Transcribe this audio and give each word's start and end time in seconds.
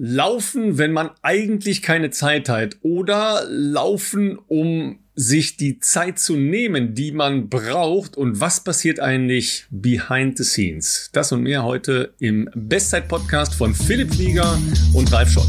Laufen, 0.00 0.78
wenn 0.78 0.92
man 0.92 1.10
eigentlich 1.22 1.82
keine 1.82 2.10
Zeit 2.10 2.48
hat 2.48 2.76
oder 2.82 3.42
laufen, 3.48 4.38
um 4.46 5.00
sich 5.16 5.56
die 5.56 5.80
Zeit 5.80 6.20
zu 6.20 6.36
nehmen, 6.36 6.94
die 6.94 7.10
man 7.10 7.48
braucht 7.48 8.16
und 8.16 8.38
was 8.38 8.62
passiert 8.62 9.00
eigentlich 9.00 9.66
behind 9.70 10.38
the 10.38 10.44
scenes. 10.44 11.10
Das 11.12 11.32
und 11.32 11.42
mehr 11.42 11.64
heute 11.64 12.14
im 12.20 12.48
Bestzeit-Podcast 12.54 13.56
von 13.56 13.74
Philipp 13.74 14.14
Flieger 14.14 14.56
und 14.94 15.12
Ralf 15.12 15.32
Schott. 15.32 15.48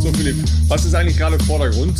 So 0.00 0.12
Philipp, 0.14 0.36
was 0.66 0.84
ist 0.84 0.96
eigentlich 0.96 1.16
gerade 1.16 1.38
Vordergrund? 1.44 1.96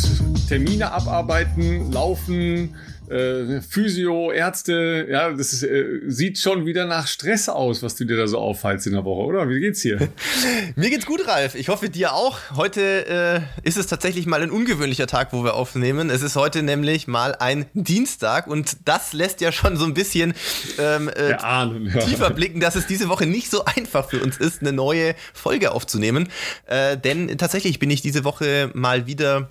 Termine 0.49 0.91
abarbeiten, 0.91 1.89
laufen, 1.93 2.75
äh, 3.09 3.61
Physio, 3.61 4.31
Ärzte, 4.31 5.07
ja, 5.09 5.31
das 5.31 5.53
ist, 5.53 5.63
äh, 5.63 6.01
sieht 6.07 6.37
schon 6.37 6.65
wieder 6.65 6.85
nach 6.85 7.07
Stress 7.07 7.47
aus, 7.47 7.81
was 7.81 7.95
du 7.95 8.05
dir 8.05 8.17
da 8.17 8.27
so 8.27 8.37
aufhalst 8.37 8.85
in 8.87 8.93
der 8.93 9.05
Woche, 9.05 9.25
oder? 9.25 9.49
Wie 9.49 9.59
geht's 9.59 9.81
dir? 9.81 10.09
Mir 10.75 10.89
geht's 10.89 11.05
gut, 11.05 11.25
Ralf. 11.27 11.55
Ich 11.55 11.69
hoffe 11.69 11.89
dir 11.89 12.13
auch. 12.13 12.37
Heute 12.55 13.07
äh, 13.07 13.67
ist 13.67 13.77
es 13.77 13.87
tatsächlich 13.87 14.25
mal 14.25 14.41
ein 14.41 14.51
ungewöhnlicher 14.51 15.07
Tag, 15.07 15.31
wo 15.31 15.43
wir 15.43 15.53
aufnehmen. 15.53 16.09
Es 16.09 16.21
ist 16.21 16.35
heute 16.35 16.63
nämlich 16.63 17.07
mal 17.07 17.35
ein 17.35 17.65
Dienstag 17.73 18.47
und 18.47 18.77
das 18.85 19.13
lässt 19.13 19.41
ja 19.41 19.51
schon 19.51 19.77
so 19.77 19.85
ein 19.85 19.93
bisschen 19.93 20.33
ähm, 20.77 21.09
äh, 21.09 21.33
Ahnen, 21.33 21.85
ja. 21.85 22.01
tiefer 22.01 22.29
blicken, 22.31 22.59
dass 22.59 22.75
es 22.75 22.87
diese 22.87 23.09
Woche 23.09 23.25
nicht 23.25 23.49
so 23.49 23.63
einfach 23.65 24.09
für 24.09 24.21
uns 24.21 24.37
ist, 24.37 24.61
eine 24.61 24.73
neue 24.73 25.15
Folge 25.33 25.71
aufzunehmen. 25.71 26.29
Äh, 26.65 26.97
denn 26.97 27.37
tatsächlich 27.37 27.79
bin 27.79 27.89
ich 27.89 28.01
diese 28.01 28.23
Woche 28.23 28.69
mal 28.73 29.07
wieder 29.07 29.49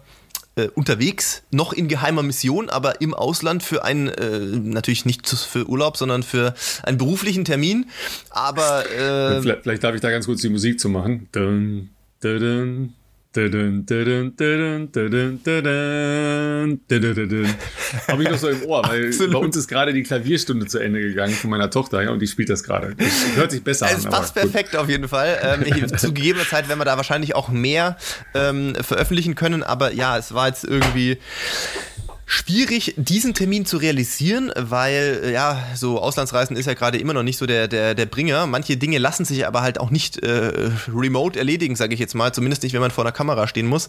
äh, 0.56 0.68
unterwegs, 0.74 1.42
noch 1.50 1.72
in 1.72 1.86
geheimer 1.86 2.22
Mission, 2.22 2.68
aber 2.68 3.00
im 3.00 3.14
Ausland 3.14 3.62
für 3.62 3.84
einen, 3.84 4.08
äh, 4.08 4.38
natürlich 4.38 5.04
nicht 5.04 5.28
für 5.28 5.68
Urlaub, 5.68 5.96
sondern 5.96 6.22
für 6.22 6.54
einen 6.82 6.98
beruflichen 6.98 7.44
Termin. 7.44 7.86
Aber 8.30 8.90
äh, 8.90 9.40
vielleicht, 9.40 9.62
vielleicht, 9.62 9.84
darf 9.84 9.94
ich 9.94 10.00
da 10.00 10.10
ganz 10.10 10.26
kurz 10.26 10.40
die 10.40 10.48
Musik 10.48 10.80
zu 10.80 10.88
machen. 10.88 11.28
Dun, 11.32 11.90
dun, 12.20 12.40
dun. 12.40 12.94
Habe 18.08 18.22
ich 18.22 18.30
noch 18.30 18.38
so 18.38 18.48
im 18.48 18.64
Ohr, 18.64 18.82
weil 18.86 19.06
Absolut. 19.08 19.32
bei 19.32 19.38
uns 19.38 19.56
ist 19.56 19.68
gerade 19.68 19.92
die 19.92 20.02
Klavierstunde 20.02 20.66
zu 20.66 20.78
Ende 20.78 21.00
gegangen 21.00 21.34
von 21.34 21.50
meiner 21.50 21.70
Tochter 21.70 22.02
ja, 22.02 22.10
und 22.10 22.20
die 22.20 22.26
spielt 22.26 22.50
das 22.50 22.64
gerade. 22.64 22.94
Das 22.96 23.36
hört 23.36 23.50
sich 23.50 23.62
besser 23.62 23.86
es 23.86 23.92
an. 23.92 23.98
Es 23.98 24.06
passt 24.06 24.34
perfekt 24.34 24.76
auf 24.76 24.88
jeden 24.88 25.08
Fall. 25.08 25.38
Ähm, 25.42 25.88
zu 25.96 26.12
gegebener 26.12 26.46
Zeit 26.46 26.68
werden 26.68 26.78
wir 26.78 26.84
da 26.84 26.96
wahrscheinlich 26.96 27.34
auch 27.34 27.48
mehr 27.48 27.96
ähm, 28.34 28.74
veröffentlichen 28.80 29.34
können, 29.34 29.62
aber 29.62 29.92
ja, 29.92 30.16
es 30.18 30.34
war 30.34 30.48
jetzt 30.48 30.64
irgendwie 30.64 31.18
schwierig, 32.26 32.94
diesen 32.96 33.34
Termin 33.34 33.64
zu 33.66 33.76
realisieren, 33.76 34.52
weil 34.56 35.20
äh, 35.22 35.32
ja, 35.32 35.64
so 35.76 36.00
Auslandsreisen 36.00 36.56
ist 36.56 36.66
ja 36.66 36.74
gerade 36.74 36.98
immer 36.98 37.14
noch 37.14 37.22
nicht 37.22 37.38
so 37.38 37.46
der, 37.46 37.68
der, 37.68 37.94
der 37.94 38.06
Bringer. 38.06 38.46
Manche 38.48 38.76
Dinge 38.76 38.98
lassen 38.98 39.24
sich 39.24 39.46
aber 39.46 39.62
halt 39.62 39.78
auch 39.78 39.90
nicht 39.90 40.18
äh, 40.18 40.70
remote 40.92 41.38
erledigen, 41.38 41.76
sage 41.76 41.94
ich 41.94 42.00
jetzt 42.00 42.14
mal, 42.14 42.34
zumindest 42.34 42.64
nicht, 42.64 42.72
wenn 42.72 42.80
man 42.80 42.90
vor 42.90 43.04
einer 43.04 43.12
Kamera 43.12 43.46
stehen 43.46 43.66
muss. 43.66 43.86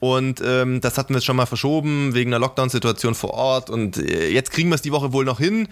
Und 0.00 0.42
ähm, 0.44 0.80
das 0.80 0.96
hatten 0.96 1.10
wir 1.10 1.18
jetzt 1.18 1.26
schon 1.26 1.36
mal 1.36 1.46
verschoben 1.46 2.14
wegen 2.14 2.32
einer 2.32 2.40
Lockdown-Situation 2.40 3.14
vor 3.14 3.34
Ort 3.34 3.68
und 3.68 3.98
äh, 3.98 4.28
jetzt 4.28 4.50
kriegen 4.50 4.70
wir 4.70 4.76
es 4.76 4.82
die 4.82 4.92
Woche 4.92 5.12
wohl 5.12 5.26
noch 5.26 5.38
hin. 5.38 5.68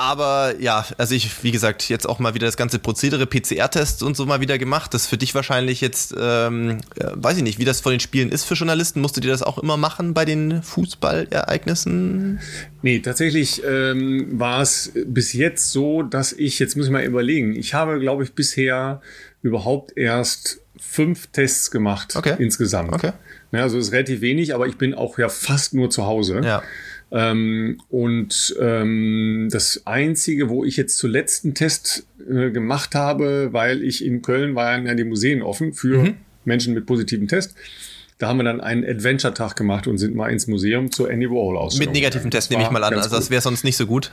Aber 0.00 0.54
ja, 0.58 0.86
also 0.96 1.14
ich, 1.14 1.44
wie 1.44 1.50
gesagt, 1.50 1.90
jetzt 1.90 2.08
auch 2.08 2.18
mal 2.20 2.32
wieder 2.32 2.46
das 2.46 2.56
ganze 2.56 2.78
Prozedere, 2.78 3.26
PCR-Tests 3.26 4.02
und 4.02 4.16
so 4.16 4.24
mal 4.24 4.40
wieder 4.40 4.56
gemacht. 4.56 4.94
Das 4.94 5.02
ist 5.02 5.08
für 5.08 5.18
dich 5.18 5.34
wahrscheinlich 5.34 5.82
jetzt, 5.82 6.14
ähm, 6.18 6.78
weiß 6.96 7.36
ich 7.36 7.42
nicht, 7.42 7.58
wie 7.58 7.66
das 7.66 7.80
von 7.80 7.92
den 7.92 8.00
Spielen 8.00 8.30
ist 8.32 8.44
für 8.44 8.54
Journalisten. 8.54 9.02
Musst 9.02 9.18
du 9.18 9.20
dir 9.20 9.30
das 9.30 9.42
auch 9.42 9.58
immer 9.58 9.76
machen 9.76 10.14
bei 10.14 10.24
den 10.24 10.62
Fußballereignissen? 10.62 12.40
Nee, 12.80 13.00
tatsächlich 13.00 13.62
ähm, 13.62 14.40
war 14.40 14.62
es 14.62 14.90
bis 15.04 15.34
jetzt 15.34 15.70
so, 15.70 16.02
dass 16.02 16.32
ich, 16.32 16.58
jetzt 16.60 16.78
muss 16.78 16.86
ich 16.86 16.92
mal 16.92 17.04
überlegen, 17.04 17.54
ich 17.54 17.74
habe, 17.74 18.00
glaube 18.00 18.24
ich, 18.24 18.32
bisher 18.32 19.02
überhaupt 19.42 19.94
erst 19.98 20.60
fünf 20.78 21.26
Tests 21.26 21.70
gemacht 21.70 22.16
okay. 22.16 22.36
insgesamt. 22.38 22.94
Okay. 22.94 23.12
Ja, 23.52 23.62
also 23.62 23.76
ist 23.76 23.92
relativ 23.92 24.22
wenig, 24.22 24.54
aber 24.54 24.66
ich 24.66 24.78
bin 24.78 24.94
auch 24.94 25.18
ja 25.18 25.28
fast 25.28 25.74
nur 25.74 25.90
zu 25.90 26.06
Hause. 26.06 26.40
Ja. 26.42 26.62
Ähm, 27.12 27.80
und 27.88 28.54
ähm, 28.60 29.48
das 29.50 29.82
Einzige, 29.86 30.48
wo 30.48 30.64
ich 30.64 30.76
jetzt 30.76 30.96
zuletzt 30.98 31.44
einen 31.44 31.54
Test 31.54 32.06
äh, 32.28 32.50
gemacht 32.50 32.94
habe, 32.94 33.48
weil 33.52 33.82
ich 33.82 34.04
in 34.04 34.22
Köln 34.22 34.54
waren 34.54 34.86
ja 34.86 34.94
die 34.94 35.04
Museen 35.04 35.42
offen 35.42 35.72
für 35.72 36.02
mhm. 36.02 36.14
Menschen 36.44 36.74
mit 36.74 36.86
positivem 36.86 37.26
Test. 37.26 37.54
Da 38.18 38.28
haben 38.28 38.36
wir 38.36 38.44
dann 38.44 38.60
einen 38.60 38.84
Adventure-Tag 38.84 39.56
gemacht 39.56 39.86
und 39.86 39.98
sind 39.98 40.14
mal 40.14 40.28
ins 40.28 40.46
Museum 40.46 40.92
zur 40.92 41.10
Andy 41.10 41.28
Warhol 41.28 41.56
aus. 41.56 41.78
Mit 41.78 41.92
negativem 41.92 42.30
Test 42.30 42.50
nehme 42.50 42.62
ich 42.62 42.70
mal 42.70 42.84
an, 42.84 42.94
also 42.94 43.08
das 43.16 43.30
wäre 43.30 43.40
sonst 43.40 43.64
nicht 43.64 43.76
so 43.76 43.86
gut. 43.86 44.12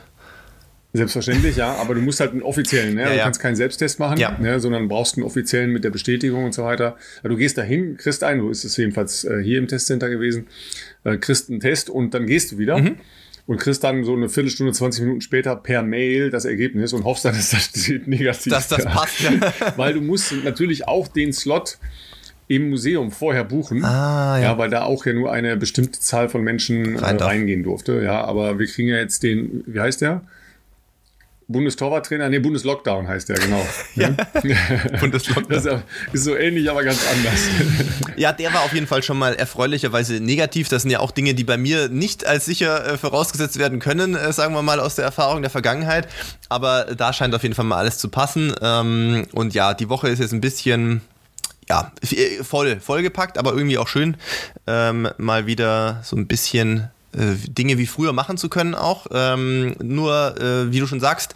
Selbstverständlich, 0.93 1.57
ja, 1.57 1.75
aber 1.75 1.95
du 1.95 2.01
musst 2.01 2.21
halt 2.21 2.31
einen 2.31 2.41
offiziellen, 2.41 2.95
ne? 2.95 3.01
Ja, 3.01 3.13
du 3.13 3.19
kannst 3.19 3.41
keinen 3.41 3.57
Selbsttest 3.57 3.99
machen, 3.99 4.17
ja. 4.17 4.37
ne? 4.39 4.59
sondern 4.61 4.87
brauchst 4.87 5.17
einen 5.17 5.25
offiziellen 5.25 5.71
mit 5.71 5.83
der 5.83 5.89
Bestätigung 5.89 6.45
und 6.45 6.53
so 6.53 6.63
weiter. 6.63 6.95
Also 7.17 7.29
du 7.29 7.35
gehst 7.35 7.57
dahin, 7.57 7.97
kriegst 7.97 8.23
einen, 8.23 8.39
du 8.39 8.49
ist 8.49 8.63
es 8.63 8.77
jedenfalls 8.77 9.25
äh, 9.25 9.43
hier 9.43 9.57
im 9.57 9.67
Testcenter 9.67 10.09
gewesen, 10.09 10.47
äh, 11.07 11.17
kriegst 11.17 11.49
einen 11.49 11.59
Test 11.59 11.89
und 11.89 12.13
dann 12.13 12.25
gehst 12.25 12.51
du 12.51 12.57
wieder. 12.57 12.77
Mhm. 12.77 12.97
Und 13.45 13.59
kriegst 13.59 13.81
dann 13.85 14.03
so 14.03 14.13
eine 14.13 14.27
Viertelstunde, 14.27 14.73
20 14.73 15.03
Minuten 15.03 15.21
später 15.21 15.55
per 15.55 15.81
Mail 15.81 16.31
das 16.31 16.43
Ergebnis 16.43 16.91
und 16.91 17.05
hoffst 17.05 17.23
dann, 17.23 17.33
dass 17.33 17.51
das 17.51 17.71
negativ. 18.05 18.51
Dass 18.51 18.67
das 18.67 18.83
passt, 18.83 19.21
ja. 19.21 19.31
Weil 19.77 19.93
du 19.93 20.01
musst 20.01 20.33
natürlich 20.43 20.85
auch 20.85 21.07
den 21.07 21.31
Slot 21.31 21.77
im 22.49 22.69
Museum 22.69 23.09
vorher 23.09 23.45
buchen. 23.45 23.85
Ah, 23.85 24.37
ja. 24.37 24.43
ja. 24.43 24.57
weil 24.57 24.69
da 24.69 24.83
auch 24.83 25.05
ja 25.05 25.13
nur 25.13 25.31
eine 25.31 25.57
bestimmte 25.57 25.99
Zahl 25.99 26.29
von 26.29 26.43
Menschen 26.43 26.97
Rein 26.97 27.19
äh, 27.19 27.23
reingehen 27.23 27.63
durfte. 27.63 28.01
Ja, 28.01 28.23
aber 28.23 28.59
wir 28.59 28.67
kriegen 28.67 28.89
ja 28.89 28.97
jetzt 28.97 29.23
den, 29.23 29.63
wie 29.65 29.79
heißt 29.79 30.01
der? 30.01 30.21
Bundestorwarttrainer, 31.49 32.27
nee, 32.27 32.39
Bundeslockdown 32.39 33.07
heißt 33.07 33.29
der, 33.29 33.37
genau. 33.37 33.65
ja. 33.95 34.09
Bundeslockdown. 34.99 35.63
Das 35.63 35.65
ist 36.11 36.23
so 36.25 36.35
ähnlich, 36.35 36.69
aber 36.69 36.83
ganz 36.83 36.99
anders. 37.09 37.39
ja, 38.17 38.33
der 38.33 38.53
war 38.53 38.63
auf 38.63 38.73
jeden 38.73 38.87
Fall 38.87 39.01
schon 39.01 39.17
mal 39.17 39.33
erfreulicherweise 39.33 40.15
negativ. 40.15 40.67
Das 40.67 40.81
sind 40.81 40.91
ja 40.91 40.99
auch 40.99 41.11
Dinge, 41.11 41.35
die 41.35 41.45
bei 41.45 41.57
mir 41.57 41.87
nicht 41.87 42.25
als 42.25 42.45
sicher 42.45 42.85
äh, 42.85 42.97
vorausgesetzt 42.97 43.59
werden 43.59 43.79
können, 43.79 44.15
äh, 44.15 44.33
sagen 44.33 44.53
wir 44.53 44.61
mal 44.61 44.81
aus 44.81 44.95
der 44.95 45.05
Erfahrung 45.05 45.41
der 45.41 45.51
Vergangenheit. 45.51 46.09
Aber 46.49 46.95
da 46.95 47.13
scheint 47.13 47.33
auf 47.33 47.43
jeden 47.43 47.55
Fall 47.55 47.65
mal 47.65 47.77
alles 47.77 47.97
zu 47.97 48.09
passen. 48.09 48.53
Ähm, 48.61 49.27
und 49.33 49.53
ja, 49.53 49.73
die 49.73 49.87
Woche 49.87 50.09
ist 50.09 50.19
jetzt 50.19 50.33
ein 50.33 50.41
bisschen 50.41 51.01
ja, 51.69 51.91
äh, 52.11 52.43
voll, 52.43 52.79
vollgepackt, 52.79 53.37
aber 53.37 53.53
irgendwie 53.53 53.77
auch 53.77 53.87
schön, 53.87 54.17
ähm, 54.67 55.09
mal 55.17 55.45
wieder 55.45 56.01
so 56.03 56.15
ein 56.15 56.27
bisschen 56.27 56.89
Dinge 57.13 57.77
wie 57.77 57.87
früher 57.87 58.13
machen 58.13 58.37
zu 58.37 58.49
können 58.49 58.75
auch. 58.75 59.07
Ähm, 59.11 59.75
nur, 59.81 60.35
äh, 60.39 60.71
wie 60.71 60.79
du 60.79 60.87
schon 60.87 60.99
sagst, 60.99 61.33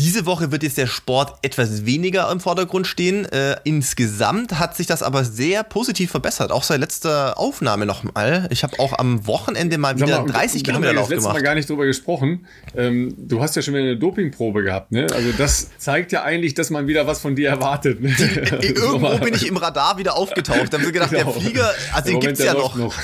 diese 0.00 0.24
Woche 0.24 0.50
wird 0.50 0.62
jetzt 0.62 0.78
der 0.78 0.86
Sport 0.86 1.34
etwas 1.42 1.84
weniger 1.84 2.30
im 2.32 2.40
Vordergrund 2.40 2.86
stehen. 2.86 3.26
Äh, 3.26 3.56
insgesamt 3.64 4.58
hat 4.58 4.74
sich 4.74 4.86
das 4.86 5.02
aber 5.02 5.24
sehr 5.24 5.62
positiv 5.62 6.10
verbessert, 6.10 6.52
auch 6.52 6.62
seit 6.62 6.80
letzter 6.80 7.38
Aufnahme 7.38 7.84
nochmal. 7.84 8.48
Ich 8.50 8.62
habe 8.62 8.78
auch 8.78 8.98
am 8.98 9.26
Wochenende 9.26 9.76
mal 9.76 9.96
wieder 9.96 10.22
mal, 10.22 10.32
30 10.32 10.64
Kilometer 10.64 10.94
Lauf 10.94 11.08
gemacht. 11.08 11.22
Wir 11.22 11.28
haben 11.28 11.34
Mal 11.34 11.42
gar 11.42 11.54
nicht 11.54 11.68
drüber 11.68 11.84
gesprochen. 11.84 12.46
Ähm, 12.74 13.14
du 13.18 13.42
hast 13.42 13.56
ja 13.56 13.62
schon 13.62 13.74
wieder 13.74 13.84
eine 13.84 13.98
Dopingprobe 13.98 14.62
gehabt, 14.62 14.90
ne? 14.90 15.06
Also 15.12 15.32
das 15.36 15.68
zeigt 15.76 16.12
ja 16.12 16.22
eigentlich, 16.22 16.54
dass 16.54 16.70
man 16.70 16.86
wieder 16.86 17.06
was 17.06 17.20
von 17.20 17.36
dir 17.36 17.50
erwartet. 17.50 18.00
Ne? 18.00 18.14
Die, 18.18 18.66
irgendwo 18.68 19.18
bin 19.18 19.34
ich 19.34 19.46
im 19.46 19.58
Radar 19.58 19.98
wieder 19.98 20.16
aufgetaucht. 20.16 20.72
Da 20.72 20.78
haben 20.78 20.84
wir 20.84 20.92
gedacht, 20.92 21.10
genau. 21.10 21.32
der 21.32 21.42
Flieger, 21.42 21.74
also 21.92 22.10
den 22.10 22.20
gibt 22.20 22.38
es 22.38 22.44
ja 22.44 22.54
noch. 22.54 22.74
noch. 22.74 22.94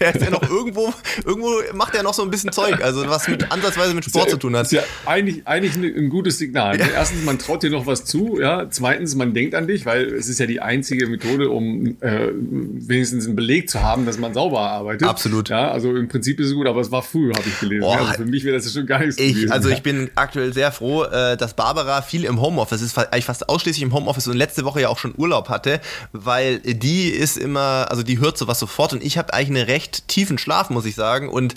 Der 0.00 0.14
ist 0.14 0.24
ja 0.24 0.30
noch 0.30 0.42
irgendwo, 0.42 0.92
irgendwo 1.24 1.50
macht 1.74 1.94
er 1.94 2.02
noch 2.02 2.14
so 2.14 2.22
ein 2.22 2.30
bisschen 2.30 2.52
Zeug, 2.52 2.82
also 2.82 3.06
was 3.08 3.28
mit 3.28 3.50
ansatzweise 3.52 3.94
mit 3.94 4.04
Sport 4.04 4.26
ja, 4.26 4.30
zu 4.30 4.36
tun 4.38 4.56
hat. 4.56 4.64
Ist 4.64 4.72
ja 4.72 4.82
eigentlich, 5.04 5.46
eigentlich 5.46 5.76
ein 5.76 6.08
gutes 6.08 6.38
Signal. 6.38 6.78
Ja. 6.78 6.86
Erstens, 6.86 7.24
man 7.24 7.38
traut 7.38 7.62
dir 7.62 7.70
noch 7.70 7.86
was 7.86 8.04
zu, 8.04 8.40
ja. 8.40 8.68
Zweitens, 8.70 9.14
man 9.14 9.34
denkt 9.34 9.54
an 9.54 9.66
dich, 9.66 9.84
weil 9.84 10.06
es 10.14 10.28
ist 10.28 10.40
ja 10.40 10.46
die 10.46 10.60
einzige 10.60 11.06
Methode, 11.06 11.50
um 11.50 11.96
äh, 12.00 12.28
wenigstens 12.32 13.26
einen 13.26 13.36
Beleg 13.36 13.68
zu 13.68 13.82
haben, 13.82 14.06
dass 14.06 14.18
man 14.18 14.32
sauber 14.32 14.60
arbeitet. 14.60 15.06
Absolut. 15.06 15.50
Ja, 15.50 15.70
also 15.70 15.94
im 15.94 16.08
Prinzip 16.08 16.40
ist 16.40 16.48
es 16.48 16.54
gut, 16.54 16.66
aber 16.66 16.80
es 16.80 16.90
war 16.90 17.02
früh, 17.02 17.32
habe 17.32 17.46
ich 17.46 17.60
gelesen. 17.60 17.84
Oh, 17.84 17.92
also 17.92 18.12
für 18.14 18.24
mich 18.24 18.44
wäre 18.44 18.56
das 18.56 18.72
schon 18.72 18.86
gar 18.86 19.00
nichts 19.00 19.18
ich, 19.18 19.34
gewesen. 19.34 19.52
Also 19.52 19.68
ich 19.68 19.82
bin 19.82 20.10
aktuell 20.14 20.52
sehr 20.54 20.72
froh, 20.72 21.04
äh, 21.04 21.36
dass 21.36 21.54
Barbara 21.54 22.00
viel 22.02 22.24
im 22.24 22.40
Homeoffice 22.40 22.80
ist, 22.80 22.96
eigentlich 22.96 23.26
fast 23.26 23.48
ausschließlich 23.48 23.82
im 23.82 23.92
Homeoffice 23.92 24.28
und 24.28 24.36
letzte 24.36 24.64
Woche 24.64 24.80
ja 24.80 24.88
auch 24.88 24.98
schon 24.98 25.14
Urlaub 25.16 25.48
hatte, 25.48 25.80
weil 26.12 26.58
die 26.60 27.08
ist 27.08 27.36
immer, 27.36 27.86
also 27.90 28.02
die 28.02 28.18
hört 28.18 28.38
sowas 28.38 28.58
sofort 28.58 28.92
und 28.94 29.04
ich 29.04 29.18
habe 29.18 29.34
eigentlich 29.34 29.58
einen 29.58 29.66
recht 29.66 29.89
tiefen 30.08 30.38
Schlaf 30.38 30.70
muss 30.70 30.84
ich 30.84 30.94
sagen. 30.94 31.28
Und 31.28 31.54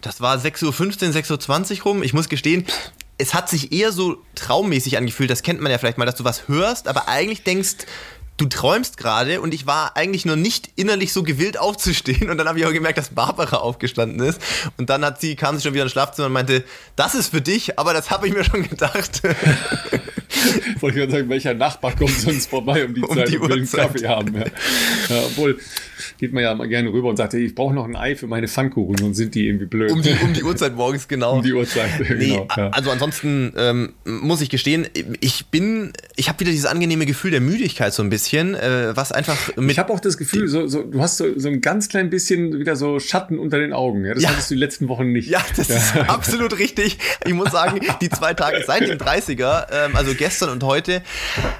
das 0.00 0.20
war 0.20 0.36
6.15 0.36 0.64
Uhr, 0.64 0.72
6.20 0.72 1.78
Uhr 1.78 1.82
rum. 1.84 2.02
Ich 2.02 2.12
muss 2.12 2.28
gestehen, 2.28 2.66
es 3.18 3.34
hat 3.34 3.48
sich 3.48 3.72
eher 3.72 3.92
so 3.92 4.18
traummäßig 4.34 4.96
angefühlt. 4.98 5.30
Das 5.30 5.42
kennt 5.42 5.60
man 5.60 5.70
ja 5.70 5.78
vielleicht 5.78 5.98
mal, 5.98 6.06
dass 6.06 6.16
du 6.16 6.24
was 6.24 6.48
hörst, 6.48 6.88
aber 6.88 7.08
eigentlich 7.08 7.44
denkst, 7.44 7.86
du 8.36 8.46
träumst 8.46 8.96
gerade 8.96 9.40
und 9.40 9.54
ich 9.54 9.66
war 9.66 9.96
eigentlich 9.96 10.24
nur 10.24 10.36
nicht 10.36 10.70
innerlich 10.76 11.12
so 11.12 11.22
gewillt 11.22 11.58
aufzustehen 11.58 12.30
und 12.30 12.38
dann 12.38 12.48
habe 12.48 12.58
ich 12.58 12.66
auch 12.66 12.72
gemerkt, 12.72 12.98
dass 12.98 13.10
Barbara 13.10 13.58
aufgestanden 13.58 14.26
ist 14.26 14.40
und 14.76 14.90
dann 14.90 15.04
hat 15.04 15.20
sie 15.20 15.36
kam 15.36 15.56
sie 15.56 15.62
schon 15.62 15.74
wieder 15.74 15.84
ins 15.84 15.92
Schlafzimmer 15.92 16.26
und 16.26 16.32
meinte, 16.32 16.64
das 16.96 17.14
ist 17.14 17.28
für 17.28 17.40
dich, 17.40 17.78
aber 17.78 17.92
das 17.92 18.10
habe 18.10 18.26
ich 18.26 18.34
mir 18.34 18.44
schon 18.44 18.68
gedacht. 18.68 19.22
Wollte 20.80 20.98
ich 20.98 21.04
gerade 21.06 21.12
sagen, 21.12 21.28
welcher 21.28 21.54
Nachbar 21.54 21.94
kommt 21.94 22.18
sonst 22.18 22.50
vorbei 22.50 22.84
um 22.84 22.94
die 22.94 23.02
um 23.02 23.16
Zeit 23.16 23.28
die 23.28 23.38
und 23.38 23.48
will 23.48 23.58
einen 23.58 23.70
Kaffee 23.70 24.08
haben. 24.08 24.34
Ja. 24.34 24.44
Ja, 25.08 25.22
obwohl, 25.26 25.60
geht 26.18 26.32
man 26.32 26.42
ja 26.42 26.54
mal 26.54 26.68
gerne 26.68 26.92
rüber 26.92 27.08
und 27.08 27.16
sagt, 27.16 27.34
ich 27.34 27.54
brauche 27.54 27.74
noch 27.74 27.84
ein 27.84 27.96
Ei 27.96 28.16
für 28.16 28.26
meine 28.26 28.48
Pfannkuchen 28.48 29.02
und 29.02 29.14
sind 29.14 29.34
die 29.34 29.46
irgendwie 29.46 29.66
blöd. 29.66 29.90
Um 29.90 30.02
die, 30.02 30.14
um 30.22 30.32
die 30.32 30.42
Uhrzeit 30.44 30.76
morgens, 30.76 31.08
genau. 31.08 31.36
Um 31.36 31.42
die 31.42 31.52
Uhrzeit, 31.52 31.90
nee, 32.00 32.28
genau. 32.28 32.48
Ja. 32.56 32.68
Also 32.70 32.90
ansonsten 32.90 33.52
ähm, 33.56 33.92
muss 34.04 34.40
ich 34.40 34.50
gestehen, 34.50 34.86
ich 35.20 35.46
bin, 35.46 35.92
ich 36.16 36.28
habe 36.28 36.40
wieder 36.40 36.50
dieses 36.50 36.66
angenehme 36.66 37.06
Gefühl 37.06 37.30
der 37.30 37.40
Müdigkeit 37.40 37.92
so 37.92 38.02
ein 38.02 38.10
bisschen, 38.10 38.54
äh, 38.54 38.96
was 38.96 39.12
einfach 39.12 39.56
mit. 39.56 39.72
Ich 39.72 39.78
habe 39.78 39.92
auch 39.92 40.00
das 40.00 40.16
Gefühl, 40.16 40.48
so, 40.48 40.66
so, 40.66 40.82
du 40.82 41.00
hast 41.00 41.16
so, 41.16 41.38
so 41.38 41.48
ein 41.48 41.60
ganz 41.60 41.88
klein 41.88 42.10
bisschen 42.10 42.58
wieder 42.58 42.76
so 42.76 43.00
Schatten 43.00 43.38
unter 43.38 43.58
den 43.58 43.72
Augen. 43.72 44.04
Ja? 44.04 44.14
Das 44.14 44.22
ja. 44.22 44.28
hattest 44.30 44.50
du 44.50 44.54
die 44.54 44.60
letzten 44.60 44.88
Wochen 44.88 45.12
nicht. 45.12 45.28
Ja, 45.28 45.44
das 45.56 45.68
ja. 45.68 45.76
ist 45.76 45.96
absolut 46.08 46.58
richtig. 46.58 46.98
Ich 47.26 47.34
muss 47.34 47.50
sagen, 47.50 47.80
die 48.00 48.08
zwei 48.08 48.34
Tage 48.34 48.62
seit 48.66 48.88
dem 48.88 48.98
30er, 48.98 49.66
ähm, 49.72 49.96
also 49.96 50.14
gestern 50.14 50.50
und 50.50 50.62
heute, 50.62 51.02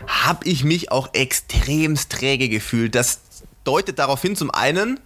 habe 0.06 0.48
ich 0.48 0.64
mich 0.64 0.92
auch 0.92 1.10
extremst 1.12 2.12
träge 2.12 2.48
gefühlt. 2.48 2.94
Das 2.94 3.20
deutet 3.64 3.98
darauf 3.98 4.22
hin, 4.22 4.36
zum 4.36 4.50
einen, 4.50 5.00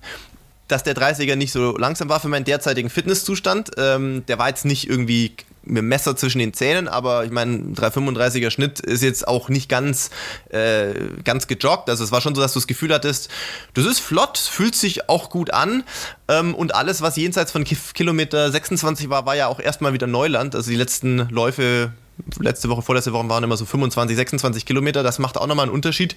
dass 0.69 0.83
der 0.83 0.95
30er 0.95 1.37
nicht 1.37 1.53
so 1.53 1.77
langsam 1.77 2.09
war 2.09 2.21
für 2.21 2.29
meinen 2.29 2.45
derzeitigen 2.45 2.91
Fitnesszustand. 2.91 3.71
Ähm, 3.79 4.25
der 4.27 4.39
war 4.39 4.49
jetzt 4.49 4.65
nicht 4.65 4.89
irgendwie 4.89 5.33
mit 5.69 5.79
dem 5.79 5.88
Messer 5.88 6.17
zwischen 6.17 6.38
den 6.38 6.53
Zähnen, 6.53 6.88
aber 6.88 7.25
ich 7.25 7.31
meine, 7.31 7.75
335er 7.75 8.50
Schnitt 8.50 8.81
ist 8.81 9.03
jetzt 9.03 9.26
auch 9.26 9.49
nicht 9.49 9.69
ganz, 9.69 10.11
äh, 10.50 10.94
ganz 11.25 11.47
gejoggt. 11.47 11.88
Also 11.88 12.05
es 12.05 12.12
war 12.12 12.20
schon 12.20 12.35
so, 12.35 12.41
dass 12.41 12.53
du 12.53 12.59
das 12.59 12.67
Gefühl 12.67 12.93
hattest, 12.93 13.29
das 13.75 13.87
ist 13.87 14.00
flott, 14.00 14.38
fühlt 14.38 14.75
sich 14.75 15.09
auch 15.09 15.31
gut 15.31 15.53
an. 15.53 15.85
Ähm, 16.29 16.55
und 16.55 16.75
alles, 16.75 17.03
was 17.03 17.17
jenseits 17.17 17.53
von 17.53 17.65
Kilometer 17.65 18.50
26 18.50 19.09
war, 19.09 19.26
war 19.26 19.37
ja 19.37 19.47
auch 19.47 19.61
erstmal 19.61 19.93
wieder 19.93 20.06
Neuland. 20.06 20.55
Also 20.55 20.70
die 20.70 20.76
letzten 20.76 21.29
Läufe 21.31 21.93
letzte 22.41 22.69
Woche, 22.69 22.82
vorletzte 22.82 23.12
Woche 23.12 23.29
waren 23.29 23.44
immer 23.44 23.56
so 23.56 23.64
25, 23.64 24.17
26 24.17 24.67
Kilometer. 24.67 25.03
Das 25.03 25.19
macht 25.19 25.37
auch 25.37 25.47
nochmal 25.47 25.67
einen 25.67 25.75
Unterschied. 25.75 26.17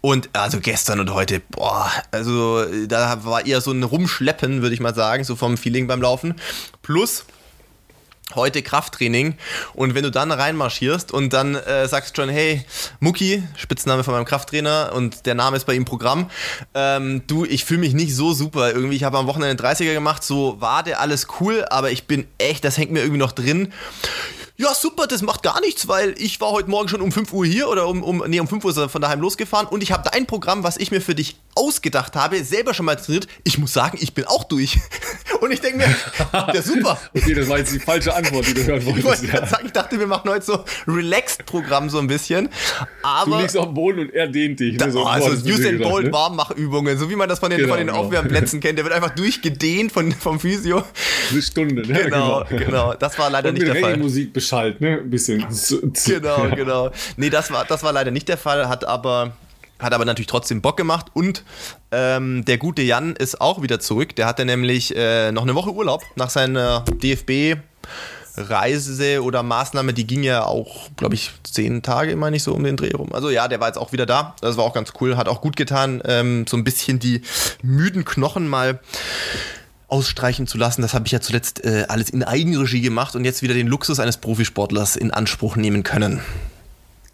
Und 0.00 0.30
also 0.32 0.60
gestern 0.60 1.00
und 1.00 1.12
heute, 1.12 1.40
boah, 1.50 1.90
also 2.10 2.64
da 2.86 3.24
war 3.24 3.46
eher 3.46 3.60
so 3.60 3.72
ein 3.72 3.82
Rumschleppen, 3.82 4.62
würde 4.62 4.74
ich 4.74 4.80
mal 4.80 4.94
sagen, 4.94 5.24
so 5.24 5.36
vom 5.36 5.56
Feeling 5.56 5.86
beim 5.86 6.02
Laufen. 6.02 6.34
Plus, 6.82 7.24
heute 8.34 8.62
Krafttraining. 8.62 9.34
Und 9.74 9.94
wenn 9.94 10.02
du 10.02 10.10
dann 10.10 10.32
reinmarschierst 10.32 11.12
und 11.12 11.32
dann 11.32 11.54
äh, 11.54 11.86
sagst 11.88 12.16
schon, 12.16 12.28
hey, 12.28 12.64
Mucki, 13.00 13.42
Spitzname 13.56 14.04
von 14.04 14.14
meinem 14.14 14.24
Krafttrainer 14.24 14.92
und 14.94 15.26
der 15.26 15.34
Name 15.34 15.56
ist 15.56 15.66
bei 15.66 15.74
ihm 15.74 15.84
Programm, 15.84 16.30
ähm, 16.74 17.22
du, 17.26 17.44
ich 17.44 17.64
fühle 17.64 17.80
mich 17.80 17.94
nicht 17.94 18.14
so 18.14 18.32
super. 18.32 18.72
Irgendwie, 18.72 18.96
ich 18.96 19.04
habe 19.04 19.18
am 19.18 19.26
Wochenende 19.26 19.62
30er 19.62 19.92
gemacht, 19.92 20.24
so 20.24 20.60
war 20.60 20.82
der 20.82 21.00
alles 21.00 21.26
cool, 21.40 21.64
aber 21.68 21.90
ich 21.90 22.06
bin 22.06 22.26
echt, 22.38 22.64
das 22.64 22.78
hängt 22.78 22.92
mir 22.92 23.00
irgendwie 23.00 23.18
noch 23.18 23.32
drin 23.32 23.72
ja, 24.56 24.72
super, 24.72 25.08
das 25.08 25.22
macht 25.22 25.42
gar 25.42 25.60
nichts, 25.60 25.88
weil 25.88 26.14
ich 26.16 26.40
war 26.40 26.52
heute 26.52 26.70
Morgen 26.70 26.88
schon 26.88 27.00
um 27.00 27.10
5 27.10 27.32
Uhr 27.32 27.44
hier 27.44 27.68
oder 27.68 27.88
um, 27.88 28.04
um, 28.04 28.22
nee, 28.28 28.38
um 28.38 28.46
5 28.46 28.64
Uhr 28.64 28.70
ist 28.70 28.76
er 28.76 28.88
von 28.88 29.02
daheim 29.02 29.20
losgefahren 29.20 29.66
und 29.66 29.82
ich 29.82 29.90
habe 29.90 30.08
dein 30.08 30.26
Programm, 30.26 30.62
was 30.62 30.76
ich 30.76 30.92
mir 30.92 31.00
für 31.00 31.16
dich 31.16 31.36
ausgedacht 31.56 32.14
habe, 32.14 32.44
selber 32.44 32.72
schon 32.72 32.86
mal 32.86 32.94
trainiert. 32.94 33.26
Ich 33.42 33.58
muss 33.58 33.72
sagen, 33.72 33.98
ich 34.00 34.14
bin 34.14 34.24
auch 34.26 34.44
durch. 34.44 34.78
Und 35.40 35.50
ich 35.50 35.60
denke 35.60 35.78
mir, 35.78 35.96
ja 36.54 36.62
super. 36.62 36.98
okay, 37.14 37.34
das 37.34 37.48
war 37.48 37.58
jetzt 37.58 37.74
die 37.74 37.78
falsche 37.78 38.14
Antwort, 38.14 38.46
die 38.46 38.54
du 38.54 38.64
hören 38.64 38.86
wolltest. 38.86 39.24
Ich, 39.24 39.32
ja. 39.32 39.46
sagen, 39.46 39.66
ich 39.66 39.72
dachte, 39.72 39.98
wir 39.98 40.06
machen 40.06 40.30
heute 40.30 40.44
so 40.44 40.64
Relaxed-Programm 40.86 41.90
so 41.90 41.98
ein 41.98 42.06
bisschen. 42.06 42.48
Aber 43.02 43.30
du 43.30 43.42
liegst 43.42 43.56
auf 43.56 43.66
dem 43.66 43.74
Boden 43.74 43.98
und 44.00 44.14
er 44.14 44.28
dehnt 44.28 44.60
dich. 44.60 44.78
Da, 44.78 44.86
ne? 44.86 44.92
so 44.92 45.04
also 45.04 45.30
Usain 45.46 45.80
Bolt 45.80 46.06
ne? 46.06 46.12
Warmmachübungen, 46.12 46.96
so 46.96 47.10
wie 47.10 47.16
man 47.16 47.28
das 47.28 47.40
von 47.40 47.50
den, 47.50 47.58
genau, 47.58 47.72
von 47.72 47.78
den 47.78 47.88
genau. 47.88 47.98
Aufwärmplätzen 47.98 48.60
kennt. 48.60 48.78
Der 48.78 48.86
wird 48.86 48.94
einfach 48.94 49.14
durchgedehnt 49.14 49.92
von, 49.92 50.12
vom 50.12 50.40
Physio. 50.40 50.82
Eine 51.30 51.42
Stunde, 51.42 51.86
ne? 51.86 52.04
Genau, 52.04 52.44
genau. 52.48 52.64
genau. 52.64 52.94
Das 52.94 53.18
war 53.18 53.28
leider 53.28 53.50
und 53.50 53.56
nicht 53.56 53.66
der 53.66 53.76
Fall. 53.76 53.98
Musik 53.98 54.32
beschallt, 54.44 54.80
ne? 54.80 54.98
Ein 55.00 55.10
bisschen. 55.10 55.46
genau, 56.04 56.48
genau. 56.54 56.90
Nee, 57.16 57.30
das 57.30 57.50
war, 57.50 57.64
das 57.64 57.82
war 57.82 57.92
leider 57.92 58.10
nicht 58.10 58.28
der 58.28 58.38
Fall, 58.38 58.68
hat 58.68 58.84
aber 58.84 59.32
hat 59.80 59.92
aber 59.92 60.04
natürlich 60.04 60.28
trotzdem 60.28 60.62
Bock 60.62 60.76
gemacht 60.76 61.06
und 61.14 61.44
ähm, 61.90 62.44
der 62.44 62.58
gute 62.58 62.80
Jan 62.80 63.16
ist 63.16 63.40
auch 63.40 63.60
wieder 63.60 63.80
zurück. 63.80 64.14
Der 64.16 64.26
hatte 64.26 64.44
nämlich 64.44 64.94
äh, 64.96 65.32
noch 65.32 65.42
eine 65.42 65.54
Woche 65.54 65.72
Urlaub 65.72 66.02
nach 66.16 66.30
seiner 66.30 66.84
DFB. 67.02 67.58
Reise 68.36 69.22
oder 69.22 69.44
Maßnahme, 69.44 69.92
die 69.92 70.08
ging 70.08 70.24
ja 70.24 70.44
auch, 70.44 70.88
glaube 70.96 71.14
ich, 71.14 71.30
zehn 71.44 71.82
Tage, 71.82 72.16
meine 72.16 72.36
ich, 72.36 72.42
so 72.42 72.52
um 72.52 72.64
den 72.64 72.76
Dreh 72.76 72.90
rum. 72.92 73.12
Also 73.12 73.30
ja, 73.30 73.46
der 73.46 73.60
war 73.60 73.68
jetzt 73.68 73.76
auch 73.76 73.92
wieder 73.92 74.06
da. 74.06 74.34
Das 74.40 74.56
war 74.56 74.64
auch 74.64 74.74
ganz 74.74 74.92
cool, 75.00 75.16
hat 75.16 75.28
auch 75.28 75.40
gut 75.40 75.54
getan, 75.54 76.02
ähm, 76.04 76.44
so 76.48 76.56
ein 76.56 76.64
bisschen 76.64 76.98
die 76.98 77.22
müden 77.62 78.04
Knochen 78.04 78.48
mal 78.48 78.80
ausstreichen 79.88 80.46
zu 80.46 80.58
lassen. 80.58 80.82
Das 80.82 80.94
habe 80.94 81.06
ich 81.06 81.12
ja 81.12 81.20
zuletzt 81.20 81.64
äh, 81.64 81.84
alles 81.88 82.10
in 82.10 82.22
Eigenregie 82.22 82.80
gemacht 82.80 83.16
und 83.16 83.24
jetzt 83.24 83.42
wieder 83.42 83.54
den 83.54 83.66
Luxus 83.66 84.00
eines 84.00 84.16
Profisportlers 84.16 84.96
in 84.96 85.10
Anspruch 85.10 85.56
nehmen 85.56 85.82
können. 85.82 86.20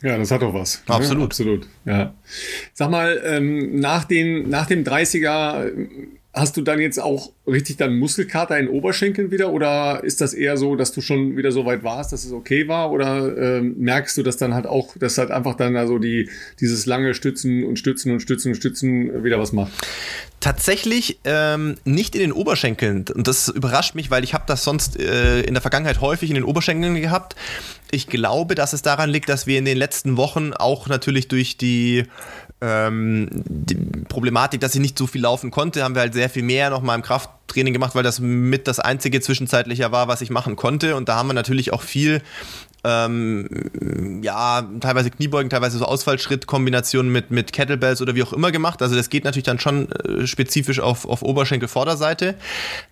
Ja, 0.03 0.17
das 0.17 0.31
hat 0.31 0.43
doch 0.43 0.55
was. 0.55 0.83
Ne? 0.89 0.95
Absolut. 0.95 1.19
Ne? 1.19 1.25
Absolut, 1.25 1.69
ja. 1.85 2.15
Sag 2.73 2.91
mal, 2.91 3.21
ähm, 3.25 3.81
nach, 3.81 4.05
den, 4.05 4.49
nach 4.49 4.67
dem 4.67 4.83
30er 4.85 5.71
Hast 6.33 6.57
du 6.57 6.63
dann 6.63 6.79
jetzt 6.79 7.01
auch 7.01 7.33
richtig 7.45 7.77
dann 7.77 7.99
Muskelkater 7.99 8.57
in 8.57 8.69
Oberschenkeln 8.69 9.33
wieder 9.33 9.53
oder 9.53 10.05
ist 10.05 10.21
das 10.21 10.33
eher 10.33 10.57
so, 10.57 10.77
dass 10.77 10.93
du 10.93 11.01
schon 11.01 11.37
wieder 11.37 11.51
so 11.51 11.67
weit 11.67 11.83
warst, 11.83 12.13
dass 12.13 12.25
es 12.25 12.31
okay 12.31 12.69
war 12.69 12.93
oder 12.93 13.37
ähm, 13.37 13.75
merkst 13.79 14.17
du, 14.17 14.23
dass 14.23 14.37
dann 14.37 14.55
halt 14.55 14.67
auch, 14.67 14.97
dass 14.97 15.19
halt 15.19 15.33
einfach 15.33 15.57
dann 15.57 15.75
also 15.75 15.99
die 15.99 16.31
dieses 16.61 16.87
lange 16.87 17.15
Stützen 17.15 17.65
und 17.65 17.81
Stützen 17.81 18.13
und 18.13 18.21
Stützen 18.21 18.51
und 18.51 18.55
Stützen 18.55 19.25
wieder 19.25 19.41
was 19.41 19.53
macht? 19.53 19.73
Tatsächlich 20.39 21.19
ähm, 21.25 21.75
nicht 21.85 22.15
in 22.15 22.21
den 22.21 22.33
Oberschenkeln 22.33 23.07
und 23.13 23.27
das 23.27 23.49
überrascht 23.49 23.97
mich, 23.97 24.13
weil 24.13 24.23
ich 24.23 24.33
habe 24.33 24.45
das 24.47 24.63
sonst 24.63 25.01
äh, 25.01 25.41
in 25.41 25.55
der 25.55 25.63
Vergangenheit 25.63 26.01
häufig 26.01 26.31
in 26.31 26.37
den 26.37 26.45
Oberschenkeln 26.45 26.95
gehabt. 26.95 27.35
Ich 27.91 28.07
glaube, 28.07 28.55
dass 28.55 28.73
es 28.73 28.83
daran 28.83 29.11
liegt, 29.11 29.29
dass 29.29 29.49
wir 29.49 29.59
in 29.59 29.65
den 29.65 29.77
letzten 29.77 30.17
Wochen 30.17 30.53
auch 30.53 30.87
natürlich 30.87 31.27
durch 31.27 31.57
die 31.57 32.05
ähm, 32.61 33.29
die 33.31 33.75
Problematik, 34.09 34.61
dass 34.61 34.75
ich 34.75 34.81
nicht 34.81 34.99
so 34.99 35.07
viel 35.07 35.23
laufen 35.23 35.51
konnte, 35.51 35.83
haben 35.83 35.95
wir 35.95 36.03
halt 36.03 36.15
sehr 36.15 36.29
viel 36.29 36.43
mehr 36.43 36.71
noch 36.71 36.83
mal 36.83 36.95
im 36.95 37.03
Krafttraining 37.03 37.73
gemacht, 37.73 37.95
weil 37.95 38.03
das 38.03 38.21
mit 38.21 38.69
das 38.69 38.81
einzige 38.81 39.21
zwischenzeitliche 39.21 39.91
war, 39.93 40.09
was 40.09 40.21
ich 40.21 40.31
machen 40.31 40.57
konnte. 40.57 40.97
Und 40.97 41.09
da 41.09 41.17
haben 41.17 41.29
wir 41.29 41.35
natürlich 41.35 41.73
auch 41.73 41.83
viel 41.83 42.23
ähm, 42.85 44.21
ja, 44.23 44.63
teilweise 44.81 45.11
Kniebeugen, 45.11 45.51
teilweise 45.51 45.79
so 45.79 45.85
Ausfallschrittkombinationen 45.85 47.13
mit, 47.13 47.31
mit 47.31 47.53
Kettlebells 47.53 48.01
oder 48.01 48.15
wie 48.15 48.23
auch 48.23 48.33
immer 48.33 48.53
gemacht. 48.53 48.83
Also 48.83 48.97
das 48.97 49.11
geht 49.11 49.25
natürlich 49.25 49.45
dann 49.45 49.59
schon 49.59 49.91
äh, 49.93 50.27
spezifisch 50.27 50.81
auf, 50.81 51.07
auf 51.07 51.23
Oberschenkel-Vorderseite. 51.23 52.37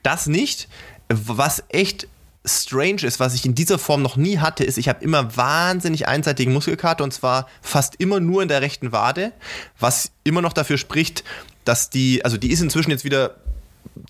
Das 0.02 0.26
nicht. 0.26 0.68
Was 1.08 1.64
echt 1.70 2.06
strange 2.44 3.02
ist, 3.02 3.20
was 3.20 3.34
ich 3.34 3.44
in 3.44 3.54
dieser 3.54 3.78
Form 3.78 4.02
noch 4.02 4.16
nie 4.16 4.38
hatte, 4.38 4.64
ist, 4.64 4.78
ich 4.78 4.88
habe 4.88 5.04
immer 5.04 5.36
wahnsinnig 5.36 6.08
einseitigen 6.08 6.52
Muskelkater 6.52 7.04
und 7.04 7.12
zwar 7.12 7.48
fast 7.62 7.96
immer 7.98 8.20
nur 8.20 8.42
in 8.42 8.48
der 8.48 8.62
rechten 8.62 8.92
Wade, 8.92 9.32
was 9.78 10.12
immer 10.24 10.42
noch 10.42 10.52
dafür 10.52 10.78
spricht, 10.78 11.24
dass 11.64 11.90
die, 11.90 12.24
also 12.24 12.36
die 12.36 12.50
ist 12.50 12.60
inzwischen 12.60 12.90
jetzt 12.90 13.04
wieder, 13.04 13.36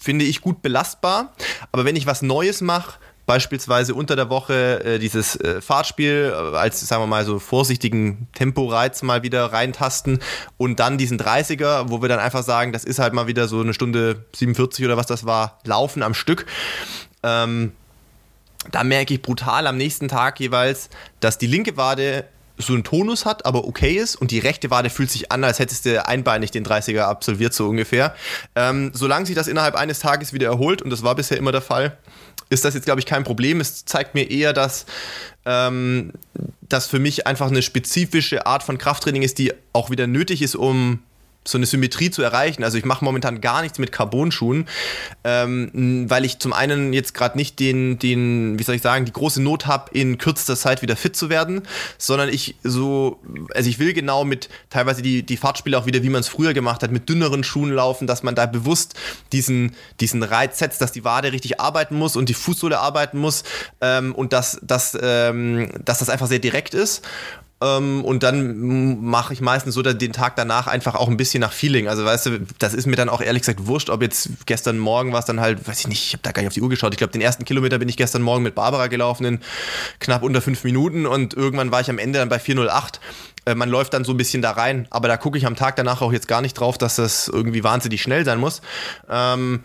finde 0.01 0.25
ich, 0.25 0.41
gut 0.41 0.63
belastbar, 0.63 1.35
aber 1.73 1.85
wenn 1.85 1.97
ich 1.97 2.07
was 2.07 2.23
Neues 2.23 2.61
mache, 2.61 2.99
beispielsweise 3.29 3.95
unter 3.95 4.17
der 4.17 4.31
Woche 4.31 4.83
äh, 4.83 4.99
dieses 4.99 5.37
äh, 5.37 5.61
Fahrtspiel 5.61 6.33
äh, 6.33 6.57
als, 6.57 6.81
sagen 6.81 7.03
wir 7.03 7.07
mal, 7.07 7.27
so 7.27 7.39
vorsichtigen 7.39 8.27
Temporeiz 8.33 9.03
mal 9.03 9.23
wieder 9.23 9.53
reintasten 9.53 10.21
und 10.57 10.81
dann 10.81 10.97
diesen 10.97 11.21
30er, 11.21 11.91
wo 11.91 12.01
wir 12.01 12.09
dann 12.09 12.21
einfach 12.21 12.43
sagen, 12.43 12.73
das 12.73 12.85
ist 12.85 12.99
halt 12.99 13.13
mal 13.13 13.27
wieder 13.27 13.47
so 13.47 13.61
eine 13.61 13.75
Stunde 13.75 14.25
47 14.35 14.85
oder 14.87 14.97
was 14.97 15.07
das 15.07 15.27
war, 15.27 15.59
laufen 15.65 16.03
am 16.03 16.15
Stück. 16.15 16.47
Ähm, 17.23 17.73
da 18.71 18.85
merke 18.85 19.15
ich 19.15 19.23
brutal 19.23 19.67
am 19.67 19.77
nächsten 19.77 20.09
Tag 20.09 20.41
jeweils, 20.41 20.91
dass 21.21 21.39
die 21.39 21.47
linke 21.47 21.77
Wade 21.77 22.25
so 22.59 22.73
einen 22.73 22.83
Tonus 22.83 23.25
hat, 23.25 23.47
aber 23.47 23.67
okay 23.67 23.95
ist 23.95 24.17
und 24.17 24.33
die 24.33 24.41
rechte 24.41 24.71
Wade 24.71 24.91
fühlt 24.91 25.11
sich 25.11 25.31
an, 25.31 25.45
als 25.45 25.61
hättest 25.61 25.87
du 25.87 26.05
einbeinig 26.05 26.51
den 26.51 26.65
30er 26.65 27.03
absolviert, 27.03 27.55
so 27.55 27.69
ungefähr. 27.69 28.15
Ähm, 28.57 28.91
solange 28.95 29.27
sich 29.27 29.37
das 29.37 29.47
innerhalb 29.47 29.77
eines 29.77 30.01
Tages 30.01 30.33
wieder 30.33 30.49
erholt, 30.49 30.83
und 30.83 30.91
das 30.91 31.05
war 31.05 31.15
bisher 31.15 31.39
immer 31.39 31.53
der 31.53 31.63
Fall, 31.63 31.97
ist 32.51 32.65
das 32.65 32.75
jetzt, 32.75 32.85
glaube 32.85 33.01
ich, 33.01 33.07
kein 33.07 33.25
Problem. 33.25 33.61
Es 33.61 33.85
zeigt 33.85 34.15
mir 34.15 34.31
eher, 34.31 34.53
dass 34.53 34.87
ähm, 35.45 36.13
das 36.63 36.87
für 36.87 36.99
mich 36.99 37.27
einfach 37.27 37.49
eine 37.49 37.63
spezifische 37.63 38.47
Art 38.47 38.63
von 38.63 38.79
Krafttraining 38.79 39.23
ist, 39.23 39.39
die 39.39 39.53
auch 39.73 39.91
wieder 39.91 40.07
nötig 40.07 40.43
ist, 40.43 40.57
um 40.57 41.01
so 41.49 41.57
eine 41.57 41.67
Symmetrie 41.67 42.11
zu 42.11 42.23
erreichen. 42.23 42.63
Also 42.63 42.77
ich 42.77 42.85
mache 42.85 43.05
momentan 43.05 43.41
gar 43.41 43.63
nichts 43.63 43.79
mit 43.79 43.91
Carbon-Schuhen, 43.91 44.67
ähm, 45.25 46.05
weil 46.09 46.25
ich 46.25 46.39
zum 46.39 46.53
einen 46.53 46.93
jetzt 46.93 47.15
gerade 47.15 47.39
nicht 47.39 47.59
den, 47.59 47.99
den, 47.99 48.59
wie 48.59 48.63
soll 48.63 48.75
ich 48.75 48.83
sagen, 48.83 49.05
die 49.07 49.13
große 49.13 49.41
Not 49.41 49.67
habe, 49.67 49.91
in 49.93 50.19
kürzester 50.19 50.57
Zeit 50.57 50.83
wieder 50.83 50.97
fit 50.97 51.17
zu 51.17 51.31
werden, 51.31 51.63
sondern 51.97 52.29
ich 52.29 52.57
so, 52.63 53.21
also 53.55 53.69
ich 53.69 53.79
will 53.79 53.95
genau 53.95 54.25
mit 54.25 54.49
teilweise 54.69 55.01
die, 55.01 55.23
die 55.23 55.37
Fahrtspiele 55.37 55.79
auch 55.79 55.87
wieder, 55.87 56.03
wie 56.03 56.11
man 56.11 56.21
es 56.21 56.29
früher 56.29 56.53
gemacht 56.53 56.83
hat, 56.83 56.93
mit 56.93 57.09
dünneren 57.09 57.43
Schuhen 57.45 57.73
laufen, 57.73 58.07
dass 58.07 58.23
man 58.23 58.35
da 58.35 58.47
bewusst 58.47 58.95
diesen, 59.33 59.75
diesen 60.01 60.23
Reiz 60.23 60.59
setzt, 60.59 60.81
dass 60.83 60.93
die 60.93 61.05
Wade 61.05 61.33
richtig 61.33 61.61
arbeiten 61.61 61.97
muss 61.97 62.17
und 62.17 62.29
die 62.29 62.35
Fußsohle 62.35 62.79
arbeiten 62.79 63.19
muss 63.19 63.45
ähm, 63.81 64.15
und 64.15 64.33
dass, 64.35 64.59
dass, 64.63 64.97
ähm, 65.01 65.71
dass 65.85 66.01
das 66.01 66.11
einfach 66.11 66.27
sehr 66.27 66.41
direkt 66.41 66.75
ist. 66.75 67.03
Ähm, 67.61 68.05
und 68.05 68.23
dann 68.23 69.01
mache 69.05 69.33
ich 69.33 69.41
meistens 69.41 69.75
so 69.75 69.83
den 69.83 70.13
Tag 70.13 70.37
danach 70.37 70.69
einfach 70.69 70.95
auch 70.95 71.09
ein 71.09 71.17
bisschen 71.17 71.41
nach 71.41 71.53
Feeling. 71.53 71.89
Also 71.89 72.05
weißt 72.05 72.27
du, 72.27 72.47
das 72.59 72.75
ist 72.75 72.87
mir 72.87 72.97
dann 72.97 73.09
auch 73.09 73.21
ehrlich 73.21 73.43
gesagt 73.43 73.67
wurscht, 73.67 73.91
ob 73.91 74.03
jetzt 74.03 74.31
gestern 74.47 74.79
Morgen 74.79 75.13
war 75.13 75.21
es 75.21 75.27
dann 75.27 75.41
halt, 75.41 75.67
weiß 75.67 75.81
ich 75.81 75.89
nicht, 75.89 76.07
ich 76.07 76.13
habe 76.13 76.23
da 76.23 76.31
gar 76.31 76.43
nicht 76.43 76.49
auf 76.49 76.55
die 76.55 76.63
Uhr 76.63 76.69
geschaut. 76.69 76.93
Ich 76.93 76.99
glaube, 76.99 77.13
den 77.13 77.21
ersten 77.21 77.45
Kilometer 77.45 77.79
bin 77.79 77.89
ich 77.89 77.97
gestern 77.97 78.23
Morgen 78.23 78.45
mit 78.45 78.55
Barbara 78.55 78.87
gelaufen 78.87 79.25
in 79.25 79.41
knapp 79.99 80.23
unter 80.23 80.41
fünf 80.41 80.63
Minuten 80.63 81.07
und 81.07 81.35
irgendwann 81.35 81.73
war 81.73 81.81
ich 81.81 81.91
am 81.91 81.99
Ende 81.99 82.21
dann 82.21 82.29
bei 82.29 82.39
408 82.39 83.01
äh, 83.45 83.55
man 83.55 83.69
läuft 83.69 83.95
dann 83.95 84.05
so 84.05 84.13
ein 84.13 84.17
bisschen 84.17 84.43
da 84.43 84.53
rein, 84.53 84.87
aber 84.91 85.09
da 85.09 85.17
gucke 85.17 85.39
ich 85.39 85.47
am 85.47 85.57
Tag 85.57 85.77
danach 85.77 86.01
auch 86.03 86.13
jetzt 86.13 86.29
gar 86.29 86.43
nicht 86.43 86.55
drauf, 86.55 86.79
dass 86.79 86.97
das 86.97 87.29
irgendwie 87.29 87.65
wahnsinnig 87.65 88.03
schnell 88.03 88.25
sein 88.25 88.39
muss. 88.39 88.61
Ähm, 89.09 89.61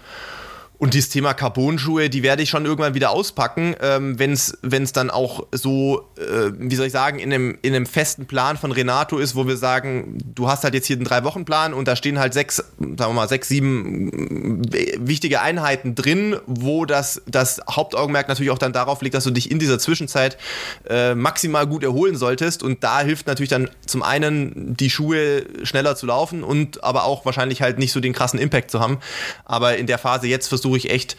und 0.83 0.93
dieses 0.93 1.07
Thema 1.07 1.33
Carbon-Schuhe, 1.33 2.09
die 2.09 2.23
werde 2.23 2.43
ich 2.43 2.49
schon 2.49 2.65
irgendwann 2.65 2.93
wieder 2.93 3.11
auspacken, 3.11 3.73
ähm, 3.81 4.19
wenn 4.19 4.33
es 4.33 4.91
dann 4.91 5.09
auch 5.09 5.47
so, 5.53 6.09
äh, 6.17 6.51
wie 6.57 6.75
soll 6.75 6.87
ich 6.87 6.91
sagen, 6.91 7.19
in 7.19 7.31
einem, 7.31 7.57
in 7.61 7.73
einem 7.73 7.85
festen 7.85 8.25
Plan 8.25 8.57
von 8.57 8.73
Renato 8.73 9.17
ist, 9.17 9.33
wo 9.33 9.47
wir 9.47 9.55
sagen, 9.55 10.17
du 10.35 10.49
hast 10.49 10.65
halt 10.65 10.73
jetzt 10.73 10.87
hier 10.87 10.97
einen 10.97 11.05
Drei-Wochen-Plan 11.05 11.73
und 11.73 11.87
da 11.87 11.95
stehen 11.95 12.19
halt 12.19 12.33
sechs, 12.33 12.57
sagen 12.57 12.97
wir 12.97 13.13
mal, 13.13 13.29
sechs, 13.29 13.47
sieben 13.47 14.61
äh, 14.73 14.97
wichtige 14.99 15.39
Einheiten 15.39 15.95
drin, 15.95 16.35
wo 16.47 16.83
das, 16.83 17.21
das 17.27 17.61
Hauptaugenmerk 17.71 18.27
natürlich 18.27 18.51
auch 18.51 18.57
dann 18.57 18.73
darauf 18.73 19.01
liegt, 19.01 19.15
dass 19.15 19.23
du 19.23 19.31
dich 19.31 19.51
in 19.51 19.59
dieser 19.59 19.79
Zwischenzeit 19.79 20.37
äh, 20.89 21.15
maximal 21.15 21.65
gut 21.65 21.85
erholen 21.85 22.17
solltest. 22.17 22.61
Und 22.61 22.83
da 22.83 22.99
hilft 22.99 23.27
natürlich 23.27 23.49
dann 23.51 23.69
zum 23.85 24.03
einen 24.03 24.75
die 24.75 24.89
Schuhe 24.89 25.45
schneller 25.63 25.95
zu 25.95 26.07
laufen 26.07 26.43
und 26.43 26.83
aber 26.83 27.05
auch 27.05 27.23
wahrscheinlich 27.23 27.61
halt 27.61 27.79
nicht 27.79 27.93
so 27.93 28.01
den 28.01 28.11
krassen 28.11 28.37
Impact 28.37 28.69
zu 28.69 28.81
haben. 28.81 28.99
Aber 29.45 29.77
in 29.77 29.87
der 29.87 29.97
Phase 29.97 30.27
jetzt 30.27 30.49
versuche 30.49 30.72
versuche 30.73 30.77
ich 30.77 30.89
echt 30.89 31.17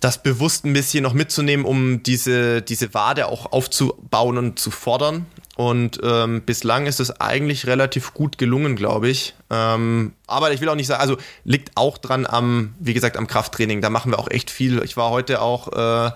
das 0.00 0.22
bewusst 0.22 0.64
ein 0.64 0.72
bisschen 0.72 1.02
noch 1.02 1.12
mitzunehmen, 1.12 1.66
um 1.66 2.04
diese, 2.04 2.62
diese 2.62 2.94
Wade 2.94 3.26
auch 3.26 3.50
aufzubauen 3.50 4.38
und 4.38 4.58
zu 4.58 4.70
fordern. 4.70 5.26
Und 5.56 5.98
ähm, 6.04 6.42
bislang 6.42 6.86
ist 6.86 7.00
es 7.00 7.20
eigentlich 7.20 7.66
relativ 7.66 8.14
gut 8.14 8.38
gelungen, 8.38 8.76
glaube 8.76 9.08
ich. 9.08 9.34
Ähm, 9.50 10.12
aber 10.28 10.52
ich 10.52 10.60
will 10.60 10.68
auch 10.68 10.76
nicht 10.76 10.86
sagen, 10.86 11.00
also 11.00 11.16
liegt 11.42 11.76
auch 11.76 11.98
dran 11.98 12.26
am, 12.26 12.74
wie 12.78 12.94
gesagt, 12.94 13.16
am 13.16 13.26
Krafttraining. 13.26 13.80
Da 13.80 13.90
machen 13.90 14.12
wir 14.12 14.20
auch 14.20 14.30
echt 14.30 14.52
viel. 14.52 14.80
Ich 14.84 14.96
war 14.96 15.10
heute 15.10 15.42
auch. 15.42 15.72
Äh, 15.72 16.12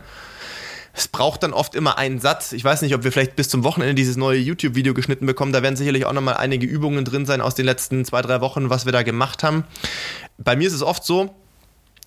es 0.95 1.09
braucht 1.09 1.43
dann 1.43 1.55
oft 1.55 1.75
immer 1.75 1.97
einen 1.97 2.21
Satz. 2.21 2.53
Ich 2.53 2.63
weiß 2.63 2.83
nicht, 2.83 2.95
ob 2.95 3.03
wir 3.03 3.11
vielleicht 3.11 3.35
bis 3.35 3.49
zum 3.49 3.65
Wochenende 3.65 3.95
dieses 3.95 4.17
neue 4.17 4.39
YouTube-Video 4.39 4.93
geschnitten 4.93 5.25
bekommen. 5.25 5.53
Da 5.53 5.63
werden 5.63 5.75
sicherlich 5.75 6.05
auch 6.05 6.13
nochmal 6.13 6.35
einige 6.35 6.67
Übungen 6.67 7.05
drin 7.05 7.25
sein 7.25 7.41
aus 7.41 7.55
den 7.55 7.65
letzten 7.65 8.05
zwei, 8.05 8.21
drei 8.21 8.43
Wochen, 8.43 8.69
was 8.69 8.85
wir 8.85 8.93
da 8.93 9.03
gemacht 9.03 9.43
haben. 9.43 9.65
Bei 10.37 10.55
mir 10.55 10.69
ist 10.69 10.75
es 10.75 10.83
oft 10.83 11.03
so, 11.03 11.35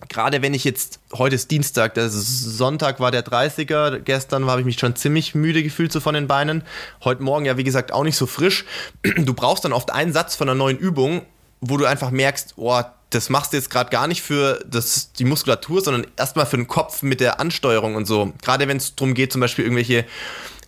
gerade 0.08 0.42
wenn 0.42 0.54
ich 0.54 0.64
jetzt, 0.64 1.00
heute 1.14 1.34
ist 1.34 1.50
Dienstag, 1.50 1.94
der 1.94 2.10
Sonntag 2.10 3.00
war 3.00 3.10
der 3.10 3.24
30er, 3.24 3.98
gestern 4.00 4.46
habe 4.46 4.60
ich 4.60 4.66
mich 4.66 4.78
schon 4.78 4.94
ziemlich 4.94 5.34
müde 5.34 5.62
gefühlt 5.62 5.92
so 5.92 6.00
von 6.00 6.14
den 6.14 6.26
Beinen. 6.26 6.62
Heute 7.02 7.22
Morgen 7.22 7.46
ja, 7.46 7.56
wie 7.56 7.64
gesagt, 7.64 7.92
auch 7.92 8.04
nicht 8.04 8.16
so 8.16 8.26
frisch. 8.26 8.64
Du 9.02 9.34
brauchst 9.34 9.64
dann 9.64 9.72
oft 9.72 9.92
einen 9.92 10.12
Satz 10.12 10.36
von 10.36 10.48
einer 10.48 10.56
neuen 10.56 10.78
Übung, 10.78 11.22
wo 11.60 11.76
du 11.76 11.86
einfach 11.86 12.10
merkst, 12.10 12.54
oh, 12.56 12.82
das 13.10 13.30
machst 13.30 13.52
du 13.52 13.56
jetzt 13.56 13.70
gerade 13.70 13.90
gar 13.90 14.06
nicht 14.06 14.20
für 14.20 14.62
das, 14.66 15.12
die 15.12 15.24
Muskulatur, 15.24 15.80
sondern 15.80 16.06
erstmal 16.16 16.46
für 16.46 16.56
den 16.56 16.66
Kopf 16.66 17.02
mit 17.02 17.20
der 17.20 17.40
Ansteuerung 17.40 17.94
und 17.94 18.04
so. 18.04 18.32
Gerade 18.42 18.68
wenn 18.68 18.76
es 18.76 18.96
darum 18.96 19.14
geht, 19.14 19.32
zum 19.32 19.40
Beispiel 19.40 19.64
irgendwelche 19.64 20.04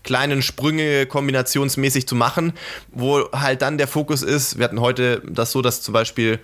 kleinen 0.04 0.40
Sprünge 0.40 1.06
kombinationsmäßig 1.06 2.06
zu 2.06 2.14
machen, 2.14 2.52
wo 2.92 3.30
halt 3.32 3.61
dann 3.62 3.76
der 3.76 3.88
Fokus 3.88 4.23
ist. 4.23 4.56
Wir 4.56 4.64
hatten 4.64 4.80
heute 4.80 5.20
das 5.28 5.52
so, 5.52 5.61
dass 5.61 5.82
zum 5.82 5.92
Beispiel 5.92 6.38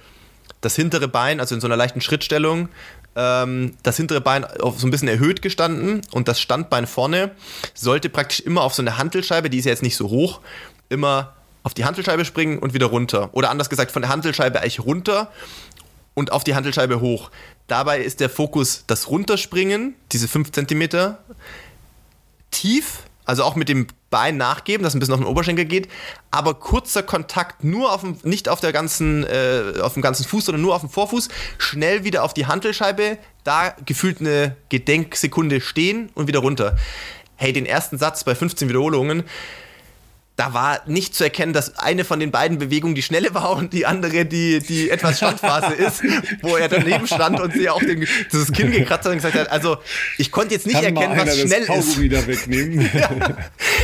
das 0.61 0.77
hintere 0.77 1.09
Bein, 1.09 1.41
also 1.41 1.55
in 1.55 1.61
so 1.61 1.67
einer 1.67 1.77
leichten 1.77 2.01
Schrittstellung, 2.01 2.69
ähm, 3.17 3.77
das 3.83 3.97
hintere 3.97 4.21
Bein 4.21 4.45
auf 4.45 4.81
so 4.81 4.87
ein 4.87 4.91
bisschen 4.91 5.09
erhöht 5.09 5.43
gestanden 5.43 6.03
und 6.13 6.29
das 6.29 6.41
Standbein 6.41 6.87
vorne 6.87 7.33
sollte 7.75 8.09
praktisch 8.09 8.41
immer 8.41 8.63
auf 8.63 8.75
so 8.75 8.83
eine 8.83 8.99
Hantelscheibe, 8.99 9.51
die 9.51 9.59
ist 9.59 9.65
ja 9.67 9.71
jetzt 9.71 9.83
nicht 9.83 9.97
so 9.97 10.09
hoch, 10.09 10.41
immer 10.89 11.35
auf 11.63 11.75
die 11.75 11.85
Hantelscheibe 11.85 12.25
springen 12.25 12.59
und 12.59 12.75
wieder 12.75 12.87
runter. 12.87 13.31
Oder 13.33 13.51
anders 13.51 13.71
gesagt, 13.71 13.91
von 13.91 14.03
der 14.03 14.11
Hantelscheibe 14.11 14.61
eigentlich 14.61 14.81
runter 14.81 15.33
und 16.13 16.33
auf 16.33 16.45
die 16.45 16.55
Hantelscheibe 16.55 17.01
hoch. 17.01 17.31
Dabei 17.67 18.01
ist 18.01 18.21
der 18.21 18.31
Fokus 18.31 18.85
das 18.87 19.09
Runterspringen, 19.09 19.95
diese 20.13 20.29
5 20.29 20.53
cm, 20.53 21.17
tief 22.51 22.99
also 23.25 23.43
auch 23.45 23.57
mit 23.57 23.69
dem 23.69 23.87
Bein 24.11 24.37
nachgeben, 24.37 24.85
dass 24.85 24.95
ein 24.95 25.01
bisschen 25.01 25.15
auf 25.15 25.21
den 25.21 25.27
Oberschenkel 25.27 25.65
geht, 25.65 25.89
aber 26.31 26.55
kurzer 26.55 27.03
Kontakt 27.03 27.65
nur 27.65 27.93
auf 27.93 28.03
dem, 28.03 28.17
nicht 28.23 28.49
auf 28.49 28.61
der 28.61 28.73
ganzen, 28.73 29.25
äh, 29.25 29.81
auf 29.81 29.95
dem 29.95 30.03
ganzen 30.03 30.25
Fuß, 30.25 30.45
sondern 30.45 30.63
nur 30.63 30.75
auf 30.75 30.83
dem 30.83 30.91
Vorfuß, 30.91 31.29
schnell 31.59 32.05
wieder 32.05 32.23
auf 32.23 32.35
die 32.35 32.47
Hantelscheibe, 32.47 33.19
da 33.43 33.75
gefühlt 33.85 34.21
eine 34.21 34.57
Gedenksekunde 34.69 35.61
stehen 35.61 36.11
und 36.15 36.29
wieder 36.29 36.41
runter. 36.41 36.77
Hey, 37.37 37.53
den 37.53 37.67
ersten 37.67 37.99
Satz 37.99 38.25
bei 38.25 38.35
15 38.35 38.69
Wiederholungen, 38.69 39.25
da 40.37 40.53
war 40.53 40.81
nicht 40.87 41.15
zu 41.15 41.23
erkennen, 41.23 41.53
dass 41.53 41.79
eine 41.79 42.05
von 42.05 42.19
den 42.19 42.33
beiden 42.33 42.59
Bewegungen 42.59 42.97
die 42.97 43.03
schnelle 43.03 43.35
war 43.35 43.53
und 43.53 43.73
die 43.73 43.87
andere 43.87 44.25
die, 44.25 44.59
die 44.59 44.91
etwas 44.91 45.19
Standphase 45.19 45.75
ist, 45.79 46.03
wo 46.43 46.57
er 46.57 46.69
daneben 46.69 47.07
stand 47.07 47.39
und 47.39 47.53
sie 47.53 47.71
auch 47.71 47.79
den, 47.79 48.07
das 48.33 48.51
Kinn 48.51 48.73
gekratzt 48.73 49.05
hat 49.05 49.13
und 49.13 49.19
gesagt 49.19 49.37
hat, 49.37 49.49
also 49.51 49.77
ich 50.19 50.33
konnte 50.33 50.55
jetzt 50.55 50.67
nicht 50.67 50.75
Kann 50.75 50.97
erkennen, 50.97 51.17
was 51.17 51.39
schnell 51.39 51.67
das 51.67 51.87
ist. 51.87 52.01
Wieder 52.01 52.27
wegnehmen. 52.27 52.81
ja. 52.95 53.11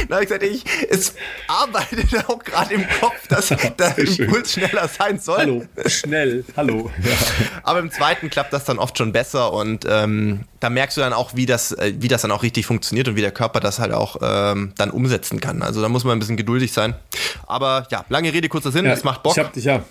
Da 0.09 0.15
habe 0.17 0.25
ich 0.25 0.29
gesagt, 0.29 0.43
ich, 0.43 0.65
es 0.89 1.15
arbeitet 1.47 2.09
auch 2.29 2.41
gerade 2.41 2.75
im 2.75 2.85
Kopf, 3.01 3.29
dass 3.29 3.49
der 3.49 3.99
Impuls 3.99 4.53
schneller 4.53 4.89
sein 4.89 5.21
soll. 5.21 5.39
Hallo, 5.39 5.65
schnell, 5.87 6.45
hallo. 6.57 6.91
Ja. 7.05 7.13
Aber 7.63 7.79
im 7.79 7.93
zweiten 7.93 8.29
klappt 8.29 8.53
das 8.53 8.65
dann 8.65 8.81
oft 8.81 8.99
schon 8.99 9.13
besser 9.13 9.53
und 9.53 9.87
ähm, 9.89 10.47
da 10.59 10.69
merkst 10.69 10.97
du 10.97 11.01
dann 11.01 11.13
auch, 11.13 11.35
wie 11.35 11.47
das, 11.47 11.73
äh, 11.73 11.95
wie 11.99 12.09
das 12.09 12.23
dann 12.23 12.33
auch 12.33 12.43
richtig 12.43 12.67
funktioniert 12.67 13.09
und 13.09 13.17
wie 13.17 13.21
der 13.21 13.31
Körper 13.31 13.61
das 13.61 13.79
halt 13.79 13.93
auch 13.93 14.17
ähm, 14.21 14.73
dann 14.77 14.91
umsetzen 14.91 15.41
kann. 15.41 15.63
Also 15.63 15.81
da 15.81 15.89
muss 15.89 16.05
man 16.05 16.17
ein 16.17 16.19
bisschen 16.19 16.37
geduldig 16.41 16.73
sein. 16.73 16.95
Aber 17.47 17.87
ja, 17.91 18.05
lange 18.09 18.33
Rede, 18.33 18.49
kurzer 18.49 18.73
Sinn, 18.73 18.85
ja, 18.85 18.93
es 18.93 19.05
macht 19.05 19.23
Bock. 19.23 19.33
Ich 19.33 19.39
hab 19.39 19.53
dich 19.53 19.65
ja. 19.65 19.85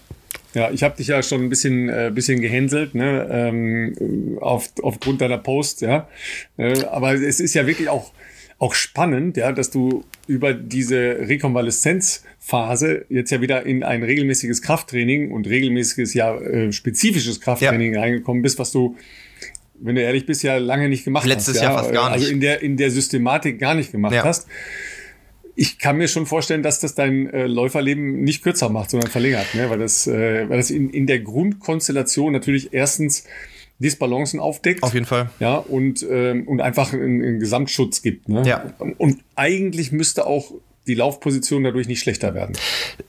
Ja, 0.53 0.71
ich 0.71 0.81
habe 0.81 0.97
dich 0.97 1.07
ja 1.07 1.21
schon 1.21 1.43
ein 1.43 1.49
bisschen, 1.49 1.89
äh, 1.89 2.11
bisschen 2.13 2.41
gehänselt, 2.41 2.95
ne, 2.95 3.27
ähm, 3.31 4.37
auf, 4.41 4.69
aufgrund 4.81 5.21
deiner 5.21 5.37
Post, 5.37 5.81
ja. 5.81 6.07
Äh, 6.57 6.85
aber 6.85 7.13
es 7.13 7.39
ist 7.39 7.53
ja 7.53 7.67
wirklich 7.67 7.87
auch, 7.87 8.11
auch 8.57 8.73
spannend, 8.73 9.37
ja, 9.37 9.51
dass 9.51 9.69
du 9.69 10.03
über 10.25 10.53
diese 10.53 10.97
Rekonvaleszenzphase 10.97 13.05
jetzt 13.09 13.31
ja 13.31 13.41
wieder 13.41 13.63
in 13.65 13.83
ein 13.83 14.01
regelmäßiges 14.01 14.63
Krafttraining 14.63 15.31
und 15.31 15.47
regelmäßiges, 15.47 16.15
ja, 16.15 16.35
äh, 16.35 16.71
spezifisches 16.71 17.41
Krafttraining 17.41 17.93
ja. 17.93 18.01
reingekommen 18.01 18.41
bist, 18.41 18.57
was 18.57 18.71
du 18.71 18.97
wenn 19.81 19.95
du 19.95 20.01
ehrlich 20.01 20.25
bist, 20.25 20.43
ja 20.43 20.57
lange 20.57 20.89
nicht 20.89 21.05
gemacht 21.05 21.25
Letztes 21.25 21.55
hast. 21.55 21.55
Letztes 21.55 21.63
Jahr 21.63 21.77
fast 21.77 21.93
gar 21.93 22.11
also 22.11 22.15
nicht. 22.15 22.25
Also 22.25 22.33
in 22.33 22.41
der, 22.41 22.61
in 22.61 22.75
der 22.75 22.91
Systematik 22.91 23.59
gar 23.59 23.75
nicht 23.75 23.91
gemacht 23.91 24.13
ja. 24.13 24.23
hast. 24.23 24.47
Ich 25.59 25.77
kann 25.77 25.97
mir 25.97 26.07
schon 26.07 26.25
vorstellen, 26.25 26.63
dass 26.63 26.79
das 26.79 26.95
dein 26.95 27.29
äh, 27.31 27.45
Läuferleben 27.45 28.21
nicht 28.21 28.43
kürzer 28.43 28.69
macht, 28.69 28.91
sondern 28.91 29.11
verlängert, 29.11 29.53
ne? 29.55 29.69
weil 29.69 29.77
das, 29.77 30.07
äh, 30.07 30.47
weil 30.47 30.55
das 30.55 30.71
in, 30.71 30.89
in 30.89 31.05
der 31.05 31.19
Grundkonstellation 31.19 32.31
natürlich 32.31 32.71
erstens 32.71 33.25
Disbalancen 33.77 34.39
aufdeckt. 34.39 34.83
Auf 34.83 34.93
jeden 34.93 35.05
Fall. 35.05 35.29
Ja, 35.41 35.57
und, 35.57 36.05
ähm, 36.09 36.47
und 36.47 36.61
einfach 36.61 36.93
einen, 36.93 37.21
einen 37.21 37.39
Gesamtschutz 37.41 38.01
gibt. 38.01 38.29
Ne? 38.29 38.43
Ja. 38.45 38.73
Und 38.97 39.19
eigentlich 39.35 39.91
müsste 39.91 40.27
auch 40.27 40.53
die 40.87 40.95
Laufposition 40.95 41.65
dadurch 41.65 41.89
nicht 41.89 41.99
schlechter 41.99 42.33
werden. 42.33 42.55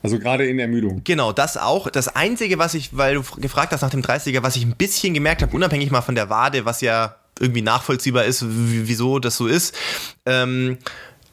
Also 0.03 0.19
gerade 0.19 0.45
in 0.45 0.59
Ermüdung. 0.59 1.01
Genau, 1.05 1.31
das 1.31 1.55
auch. 1.55 1.89
Das 1.89 2.09
Einzige, 2.09 2.59
was 2.59 2.73
ich, 2.73 2.97
weil 2.97 3.15
du 3.15 3.21
gefragt 3.37 3.71
hast 3.71 3.81
nach 3.81 3.91
dem 3.91 4.01
30er, 4.01 4.43
was 4.43 4.57
ich 4.57 4.65
ein 4.65 4.75
bisschen 4.75 5.13
gemerkt 5.13 5.41
habe, 5.41 5.55
unabhängig 5.55 5.89
mal 5.89 6.01
von 6.01 6.15
der 6.15 6.29
Wade, 6.29 6.65
was 6.65 6.81
ja 6.81 7.15
irgendwie 7.39 7.61
nachvollziehbar 7.61 8.25
ist, 8.25 8.45
wieso 8.45 9.19
das 9.19 9.37
so 9.37 9.47
ist, 9.47 9.73
ähm, 10.25 10.77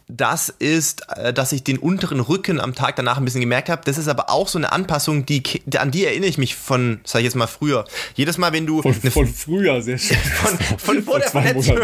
das 0.08 0.48
ist, 0.48 1.06
äh, 1.16 1.32
dass 1.34 1.52
ich 1.52 1.62
den 1.62 1.78
unteren 1.78 2.20
Rücken 2.20 2.60
am 2.60 2.74
Tag 2.74 2.96
danach 2.96 3.18
ein 3.18 3.24
bisschen 3.24 3.42
gemerkt 3.42 3.68
habe. 3.68 3.82
Das 3.84 3.98
ist 3.98 4.08
aber 4.08 4.30
auch 4.30 4.48
so 4.48 4.58
eine 4.58 4.72
Anpassung, 4.72 5.26
die, 5.26 5.42
an 5.76 5.90
die 5.90 6.06
erinnere 6.06 6.30
ich 6.30 6.38
mich 6.38 6.56
von, 6.56 7.00
sag 7.04 7.20
ich 7.20 7.24
jetzt 7.24 7.36
mal, 7.36 7.46
früher. 7.46 7.84
Jedes 8.14 8.38
Mal, 8.38 8.52
wenn 8.52 8.66
du. 8.66 8.80
Von, 8.80 8.94
von 8.94 9.26
früher, 9.26 9.82
sehr 9.82 9.98
schön. 9.98 10.16
Von, 10.16 10.58
von 10.78 11.02
vor 11.02 11.18
der 11.18 11.28
Verletzung. 11.28 11.78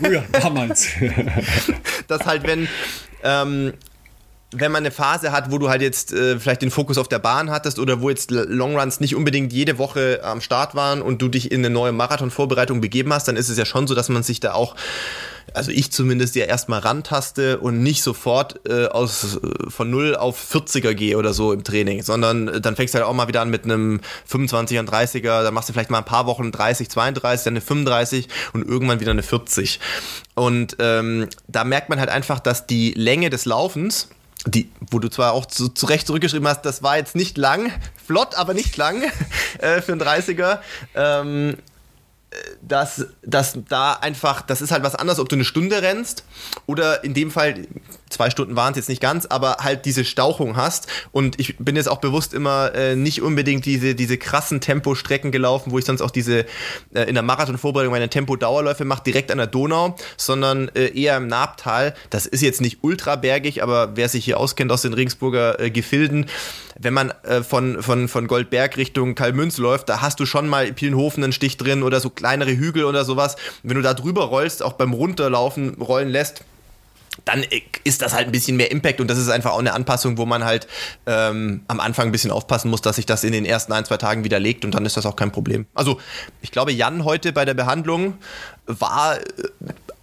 Früher, 0.00 0.24
damals. 0.32 0.88
dass 2.08 2.26
halt, 2.26 2.44
wenn. 2.44 2.68
Ähm, 3.22 3.72
wenn 4.50 4.72
man 4.72 4.82
eine 4.82 4.90
Phase 4.90 5.30
hat, 5.30 5.50
wo 5.50 5.58
du 5.58 5.68
halt 5.68 5.82
jetzt 5.82 6.10
äh, 6.10 6.38
vielleicht 6.38 6.62
den 6.62 6.70
Fokus 6.70 6.96
auf 6.96 7.06
der 7.06 7.18
Bahn 7.18 7.50
hattest 7.50 7.78
oder 7.78 8.00
wo 8.00 8.08
jetzt 8.08 8.30
Longruns 8.30 8.98
nicht 8.98 9.14
unbedingt 9.14 9.52
jede 9.52 9.76
Woche 9.76 10.20
am 10.22 10.40
Start 10.40 10.74
waren 10.74 11.02
und 11.02 11.20
du 11.20 11.28
dich 11.28 11.52
in 11.52 11.60
eine 11.60 11.68
neue 11.68 11.92
Marathonvorbereitung 11.92 12.80
begeben 12.80 13.12
hast, 13.12 13.28
dann 13.28 13.36
ist 13.36 13.50
es 13.50 13.58
ja 13.58 13.66
schon 13.66 13.86
so, 13.86 13.94
dass 13.94 14.08
man 14.08 14.22
sich 14.22 14.40
da 14.40 14.54
auch 14.54 14.74
also 15.54 15.70
ich 15.70 15.90
zumindest 15.92 16.34
ja 16.34 16.44
erstmal 16.44 16.80
rantaste 16.80 17.58
und 17.58 17.82
nicht 17.82 18.02
sofort 18.02 18.60
äh, 18.68 18.86
aus 18.86 19.36
äh, 19.36 19.70
von 19.70 19.90
0 19.90 20.16
auf 20.16 20.38
40er 20.52 20.94
gehe 20.94 21.16
oder 21.16 21.32
so 21.32 21.52
im 21.52 21.64
Training, 21.64 22.02
sondern 22.02 22.48
äh, 22.48 22.60
dann 22.60 22.76
fängst 22.76 22.94
du 22.94 22.98
halt 22.98 23.08
auch 23.08 23.14
mal 23.14 23.28
wieder 23.28 23.40
an 23.40 23.50
mit 23.50 23.64
einem 23.64 24.00
25er, 24.30 24.82
30er, 24.82 25.42
dann 25.42 25.54
machst 25.54 25.68
du 25.68 25.72
vielleicht 25.72 25.90
mal 25.90 25.98
ein 25.98 26.04
paar 26.04 26.26
Wochen 26.26 26.52
30, 26.52 26.88
32, 26.88 27.44
dann 27.44 27.52
eine 27.52 27.60
35 27.60 28.28
und 28.52 28.66
irgendwann 28.66 29.00
wieder 29.00 29.12
eine 29.12 29.22
40. 29.22 29.80
Und 30.34 30.76
ähm, 30.78 31.28
da 31.48 31.64
merkt 31.64 31.88
man 31.88 32.00
halt 32.00 32.10
einfach, 32.10 32.40
dass 32.40 32.66
die 32.66 32.92
Länge 32.92 33.30
des 33.30 33.44
Laufens 33.44 34.08
die, 34.46 34.70
wo 34.90 34.98
du 34.98 35.08
zwar 35.08 35.32
auch 35.32 35.46
zu, 35.46 35.68
zu 35.68 35.86
Recht 35.86 36.06
zurückgeschrieben 36.06 36.46
hast, 36.46 36.62
das 36.62 36.82
war 36.82 36.96
jetzt 36.96 37.16
nicht 37.16 37.36
lang, 37.36 37.72
flott, 38.06 38.34
aber 38.36 38.54
nicht 38.54 38.76
lang 38.76 39.02
äh, 39.58 39.82
für 39.82 39.92
einen 39.92 40.02
30er. 40.02 40.60
Ähm, 40.94 41.56
dass, 42.62 43.06
dass 43.22 43.58
da 43.68 43.94
einfach, 43.94 44.42
das 44.42 44.60
ist 44.60 44.70
halt 44.70 44.82
was 44.82 44.94
anderes, 44.94 45.18
ob 45.18 45.28
du 45.28 45.36
eine 45.36 45.44
Stunde 45.44 45.82
rennst 45.82 46.24
oder 46.66 47.02
in 47.04 47.14
dem 47.14 47.30
Fall, 47.30 47.66
zwei 48.10 48.30
Stunden 48.30 48.56
waren 48.56 48.72
es 48.72 48.76
jetzt 48.76 48.88
nicht 48.88 49.00
ganz, 49.00 49.26
aber 49.26 49.58
halt 49.60 49.84
diese 49.84 50.04
Stauchung 50.04 50.56
hast. 50.56 50.88
Und 51.12 51.38
ich 51.40 51.56
bin 51.58 51.76
jetzt 51.76 51.88
auch 51.88 51.98
bewusst 51.98 52.34
immer 52.34 52.74
äh, 52.74 52.96
nicht 52.96 53.22
unbedingt 53.22 53.64
diese, 53.64 53.94
diese 53.94 54.18
krassen 54.18 54.60
Tempostrecken 54.60 55.32
gelaufen, 55.32 55.72
wo 55.72 55.78
ich 55.78 55.84
sonst 55.84 56.02
auch 56.02 56.10
diese 56.10 56.46
äh, 56.94 57.02
in 57.04 57.14
der 57.14 57.22
Marathonvorbereitung 57.22 57.92
meine 57.92 58.08
Tempo-Dauerläufe 58.08 58.84
mache, 58.84 59.02
direkt 59.04 59.30
an 59.30 59.38
der 59.38 59.46
Donau, 59.46 59.96
sondern 60.16 60.68
äh, 60.74 60.88
eher 60.98 61.16
im 61.16 61.26
Nabtal. 61.26 61.94
Das 62.10 62.26
ist 62.26 62.42
jetzt 62.42 62.60
nicht 62.60 62.78
ultra 62.82 63.16
bergig, 63.16 63.62
aber 63.62 63.96
wer 63.96 64.08
sich 64.08 64.24
hier 64.24 64.38
auskennt 64.38 64.72
aus 64.72 64.82
den 64.82 64.94
Regensburger 64.94 65.60
äh, 65.60 65.70
Gefilden, 65.70 66.26
wenn 66.78 66.94
man 66.94 67.12
äh, 67.24 67.42
von, 67.42 67.82
von, 67.82 68.08
von 68.08 68.26
Goldberg 68.26 68.76
Richtung 68.76 69.14
Kalmünz 69.14 69.58
läuft, 69.58 69.88
da 69.88 70.00
hast 70.00 70.20
du 70.20 70.26
schon 70.26 70.48
mal 70.48 70.72
Pilenhofen 70.72 71.24
einen 71.24 71.32
Stich 71.32 71.56
drin 71.56 71.82
oder 71.82 72.00
so 72.00 72.10
kleinere 72.10 72.56
Hügel 72.56 72.84
oder 72.84 73.04
sowas. 73.04 73.36
wenn 73.62 73.76
du 73.76 73.82
da 73.82 73.94
drüber 73.94 74.24
rollst, 74.24 74.62
auch 74.62 74.74
beim 74.74 74.92
Runterlaufen 74.92 75.74
rollen 75.80 76.08
lässt, 76.08 76.44
dann 77.24 77.44
ist 77.84 78.02
das 78.02 78.14
halt 78.14 78.26
ein 78.26 78.32
bisschen 78.32 78.56
mehr 78.56 78.70
Impact 78.70 79.00
und 79.00 79.08
das 79.08 79.18
ist 79.18 79.28
einfach 79.28 79.52
auch 79.52 79.58
eine 79.58 79.72
Anpassung, 79.72 80.18
wo 80.18 80.26
man 80.26 80.44
halt 80.44 80.66
ähm, 81.06 81.62
am 81.68 81.80
Anfang 81.80 82.08
ein 82.08 82.12
bisschen 82.12 82.30
aufpassen 82.30 82.70
muss, 82.70 82.80
dass 82.80 82.96
sich 82.96 83.06
das 83.06 83.24
in 83.24 83.32
den 83.32 83.44
ersten 83.44 83.72
ein, 83.72 83.84
zwei 83.84 83.96
Tagen 83.96 84.24
widerlegt 84.24 84.64
und 84.64 84.72
dann 84.72 84.84
ist 84.86 84.96
das 84.96 85.06
auch 85.06 85.16
kein 85.16 85.32
Problem. 85.32 85.66
Also 85.74 86.00
ich 86.40 86.50
glaube, 86.50 86.72
Jan 86.72 87.04
heute 87.04 87.32
bei 87.32 87.44
der 87.44 87.54
Behandlung 87.54 88.14
war, 88.66 89.18
äh, 89.18 89.22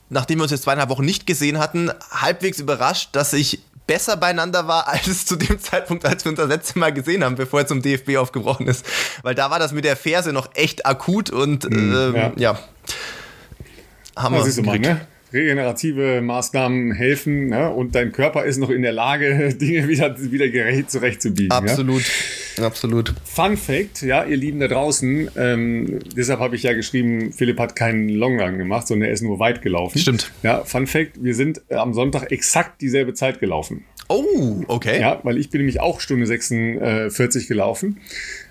nachdem 0.10 0.40
wir 0.40 0.44
uns 0.44 0.52
jetzt 0.52 0.64
zweieinhalb 0.64 0.90
Wochen 0.90 1.06
nicht 1.06 1.26
gesehen 1.26 1.60
hatten, 1.60 1.92
halbwegs 2.12 2.60
überrascht, 2.60 3.10
dass 3.14 3.34
ich 3.34 3.62
besser 3.88 4.18
beieinander 4.18 4.68
war 4.68 4.88
als 4.92 5.08
es 5.08 5.26
zu 5.26 5.36
dem 5.36 5.60
Zeitpunkt, 5.60 6.06
als 6.06 6.26
wir 6.26 6.32
uns 6.32 6.40
das 6.40 6.50
letzte 6.50 6.80
Mal 6.80 6.94
gesehen 6.94 7.24
haben, 7.24 7.36
bevor 7.36 7.62
er 7.62 7.68
zum 7.68 7.82
DFB 7.82 8.18
aufgebrochen 8.18 8.68
ist. 8.68 8.86
Weil 9.24 9.36
da 9.36 9.50
war 9.52 9.60
das 9.60 9.72
mit 9.72 9.86
der 9.86 9.96
Ferse 9.96 10.34
noch 10.34 10.50
echt 10.56 10.86
akut 10.86 11.30
und 11.30 11.70
mhm, 11.70 11.96
ähm, 11.96 12.16
ja. 12.16 12.34
ja. 12.38 12.60
Haben 14.16 14.36
wir. 14.36 14.64
Mal, 14.64 14.80
ne? 14.80 15.08
Regenerative 15.36 16.22
Maßnahmen 16.22 16.94
helfen 16.94 17.50
ne? 17.50 17.70
und 17.70 17.94
dein 17.94 18.12
Körper 18.12 18.46
ist 18.46 18.58
noch 18.58 18.70
in 18.70 18.82
der 18.82 18.94
Lage, 18.94 19.54
Dinge 19.62 19.88
wieder, 19.88 20.16
wieder 20.32 20.50
gerecht 20.50 20.90
zurechtzubiegen. 20.90 21.52
Absolut, 21.52 22.04
ja? 22.58 22.66
absolut. 22.66 23.14
Fun 23.26 23.58
Fact, 23.58 24.02
ja, 24.02 24.24
ihr 24.24 24.38
Lieben 24.38 24.60
da 24.60 24.68
draußen, 24.68 25.30
ähm, 25.36 26.00
deshalb 26.16 26.40
habe 26.40 26.56
ich 26.56 26.64
ja 26.64 26.74
geschrieben, 26.74 27.34
Philipp 27.34 27.60
hat 27.60 27.76
keinen 27.76 28.10
Longrun 28.10 28.58
gemacht, 28.58 28.88
sondern 28.88 29.10
er 29.10 29.14
ist 29.14 29.22
nur 29.22 29.40
weit 29.40 29.62
gelaufen. 29.62 30.00
Stimmt. 30.00 30.32
Ja, 30.42 30.64
Fun 30.64 30.88
Fact, 30.88 31.24
wir 31.24 31.36
sind 31.36 31.62
am 31.70 31.94
Sonntag 31.94 32.32
exakt 32.32 32.82
dieselbe 32.82 33.14
Zeit 33.14 33.40
gelaufen. 33.40 33.86
Oh, 34.08 34.64
okay. 34.68 35.02
Ja, 35.02 35.20
weil 35.24 35.38
ich 35.38 35.50
bin 35.50 35.62
nämlich 35.62 35.82
auch 35.82 36.00
Stunde 36.00 36.28
46 36.28 37.48
gelaufen. 37.48 37.98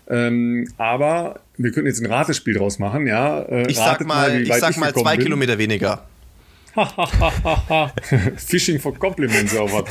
Ähm, 0.09 0.69
aber 0.77 1.41
wir 1.57 1.73
könnten 1.73 1.87
jetzt 1.87 2.01
ein 2.01 2.07
Ratespiel 2.07 2.55
draus 2.55 2.79
machen, 2.79 3.07
ja. 3.07 3.41
Äh, 3.43 3.71
ich 3.71 3.77
sag 3.77 4.05
mal, 4.05 4.29
mal 4.31 4.43
ich 4.43 4.53
sag 4.55 4.77
mal 4.77 4.93
zwei. 4.93 5.17
Kilometer 5.17 5.59
weniger. 5.59 6.07
Fishing 8.37 8.79
for 8.79 8.95
Compliments 8.95 9.55
oder 9.55 9.73
was. 9.73 9.85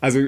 Also 0.00 0.20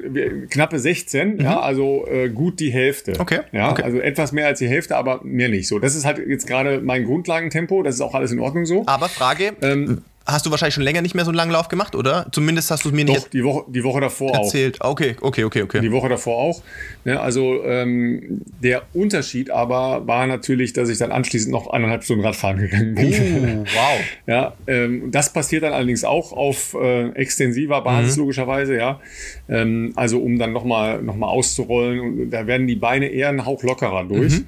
knappe 0.48 0.78
16, 0.78 1.34
mhm. 1.34 1.40
ja, 1.40 1.60
also 1.60 2.06
äh, 2.06 2.30
gut 2.30 2.58
die 2.58 2.72
Hälfte. 2.72 3.12
Okay. 3.18 3.40
Ja, 3.52 3.70
okay. 3.70 3.82
also 3.82 4.00
etwas 4.00 4.32
mehr 4.32 4.46
als 4.46 4.60
die 4.60 4.68
Hälfte, 4.68 4.96
aber 4.96 5.20
mehr 5.22 5.50
nicht. 5.50 5.68
So, 5.68 5.78
das 5.78 5.94
ist 5.94 6.06
halt 6.06 6.18
jetzt 6.26 6.46
gerade 6.46 6.80
mein 6.80 7.04
Grundlagentempo. 7.04 7.82
Das 7.82 7.94
ist 7.94 8.00
auch 8.00 8.14
alles 8.14 8.32
in 8.32 8.40
Ordnung 8.40 8.64
so. 8.64 8.84
Aber 8.86 9.08
Frage: 9.08 9.52
ähm, 9.60 10.02
hast 10.28 10.44
du 10.44 10.50
wahrscheinlich 10.50 10.74
schon 10.74 10.84
länger 10.84 11.00
nicht 11.00 11.14
mehr 11.14 11.24
so 11.24 11.30
einen 11.30 11.36
langen 11.36 11.52
Lauf 11.52 11.68
gemacht, 11.68 11.96
oder? 11.96 12.26
Zumindest 12.32 12.70
hast 12.70 12.84
du 12.84 12.90
es 12.90 12.94
mir 12.94 13.04
nicht 13.04 13.32
die 13.32 13.42
Woche, 13.42 13.64
die 13.68 13.82
Woche 13.82 14.00
davor 14.00 14.34
erzählt. 14.34 14.80
auch. 14.82 14.90
Okay, 14.90 15.16
okay, 15.20 15.44
okay, 15.44 15.62
okay. 15.62 15.80
Die 15.80 15.90
Woche 15.90 16.08
davor 16.08 16.36
auch. 16.36 16.62
Ja, 17.04 17.20
also 17.20 17.64
ähm, 17.64 18.42
der 18.62 18.82
Unterschied 18.92 19.50
aber 19.50 20.06
war 20.06 20.26
natürlich, 20.26 20.74
dass 20.74 20.90
ich 20.90 20.98
dann 20.98 21.12
anschließend 21.12 21.50
noch 21.50 21.70
eineinhalb 21.70 22.04
Stunden 22.04 22.24
Radfahren 22.24 22.58
gegangen 22.58 22.94
bin. 22.94 23.60
Oh, 23.60 23.64
wow. 23.64 24.00
ja, 24.26 24.54
ähm, 24.66 25.10
das 25.10 25.32
passiert 25.32 25.62
dann 25.62 25.72
allerdings 25.72 26.04
auch 26.04 26.32
auf 26.32 26.74
äh, 26.74 27.08
extensiver 27.12 27.80
Basis 27.80 28.16
mhm. 28.16 28.22
logischerweise, 28.22 28.76
ja. 28.76 29.00
Ähm, 29.48 29.92
also 29.96 30.20
um 30.20 30.38
dann 30.38 30.52
nochmal 30.52 31.02
noch 31.02 31.16
mal 31.16 31.28
auszurollen 31.28 32.00
und 32.00 32.30
da 32.30 32.46
werden 32.46 32.66
die 32.66 32.76
Beine 32.76 33.08
eher 33.08 33.30
einen 33.30 33.46
Hauch 33.46 33.62
lockerer 33.62 34.04
durch. 34.04 34.40
Mhm 34.40 34.46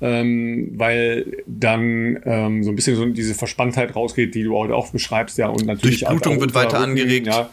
ähm, 0.00 0.72
weil 0.76 1.42
dann 1.46 2.20
ähm, 2.24 2.64
so 2.64 2.70
ein 2.70 2.76
bisschen 2.76 2.96
so 2.96 3.04
diese 3.06 3.34
Verspanntheit 3.34 3.96
rausgeht, 3.96 4.34
die 4.34 4.44
du 4.44 4.56
heute 4.56 4.74
auch 4.74 4.90
beschreibst, 4.90 5.38
ja, 5.38 5.48
und 5.48 5.66
natürlich 5.66 6.00
Durchblutung 6.00 6.40
wird 6.40 6.54
weiter 6.54 6.78
angeregt. 6.78 7.26
Ja, 7.26 7.50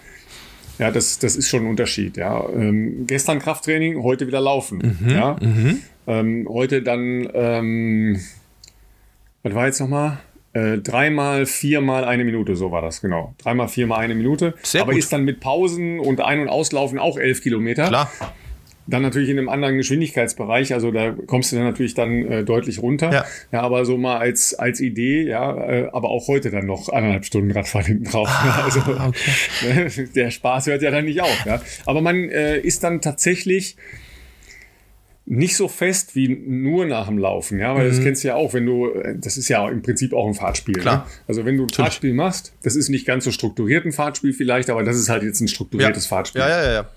ja, 0.77 0.91
das, 0.91 1.19
das 1.19 1.35
ist 1.35 1.49
schon 1.49 1.63
ein 1.63 1.69
Unterschied. 1.69 2.17
Ja. 2.17 2.47
Ähm, 2.49 3.05
gestern 3.07 3.39
Krafttraining, 3.39 4.03
heute 4.03 4.27
wieder 4.27 4.41
laufen. 4.41 4.97
Mhm, 4.99 5.09
ja. 5.09 5.35
Mhm. 5.41 5.81
Ähm, 6.07 6.47
heute 6.49 6.81
dann, 6.81 7.29
ähm, 7.33 8.19
was 9.43 9.53
war 9.53 9.65
jetzt 9.67 9.79
nochmal? 9.79 10.19
Äh, 10.53 10.77
dreimal, 10.77 11.45
viermal 11.45 12.05
eine 12.05 12.23
Minute, 12.23 12.55
so 12.55 12.71
war 12.71 12.81
das, 12.81 13.01
genau. 13.01 13.33
Dreimal, 13.39 13.67
viermal 13.67 13.99
eine 13.99 14.15
Minute. 14.15 14.53
Sehr 14.63 14.83
Aber 14.83 14.93
gut. 14.93 14.99
ist 14.99 15.11
dann 15.11 15.25
mit 15.25 15.39
Pausen 15.39 15.99
und 15.99 16.21
Ein- 16.21 16.39
und 16.39 16.49
Auslaufen 16.49 16.99
auch 16.99 17.17
elf 17.17 17.41
Kilometer. 17.41 17.87
Klar. 17.87 18.11
Dann 18.87 19.01
natürlich 19.01 19.29
in 19.29 19.39
einem 19.39 19.49
anderen 19.49 19.77
Geschwindigkeitsbereich, 19.77 20.73
also 20.73 20.91
da 20.91 21.15
kommst 21.25 21.51
du 21.51 21.55
dann 21.55 21.65
natürlich 21.65 21.95
dann 21.95 22.25
äh, 22.25 22.43
deutlich 22.43 22.81
runter. 22.81 23.11
Ja. 23.11 23.25
ja, 23.51 23.61
aber 23.61 23.83
so 23.83 23.97
mal 23.97 24.17
als, 24.17 24.53
als 24.53 24.79
Idee, 24.79 25.23
ja, 25.27 25.57
äh, 25.57 25.89
aber 25.91 26.09
auch 26.09 26.27
heute 26.27 26.51
dann 26.51 26.67
noch 26.67 26.89
anderthalb 26.89 27.25
Stunden 27.25 27.51
Radfahren 27.51 27.87
hinten 27.87 28.03
drauf. 28.05 28.27
Ah, 28.29 28.63
also 28.65 28.81
okay. 28.81 29.11
Ne, 29.67 30.07
der 30.15 30.29
Spaß 30.29 30.67
hört 30.67 30.83
ja 30.83 30.91
dann 30.91 31.05
nicht 31.05 31.21
auf. 31.21 31.45
Ja. 31.45 31.61
Aber 31.87 32.01
man 32.01 32.29
äh, 32.29 32.59
ist 32.59 32.83
dann 32.83 33.01
tatsächlich 33.01 33.75
nicht 35.25 35.55
so 35.55 35.67
fest 35.67 36.15
wie 36.15 36.27
nur 36.27 36.85
nach 36.85 37.07
dem 37.07 37.17
Laufen, 37.17 37.57
ja, 37.57 37.73
weil 37.73 37.85
mhm. 37.85 37.89
das 37.89 38.01
kennst 38.01 38.23
du 38.23 38.27
ja 38.27 38.35
auch, 38.35 38.53
wenn 38.53 38.67
du, 38.67 38.91
äh, 38.91 39.15
das 39.17 39.37
ist 39.37 39.49
ja 39.49 39.67
im 39.67 39.81
Prinzip 39.81 40.13
auch 40.13 40.27
ein 40.27 40.35
Fahrtspiel. 40.35 40.75
Klar. 40.75 40.97
Ne? 40.97 41.03
Also 41.27 41.45
wenn 41.45 41.57
du 41.57 41.63
ein 41.63 41.65
Natürlich. 41.65 41.77
Fahrtspiel 41.77 42.13
machst, 42.13 42.53
das 42.61 42.75
ist 42.75 42.89
nicht 42.89 43.07
ganz 43.07 43.23
so 43.23 43.31
strukturiert 43.31 43.85
ein 43.85 43.91
Fahrtspiel 43.91 44.33
vielleicht, 44.33 44.69
aber 44.69 44.83
das 44.83 44.95
ist 44.95 45.09
halt 45.09 45.23
jetzt 45.23 45.41
ein 45.41 45.47
strukturiertes 45.47 46.05
ja. 46.05 46.09
Fahrtspiel. 46.09 46.41
Ja, 46.41 46.49
ja, 46.49 46.63
ja, 46.63 46.73
ja 46.73 46.89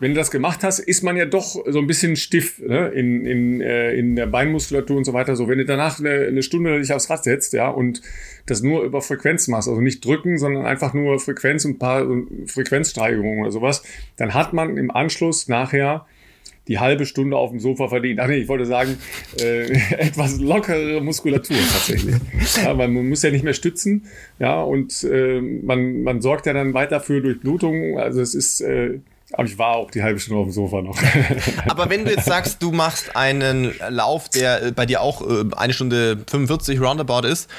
wenn 0.00 0.12
du 0.12 0.18
das 0.18 0.30
gemacht 0.30 0.62
hast, 0.62 0.78
ist 0.78 1.02
man 1.02 1.16
ja 1.16 1.24
doch 1.24 1.56
so 1.66 1.78
ein 1.78 1.86
bisschen 1.86 2.16
stiff 2.16 2.58
ne? 2.60 2.88
in, 2.88 3.26
in, 3.26 3.60
äh, 3.60 3.92
in 3.94 4.16
der 4.16 4.26
Beinmuskulatur 4.26 4.96
und 4.96 5.04
so 5.04 5.12
weiter. 5.12 5.34
So, 5.34 5.48
wenn 5.48 5.58
du 5.58 5.64
danach 5.64 5.98
eine, 5.98 6.26
eine 6.26 6.42
Stunde 6.42 6.78
dich 6.78 6.92
aufs 6.92 7.10
Rad 7.10 7.24
setzt, 7.24 7.52
ja, 7.52 7.68
und 7.68 8.00
das 8.46 8.62
nur 8.62 8.82
über 8.82 9.02
Frequenz 9.02 9.48
machst, 9.48 9.68
also 9.68 9.80
nicht 9.80 10.04
drücken, 10.04 10.38
sondern 10.38 10.66
einfach 10.66 10.94
nur 10.94 11.18
Frequenz 11.18 11.64
und 11.64 11.72
ein 11.72 11.78
paar 11.78 12.06
Frequenzsteigerungen 12.46 13.40
oder 13.40 13.50
sowas, 13.50 13.82
dann 14.16 14.34
hat 14.34 14.52
man 14.52 14.76
im 14.76 14.90
Anschluss 14.90 15.48
nachher 15.48 16.06
die 16.68 16.78
halbe 16.78 17.06
Stunde 17.06 17.36
auf 17.36 17.50
dem 17.50 17.60
Sofa 17.60 17.88
verdient. 17.88 18.20
Ach 18.20 18.28
nee, 18.28 18.36
ich 18.36 18.48
wollte 18.48 18.66
sagen, 18.66 18.98
äh, 19.40 19.72
etwas 19.98 20.38
lockere 20.38 21.00
Muskulatur 21.00 21.56
tatsächlich. 21.56 22.14
Ja, 22.62 22.74
man 22.74 22.92
muss 23.08 23.22
ja 23.22 23.30
nicht 23.30 23.44
mehr 23.44 23.54
stützen, 23.54 24.04
ja, 24.38 24.62
und 24.62 25.02
äh, 25.04 25.40
man, 25.40 26.02
man 26.02 26.20
sorgt 26.20 26.46
ja 26.46 26.52
dann 26.52 26.74
weiter 26.74 27.00
für 27.00 27.20
Durchblutung. 27.20 27.98
Also 27.98 28.20
es 28.20 28.34
ist 28.34 28.60
äh, 28.60 28.98
aber 29.32 29.44
ich 29.44 29.58
war 29.58 29.76
auch 29.76 29.90
die 29.90 30.02
halbe 30.02 30.18
Stunde 30.18 30.40
auf 30.40 30.46
dem 30.46 30.52
Sofa 30.52 30.80
noch. 30.80 30.98
Aber 31.68 31.90
wenn 31.90 32.04
du 32.04 32.10
jetzt 32.10 32.24
sagst, 32.24 32.62
du 32.62 32.72
machst 32.72 33.14
einen 33.14 33.74
Lauf, 33.90 34.30
der 34.30 34.72
bei 34.72 34.86
dir 34.86 35.02
auch 35.02 35.20
äh, 35.20 35.44
eine 35.54 35.74
Stunde 35.74 36.24
45 36.30 36.80
roundabout 36.80 37.26
ist, 37.26 37.50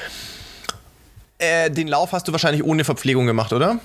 äh, 1.37 1.69
den 1.69 1.87
Lauf 1.87 2.11
hast 2.11 2.27
du 2.27 2.31
wahrscheinlich 2.31 2.63
ohne 2.63 2.83
Verpflegung 2.83 3.27
gemacht, 3.27 3.53
oder? 3.53 3.79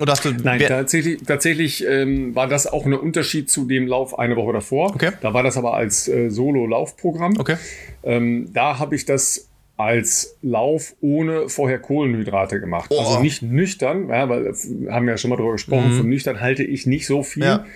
Oder 0.00 0.12
hast 0.12 0.24
du 0.24 0.32
Nein, 0.32 0.60
tatsächlich, 0.66 1.22
tatsächlich 1.24 1.86
ähm, 1.86 2.34
war 2.34 2.48
das 2.48 2.66
auch 2.66 2.84
ein 2.84 2.92
Unterschied 2.92 3.48
zu 3.48 3.64
dem 3.64 3.86
Lauf 3.86 4.18
eine 4.18 4.36
Woche 4.36 4.52
davor. 4.52 4.90
Okay. 4.94 5.12
Da 5.20 5.32
war 5.32 5.42
das 5.44 5.56
aber 5.56 5.74
als 5.74 6.08
äh, 6.08 6.30
Solo-Laufprogramm. 6.30 7.38
Okay. 7.38 7.56
Ähm, 8.02 8.52
da 8.52 8.78
habe 8.78 8.96
ich 8.96 9.04
das 9.04 9.48
als 9.76 10.38
Lauf 10.42 10.94
ohne 11.00 11.48
vorher 11.48 11.80
Kohlenhydrate 11.80 12.60
gemacht. 12.60 12.90
Oh. 12.92 12.98
Also 12.98 13.20
nicht 13.20 13.42
nüchtern, 13.42 14.08
ja, 14.08 14.28
weil 14.28 14.44
wir 14.44 14.92
haben 14.92 15.08
ja 15.08 15.16
schon 15.16 15.30
mal 15.30 15.36
drüber 15.36 15.52
gesprochen, 15.52 15.92
mhm. 15.92 15.98
von 15.98 16.08
nüchtern 16.08 16.40
halte 16.40 16.62
ich 16.62 16.86
nicht 16.86 17.06
so 17.06 17.22
viel, 17.22 17.44
ja. 17.44 17.66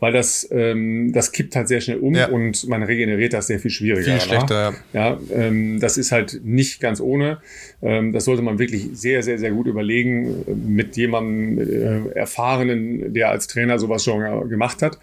Weil 0.00 0.12
das, 0.12 0.48
ähm, 0.52 1.12
das 1.12 1.32
kippt 1.32 1.56
halt 1.56 1.68
sehr 1.68 1.80
schnell 1.80 1.98
um 1.98 2.14
ja. 2.14 2.28
und 2.28 2.68
man 2.68 2.82
regeneriert 2.82 3.32
das 3.32 3.48
sehr 3.48 3.58
viel 3.58 3.70
schwieriger. 3.70 4.12
Viel 4.12 4.20
schlechter, 4.20 4.74
ja. 4.92 5.18
ja 5.18 5.20
ähm, 5.34 5.80
das 5.80 5.98
ist 5.98 6.12
halt 6.12 6.40
nicht 6.44 6.80
ganz 6.80 7.00
ohne. 7.00 7.38
Ähm, 7.82 8.12
das 8.12 8.24
sollte 8.24 8.42
man 8.42 8.58
wirklich 8.58 8.88
sehr, 8.92 9.22
sehr, 9.22 9.38
sehr 9.38 9.50
gut 9.50 9.66
überlegen 9.66 10.44
mit 10.66 10.96
jemandem 10.96 11.58
äh, 11.58 12.10
Erfahrenen, 12.10 13.12
der 13.12 13.30
als 13.30 13.48
Trainer 13.48 13.78
sowas 13.78 14.04
schon 14.04 14.48
gemacht 14.48 14.82
hat. 14.82 14.98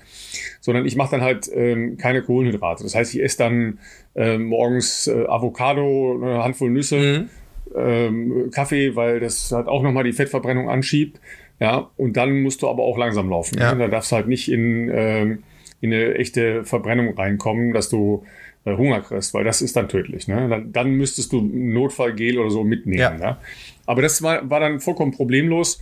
Sondern 0.62 0.86
ich 0.86 0.96
mache 0.96 1.12
dann 1.12 1.22
halt 1.22 1.50
ähm, 1.54 1.98
keine 1.98 2.22
Kohlenhydrate. 2.22 2.84
Das 2.84 2.96
heißt, 2.96 3.14
ich 3.14 3.22
esse 3.22 3.38
dann 3.38 3.80
äh, 4.16 4.38
morgens 4.38 5.08
äh, 5.08 5.26
Avocado, 5.28 6.20
eine 6.22 6.44
Handvoll 6.44 6.72
Nüsse, 6.72 6.98
mhm. 6.98 7.30
ähm, 7.76 8.50
Kaffee, 8.52 8.96
weil 8.96 9.20
das 9.20 9.52
halt 9.52 9.68
auch 9.68 9.84
nochmal 9.84 10.06
die 10.06 10.14
Fettverbrennung 10.14 10.70
anschiebt. 10.70 11.20
Ja, 11.60 11.90
und 11.98 12.18
dann 12.18 12.42
musst 12.42 12.62
du 12.62 12.70
aber 12.70 12.84
auch 12.84 12.98
langsam 12.98 13.30
laufen. 13.30 13.58
Ja. 13.60 13.74
Da 13.74 13.88
darfst 13.88 14.12
du 14.12 14.18
halt 14.18 14.28
nicht 14.28 14.52
in, 14.52 14.90
ähm, 14.94 15.44
in 15.82 15.94
eine 15.94 16.16
echte 16.16 16.66
Verbrennung 16.66 17.14
reinkommen, 17.16 17.74
dass 17.74 17.90
du 17.90 18.24
äh, 18.66 18.76
Hunger 18.76 19.02
kriegst, 19.02 19.34
weil 19.34 19.44
das 19.44 19.62
ist 19.62 19.76
dann 19.76 19.88
tödlich. 19.88 20.28
Ne? 20.28 20.50
Dann, 20.50 20.74
dann 20.74 20.92
müsstest 20.92 21.32
du 21.32 21.42
Notfallgel 21.42 22.40
oder 22.40 22.50
so 22.50 22.64
mitnehmen. 22.64 23.00
Ja. 23.00 23.12
Ne? 23.12 23.38
Aber 23.86 24.02
das 24.02 24.22
war, 24.22 24.50
war 24.50 24.60
dann 24.60 24.80
vollkommen 24.80 25.12
problemlos. 25.12 25.82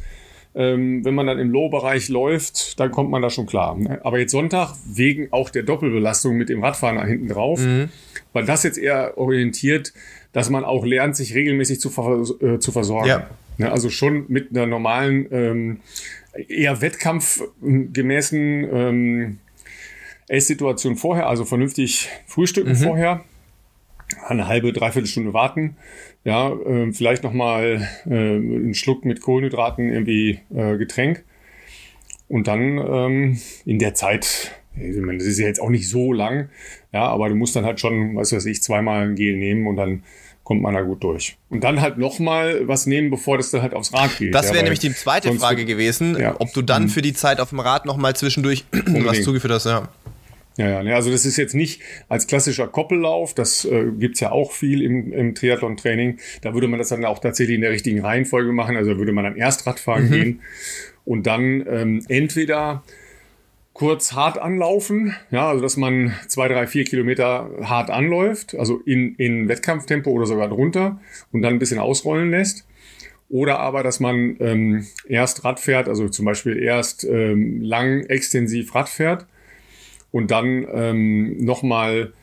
Ähm, 0.56 1.04
wenn 1.04 1.16
man 1.16 1.26
dann 1.26 1.40
im 1.40 1.50
Low-Bereich 1.50 2.10
läuft, 2.10 2.80
dann 2.80 2.92
kommt 2.92 3.10
man 3.10 3.24
da 3.24 3.32
schon 3.32 3.48
klar. 3.48 3.76
Ne? 3.76 4.00
Aber 4.04 4.20
jetzt 4.20 4.32
Sonntag, 4.32 4.76
wegen 4.86 5.30
auch 5.32 5.50
der 5.50 5.64
Doppelbelastung 5.64 6.36
mit 6.36 6.50
dem 6.50 6.64
Radfahren 6.64 7.04
hinten 7.08 7.28
drauf, 7.28 7.60
mhm. 7.60 7.90
war 8.34 8.44
das 8.44 8.62
jetzt 8.62 8.78
eher 8.78 9.18
orientiert, 9.18 9.94
dass 10.32 10.52
man 10.52 10.64
auch 10.64 10.86
lernt, 10.86 11.16
sich 11.16 11.34
regelmäßig 11.34 11.80
zu, 11.80 11.90
ver 11.90 12.24
äh, 12.42 12.60
zu 12.60 12.72
versorgen. 12.72 13.08
Ja. 13.08 13.30
Ja, 13.58 13.72
also 13.72 13.90
schon 13.90 14.26
mit 14.30 14.50
einer 14.52 14.66
normalen, 14.66 15.28
ähm, 15.32 15.80
eher 16.48 16.82
wettkampfgemäßen 16.82 18.68
ähm, 18.74 19.38
Esssituation 20.28 20.96
vorher, 20.96 21.28
also 21.28 21.46
vernünftig 21.46 22.10
frühstücken 22.26 22.72
mhm. 22.72 22.78
vorher, 22.78 23.24
eine 24.28 24.48
halbe, 24.48 24.74
dreiviertel 24.74 25.08
Stunde 25.08 25.34
warten, 25.34 25.76
ja, 26.24 26.52
äh, 26.52 26.92
vielleicht 26.92 27.24
nochmal 27.24 27.88
äh, 28.06 28.10
einen 28.10 28.74
Schluck 28.74 29.06
mit 29.06 29.22
Kohlenhydraten, 29.22 29.90
irgendwie 29.90 30.40
äh, 30.56 30.78
Getränk. 30.78 31.24
Und 32.30 32.48
dann 32.48 32.78
ähm, 32.78 33.40
in 33.66 33.80
der 33.80 33.94
Zeit, 33.94 34.52
ich 34.76 34.96
meine, 34.98 35.20
das 35.20 35.28
ist 35.28 35.40
ja 35.40 35.48
jetzt 35.48 35.62
auch 35.62 35.70
nicht 35.70 35.90
so 35.90 36.14
lang, 36.14 36.50
ja, 36.92 37.06
aber 37.06 37.30
du 37.30 37.36
musst 37.36 37.56
dann 37.56 37.66
halt 37.66 37.80
schon, 37.80 38.16
was 38.16 38.32
weiß 38.32 38.46
ich, 38.46 38.64
zweimal 38.64 39.08
ein 39.08 39.16
Gel 39.16 39.38
nehmen 39.38 39.68
und 39.68 39.76
dann 39.76 40.04
kommt 40.44 40.62
man 40.62 40.74
da 40.74 40.82
gut 40.82 41.04
durch. 41.04 41.38
Und 41.50 41.64
dann 41.64 41.82
halt 41.82 41.98
nochmal 41.98 42.68
was 42.68 42.86
nehmen, 42.86 43.10
bevor 43.10 43.38
das 43.38 43.52
dann 43.52 43.62
halt 43.62 43.74
aufs 43.74 43.94
Rad 43.94 44.18
geht. 44.18 44.36
Das 44.36 44.48
wäre 44.48 44.58
ja, 44.58 44.64
nämlich 44.64 44.80
die 44.80 44.94
zweite 44.94 45.34
Frage 45.34 45.66
gewesen, 45.66 46.18
ja. 46.20 46.36
ob 46.40 46.54
du 46.54 46.62
dann 46.62 46.84
mhm. 46.84 46.90
für 46.90 47.02
die 47.02 47.14
Zeit 47.14 47.40
auf 47.40 47.50
dem 47.50 47.60
Rad 47.60 47.86
nochmal 47.86 48.16
zwischendurch 48.16 48.66
was 48.72 49.24
zugeführt 49.24 49.54
hast, 49.54 49.66
ja. 49.66 49.88
Ja, 50.56 50.70
ja, 50.70 50.84
ne, 50.84 50.94
also 50.94 51.10
das 51.10 51.26
ist 51.26 51.38
jetzt 51.38 51.56
nicht 51.56 51.82
als 52.10 52.28
klassischer 52.28 52.68
Koppellauf, 52.68 53.34
das 53.34 53.66
äh, 53.66 53.86
gibt's 53.98 54.20
ja 54.20 54.32
auch 54.32 54.52
viel 54.52 54.84
im, 54.84 55.12
im 55.12 55.34
Triathlon-Training. 55.34 56.20
Da 56.42 56.54
würde 56.54 56.68
man 56.68 56.78
das 56.78 56.90
dann 56.90 57.04
auch 57.06 57.18
tatsächlich 57.20 57.56
in 57.56 57.62
der 57.62 57.72
richtigen 57.72 58.02
Reihenfolge 58.02 58.52
machen. 58.52 58.78
Also 58.78 58.98
würde 58.98 59.14
man 59.14 59.24
dann 59.24 59.36
erst 59.36 59.66
Radfahren 59.66 60.06
mhm. 60.06 60.12
gehen 60.12 60.42
und 61.06 61.26
dann 61.26 61.66
ähm, 61.68 62.06
entweder 62.08 62.84
kurz 63.84 64.14
hart 64.14 64.38
anlaufen, 64.38 65.14
ja, 65.30 65.50
also 65.50 65.62
dass 65.62 65.76
man 65.76 66.14
zwei, 66.30 66.48
drei, 66.48 66.68
vier 66.68 66.86
Kilometer 66.86 67.50
hart 67.64 67.90
anläuft, 67.90 68.56
also 68.56 68.80
in, 68.86 69.16
in 69.16 69.50
Wettkampftempo 69.50 70.10
oder 70.10 70.26
sogar 70.26 70.48
drunter 70.48 71.02
und 71.34 71.42
dann 71.42 71.56
ein 71.56 71.60
bisschen 71.60 71.80
ausrollen 71.80 72.32
lässt. 72.32 72.66
Oder 73.28 73.60
aber, 73.60 73.84
dass 73.84 74.00
man 74.00 74.38
ähm, 74.40 74.88
erst 75.06 75.44
Rad 75.44 75.60
fährt, 75.60 75.90
also 75.90 76.08
zum 76.08 76.24
Beispiel 76.24 76.64
erst 76.64 77.04
ähm, 77.04 77.62
lang 77.62 78.06
extensiv 78.06 78.74
Rad 78.74 78.88
fährt 78.88 79.26
und 80.12 80.32
dann 80.32 80.66
ähm, 80.74 81.44
nochmal 81.44 82.14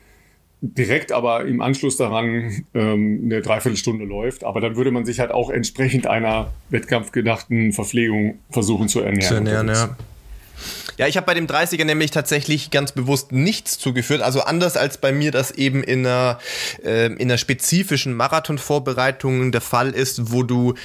direkt 0.61 1.11
aber 1.11 1.45
im 1.45 1.61
Anschluss 1.61 1.95
daran 1.95 2.63
ähm, 2.73 3.21
eine 3.25 3.41
Dreiviertelstunde 3.41 4.05
läuft. 4.05 4.45
Aber 4.45 4.61
dann 4.61 4.75
würde 4.77 4.89
man 4.89 5.05
sich 5.05 5.19
halt 5.19 5.29
auch 5.29 5.51
entsprechend 5.51 6.07
einer 6.07 6.51
wettkampfgedachten 6.69 7.71
Verpflegung 7.71 8.39
versuchen 8.49 8.87
zu 8.87 9.01
ernähren. 9.01 9.21
Zu 9.21 9.35
ernähren, 9.35 9.67
ja. 9.67 9.95
Ja, 10.97 11.07
ich 11.07 11.17
habe 11.17 11.25
bei 11.25 11.33
dem 11.33 11.47
30er 11.47 11.85
nämlich 11.85 12.11
tatsächlich 12.11 12.71
ganz 12.71 12.91
bewusst 12.91 13.31
nichts 13.31 13.79
zugeführt. 13.79 14.21
Also 14.21 14.41
anders 14.41 14.77
als 14.77 14.97
bei 14.97 15.11
mir 15.11 15.31
das 15.31 15.51
eben 15.51 15.83
in 15.83 16.05
einer, 16.05 16.39
äh, 16.83 17.07
in 17.07 17.21
einer 17.21 17.37
spezifischen 17.37 18.13
Marathonvorbereitung 18.13 19.51
der 19.51 19.61
Fall 19.61 19.91
ist, 19.91 20.31
wo 20.31 20.43
du 20.43 20.75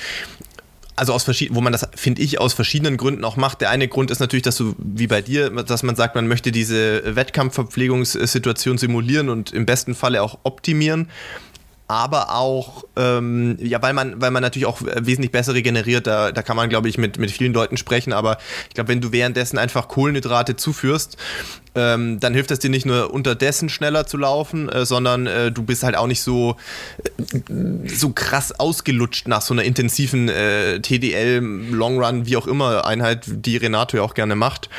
also 0.96 1.12
aus 1.12 1.24
verschiedenen, 1.24 1.56
wo 1.56 1.60
man 1.60 1.72
das, 1.72 1.86
finde 1.94 2.22
ich, 2.22 2.40
aus 2.40 2.54
verschiedenen 2.54 2.96
Gründen 2.96 3.22
auch 3.24 3.36
macht. 3.36 3.60
Der 3.60 3.70
eine 3.70 3.86
Grund 3.86 4.10
ist 4.10 4.18
natürlich, 4.18 4.42
dass 4.42 4.56
du, 4.56 4.74
wie 4.78 5.06
bei 5.06 5.20
dir, 5.20 5.50
dass 5.50 5.82
man 5.82 5.94
sagt, 5.94 6.14
man 6.14 6.26
möchte 6.26 6.52
diese 6.52 7.14
Wettkampfverpflegungssituation 7.14 8.78
simulieren 8.78 9.28
und 9.28 9.52
im 9.52 9.66
besten 9.66 9.94
Falle 9.94 10.22
auch 10.22 10.38
optimieren 10.42 11.10
aber 11.88 12.34
auch, 12.34 12.84
ähm, 12.96 13.56
ja, 13.60 13.80
weil 13.80 13.92
man, 13.92 14.20
weil 14.20 14.30
man 14.30 14.42
natürlich 14.42 14.66
auch 14.66 14.80
wesentlich 14.82 15.30
besser 15.30 15.54
regeneriert, 15.54 16.06
da, 16.06 16.32
da 16.32 16.42
kann 16.42 16.56
man, 16.56 16.68
glaube 16.68 16.88
ich, 16.88 16.98
mit, 16.98 17.18
mit 17.18 17.30
vielen 17.30 17.52
Leuten 17.52 17.76
sprechen, 17.76 18.12
aber 18.12 18.38
ich 18.68 18.74
glaube, 18.74 18.88
wenn 18.88 19.00
du 19.00 19.12
währenddessen 19.12 19.56
einfach 19.58 19.86
Kohlenhydrate 19.86 20.56
zuführst, 20.56 21.16
ähm, 21.76 22.18
dann 22.18 22.34
hilft 22.34 22.50
es 22.50 22.58
dir 22.58 22.70
nicht 22.70 22.86
nur 22.86 23.12
unterdessen 23.12 23.68
schneller 23.68 24.06
zu 24.06 24.16
laufen, 24.16 24.68
äh, 24.68 24.84
sondern 24.84 25.26
äh, 25.26 25.52
du 25.52 25.62
bist 25.62 25.84
halt 25.84 25.96
auch 25.96 26.06
nicht 26.06 26.22
so, 26.22 26.56
äh, 26.98 27.88
so 27.88 28.10
krass 28.10 28.58
ausgelutscht 28.58 29.28
nach 29.28 29.42
so 29.42 29.54
einer 29.54 29.62
intensiven 29.62 30.28
äh, 30.28 30.80
TDL, 30.80 31.40
Long 31.70 32.02
Run, 32.02 32.26
wie 32.26 32.36
auch 32.36 32.46
immer 32.46 32.86
Einheit, 32.86 33.24
die 33.26 33.58
Renato 33.58 33.98
ja 33.98 34.02
auch 34.02 34.14
gerne 34.14 34.34
macht. 34.34 34.70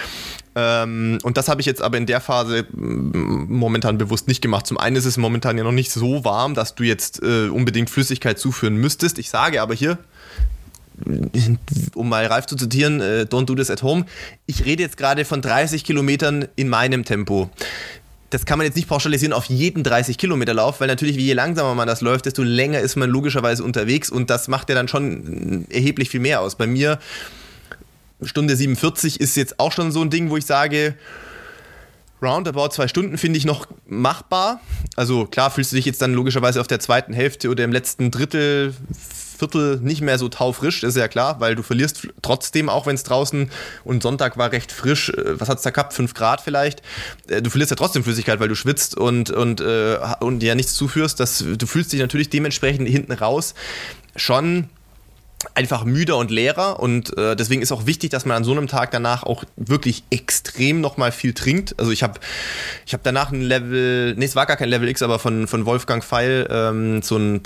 Ähm, 0.57 1.19
und 1.21 1.37
das 1.37 1.49
habe 1.49 1.61
ich 1.61 1.67
jetzt 1.67 1.83
aber 1.83 1.97
in 1.97 2.07
der 2.07 2.19
Phase 2.19 2.65
momentan 2.73 3.99
bewusst 3.99 4.27
nicht 4.27 4.41
gemacht. 4.41 4.65
Zum 4.65 4.79
einen 4.79 4.95
ist 4.95 5.05
es 5.05 5.17
momentan 5.17 5.55
ja 5.55 5.63
noch 5.63 5.71
nicht 5.71 5.91
so 5.91 6.25
warm, 6.25 6.55
dass 6.55 6.73
du 6.73 6.83
jetzt 6.83 7.21
äh, 7.21 7.49
unbedingt 7.49 7.91
Flüssigkeit 7.91 8.39
zuführen 8.39 8.75
müsstest. 8.75 9.19
Ich 9.19 9.29
sage 9.29 9.61
aber 9.61 9.75
hier, 9.75 9.99
um 11.93 12.09
mal 12.09 12.25
Ralf 12.25 12.47
zu 12.47 12.55
zitieren, 12.55 13.01
äh, 13.01 13.27
don't 13.29 13.45
do 13.45 13.53
this 13.53 13.69
at 13.69 13.83
home. 13.83 14.07
Ich 14.47 14.65
rede 14.65 14.81
jetzt 14.81 14.97
gerade 14.97 15.25
von 15.25 15.43
30 15.43 15.83
Kilometern 15.83 16.47
in 16.55 16.69
meinem 16.69 17.05
Tempo. 17.05 17.51
Das 18.31 18.45
kann 18.45 18.57
man 18.57 18.65
jetzt 18.65 18.75
nicht 18.75 18.89
pauschalisieren 18.89 19.33
auf 19.33 19.45
jeden 19.45 19.83
30 19.83 20.17
Kilometer 20.17 20.55
Lauf, 20.55 20.81
weil 20.81 20.87
natürlich, 20.87 21.17
je 21.17 21.33
langsamer 21.33 21.75
man 21.75 21.87
das 21.87 22.01
läuft, 22.01 22.25
desto 22.25 22.41
länger 22.41 22.79
ist 22.79 22.95
man 22.95 23.11
logischerweise 23.11 23.63
unterwegs 23.63 24.09
und 24.09 24.31
das 24.31 24.47
macht 24.47 24.69
ja 24.69 24.75
dann 24.75 24.87
schon 24.87 25.67
erheblich 25.69 26.09
viel 26.09 26.19
mehr 26.19 26.41
aus. 26.41 26.55
Bei 26.55 26.65
mir 26.65 26.97
Stunde 28.23 28.55
47 28.55 29.19
ist 29.19 29.35
jetzt 29.35 29.59
auch 29.59 29.71
schon 29.71 29.91
so 29.91 30.01
ein 30.01 30.09
Ding, 30.09 30.29
wo 30.29 30.37
ich 30.37 30.45
sage, 30.45 30.95
roundabout 32.21 32.69
zwei 32.69 32.87
Stunden 32.87 33.17
finde 33.17 33.37
ich 33.37 33.45
noch 33.45 33.67
machbar. 33.85 34.59
Also 34.95 35.25
klar 35.25 35.51
fühlst 35.51 35.71
du 35.71 35.75
dich 35.75 35.85
jetzt 35.85 36.01
dann 36.01 36.13
logischerweise 36.13 36.59
auf 36.61 36.67
der 36.67 36.79
zweiten 36.79 37.13
Hälfte 37.13 37.49
oder 37.49 37.63
im 37.63 37.71
letzten 37.71 38.11
Drittel, 38.11 38.73
Viertel 39.37 39.79
nicht 39.81 40.01
mehr 40.01 40.17
so 40.17 40.29
taufrisch, 40.29 40.81
ist 40.81 40.97
ja 40.97 41.07
klar, 41.07 41.39
weil 41.39 41.53
du 41.55 41.61
verlierst 41.61 42.07
trotzdem, 42.23 42.69
auch 42.69 42.87
wenn 42.87 42.95
es 42.95 43.03
draußen 43.03 43.51
und 43.83 44.01
Sonntag 44.01 44.35
war 44.37 44.51
recht 44.51 44.71
frisch, 44.71 45.09
äh, 45.09 45.39
was 45.39 45.47
hat 45.47 45.57
es 45.57 45.63
da 45.63 45.69
gehabt, 45.69 45.93
5 45.93 46.15
Grad 46.15 46.41
vielleicht, 46.41 46.81
äh, 47.27 47.41
du 47.43 47.51
verlierst 47.51 47.69
ja 47.69 47.75
trotzdem 47.75 48.03
Flüssigkeit, 48.03 48.39
weil 48.39 48.47
du 48.47 48.55
schwitzt 48.55 48.97
und, 48.97 49.29
und, 49.29 49.61
äh, 49.61 49.99
und 50.21 50.41
ja 50.41 50.55
nichts 50.55 50.73
zuführst, 50.73 51.19
das, 51.19 51.45
du 51.45 51.67
fühlst 51.67 51.93
dich 51.93 51.99
natürlich 51.99 52.29
dementsprechend 52.29 52.89
hinten 52.89 53.11
raus 53.11 53.53
schon 54.15 54.69
einfach 55.53 55.85
müder 55.85 56.17
und 56.17 56.31
leerer 56.31 56.79
und 56.79 57.15
äh, 57.15 57.35
deswegen 57.35 57.61
ist 57.61 57.71
auch 57.71 57.85
wichtig, 57.85 58.09
dass 58.09 58.25
man 58.25 58.37
an 58.37 58.43
so 58.43 58.51
einem 58.51 58.67
Tag 58.67 58.89
danach 58.89 59.23
auch 59.23 59.43
wirklich 59.55 60.03
extrem 60.09 60.81
nochmal 60.81 61.11
viel 61.11 61.33
trinkt. 61.33 61.75
Also 61.77 61.91
ich 61.91 62.01
habe 62.01 62.19
ich 62.87 62.93
hab 62.93 63.03
danach 63.03 63.31
ein 63.31 63.41
Level, 63.41 64.15
nee, 64.15 64.25
es 64.25 64.35
war 64.35 64.47
gar 64.47 64.57
kein 64.57 64.69
Level 64.69 64.89
X, 64.89 65.03
aber 65.03 65.19
von, 65.19 65.47
von 65.47 65.65
Wolfgang 65.65 66.03
Feil 66.03 66.47
ähm, 66.49 67.03
so 67.03 67.17
ein 67.17 67.41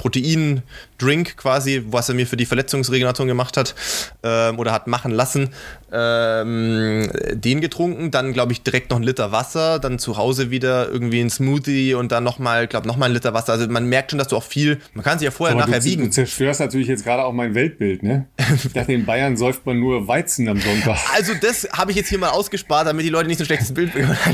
Protein-Drink 1.02 1.38
quasi, 1.38 1.84
was 1.88 2.10
er 2.10 2.16
mir 2.16 2.28
für 2.28 2.38
die 2.38 2.46
Verletzungsregeneration 2.46 3.28
gemacht 3.28 3.58
hat 3.58 3.76
ähm, 4.24 4.60
oder 4.60 4.72
hat 4.72 4.88
machen 4.88 5.12
lassen, 5.12 5.50
ähm, 5.92 7.10
den 7.34 7.62
getrunken, 7.62 8.12
dann 8.12 8.34
glaube 8.34 8.54
ich 8.54 8.64
direkt 8.64 8.92
noch 8.92 8.98
ein 8.98 9.04
Liter 9.04 9.32
Wasser, 9.32 9.80
dann 9.80 10.00
zu 10.00 10.18
Hause 10.18 10.52
wieder 10.52 10.90
irgendwie 10.90 11.20
ein 11.20 11.30
Smoothie 11.30 11.96
und 11.96 12.12
dann 12.12 12.24
nochmal, 12.24 12.68
glaube 12.68 12.88
nochmal 12.88 13.10
ein 13.10 13.14
Liter 13.14 13.34
Wasser. 13.34 13.54
Also 13.54 13.68
man 13.68 13.88
merkt 13.88 14.12
schon, 14.12 14.20
dass 14.20 14.28
du 14.28 14.38
auch 14.38 14.44
viel, 14.44 14.80
man 14.94 15.04
kann 15.04 15.20
sich 15.20 15.26
ja 15.26 15.32
vorher 15.32 15.56
aber 15.56 15.66
nachher 15.66 15.82
du, 15.82 15.86
wiegen. 15.86 16.06
Du 16.06 16.12
zerstörst 16.12 16.60
natürlich 16.60 16.88
jetzt 16.88 17.04
gerade 17.04 17.24
auch 17.24 17.34
mein 17.34 17.56
Weltbild 17.56 17.82
Bild, 17.82 18.04
ne? 18.04 18.28
Ich 18.64 18.74
dachte, 18.74 18.94
in 18.94 19.06
Bayern 19.06 19.38
säuft 19.38 19.66
man 19.66 19.80
nur 19.80 20.08
Weizen 20.08 20.48
am 20.48 20.60
Sonntag. 20.60 20.98
Also 21.14 21.34
das 21.42 21.68
habe 21.74 21.92
ich 21.92 21.98
jetzt 21.98 22.10
hier 22.10 22.20
mal 22.20 22.30
ausgespart, 22.30 22.88
damit 22.88 23.06
die 23.06 23.10
Leute 23.10 23.28
nicht 23.28 23.38
so 23.38 23.44
ein 23.44 23.48
schlechtes 23.48 23.74
Bild 23.74 23.94
bekommen. 23.94 24.18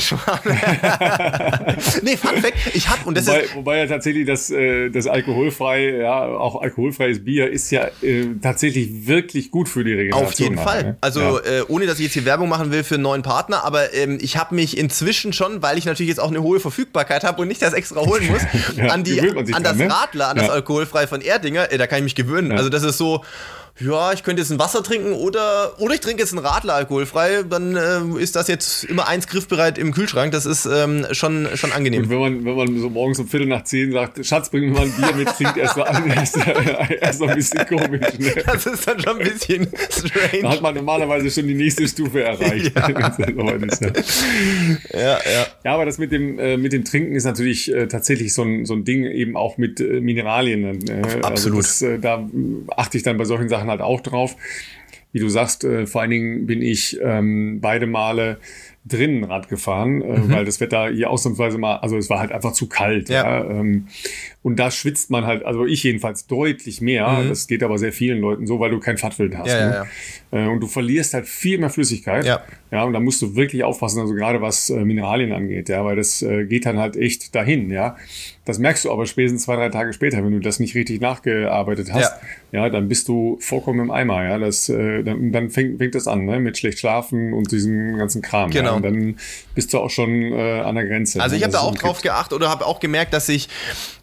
nee, 2.03 2.17
Fun 2.17 2.41
Fact, 2.41 2.58
ich 2.73 2.89
habe 2.89 3.06
und 3.06 3.17
das 3.17 3.27
wobei, 3.27 3.39
ist 3.39 3.56
wobei 3.56 3.77
ja 3.77 3.88
tatsächlich 3.88 4.25
das, 4.25 4.49
äh, 4.49 4.89
das 4.89 5.08
alkoholfrei, 5.08 5.99
ja, 5.99 6.25
auch 6.25 6.56
alkoholfreies 6.61 7.23
Bier 7.23 7.49
ist 7.49 7.71
ja 7.71 7.87
äh, 8.01 8.27
tatsächlich 8.41 9.07
wirklich 9.07 9.51
gut 9.51 9.69
für 9.69 9.83
die 9.83 9.93
Regeneration. 9.93 10.27
Auf 10.27 10.39
jeden 10.39 10.57
Fall. 10.57 10.83
Ne? 10.83 10.97
Also 11.01 11.21
ja. 11.21 11.59
äh, 11.59 11.63
ohne, 11.67 11.85
dass 11.85 11.99
ich 11.99 12.05
jetzt 12.05 12.13
hier 12.13 12.25
Werbung 12.25 12.49
machen 12.49 12.71
will 12.71 12.83
für 12.83 12.95
einen 12.95 13.03
neuen 13.03 13.21
Partner, 13.21 13.63
aber 13.63 13.93
ähm, 13.93 14.17
ich 14.21 14.37
habe 14.37 14.55
mich 14.55 14.77
inzwischen 14.77 15.33
schon, 15.33 15.61
weil 15.61 15.77
ich 15.77 15.85
natürlich 15.85 16.09
jetzt 16.09 16.19
auch 16.19 16.29
eine 16.29 16.41
hohe 16.41 16.59
Verfügbarkeit 16.59 17.23
habe 17.23 17.41
und 17.41 17.47
nicht 17.47 17.61
das 17.61 17.73
extra 17.73 18.01
holen 18.01 18.27
muss, 18.27 18.41
ja, 18.75 18.87
an, 18.87 19.03
die, 19.03 19.19
an 19.19 19.45
dran, 19.45 19.63
das 19.63 19.75
ne? 19.75 19.89
Radler, 19.89 20.29
an 20.29 20.37
das 20.37 20.49
alkoholfrei 20.49 21.07
von 21.07 21.21
Erdinger, 21.21 21.71
äh, 21.71 21.77
da 21.77 21.87
kann 21.87 21.99
ich 21.99 22.03
mich 22.03 22.15
gewöhnen. 22.15 22.51
Also 22.51 22.69
das 22.69 22.83
ist 22.83 22.97
so, 22.97 23.23
ja, 23.79 24.11
ich 24.11 24.23
könnte 24.23 24.41
jetzt 24.41 24.51
ein 24.51 24.59
Wasser 24.59 24.81
trinken 24.81 25.13
oder, 25.13 25.79
oder 25.79 25.93
ich 25.93 25.99
trinke 25.99 26.21
jetzt 26.21 26.33
ein 26.33 26.39
Radler 26.39 26.73
alkoholfrei, 26.73 27.43
dann 27.47 27.75
äh, 27.75 28.21
ist 28.21 28.35
das 28.35 28.47
jetzt 28.47 28.83
immer 28.85 29.07
eins 29.07 29.27
griffbereit 29.27 29.77
im 29.77 29.93
Kühlschrank. 29.93 30.31
Das 30.31 30.45
ist 30.45 30.65
ähm, 30.65 31.05
schon, 31.11 31.47
schon 31.55 31.71
angenehm. 31.71 32.03
Und 32.03 32.09
wenn 32.09 32.19
man, 32.19 32.45
wenn 32.45 32.55
man 32.55 32.79
so 32.79 32.89
morgens 32.89 33.19
um 33.19 33.27
Viertel 33.27 33.47
nach 33.47 33.63
zehn 33.63 33.91
sagt, 33.91 34.25
Schatz, 34.25 34.49
bring 34.49 34.69
mir 34.69 34.71
mal 34.71 34.83
ein 34.83 34.91
Bier 34.91 35.15
mit, 35.15 35.27
klingt 35.35 35.57
erst 35.57 35.75
so, 35.75 35.83
erst, 35.85 36.37
erst 37.01 37.21
ein 37.21 37.35
bisschen 37.35 37.65
komisch. 37.67 38.19
Ne? 38.19 38.33
Das 38.47 38.65
ist 38.65 38.87
dann 38.87 38.99
schon 38.99 39.19
ein 39.19 39.27
bisschen 39.29 39.67
strange. 39.89 40.41
Da 40.41 40.51
hat 40.51 40.61
man 40.61 40.73
normalerweise 40.75 41.29
schon 41.29 41.47
die 41.47 41.53
nächste 41.53 41.87
Stufe 41.87 42.23
erreicht. 42.23 42.71
Ja, 42.77 42.89
ja. 44.93 45.19
ja, 45.25 45.45
ja. 45.63 45.73
aber 45.73 45.85
das 45.85 45.97
mit 45.97 46.11
dem, 46.11 46.39
äh, 46.39 46.57
mit 46.57 46.73
dem 46.73 46.83
Trinken 46.83 47.15
ist 47.15 47.25
natürlich 47.25 47.71
äh, 47.71 47.87
tatsächlich 47.87 48.33
so 48.33 48.43
ein, 48.43 48.65
so 48.65 48.73
ein 48.73 48.83
Ding 48.83 49.05
eben 49.05 49.35
auch 49.35 49.57
mit 49.57 49.79
äh, 49.79 49.99
Mineralien. 49.99 50.87
Äh, 50.87 51.01
Absolut. 51.21 51.25
Also 51.25 51.57
das, 51.57 51.81
äh, 51.81 51.99
da 51.99 52.27
achte 52.75 52.97
ich 52.97 53.03
dann 53.03 53.17
bei 53.17 53.25
solchen 53.25 53.49
Sachen 53.49 53.66
Sachen 53.67 53.69
halt 53.69 53.82
auch 53.82 54.01
drauf. 54.01 54.36
wie 55.13 55.19
du 55.19 55.30
sagst, 55.30 55.63
äh, 55.63 55.88
vor 55.88 56.01
allen 56.01 56.12
Dingen 56.12 56.47
bin 56.47 56.62
ich 56.62 56.99
ähm, 57.01 57.60
beide 57.62 57.88
Male 57.88 58.39
drinnen 58.86 59.23
Rad 59.23 59.47
gefahren, 59.47 60.01
äh, 60.01 60.19
mhm. 60.19 60.32
weil 60.32 60.45
das 60.45 60.60
Wetter 60.60 60.89
hier 60.89 61.10
ausnahmsweise 61.10 61.58
mal, 61.58 61.77
also 61.77 61.97
es 61.97 62.10
war 62.10 62.19
halt 62.19 62.32
einfach 62.32 62.51
zu 62.51 62.67
kalt. 62.67 63.10
Ja. 63.10 63.23
ja 63.23 63.49
ähm, 63.49 63.88
und 64.43 64.60
da 64.60 64.69
schwitzt 64.69 65.10
man 65.10 65.25
halt, 65.25 65.45
also 65.45 65.65
ich 65.65 65.84
jedenfalls 65.84 66.27
deutlich 66.27 66.82
mehr. 66.82 67.08
Mhm. 67.08 67.30
Das 67.30 67.47
geht 67.47 67.63
aber 67.63 67.77
sehr 67.77 67.93
vielen 67.93 68.19
Leuten 68.19 68.45
so, 68.47 68.60
weil 68.60 68.69
du 68.69 68.80
kein 68.80 68.97
Fahrtwild 68.97 69.38
hast. 69.38 69.47
Ja, 69.47 69.65
ne? 69.65 69.73
ja, 69.73 69.88
und 70.29 70.59
du 70.59 70.67
verlierst 70.67 71.13
halt 71.13 71.25
viel 71.25 71.57
mehr 71.57 71.69
Flüssigkeit. 71.69 72.25
Ja. 72.25 72.41
ja. 72.71 72.83
Und 72.83 72.93
da 72.93 72.99
musst 72.99 73.21
du 73.21 73.35
wirklich 73.35 73.63
aufpassen, 73.63 74.01
also 74.01 74.13
gerade 74.13 74.41
was 74.41 74.69
äh, 74.69 74.83
Mineralien 74.83 75.31
angeht, 75.31 75.69
ja, 75.69 75.85
weil 75.85 75.95
das 75.95 76.21
äh, 76.21 76.45
geht 76.45 76.65
dann 76.65 76.77
halt 76.77 76.97
echt 76.97 77.33
dahin, 77.33 77.69
ja. 77.71 77.95
Das 78.43 78.59
merkst 78.59 78.85
du 78.85 78.91
aber 78.91 79.05
spätestens 79.05 79.43
zwei, 79.43 79.55
drei 79.55 79.69
Tage 79.69 79.91
später, 79.93 80.23
wenn 80.23 80.31
du 80.31 80.39
das 80.39 80.59
nicht 80.59 80.75
richtig 80.75 81.01
nachgearbeitet 81.01 81.93
hast. 81.93 82.13
Ja, 82.51 82.63
ja 82.63 82.69
dann 82.69 82.87
bist 82.87 83.07
du 83.07 83.37
vollkommen 83.41 83.79
im 83.79 83.91
Eimer, 83.91 84.23
ja. 84.23 84.37
Das, 84.37 84.67
äh, 84.67 85.03
dann, 85.03 85.31
dann 85.31 85.49
fängt, 85.49 85.77
fängt 85.77 85.95
das 85.95 86.07
an, 86.07 86.25
ne? 86.25 86.39
Mit 86.39 86.57
schlecht 86.57 86.79
schlafen 86.79 87.33
und 87.33 87.51
diesem 87.51 87.97
ganzen 87.97 88.21
Kram. 88.21 88.49
Genau. 88.49 88.71
Ja? 88.71 88.75
Und 88.75 88.83
dann 88.83 89.15
bist 89.55 89.73
du 89.73 89.79
auch 89.79 89.89
schon 89.89 90.33
äh, 90.33 90.59
an 90.59 90.75
der 90.75 90.85
Grenze. 90.85 91.21
Also 91.21 91.35
ich 91.37 91.43
habe 91.43 91.53
da 91.53 91.59
auch 91.59 91.75
drauf 91.75 92.01
geachtet 92.01 92.33
oder 92.33 92.49
habe 92.49 92.65
auch 92.65 92.79
gemerkt, 92.79 93.13
dass 93.13 93.29
ich, 93.29 93.47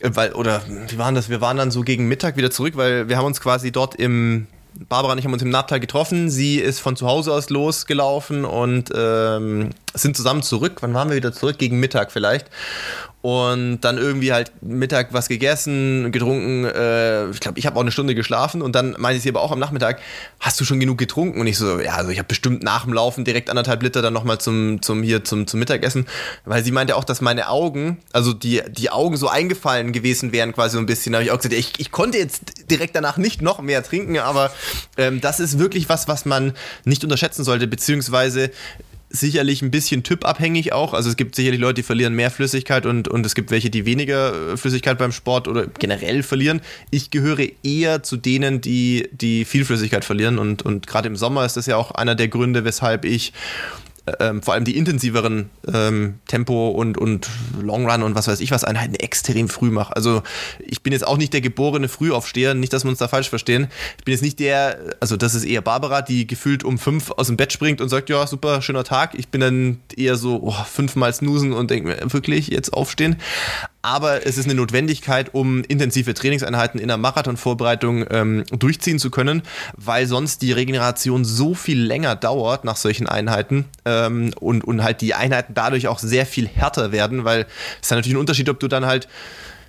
äh, 0.00 0.10
weil, 0.14 0.32
oder 0.32 0.62
wie 0.88 0.98
waren 0.98 1.14
das? 1.14 1.28
Wir 1.28 1.40
waren 1.42 1.58
dann 1.58 1.70
so 1.70 1.82
gegen 1.82 2.08
Mittag 2.08 2.36
wieder 2.36 2.50
zurück, 2.50 2.76
weil 2.76 3.08
wir 3.08 3.18
haben 3.18 3.26
uns 3.26 3.40
quasi 3.40 3.72
dort 3.72 3.94
im 3.94 4.46
Barbara 4.88 5.12
und 5.12 5.18
ich 5.18 5.24
haben 5.24 5.32
uns 5.32 5.42
im 5.42 5.50
Nabtal 5.50 5.80
getroffen. 5.80 6.30
Sie 6.30 6.58
ist 6.58 6.80
von 6.80 6.96
zu 6.96 7.06
Hause 7.06 7.32
aus 7.32 7.50
losgelaufen 7.50 8.44
und 8.44 8.90
ähm, 8.94 9.70
sind 9.94 10.16
zusammen 10.16 10.42
zurück. 10.42 10.78
Wann 10.80 10.94
waren 10.94 11.08
wir 11.08 11.16
wieder 11.16 11.32
zurück? 11.32 11.58
Gegen 11.58 11.80
Mittag 11.80 12.12
vielleicht 12.12 12.50
und 13.24 13.80
dann 13.80 13.96
irgendwie 13.96 14.34
halt 14.34 14.52
Mittag 14.60 15.14
was 15.14 15.28
gegessen, 15.28 16.12
getrunken. 16.12 16.66
Äh, 16.66 17.30
ich 17.30 17.40
glaube, 17.40 17.58
ich 17.58 17.64
habe 17.64 17.74
auch 17.76 17.80
eine 17.80 17.90
Stunde 17.90 18.14
geschlafen 18.14 18.60
und 18.60 18.74
dann 18.74 18.94
meinte 18.98 19.18
sie 19.18 19.30
aber 19.30 19.40
auch 19.40 19.50
am 19.50 19.58
Nachmittag, 19.58 19.98
hast 20.40 20.60
du 20.60 20.66
schon 20.66 20.78
genug 20.78 20.98
getrunken? 20.98 21.40
Und 21.40 21.46
ich 21.46 21.56
so, 21.56 21.80
ja, 21.80 21.94
also 21.94 22.10
ich 22.10 22.18
habe 22.18 22.28
bestimmt 22.28 22.62
nach 22.62 22.84
dem 22.84 22.92
Laufen 22.92 23.24
direkt 23.24 23.48
anderthalb 23.48 23.82
Liter 23.82 24.02
dann 24.02 24.12
nochmal 24.12 24.36
zum, 24.40 24.82
zum 24.82 25.02
zum, 25.24 25.46
zum 25.46 25.58
Mittagessen, 25.58 26.04
weil 26.44 26.62
sie 26.62 26.70
meinte 26.70 26.96
auch, 26.96 27.04
dass 27.04 27.22
meine 27.22 27.48
Augen, 27.48 27.96
also 28.12 28.34
die, 28.34 28.60
die 28.68 28.90
Augen 28.90 29.16
so 29.16 29.28
eingefallen 29.28 29.92
gewesen 29.92 30.32
wären 30.32 30.52
quasi 30.52 30.74
so 30.74 30.78
ein 30.78 30.84
bisschen. 30.84 31.12
Da 31.12 31.20
habe 31.20 31.24
ich 31.24 31.30
auch 31.30 31.38
gesagt, 31.38 31.54
ich, 31.54 31.72
ich 31.78 31.90
konnte 31.90 32.18
jetzt 32.18 32.70
direkt 32.70 32.94
danach 32.94 33.16
nicht 33.16 33.40
noch 33.40 33.62
mehr 33.62 33.82
trinken, 33.82 34.18
aber 34.18 34.50
ähm, 34.96 35.20
das 35.20 35.40
ist 35.40 35.58
wirklich 35.58 35.88
was, 35.88 36.08
was 36.08 36.24
man 36.24 36.52
nicht 36.84 37.04
unterschätzen 37.04 37.44
sollte, 37.44 37.66
beziehungsweise 37.66 38.50
sicherlich 39.14 39.62
ein 39.62 39.70
bisschen 39.70 40.02
typabhängig 40.02 40.72
auch. 40.72 40.92
Also 40.92 41.08
es 41.08 41.16
gibt 41.16 41.36
sicherlich 41.36 41.60
Leute, 41.60 41.74
die 41.74 41.82
verlieren 41.82 42.14
mehr 42.14 42.30
Flüssigkeit 42.30 42.84
und, 42.84 43.06
und 43.06 43.24
es 43.24 43.34
gibt 43.34 43.50
welche, 43.50 43.70
die 43.70 43.86
weniger 43.86 44.52
äh, 44.52 44.56
Flüssigkeit 44.56 44.98
beim 44.98 45.12
Sport 45.12 45.46
oder 45.46 45.66
generell 45.66 46.22
verlieren. 46.22 46.60
Ich 46.90 47.10
gehöre 47.10 47.46
eher 47.62 48.02
zu 48.02 48.16
denen, 48.16 48.60
die, 48.60 49.08
die 49.12 49.44
viel 49.44 49.64
Flüssigkeit 49.64 50.04
verlieren 50.04 50.38
und, 50.38 50.62
und 50.62 50.86
gerade 50.86 51.06
im 51.06 51.16
Sommer 51.16 51.44
ist 51.44 51.56
das 51.56 51.66
ja 51.66 51.76
auch 51.76 51.92
einer 51.92 52.16
der 52.16 52.28
Gründe, 52.28 52.64
weshalb 52.64 53.04
ich 53.04 53.32
ähm, 54.20 54.42
vor 54.42 54.54
allem 54.54 54.64
die 54.64 54.76
intensiveren 54.76 55.50
ähm, 55.72 56.20
Tempo- 56.26 56.70
und, 56.70 56.98
und 56.98 57.28
Longrun 57.60 58.02
und 58.02 58.14
was 58.14 58.28
weiß 58.28 58.40
ich 58.40 58.50
was 58.50 58.64
Einheiten 58.64 58.94
extrem 58.94 59.48
früh 59.48 59.70
mache. 59.70 59.96
Also 59.96 60.22
ich 60.60 60.82
bin 60.82 60.92
jetzt 60.92 61.06
auch 61.06 61.16
nicht 61.16 61.32
der 61.32 61.40
geborene 61.40 61.88
Frühaufsteher, 61.88 62.54
nicht, 62.54 62.72
dass 62.72 62.84
wir 62.84 62.90
uns 62.90 62.98
da 62.98 63.08
falsch 63.08 63.30
verstehen. 63.30 63.68
Ich 63.98 64.04
bin 64.04 64.12
jetzt 64.12 64.22
nicht 64.22 64.38
der, 64.40 64.78
also 65.00 65.16
das 65.16 65.34
ist 65.34 65.44
eher 65.44 65.62
Barbara, 65.62 66.02
die 66.02 66.26
gefühlt 66.26 66.64
um 66.64 66.78
fünf 66.78 67.10
aus 67.12 67.28
dem 67.28 67.36
Bett 67.36 67.52
springt 67.52 67.80
und 67.80 67.88
sagt, 67.88 68.10
ja, 68.10 68.26
super, 68.26 68.60
schöner 68.60 68.84
Tag. 68.84 69.14
Ich 69.14 69.28
bin 69.28 69.40
dann 69.40 69.78
eher 69.96 70.16
so 70.16 70.40
oh, 70.42 70.52
fünfmal 70.52 71.12
snoosen 71.12 71.52
und 71.52 71.70
denke 71.70 71.88
mir, 71.88 72.12
wirklich, 72.12 72.48
jetzt 72.48 72.72
aufstehen 72.72 73.16
aber 73.84 74.26
es 74.26 74.38
ist 74.38 74.46
eine 74.46 74.54
Notwendigkeit, 74.54 75.34
um 75.34 75.62
intensive 75.62 76.14
Trainingseinheiten 76.14 76.80
in 76.80 76.88
der 76.88 76.96
Marathonvorbereitung 76.96 78.06
ähm, 78.10 78.44
durchziehen 78.50 78.98
zu 78.98 79.10
können, 79.10 79.42
weil 79.76 80.06
sonst 80.06 80.40
die 80.40 80.52
Regeneration 80.52 81.24
so 81.24 81.54
viel 81.54 81.82
länger 81.82 82.16
dauert 82.16 82.64
nach 82.64 82.76
solchen 82.76 83.06
Einheiten 83.06 83.66
ähm, 83.84 84.30
und, 84.40 84.64
und 84.64 84.82
halt 84.82 85.02
die 85.02 85.12
Einheiten 85.12 85.52
dadurch 85.52 85.86
auch 85.86 85.98
sehr 85.98 86.24
viel 86.24 86.48
härter 86.48 86.92
werden, 86.92 87.24
weil 87.24 87.42
es 87.42 87.88
ist 87.88 87.90
natürlich 87.90 88.14
ein 88.14 88.20
Unterschied, 88.20 88.48
ob 88.48 88.58
du 88.58 88.68
dann 88.68 88.86
halt 88.86 89.06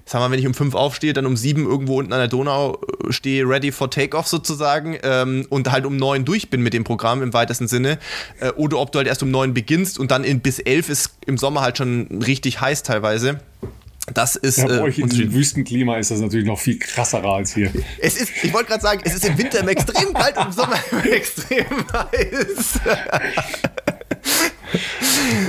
sagen 0.05 0.23
wir, 0.23 0.31
wenn 0.31 0.39
ich 0.39 0.47
um 0.47 0.53
fünf 0.53 0.75
aufstehe, 0.75 1.13
dann 1.13 1.25
um 1.25 1.35
sieben 1.35 1.65
irgendwo 1.65 1.97
unten 1.99 2.13
an 2.13 2.19
der 2.19 2.27
Donau 2.27 2.79
äh, 3.07 3.11
stehe, 3.11 3.43
ready 3.43 3.71
for 3.71 3.89
takeoff 3.89 4.27
sozusagen 4.27 4.97
ähm, 5.03 5.45
und 5.49 5.71
halt 5.71 5.85
um 5.85 5.97
neun 5.97 6.23
durch 6.23 6.49
bin 6.49 6.61
mit 6.61 6.73
dem 6.73 6.83
Programm 6.83 7.21
im 7.21 7.33
weitesten 7.33 7.67
Sinne. 7.67 7.97
Äh, 8.39 8.51
oder 8.51 8.77
ob 8.77 8.91
du 8.91 8.99
halt 8.99 9.07
erst 9.07 9.23
um 9.23 9.31
neun 9.31 9.53
beginnst 9.53 9.99
und 9.99 10.11
dann 10.11 10.23
in, 10.23 10.39
bis 10.39 10.59
elf 10.59 10.89
ist 10.89 11.15
im 11.25 11.37
Sommer 11.37 11.61
halt 11.61 11.79
schon 11.79 12.21
richtig 12.23 12.61
heiß 12.61 12.83
teilweise. 12.83 13.39
Das 14.13 14.35
ist. 14.35 14.57
Ja, 14.57 14.67
bei 14.67 14.75
äh, 14.75 14.81
euch 14.81 14.99
in 14.99 15.09
diesem 15.09 15.33
Wüstenklima 15.33 15.97
ist 15.97 16.11
das 16.11 16.19
natürlich 16.19 16.45
noch 16.45 16.59
viel 16.59 16.77
krasser 16.77 17.23
als 17.23 17.53
hier. 17.53 17.71
Es 17.99 18.17
ist, 18.17 18.31
ich 18.43 18.53
wollte 18.53 18.69
gerade 18.69 18.81
sagen, 18.81 19.01
es 19.03 19.15
ist 19.15 19.25
im 19.25 19.37
Winter 19.37 19.59
immer 19.59 19.71
extrem 19.71 20.13
kalt 20.13 20.37
und 20.37 20.47
im 20.47 20.51
Sommer 20.51 20.77
immer 20.91 21.05
extrem 21.05 21.65
heiß. 21.93 22.79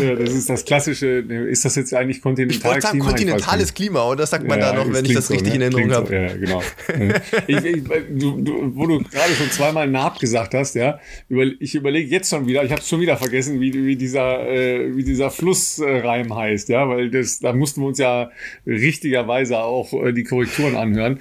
Ja, 0.00 0.14
das 0.14 0.32
ist 0.32 0.48
das 0.48 0.64
klassische. 0.64 1.06
Ist 1.06 1.64
das 1.64 1.76
jetzt 1.76 1.94
eigentlich 1.94 2.20
kontinentales 2.20 2.84
Klima? 2.84 3.04
kontinentales 3.04 3.74
Klima, 3.74 4.06
oder 4.08 4.18
das 4.18 4.30
sagt 4.30 4.46
man 4.46 4.58
ja, 4.58 4.72
da 4.72 4.84
noch, 4.84 4.92
wenn 4.92 5.04
ich 5.04 5.14
das 5.14 5.30
richtig 5.30 5.52
so, 5.52 5.58
ne? 5.58 5.66
in 5.66 5.72
Erinnerung 5.74 5.92
habe. 5.92 6.06
So, 6.06 6.14
ja, 6.14 6.36
genau. 6.36 6.62
ich, 7.46 7.64
ich, 7.64 7.84
du, 8.18 8.40
du, 8.40 8.72
wo 8.74 8.86
du 8.86 8.98
gerade 9.02 9.32
schon 9.34 9.50
zweimal 9.50 9.88
Naab 9.88 10.18
gesagt 10.18 10.54
hast, 10.54 10.74
ja, 10.74 11.00
über, 11.28 11.44
ich 11.58 11.74
überlege 11.74 12.08
jetzt 12.08 12.30
schon 12.30 12.46
wieder, 12.46 12.64
ich 12.64 12.70
habe 12.70 12.80
es 12.80 12.88
schon 12.88 13.00
wieder 13.00 13.16
vergessen, 13.16 13.60
wie, 13.60 13.72
wie 13.72 13.96
dieser, 13.96 14.48
äh, 14.48 14.96
wie 14.96 15.04
dieser 15.04 15.30
Flussreim 15.30 16.34
heißt, 16.34 16.68
ja, 16.68 16.88
weil 16.88 17.10
das, 17.10 17.40
da 17.40 17.52
mussten 17.52 17.80
wir 17.80 17.88
uns 17.88 17.98
ja 17.98 18.30
richtigerweise 18.66 19.58
auch 19.58 19.92
äh, 19.92 20.12
die 20.12 20.24
Korrekturen 20.24 20.76
anhören. 20.76 21.20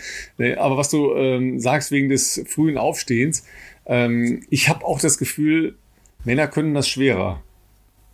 Aber 0.57 0.77
was 0.77 0.89
du 0.89 1.13
ähm, 1.15 1.59
sagst 1.59 1.91
wegen 1.91 2.09
des 2.09 2.43
frühen 2.47 2.77
Aufstehens, 2.77 3.45
ähm, 3.85 4.41
ich 4.49 4.69
habe 4.69 4.85
auch 4.85 4.99
das 4.99 5.17
Gefühl, 5.17 5.75
Männer 6.23 6.47
können 6.47 6.73
das 6.73 6.89
schwerer. 6.89 7.41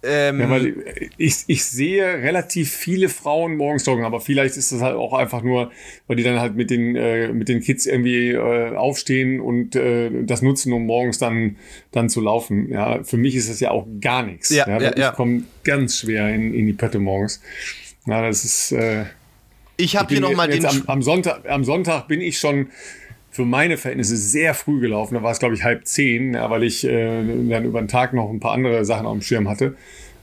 Ähm, 0.03 0.39
ja, 0.39 0.49
weil 0.49 0.75
ich, 1.17 1.43
ich 1.45 1.63
sehe 1.63 2.03
relativ 2.05 2.71
viele 2.71 3.07
Frauen 3.07 3.55
morgens 3.55 3.85
joggen, 3.85 4.03
aber 4.03 4.19
vielleicht 4.19 4.57
ist 4.57 4.71
das 4.71 4.81
halt 4.81 4.95
auch 4.95 5.13
einfach 5.13 5.43
nur, 5.43 5.71
weil 6.07 6.15
die 6.15 6.23
dann 6.23 6.39
halt 6.39 6.55
mit 6.55 6.71
den, 6.71 6.95
äh, 6.95 7.31
mit 7.31 7.49
den 7.49 7.61
Kids 7.61 7.85
irgendwie 7.85 8.29
äh, 8.29 8.75
aufstehen 8.75 9.39
und 9.39 9.75
äh, 9.75 10.23
das 10.23 10.41
nutzen, 10.41 10.73
um 10.73 10.87
morgens 10.87 11.19
dann, 11.19 11.57
dann 11.91 12.09
zu 12.09 12.19
laufen. 12.19 12.69
Ja, 12.71 13.03
für 13.03 13.17
mich 13.17 13.35
ist 13.35 13.49
das 13.49 13.59
ja 13.59 13.69
auch 13.69 13.85
gar 13.99 14.23
nichts. 14.23 14.49
Ja, 14.49 14.67
ja, 14.67 14.91
ja, 14.97 15.09
ich 15.09 15.15
komme 15.15 15.43
ganz 15.63 15.99
schwer 15.99 16.33
in, 16.33 16.53
in 16.53 16.65
die 16.65 16.73
Pötte 16.73 16.97
morgens. 16.97 17.41
Ja, 18.07 18.21
das 18.21 18.43
ist. 18.43 18.71
Äh, 18.71 19.05
ich 19.77 19.95
habe 19.95 20.09
hier 20.09 20.21
nochmal 20.21 20.47
den. 20.49 20.65
Am, 20.65 20.83
am, 20.87 21.01
Sonntag, 21.03 21.47
am 21.47 21.63
Sonntag 21.63 22.07
bin 22.07 22.21
ich 22.21 22.39
schon 22.39 22.69
für 23.31 23.45
meine 23.45 23.77
Verhältnisse 23.77 24.17
sehr 24.17 24.53
früh 24.53 24.81
gelaufen. 24.81 25.15
Da 25.15 25.23
war 25.23 25.31
es, 25.31 25.39
glaube 25.39 25.55
ich, 25.55 25.63
halb 25.63 25.87
zehn, 25.87 26.33
ja, 26.33 26.49
weil 26.49 26.63
ich 26.63 26.85
äh, 26.85 27.23
dann 27.49 27.63
über 27.63 27.81
den 27.81 27.87
Tag 27.87 28.13
noch 28.13 28.29
ein 28.29 28.41
paar 28.41 28.51
andere 28.51 28.83
Sachen 28.83 29.05
auf 29.05 29.13
dem 29.13 29.21
Schirm 29.21 29.49
hatte. 29.49 29.75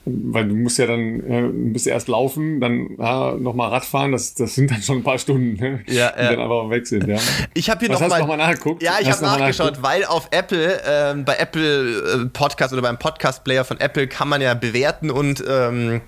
Weil 0.05 0.47
du 0.47 0.55
musst 0.55 0.77
ja 0.77 0.87
dann 0.87 1.19
äh, 1.29 1.49
bis 1.51 1.85
erst 1.85 2.07
laufen, 2.07 2.61
dann 2.61 2.95
ja, 2.97 3.33
nochmal 3.33 3.69
Radfahren, 3.69 4.11
das, 4.11 4.33
das 4.33 4.55
sind 4.55 4.71
dann 4.71 4.81
schon 4.81 4.99
ein 4.99 5.03
paar 5.03 5.19
Stunden, 5.19 5.55
ne? 5.61 5.81
ja, 5.87 6.11
die 6.11 6.35
dann 6.35 6.39
einfach 6.39 6.69
weg 6.69 6.87
sind. 6.87 7.07
Ja. 7.07 7.17
Ich 7.53 7.69
habe 7.69 7.79
hier 7.81 7.89
nochmal 7.89 8.19
noch 8.19 8.27
mal 8.27 8.37
nachgeguckt. 8.37 8.81
Ja, 8.81 8.93
ich 9.01 9.11
habe 9.11 9.23
nachgeschaut, 9.23 9.81
weil 9.81 10.05
auf 10.05 10.29
Apple, 10.31 10.79
ähm, 10.87 11.25
bei 11.25 11.35
Apple 11.35 12.23
äh, 12.23 12.25
Podcast 12.27 12.73
oder 12.73 12.81
beim 12.81 12.97
Podcast-Player 12.97 13.65
von 13.65 13.79
Apple 13.79 14.07
kann 14.07 14.29
man 14.29 14.41
ja 14.41 14.53
bewerten 14.53 15.11
und 15.11 15.43
ähm, 15.47 16.01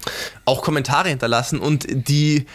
auch 0.45 0.61
Kommentare 0.61 1.09
hinterlassen 1.09 1.59
und 1.59 1.85
die 1.89 2.45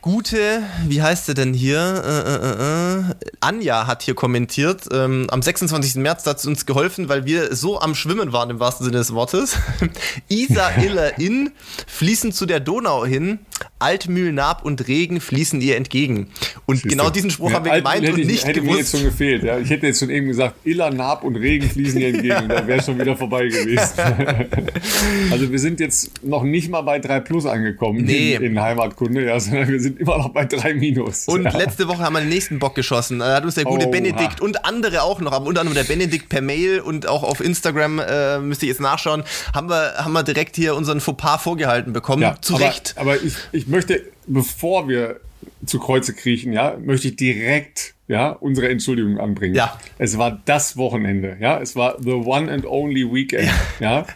gute, 0.00 0.62
wie 0.86 1.02
heißt 1.02 1.26
sie 1.26 1.34
denn 1.34 1.54
hier? 1.54 1.78
Äh, 1.78 2.34
äh, 2.34 3.10
äh, 3.10 3.14
Anja 3.40 3.86
hat 3.86 4.02
hier 4.02 4.14
kommentiert. 4.14 4.84
Ähm, 4.92 5.26
am 5.30 5.42
26. 5.42 5.96
März 5.96 6.26
hat 6.26 6.38
es 6.38 6.46
uns 6.46 6.66
geholfen, 6.66 7.08
weil 7.08 7.24
wir 7.24 7.54
so 7.54 7.80
am 7.80 7.94
Schwimmen 7.94 8.32
waren, 8.32 8.50
im 8.50 8.60
wahrsten 8.60 8.84
Sinne 8.84 8.98
des 8.98 9.12
Wortes. 9.14 9.56
Isar, 10.28 10.76
Iller, 10.82 11.18
Inn 11.18 11.52
fließen 11.86 12.32
zu 12.32 12.46
der 12.46 12.60
Donau 12.60 13.04
hin. 13.04 13.40
Altmühl, 13.78 14.32
Naab 14.32 14.64
und 14.64 14.88
Regen 14.88 15.20
fließen 15.20 15.60
ihr 15.60 15.76
entgegen. 15.76 16.28
Und 16.66 16.76
Siehst 16.76 16.88
genau 16.88 17.10
diesen 17.10 17.30
Spruch 17.30 17.50
ja, 17.50 17.56
haben 17.56 17.64
wir 17.64 17.76
gemeint 17.76 18.02
hätte 18.02 18.14
und 18.14 18.26
nicht 18.26 18.44
hätte 18.44 18.60
gewusst. 18.60 18.72
Mir 18.72 18.78
jetzt 18.78 18.90
schon 18.90 19.04
gefehlt. 19.04 19.42
Ja. 19.44 19.58
Ich 19.58 19.70
hätte 19.70 19.86
jetzt 19.86 20.00
schon 20.00 20.10
eben 20.10 20.26
gesagt, 20.26 20.56
Iller, 20.64 20.90
Naab 20.90 21.24
und 21.24 21.36
Regen 21.36 21.68
fließen 21.68 22.00
ihr 22.00 22.08
entgegen. 22.08 22.48
da 22.48 22.66
wäre 22.66 22.82
schon 22.82 22.98
wieder 22.98 23.16
vorbei 23.16 23.46
gewesen. 23.46 23.92
also 25.30 25.50
wir 25.50 25.58
sind 25.58 25.80
jetzt 25.80 26.24
noch 26.24 26.42
nicht 26.42 26.68
mal 26.70 26.82
bei 26.82 26.98
3 26.98 27.20
Plus 27.20 27.46
angekommen 27.46 28.04
nee. 28.04 28.34
in, 28.34 28.42
in 28.42 28.60
Heimatkunde, 28.60 29.24
ja, 29.24 29.38
sondern 29.38 29.68
wir 29.68 29.80
sind 29.80 30.00
immer 30.00 30.18
noch 30.18 30.30
bei 30.30 30.44
drei 30.44 30.74
Minus. 30.74 31.26
Und 31.26 31.44
ja. 31.44 31.56
letzte 31.56 31.88
Woche 31.88 32.02
haben 32.02 32.14
wir 32.14 32.20
den 32.20 32.28
nächsten 32.28 32.58
Bock 32.58 32.74
geschossen. 32.74 33.20
Da 33.20 33.36
hat 33.36 33.44
uns 33.44 33.54
der 33.54 33.64
gute 33.64 33.86
oh, 33.86 33.90
Benedikt 33.90 34.40
ha. 34.40 34.44
und 34.44 34.64
andere 34.64 35.02
auch 35.02 35.20
noch, 35.20 35.32
aber 35.32 35.46
unter 35.46 35.60
anderem 35.60 35.76
der 35.76 35.84
Benedikt 35.84 36.28
per 36.28 36.40
Mail 36.40 36.80
und 36.80 37.06
auch 37.06 37.22
auf 37.22 37.40
Instagram, 37.40 37.98
äh, 37.98 38.38
müsste 38.38 38.66
ich 38.66 38.70
jetzt 38.70 38.80
nachschauen, 38.80 39.24
haben 39.54 39.68
wir, 39.68 39.94
haben 39.96 40.12
wir 40.12 40.22
direkt 40.22 40.56
hier 40.56 40.74
unseren 40.74 41.00
Fauxpas 41.00 41.42
vorgehalten 41.42 41.92
bekommen. 41.92 42.22
Ja, 42.22 42.36
Zu 42.40 42.56
aber, 42.56 42.64
Recht. 42.64 42.94
Aber 42.96 43.22
ich, 43.22 43.34
ich 43.52 43.66
möchte, 43.66 44.04
bevor 44.26 44.88
wir 44.88 45.20
zu 45.66 45.78
Kreuze 45.78 46.14
kriechen, 46.14 46.52
ja, 46.52 46.76
möchte 46.78 47.08
ich 47.08 47.16
direkt 47.16 47.94
ja, 48.08 48.30
unsere 48.30 48.68
Entschuldigung 48.70 49.18
anbringen. 49.18 49.54
Ja. 49.54 49.78
Es 49.98 50.16
war 50.16 50.40
das 50.46 50.78
Wochenende, 50.78 51.36
ja, 51.40 51.60
es 51.60 51.76
war 51.76 51.98
the 52.02 52.12
one 52.12 52.50
and 52.50 52.64
only 52.66 53.04
weekend, 53.04 53.50
ja. 53.80 53.98
ja. 53.98 54.06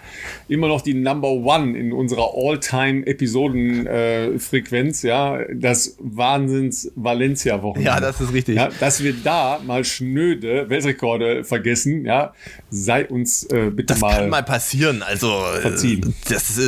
Immer 0.48 0.68
noch 0.68 0.81
die 0.81 0.94
Number 0.94 1.31
One 1.31 1.76
in 1.78 1.92
unserer 1.92 2.31
All-Time-Episoden-Frequenz, 2.35 5.05
äh, 5.05 5.09
ja, 5.09 5.40
das 5.55 5.98
Wahnsinns-Valencia-Wochenende. 6.00 7.90
Ja, 7.90 8.00
das 8.00 8.18
ist 8.20 8.33
richtig. 8.33 8.57
Ja, 8.57 8.70
dass 8.81 9.02
wir 9.02 9.12
da 9.12 9.61
mal 9.64 9.85
schnöde 9.85 10.70
Weltrekorde 10.70 11.44
vergessen, 11.44 12.07
ja, 12.07 12.33
sei 12.70 13.07
uns 13.07 13.44
äh, 13.44 13.70
bitte 13.70 13.94
das 13.94 14.00
mal. 14.00 14.09
Das 14.09 14.18
kann 14.18 14.31
mal 14.31 14.42
passieren, 14.42 15.02
also. 15.02 15.31
Verziehen. 15.61 16.14
Das, 16.28 16.59
äh, 16.59 16.62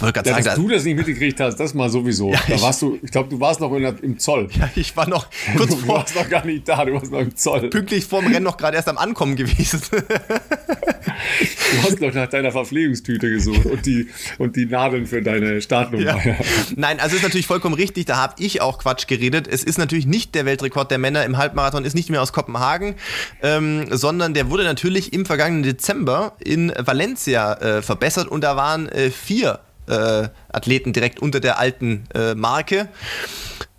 wollte 0.00 0.20
ja, 0.20 0.24
sagen. 0.32 0.44
Dass 0.44 0.56
du 0.56 0.68
das 0.68 0.84
nicht 0.84 0.96
mitgekriegt 0.96 1.40
hast, 1.40 1.56
das 1.56 1.72
mal 1.74 1.88
sowieso. 1.88 2.32
Ja, 2.32 2.40
da 2.48 2.60
warst 2.60 2.82
du, 2.82 2.98
ich 3.00 3.10
glaube, 3.10 3.30
du 3.30 3.40
warst 3.40 3.60
noch 3.60 3.74
der, 3.76 3.94
im 4.02 4.18
Zoll. 4.18 4.48
Ja, 4.58 4.68
ich 4.74 4.96
war 4.96 5.08
noch 5.08 5.28
kurz 5.56 5.70
du 5.70 5.76
vor. 5.76 5.98
Warst 5.98 6.16
noch 6.16 6.28
gar 6.28 6.44
nicht 6.44 6.63
da, 6.68 6.84
du 6.84 6.94
warst 6.94 7.10
noch 7.10 7.20
im 7.20 7.36
Zoll. 7.36 7.68
Pünktlich 7.70 8.04
vorm 8.04 8.26
Rennen 8.26 8.44
noch 8.44 8.56
gerade 8.56 8.76
erst 8.76 8.88
am 8.88 8.98
Ankommen 8.98 9.36
gewesen. 9.36 9.80
du 9.90 11.82
hast 11.82 12.00
noch 12.00 12.12
nach 12.12 12.28
deiner 12.28 12.52
Verpflegungstüte 12.52 13.30
gesucht 13.30 13.66
und 13.66 13.84
die, 13.86 14.08
und 14.38 14.56
die 14.56 14.66
Nadeln 14.66 15.06
für 15.06 15.22
deine 15.22 15.60
Startnummer. 15.60 16.04
Ja. 16.04 16.36
Nein, 16.76 17.00
also 17.00 17.16
ist 17.16 17.22
natürlich 17.22 17.46
vollkommen 17.46 17.74
richtig, 17.74 18.06
da 18.06 18.16
habe 18.16 18.34
ich 18.38 18.60
auch 18.60 18.78
Quatsch 18.78 19.06
geredet. 19.06 19.46
Es 19.48 19.64
ist 19.64 19.78
natürlich 19.78 20.06
nicht 20.06 20.34
der 20.34 20.46
Weltrekord 20.46 20.90
der 20.90 20.98
Männer 20.98 21.24
im 21.24 21.36
Halbmarathon, 21.36 21.84
ist 21.84 21.94
nicht 21.94 22.10
mehr 22.10 22.22
aus 22.22 22.32
Kopenhagen, 22.32 22.94
ähm, 23.42 23.86
sondern 23.90 24.34
der 24.34 24.50
wurde 24.50 24.64
natürlich 24.64 25.12
im 25.12 25.26
vergangenen 25.26 25.62
Dezember 25.62 26.36
in 26.42 26.72
Valencia 26.78 27.54
äh, 27.54 27.82
verbessert 27.82 28.28
und 28.28 28.42
da 28.42 28.56
waren 28.56 28.88
äh, 28.88 29.10
vier 29.10 29.60
äh, 29.86 30.28
Athleten 30.52 30.92
direkt 30.92 31.20
unter 31.20 31.40
der 31.40 31.58
alten 31.58 32.04
äh, 32.14 32.34
Marke. 32.34 32.88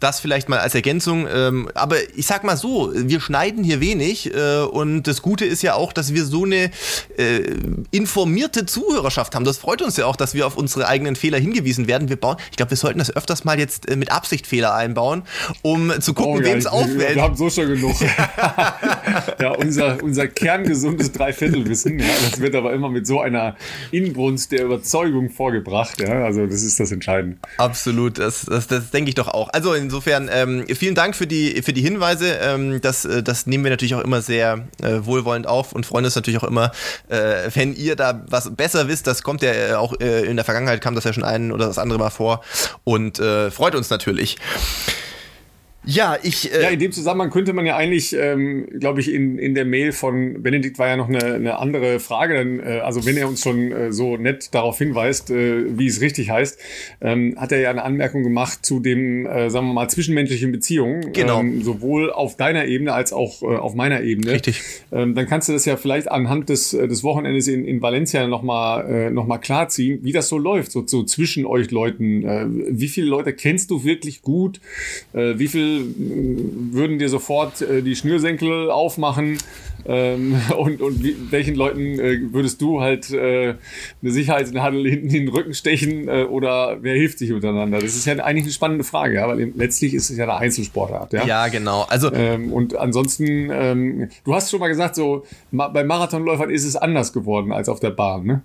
Das 0.06 0.20
vielleicht 0.20 0.50
mal 0.50 0.60
als 0.60 0.76
Ergänzung. 0.76 1.28
Ähm, 1.28 1.68
aber 1.74 1.96
ich 2.16 2.28
sag 2.28 2.44
mal 2.44 2.58
so, 2.58 2.92
wir 2.94 3.20
schneiden 3.20 3.64
hier 3.64 3.80
wenig 3.80 4.32
äh, 4.32 4.60
und 4.60 5.08
das 5.08 5.24
Gute 5.24 5.46
ist 5.46 5.64
ja 5.64 5.74
auch, 5.74 5.94
dass 5.94 6.14
wir 6.14 6.26
so 6.26 6.44
eine 6.44 6.70
äh, 7.18 7.40
informierte 7.90 8.68
Zuhörerschaft 8.68 9.34
haben. 9.34 9.46
Das 9.46 9.58
freut 9.58 9.82
uns 9.82 9.98
ja 9.98 10.06
auch, 10.06 10.16
dass 10.16 10.36
wir 10.36 10.46
auf 10.46 10.58
unsere 10.58 10.88
eigenen 10.88 11.16
Fehler 11.16 11.40
hingewiesen 11.40 11.88
werden. 11.88 12.08
Wir 12.08 12.18
bauen, 12.18 12.38
ich 12.52 12.58
glaube, 12.58 12.70
wir 12.70 12.78
sollten 12.78 13.00
das 13.00 13.16
öfters 13.16 13.46
mal 13.46 13.58
jetzt 13.58 13.90
äh, 13.90 13.96
mit 13.96 14.12
Absicht 14.12 14.46
Fehler 14.46 14.76
einbauen, 14.76 15.24
um 15.64 15.92
zu 16.00 16.14
gucken, 16.14 16.44
oh, 16.44 16.46
wem 16.46 16.60
es 16.60 16.68
auffällt. 16.68 17.16
Wir 17.16 17.24
haben 17.24 17.36
so 17.36 17.50
schon 17.50 17.68
genug. 17.68 17.96
ja, 19.42 19.54
unser, 19.58 20.04
unser 20.04 20.28
kerngesundes 20.28 21.14
Dreiviertelwissen, 21.14 21.98
ja, 21.98 22.06
das 22.30 22.40
wird 22.40 22.54
aber 22.54 22.74
immer 22.74 22.90
mit 22.90 23.08
so 23.08 23.22
einer 23.22 23.56
Inbrunst 23.90 24.52
der 24.52 24.66
Überzeugung 24.66 25.32
vorgebracht. 25.32 26.00
Ja, 26.00 26.26
also 26.26 26.46
das 26.46 26.62
ist 26.62 26.80
das 26.80 26.92
Entscheidende. 26.92 27.38
Absolut, 27.58 28.20
das, 28.20 28.46
das, 28.46 28.68
das 28.68 28.92
denke 28.92 29.10
ich 29.10 29.16
doch 29.16 29.30
auch. 29.30 29.50
Also 29.52 29.74
in 29.74 29.95
insofern 29.96 30.30
ähm, 30.30 30.66
vielen 30.76 30.94
Dank 30.94 31.16
für 31.16 31.26
die, 31.26 31.62
für 31.62 31.72
die 31.72 31.82
Hinweise. 31.82 32.38
Ähm, 32.42 32.82
das, 32.82 33.06
äh, 33.06 33.24
das 33.24 33.48
nehmen 33.48 33.64
wir 33.64 33.72
natürlich 33.72 33.96
auch 33.96 34.02
immer 34.02 34.22
sehr 34.22 34.68
äh, 34.84 35.06
wohlwollend 35.06 35.48
auf 35.48 35.72
und 35.72 35.86
freuen 35.86 36.04
uns 36.04 36.16
natürlich 36.16 36.38
auch 36.42 36.48
immer, 36.48 36.72
äh, 37.08 37.50
wenn 37.54 37.74
ihr 37.74 37.96
da 37.96 38.26
was 38.28 38.54
besser 38.54 38.90
wisst. 38.90 39.08
Das 39.08 39.24
kommt 39.24 39.42
ja 39.42 39.54
äh, 39.54 39.74
auch 39.76 39.94
äh, 40.02 40.26
in 40.26 40.36
der 40.36 40.44
Vergangenheit, 40.44 40.82
kam 40.82 40.96
das 40.96 41.06
ja 41.06 41.14
schon 41.14 41.24
ein 41.24 41.54
oder 41.54 41.68
das 41.68 41.78
andere 41.78 41.98
Mal 41.98 42.10
vor 42.10 42.42
und 42.84 43.20
äh, 43.20 43.52
freut 43.52 43.74
uns 43.74 43.90
natürlich. 43.90 44.36
Ja, 45.86 46.18
ich. 46.24 46.54
Äh 46.54 46.64
ja, 46.64 46.70
in 46.70 46.80
dem 46.80 46.92
Zusammenhang 46.92 47.30
könnte 47.30 47.54
man 47.54 47.66
ja 47.66 47.76
eigentlich, 47.76 48.14
ähm, 48.14 48.68
glaube 48.80 49.02
ich, 49.02 49.14
in, 49.14 49.38
in 49.38 49.56
der 49.56 49.66
Mail 49.66 49.92
von 49.92 50.42
Benedikt 50.42 50.80
war 50.80 50.88
ja 50.88 50.98
noch 50.98 51.10
eine, 51.10 51.36
eine 51.36 51.60
andere 51.60 52.00
Frage. 52.00 52.34
Denn, 52.34 52.60
äh, 52.60 52.80
also 52.84 53.06
wenn 53.06 53.18
er 53.18 53.28
uns 53.28 53.42
schon 53.42 53.72
äh, 53.72 53.92
so 53.92 54.18
nett 54.18 54.54
darauf 54.54 54.78
hinweist, 54.78 55.30
äh, 55.30 55.78
wie 55.78 55.88
es 55.88 56.02
richtig 56.02 56.30
heißt, 56.30 56.60
ähm, 57.02 57.36
hat 57.38 57.52
er 57.52 57.60
ja 57.60 57.70
eine 57.70 57.84
Anmerkung 57.84 58.24
gemacht 58.24 58.66
zu 58.66 58.80
dem, 58.80 59.26
äh, 59.26 59.50
sagen 59.50 59.68
wir 59.68 59.74
mal, 59.74 59.88
zwischenmenschlichen 59.88 60.52
Beziehungen. 60.52 61.14
Genau. 61.14 61.40
Ähm, 61.40 61.62
sowohl 61.62 62.12
auf 62.12 62.36
deiner 62.36 62.66
Ebene 62.66 62.94
als 62.94 63.14
auch 63.14 63.44
äh, 63.44 63.46
auf 63.46 63.76
meiner 63.76 64.02
Ebene. 64.02 64.32
Richtig. 64.32 64.62
Ähm, 64.92 65.16
dann 65.16 65.28
kannst 65.28 65.50
du 65.50 65.54
das 65.54 65.66
ja 65.66 65.78
vielleicht 65.78 66.10
anhand 66.10 66.50
des, 66.50 66.74
äh, 66.74 66.88
des 66.88 67.04
Wochenendes 67.04 67.48
in, 67.48 67.66
in 67.66 67.82
Valencia 67.82 68.26
nochmal 68.28 68.90
äh, 68.90 69.10
noch 69.12 69.28
mal 69.28 69.38
klarziehen, 69.38 70.00
wie 70.04 70.12
das 70.12 70.30
so 70.30 70.38
läuft, 70.38 70.72
so, 70.72 70.86
so 70.88 71.04
zwischen 71.04 71.46
euch 71.46 71.72
Leuten. 71.72 72.24
Äh, 72.24 72.46
wie 72.70 72.88
viele 72.88 73.08
Leute 73.08 73.34
kennst 73.34 73.70
du 73.72 73.84
wirklich 73.84 74.22
gut? 74.22 74.60
Äh, 75.14 75.38
wie 75.38 75.48
viel 75.48 75.75
würden 75.84 77.00
dir 77.00 77.10
sofort 77.10 77.62
äh, 77.62 77.82
die 77.82 77.96
Schnürsenkel 77.96 78.70
aufmachen 78.70 79.38
ähm, 79.88 80.42
und, 80.58 80.82
und 80.82 81.04
wie, 81.04 81.16
welchen 81.30 81.56
Leuten 81.56 82.00
äh, 82.00 82.20
würdest 82.32 82.62
du 82.62 82.82
halt 82.82 83.12
äh, 83.12 83.56
eine 84.02 84.12
Sicherheitsnadel 84.12 84.88
hinten 84.88 85.08
in 85.08 85.26
den 85.26 85.30
Rücken 85.30 85.54
stechen 85.54 86.08
äh, 86.08 86.24
oder 86.24 86.78
wer 86.82 86.96
hilft 86.96 87.20
sich 87.20 87.32
untereinander? 87.32 87.80
Das 87.80 87.96
ist 87.96 88.06
ja 88.06 88.14
eigentlich 88.16 88.46
eine 88.46 88.54
spannende 88.54 88.84
Frage, 88.84 89.16
ja, 89.16 89.28
weil 89.28 89.54
letztlich 89.56 89.94
ist 89.94 90.10
es 90.10 90.18
ja 90.18 90.24
eine 90.24 90.38
Einzelsportart. 90.38 91.14
Ja, 91.14 91.26
ja 91.26 91.48
genau. 91.48 91.86
Also 91.88 92.12
ähm, 92.14 92.52
und 92.52 92.76
ansonsten, 92.76 93.50
ähm, 93.52 94.10
du 94.24 94.34
hast 94.34 94.50
schon 94.50 94.60
mal 94.60 94.68
gesagt, 94.68 94.96
so 94.96 95.26
ma 95.52 95.68
bei 95.68 95.84
Marathonläufern 95.84 96.50
ist 96.50 96.66
es 96.66 96.76
anders 96.76 97.14
geworden 97.14 97.52
als 97.52 97.70
auf 97.70 97.80
der 97.80 97.92
Bahn, 97.92 98.26
ne? 98.26 98.42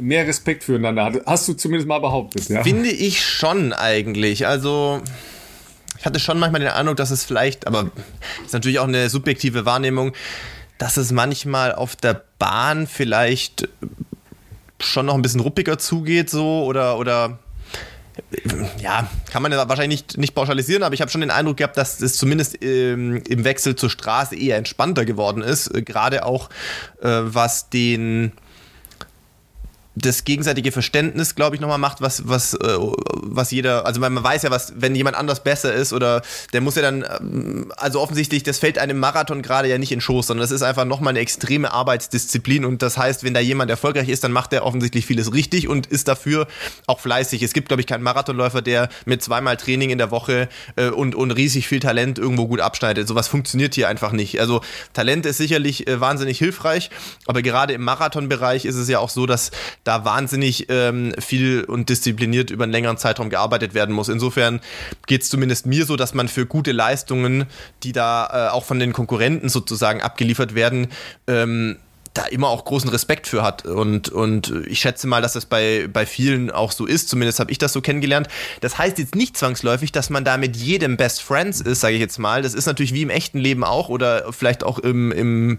mehr 0.00 0.26
Respekt 0.26 0.64
füreinander. 0.64 1.22
Hast 1.24 1.48
du 1.48 1.54
zumindest 1.54 1.88
mal 1.88 2.00
behauptet, 2.00 2.50
ja? 2.50 2.62
Finde 2.62 2.90
ich 2.90 3.24
schon 3.24 3.72
eigentlich. 3.72 4.46
Also 4.46 5.00
ich 5.98 6.04
hatte 6.04 6.20
schon 6.20 6.38
manchmal 6.38 6.60
den 6.60 6.70
Eindruck, 6.70 6.96
dass 6.96 7.10
es 7.10 7.24
vielleicht, 7.24 7.66
aber 7.66 7.90
ist 8.44 8.52
natürlich 8.52 8.78
auch 8.78 8.88
eine 8.88 9.10
subjektive 9.10 9.64
Wahrnehmung, 9.64 10.12
dass 10.78 10.96
es 10.96 11.10
manchmal 11.10 11.74
auf 11.74 11.96
der 11.96 12.22
Bahn 12.38 12.86
vielleicht 12.86 13.68
schon 14.80 15.06
noch 15.06 15.14
ein 15.14 15.22
bisschen 15.22 15.40
ruppiger 15.40 15.78
zugeht, 15.78 16.30
so 16.30 16.64
oder 16.64 16.98
oder 16.98 17.38
ja, 18.80 19.08
kann 19.30 19.42
man 19.42 19.52
ja 19.52 19.68
wahrscheinlich 19.68 20.00
nicht, 20.00 20.18
nicht 20.18 20.34
pauschalisieren, 20.34 20.82
aber 20.82 20.94
ich 20.94 21.00
habe 21.00 21.10
schon 21.10 21.20
den 21.20 21.30
Eindruck 21.30 21.58
gehabt, 21.58 21.76
dass 21.76 22.00
es 22.00 22.16
zumindest 22.16 22.62
ähm, 22.62 23.22
im 23.28 23.44
Wechsel 23.44 23.76
zur 23.76 23.90
Straße 23.90 24.36
eher 24.36 24.56
entspannter 24.56 25.04
geworden 25.04 25.42
ist. 25.42 25.68
Äh, 25.74 25.82
Gerade 25.82 26.26
auch 26.26 26.50
äh, 27.00 27.08
was 27.08 27.70
den 27.70 28.32
das 30.00 30.24
gegenseitige 30.24 30.72
Verständnis, 30.72 31.34
glaube 31.34 31.56
ich, 31.56 31.60
nochmal 31.60 31.78
macht, 31.78 32.00
was, 32.00 32.28
was, 32.28 32.54
äh, 32.54 32.78
was 33.14 33.50
jeder, 33.50 33.86
also 33.86 34.00
man 34.00 34.22
weiß 34.22 34.42
ja, 34.42 34.50
was, 34.50 34.72
wenn 34.76 34.94
jemand 34.94 35.16
anders 35.16 35.42
besser 35.42 35.72
ist 35.72 35.92
oder 35.92 36.22
der 36.52 36.60
muss 36.60 36.76
ja 36.76 36.82
dann, 36.82 37.04
ähm, 37.20 37.72
also 37.76 38.00
offensichtlich, 38.00 38.42
das 38.42 38.58
fällt 38.58 38.78
einem 38.78 38.98
Marathon 38.98 39.42
gerade 39.42 39.68
ja 39.68 39.78
nicht 39.78 39.92
in 39.92 40.00
Schoß, 40.00 40.28
sondern 40.28 40.42
das 40.42 40.50
ist 40.50 40.62
einfach 40.62 40.84
nochmal 40.84 41.12
eine 41.12 41.20
extreme 41.20 41.72
Arbeitsdisziplin 41.72 42.64
und 42.64 42.82
das 42.82 42.96
heißt, 42.96 43.24
wenn 43.24 43.34
da 43.34 43.40
jemand 43.40 43.70
erfolgreich 43.70 44.08
ist, 44.08 44.24
dann 44.24 44.32
macht 44.32 44.52
er 44.52 44.64
offensichtlich 44.64 45.06
vieles 45.06 45.32
richtig 45.32 45.68
und 45.68 45.86
ist 45.86 46.08
dafür 46.08 46.46
auch 46.86 47.00
fleißig. 47.00 47.42
Es 47.42 47.52
gibt, 47.52 47.68
glaube 47.68 47.80
ich, 47.80 47.86
keinen 47.86 48.02
Marathonläufer, 48.02 48.62
der 48.62 48.88
mit 49.04 49.22
zweimal 49.22 49.56
Training 49.56 49.90
in 49.90 49.98
der 49.98 50.10
Woche 50.10 50.48
äh, 50.76 50.88
und, 50.88 51.14
und 51.14 51.30
riesig 51.32 51.66
viel 51.66 51.80
Talent 51.80 52.18
irgendwo 52.18 52.46
gut 52.46 52.60
abschneidet. 52.60 53.08
Sowas 53.08 53.28
funktioniert 53.28 53.74
hier 53.74 53.88
einfach 53.88 54.12
nicht. 54.12 54.40
Also 54.40 54.60
Talent 54.92 55.26
ist 55.26 55.38
sicherlich 55.38 55.86
äh, 55.86 56.00
wahnsinnig 56.00 56.38
hilfreich, 56.38 56.90
aber 57.26 57.42
gerade 57.42 57.72
im 57.72 57.82
Marathonbereich 57.82 58.64
ist 58.64 58.76
es 58.76 58.88
ja 58.88 58.98
auch 58.98 59.10
so, 59.10 59.26
dass 59.26 59.50
da 59.88 60.04
wahnsinnig 60.04 60.66
ähm, 60.68 61.14
viel 61.18 61.64
und 61.64 61.88
diszipliniert 61.88 62.50
über 62.50 62.64
einen 62.64 62.72
längeren 62.72 62.98
Zeitraum 62.98 63.30
gearbeitet 63.30 63.72
werden 63.72 63.94
muss. 63.94 64.10
Insofern 64.10 64.60
geht 65.06 65.22
es 65.22 65.30
zumindest 65.30 65.64
mir 65.64 65.86
so, 65.86 65.96
dass 65.96 66.12
man 66.12 66.28
für 66.28 66.44
gute 66.44 66.72
Leistungen, 66.72 67.46
die 67.82 67.92
da 67.92 68.48
äh, 68.48 68.50
auch 68.50 68.64
von 68.64 68.78
den 68.78 68.92
Konkurrenten 68.92 69.48
sozusagen 69.48 70.02
abgeliefert 70.02 70.54
werden, 70.54 70.88
ähm, 71.26 71.78
da 72.12 72.24
immer 72.24 72.48
auch 72.48 72.64
großen 72.64 72.90
Respekt 72.90 73.26
für 73.26 73.42
hat. 73.42 73.64
Und, 73.64 74.08
und 74.08 74.52
ich 74.66 74.80
schätze 74.80 75.06
mal, 75.06 75.22
dass 75.22 75.34
das 75.34 75.46
bei, 75.46 75.88
bei 75.90 76.04
vielen 76.04 76.50
auch 76.50 76.72
so 76.72 76.84
ist. 76.84 77.08
Zumindest 77.08 77.38
habe 77.40 77.50
ich 77.50 77.58
das 77.58 77.72
so 77.72 77.80
kennengelernt. 77.80 78.28
Das 78.60 78.76
heißt 78.76 78.98
jetzt 78.98 79.14
nicht 79.14 79.36
zwangsläufig, 79.36 79.92
dass 79.92 80.10
man 80.10 80.24
da 80.24 80.36
mit 80.36 80.56
jedem 80.56 80.96
Best 80.96 81.22
Friends 81.22 81.60
ist, 81.60 81.80
sage 81.80 81.94
ich 81.94 82.00
jetzt 82.00 82.18
mal. 82.18 82.42
Das 82.42 82.54
ist 82.54 82.66
natürlich 82.66 82.92
wie 82.92 83.02
im 83.02 83.10
echten 83.10 83.38
Leben 83.38 83.64
auch 83.64 83.88
oder 83.88 84.32
vielleicht 84.32 84.64
auch 84.64 84.78
im, 84.78 85.12
im 85.12 85.58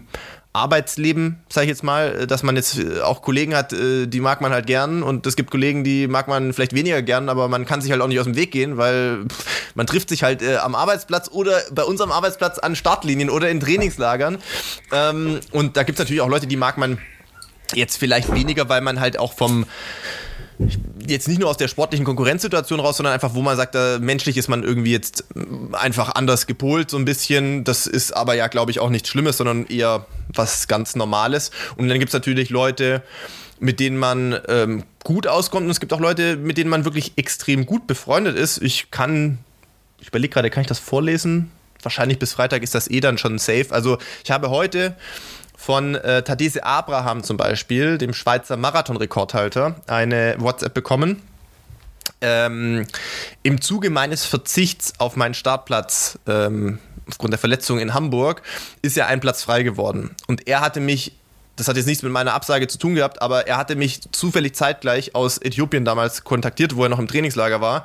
Arbeitsleben, 0.52 1.38
sage 1.48 1.66
ich 1.66 1.68
jetzt 1.68 1.84
mal, 1.84 2.26
dass 2.26 2.42
man 2.42 2.56
jetzt 2.56 2.76
äh, 2.76 3.00
auch 3.02 3.22
Kollegen 3.22 3.54
hat, 3.54 3.72
äh, 3.72 4.06
die 4.06 4.20
mag 4.20 4.40
man 4.40 4.52
halt 4.52 4.66
gern 4.66 5.04
und 5.04 5.24
es 5.26 5.36
gibt 5.36 5.50
Kollegen, 5.50 5.84
die 5.84 6.08
mag 6.08 6.26
man 6.26 6.52
vielleicht 6.52 6.74
weniger 6.74 7.02
gern, 7.02 7.28
aber 7.28 7.46
man 7.46 7.66
kann 7.66 7.80
sich 7.80 7.92
halt 7.92 8.02
auch 8.02 8.08
nicht 8.08 8.18
aus 8.18 8.24
dem 8.24 8.34
Weg 8.34 8.50
gehen, 8.50 8.76
weil 8.76 9.26
man 9.76 9.86
trifft 9.86 10.08
sich 10.08 10.24
halt 10.24 10.42
äh, 10.42 10.56
am 10.56 10.74
Arbeitsplatz 10.74 11.28
oder 11.30 11.60
bei 11.72 11.84
unserem 11.84 12.10
Arbeitsplatz 12.10 12.58
an 12.58 12.74
Startlinien 12.74 13.30
oder 13.30 13.48
in 13.48 13.60
Trainingslagern. 13.60 14.38
Ähm, 14.90 15.38
und 15.52 15.76
da 15.76 15.84
gibt 15.84 15.98
es 15.98 16.04
natürlich 16.04 16.20
auch 16.20 16.28
Leute, 16.28 16.48
die 16.48 16.56
mag 16.56 16.78
man 16.78 16.98
jetzt 17.72 17.96
vielleicht 17.96 18.34
weniger, 18.34 18.68
weil 18.68 18.80
man 18.80 18.98
halt 18.98 19.20
auch 19.20 19.34
vom 19.34 19.66
jetzt 21.06 21.28
nicht 21.28 21.40
nur 21.40 21.48
aus 21.48 21.56
der 21.56 21.68
sportlichen 21.68 22.04
Konkurrenzsituation 22.04 22.80
raus, 22.80 22.96
sondern 22.96 23.14
einfach, 23.14 23.34
wo 23.34 23.42
man 23.42 23.56
sagt, 23.56 23.74
da 23.74 23.98
menschlich 23.98 24.36
ist 24.36 24.48
man 24.48 24.62
irgendwie 24.62 24.92
jetzt 24.92 25.24
einfach 25.72 26.14
anders 26.14 26.46
gepolt, 26.46 26.90
so 26.90 26.96
ein 26.96 27.04
bisschen. 27.04 27.64
Das 27.64 27.86
ist 27.86 28.12
aber 28.12 28.34
ja, 28.34 28.48
glaube 28.48 28.70
ich, 28.70 28.80
auch 28.80 28.90
nichts 28.90 29.08
Schlimmes, 29.08 29.36
sondern 29.38 29.66
eher 29.66 30.06
was 30.34 30.68
ganz 30.68 30.96
Normales. 30.96 31.50
Und 31.76 31.88
dann 31.88 31.98
gibt 31.98 32.10
es 32.10 32.14
natürlich 32.14 32.50
Leute, 32.50 33.02
mit 33.58 33.80
denen 33.80 33.98
man 33.98 34.38
ähm, 34.48 34.84
gut 35.04 35.26
auskommt 35.26 35.64
und 35.64 35.70
es 35.70 35.80
gibt 35.80 35.92
auch 35.92 36.00
Leute, 36.00 36.36
mit 36.36 36.56
denen 36.58 36.70
man 36.70 36.84
wirklich 36.84 37.12
extrem 37.16 37.66
gut 37.66 37.86
befreundet 37.86 38.36
ist. 38.36 38.62
Ich 38.62 38.90
kann, 38.90 39.38
ich 40.00 40.08
überlege 40.08 40.32
gerade, 40.32 40.50
kann 40.50 40.62
ich 40.62 40.66
das 40.66 40.78
vorlesen? 40.78 41.50
Wahrscheinlich 41.82 42.18
bis 42.18 42.32
Freitag 42.34 42.62
ist 42.62 42.74
das 42.74 42.90
eh 42.90 43.00
dann 43.00 43.18
schon 43.18 43.38
safe. 43.38 43.66
Also 43.70 43.98
ich 44.24 44.30
habe 44.30 44.50
heute 44.50 44.96
von 45.60 45.94
äh, 45.94 46.22
Tadese 46.22 46.64
Abraham 46.64 47.22
zum 47.22 47.36
Beispiel, 47.36 47.98
dem 47.98 48.14
Schweizer 48.14 48.56
Marathonrekordhalter, 48.56 49.76
eine 49.86 50.36
WhatsApp 50.38 50.72
bekommen. 50.72 51.22
ähm, 52.22 52.86
im 53.42 53.60
Zuge 53.60 53.90
meines 53.90 54.24
Verzichts 54.24 54.94
auf 54.98 55.16
meinen 55.16 55.34
Startplatz 55.34 56.18
ähm, 56.26 56.78
aufgrund 57.06 57.32
der 57.32 57.38
Verletzung 57.38 57.78
in 57.78 57.92
Hamburg 57.92 58.42
ist 58.80 58.96
ja 58.96 59.06
ein 59.06 59.20
Platz 59.20 59.42
frei 59.42 59.62
geworden. 59.62 60.16
Und 60.26 60.48
er 60.48 60.60
hatte 60.60 60.80
mich 60.80 61.12
das 61.56 61.68
hat 61.68 61.76
jetzt 61.76 61.86
nichts 61.86 62.02
mit 62.02 62.10
meiner 62.10 62.32
Absage 62.32 62.68
zu 62.68 62.78
tun 62.78 62.94
gehabt, 62.94 63.20
aber 63.20 63.46
er 63.46 63.58
hatte 63.58 63.76
mich 63.76 64.00
zufällig 64.12 64.54
zeitgleich 64.54 65.14
aus 65.14 65.36
Äthiopien 65.36 65.84
damals 65.84 66.24
kontaktiert, 66.24 66.74
wo 66.74 66.84
er 66.84 66.88
noch 66.88 66.98
im 66.98 67.06
Trainingslager 67.06 67.60
war, 67.60 67.84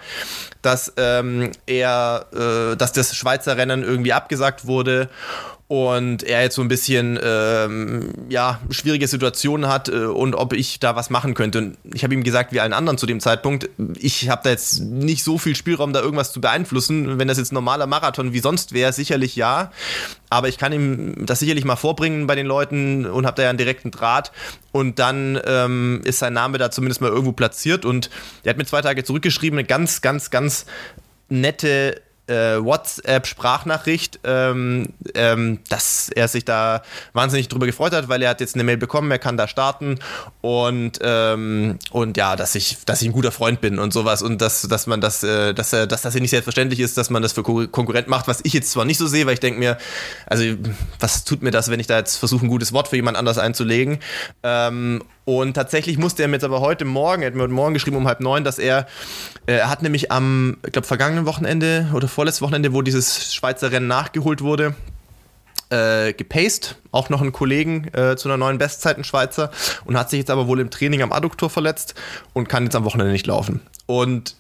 dass 0.62 0.94
ähm, 0.96 1.52
er, 1.66 2.26
äh, 2.32 2.78
dass 2.78 2.94
das 2.94 3.14
Schweizer 3.14 3.58
Rennen 3.58 3.84
irgendwie 3.84 4.14
abgesagt 4.14 4.66
wurde 4.66 5.10
und 5.68 6.22
er 6.22 6.44
jetzt 6.44 6.56
so 6.56 6.62
ein 6.62 6.68
bisschen 6.68 7.20
ähm, 7.24 8.14
ja 8.30 8.62
schwierige 8.70 9.08
Situationen 9.08 9.68
hat 9.68 9.90
äh, 9.90 10.06
und 10.06 10.36
ob 10.36 10.54
ich 10.54 10.80
da 10.80 10.96
was 10.96 11.10
machen 11.10 11.34
könnte. 11.34 11.58
Und 11.58 11.78
ich 11.92 12.04
habe 12.04 12.14
ihm 12.14 12.24
gesagt, 12.24 12.54
wie 12.54 12.60
allen 12.60 12.74
anderen 12.74 13.00
zu 13.00 13.08
dem 13.08 13.20
Zeitpunkt, 13.20 13.70
ich 13.98 14.30
habe 14.30 14.42
da 14.44 14.52
jetzt 14.52 14.82
nicht 14.82 15.24
so 15.24 15.40
viel 15.40 15.56
Spielraum, 15.56 15.92
da 15.92 16.02
irgendwas 16.02 16.32
zu 16.32 16.40
beeinflussen. 16.40 17.18
Wenn 17.18 17.28
das 17.28 17.40
jetzt 17.40 17.52
normaler 17.52 17.88
Marathon 17.88 18.32
wie 18.32 18.40
sonst 18.40 18.74
wäre, 18.74 18.94
sicherlich 18.94 19.36
ja. 19.36 19.72
Aber 20.30 20.50
ich 20.50 20.60
kann 20.60 20.72
ihm 20.72 21.26
das 21.26 21.40
sicherlich 21.40 21.66
mal 21.66 21.78
vorbringen 21.78 22.28
bei 22.28 22.36
den 22.36 22.46
Leuten 22.46 23.08
und 23.08 23.26
habe 23.26 23.38
da 23.38 23.44
ja 23.44 23.50
einen 23.50 23.58
direkten 23.58 23.90
Draht. 23.90 24.32
Und 24.72 25.00
dann 25.00 25.40
ähm, 25.48 26.02
ist 26.04 26.20
sein 26.20 26.34
Name 26.34 26.60
da 26.60 26.70
zumindest 26.70 27.02
mal 27.02 27.10
irgendwo 27.10 27.32
platziert. 27.32 27.86
Und 27.86 28.12
er 28.44 28.52
hat 28.52 28.58
mir 28.58 28.66
zwei 28.66 28.82
Tage 28.82 29.04
zurückgeschrieben, 29.04 29.58
eine 29.58 29.68
ganz, 29.68 30.02
ganz, 30.02 30.30
ganz 30.30 30.68
nette 31.28 32.02
äh, 32.28 32.58
WhatsApp-Sprachnachricht, 32.58 34.20
ähm, 34.24 34.94
ähm, 35.14 35.60
dass 35.70 36.10
er 36.10 36.28
sich 36.28 36.46
da 36.46 36.82
wahnsinnig 37.14 37.48
drüber 37.48 37.66
gefreut 37.66 37.94
hat, 37.94 38.10
weil 38.10 38.22
er 38.22 38.30
hat 38.30 38.42
jetzt 38.42 38.56
eine 38.56 38.64
Mail 38.64 38.78
bekommen, 38.78 39.12
er 39.12 39.20
kann 39.20 39.38
da 39.38 39.48
starten 39.48 40.00
und, 40.42 41.00
ähm, 41.02 41.80
und 41.92 42.18
ja, 42.18 42.36
dass 42.36 42.56
ich, 42.56 42.78
dass 42.86 43.02
ich 43.02 43.10
ein 43.10 43.14
guter 43.14 43.32
Freund 43.32 43.62
bin 43.62 43.80
und 43.80 43.94
sowas 43.94 44.22
und 44.22 44.42
dass, 44.42 44.64
dass 44.64 44.88
man 44.88 45.02
das, 45.02 45.24
äh, 45.24 45.54
dass, 45.54 45.74
äh, 45.74 45.88
dass 45.88 46.02
das 46.02 46.14
hier 46.14 46.22
nicht 46.22 46.32
selbstverständlich 46.32 46.80
ist, 46.80 46.98
dass 46.98 47.10
man 47.10 47.22
das 47.22 47.34
für 47.34 47.44
Konkurrent 47.44 48.08
macht, 48.08 48.28
was 48.28 48.42
ich 48.44 48.54
jetzt 48.54 48.72
zwar 48.72 48.86
nicht 48.86 48.98
so 48.98 49.08
sehe, 49.08 49.26
weil 49.26 49.34
ich 49.34 49.40
denke 49.40 49.60
mir, 49.60 49.78
also 50.26 50.44
was 51.00 51.26
tut 51.26 51.42
mir 51.42 51.52
das, 51.52 51.70
wenn 51.70 51.80
ich 51.80 51.88
da 51.88 51.98
jetzt 51.98 52.18
versuche, 52.18 52.46
ein 52.46 52.50
gutes 52.50 52.74
Wort 52.74 52.88
für 52.88 52.96
jemand 52.96 53.18
anders 53.18 53.38
einzulegen? 53.38 54.00
Ähm, 54.44 55.04
und 55.26 55.56
tatsächlich 55.56 55.98
musste 55.98 56.22
er 56.22 56.28
mir 56.28 56.36
jetzt 56.36 56.44
aber 56.44 56.62
heute 56.62 56.86
Morgen, 56.86 57.24
er 57.24 57.28
hat 57.28 57.36
mir 57.36 57.44
heute 57.44 57.54
Morgen 57.54 57.74
geschrieben 57.74 57.98
um 57.98 58.08
halb 58.08 58.20
neun, 58.20 58.44
dass 58.44 58.60
er, 58.60 58.86
äh, 59.48 59.54
er 59.54 59.70
hat 59.70 59.82
nämlich 59.82 60.12
am, 60.12 60.58
ich 60.66 60.72
glaube, 60.72 60.88
vergangenen 60.88 61.26
Wochenende 61.26 61.90
oder 61.94 62.08
vorletztes 62.08 62.44
Wochenende, 62.44 62.74
wo 62.74 62.84
dieses 62.84 63.34
Schweizer 63.34 63.72
Rennen 63.72 63.88
nachgeholt 63.88 64.42
wurde, 64.42 64.76
äh, 65.72 66.14
gepaced, 66.14 66.76
auch 66.92 67.10
noch 67.10 67.22
einen 67.22 67.32
Kollegen 67.32 67.88
äh, 67.94 68.16
zu 68.16 68.30
einer 68.30 68.38
neuen 68.38 68.60
Bestzeiten 68.60 69.04
Schweizer 69.04 69.50
und 69.86 69.98
hat 69.98 70.12
sich 70.12 70.20
jetzt 70.20 70.30
aber 70.30 70.48
wohl 70.48 70.60
im 70.60 70.70
Training 70.70 71.02
am 71.02 71.12
Adduktor 71.12 71.50
verletzt 71.50 71.96
und 72.34 72.48
kann 72.48 72.64
jetzt 72.64 72.76
am 72.76 72.86
Wochenende 72.86 73.12
nicht 73.12 73.26
laufen. 73.26 73.62
Und 73.88 74.36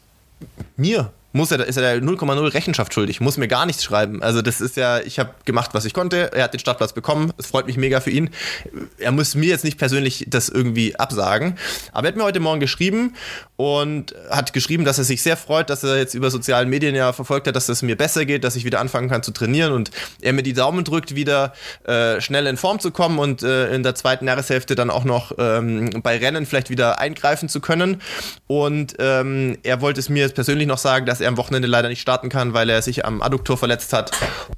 mir 0.77 1.11
muss 1.35 1.51
er, 1.51 1.59
ist 1.65 1.75
er 1.75 1.97
0,0 1.97 2.53
Rechenschaft 2.53 2.93
schuldig, 2.93 3.19
muss 3.19 3.35
mir 3.35 3.49
gar 3.49 3.65
nichts 3.65 3.83
schreiben. 3.83 4.23
Also 4.23 4.41
das 4.41 4.61
ist 4.61 4.77
ja, 4.77 5.01
ich 5.01 5.19
habe 5.19 5.31
gemacht, 5.43 5.71
was 5.73 5.83
ich 5.83 5.93
konnte. 5.93 6.31
Er 6.33 6.45
hat 6.45 6.53
den 6.53 6.59
Startplatz 6.59 6.93
bekommen. 6.93 7.33
Es 7.37 7.47
freut 7.47 7.67
mich 7.67 7.75
mega 7.75 7.99
für 7.99 8.09
ihn. 8.09 8.29
Er 8.99 9.11
muss 9.11 9.35
mir 9.35 9.49
jetzt 9.49 9.65
nicht 9.65 9.77
persönlich 9.77 10.25
das 10.29 10.47
irgendwie 10.47 10.97
absagen. 10.97 11.57
Aber 11.91 12.07
er 12.07 12.13
hat 12.13 12.17
mir 12.17 12.23
heute 12.23 12.39
Morgen 12.39 12.61
geschrieben 12.61 13.15
und 13.57 14.15
hat 14.29 14.53
geschrieben, 14.53 14.85
dass 14.85 14.97
er 14.97 15.03
sich 15.03 15.21
sehr 15.21 15.35
freut, 15.35 15.69
dass 15.69 15.83
er 15.83 15.97
jetzt 15.97 16.13
über 16.13 16.31
sozialen 16.31 16.69
Medien 16.69 16.95
ja 16.95 17.11
verfolgt 17.11 17.47
hat, 17.47 17.55
dass 17.55 17.67
es 17.67 17.81
mir 17.81 17.97
besser 17.97 18.25
geht, 18.25 18.45
dass 18.45 18.55
ich 18.55 18.63
wieder 18.63 18.79
anfangen 18.79 19.09
kann 19.09 19.21
zu 19.21 19.31
trainieren 19.31 19.73
und 19.73 19.91
er 20.21 20.31
mir 20.31 20.43
die 20.43 20.53
Daumen 20.53 20.85
drückt, 20.85 21.15
wieder 21.15 21.53
äh, 21.83 22.21
schnell 22.21 22.47
in 22.47 22.55
Form 22.55 22.79
zu 22.79 22.91
kommen 22.91 23.19
und 23.19 23.43
äh, 23.43 23.75
in 23.75 23.83
der 23.83 23.95
zweiten 23.95 24.25
Jahreshälfte 24.25 24.75
dann 24.75 24.89
auch 24.89 25.03
noch 25.03 25.33
ähm, 25.37 26.01
bei 26.01 26.17
Rennen 26.17 26.45
vielleicht 26.45 26.69
wieder 26.69 26.99
eingreifen 26.99 27.49
zu 27.49 27.59
können. 27.59 28.01
Und 28.47 28.95
ähm, 28.99 29.57
er 29.63 29.81
wollte 29.81 29.99
es 29.99 30.07
mir 30.07 30.21
jetzt 30.21 30.35
persönlich 30.35 30.67
noch 30.67 30.77
sagen, 30.77 31.05
dass 31.05 31.19
er 31.19 31.24
er 31.25 31.29
am 31.29 31.37
Wochenende 31.37 31.67
leider 31.67 31.89
nicht 31.89 32.01
starten 32.01 32.29
kann, 32.29 32.53
weil 32.53 32.69
er 32.69 32.81
sich 32.81 33.05
am 33.05 33.21
Adduktor 33.21 33.57
verletzt 33.57 33.93
hat 33.93 34.11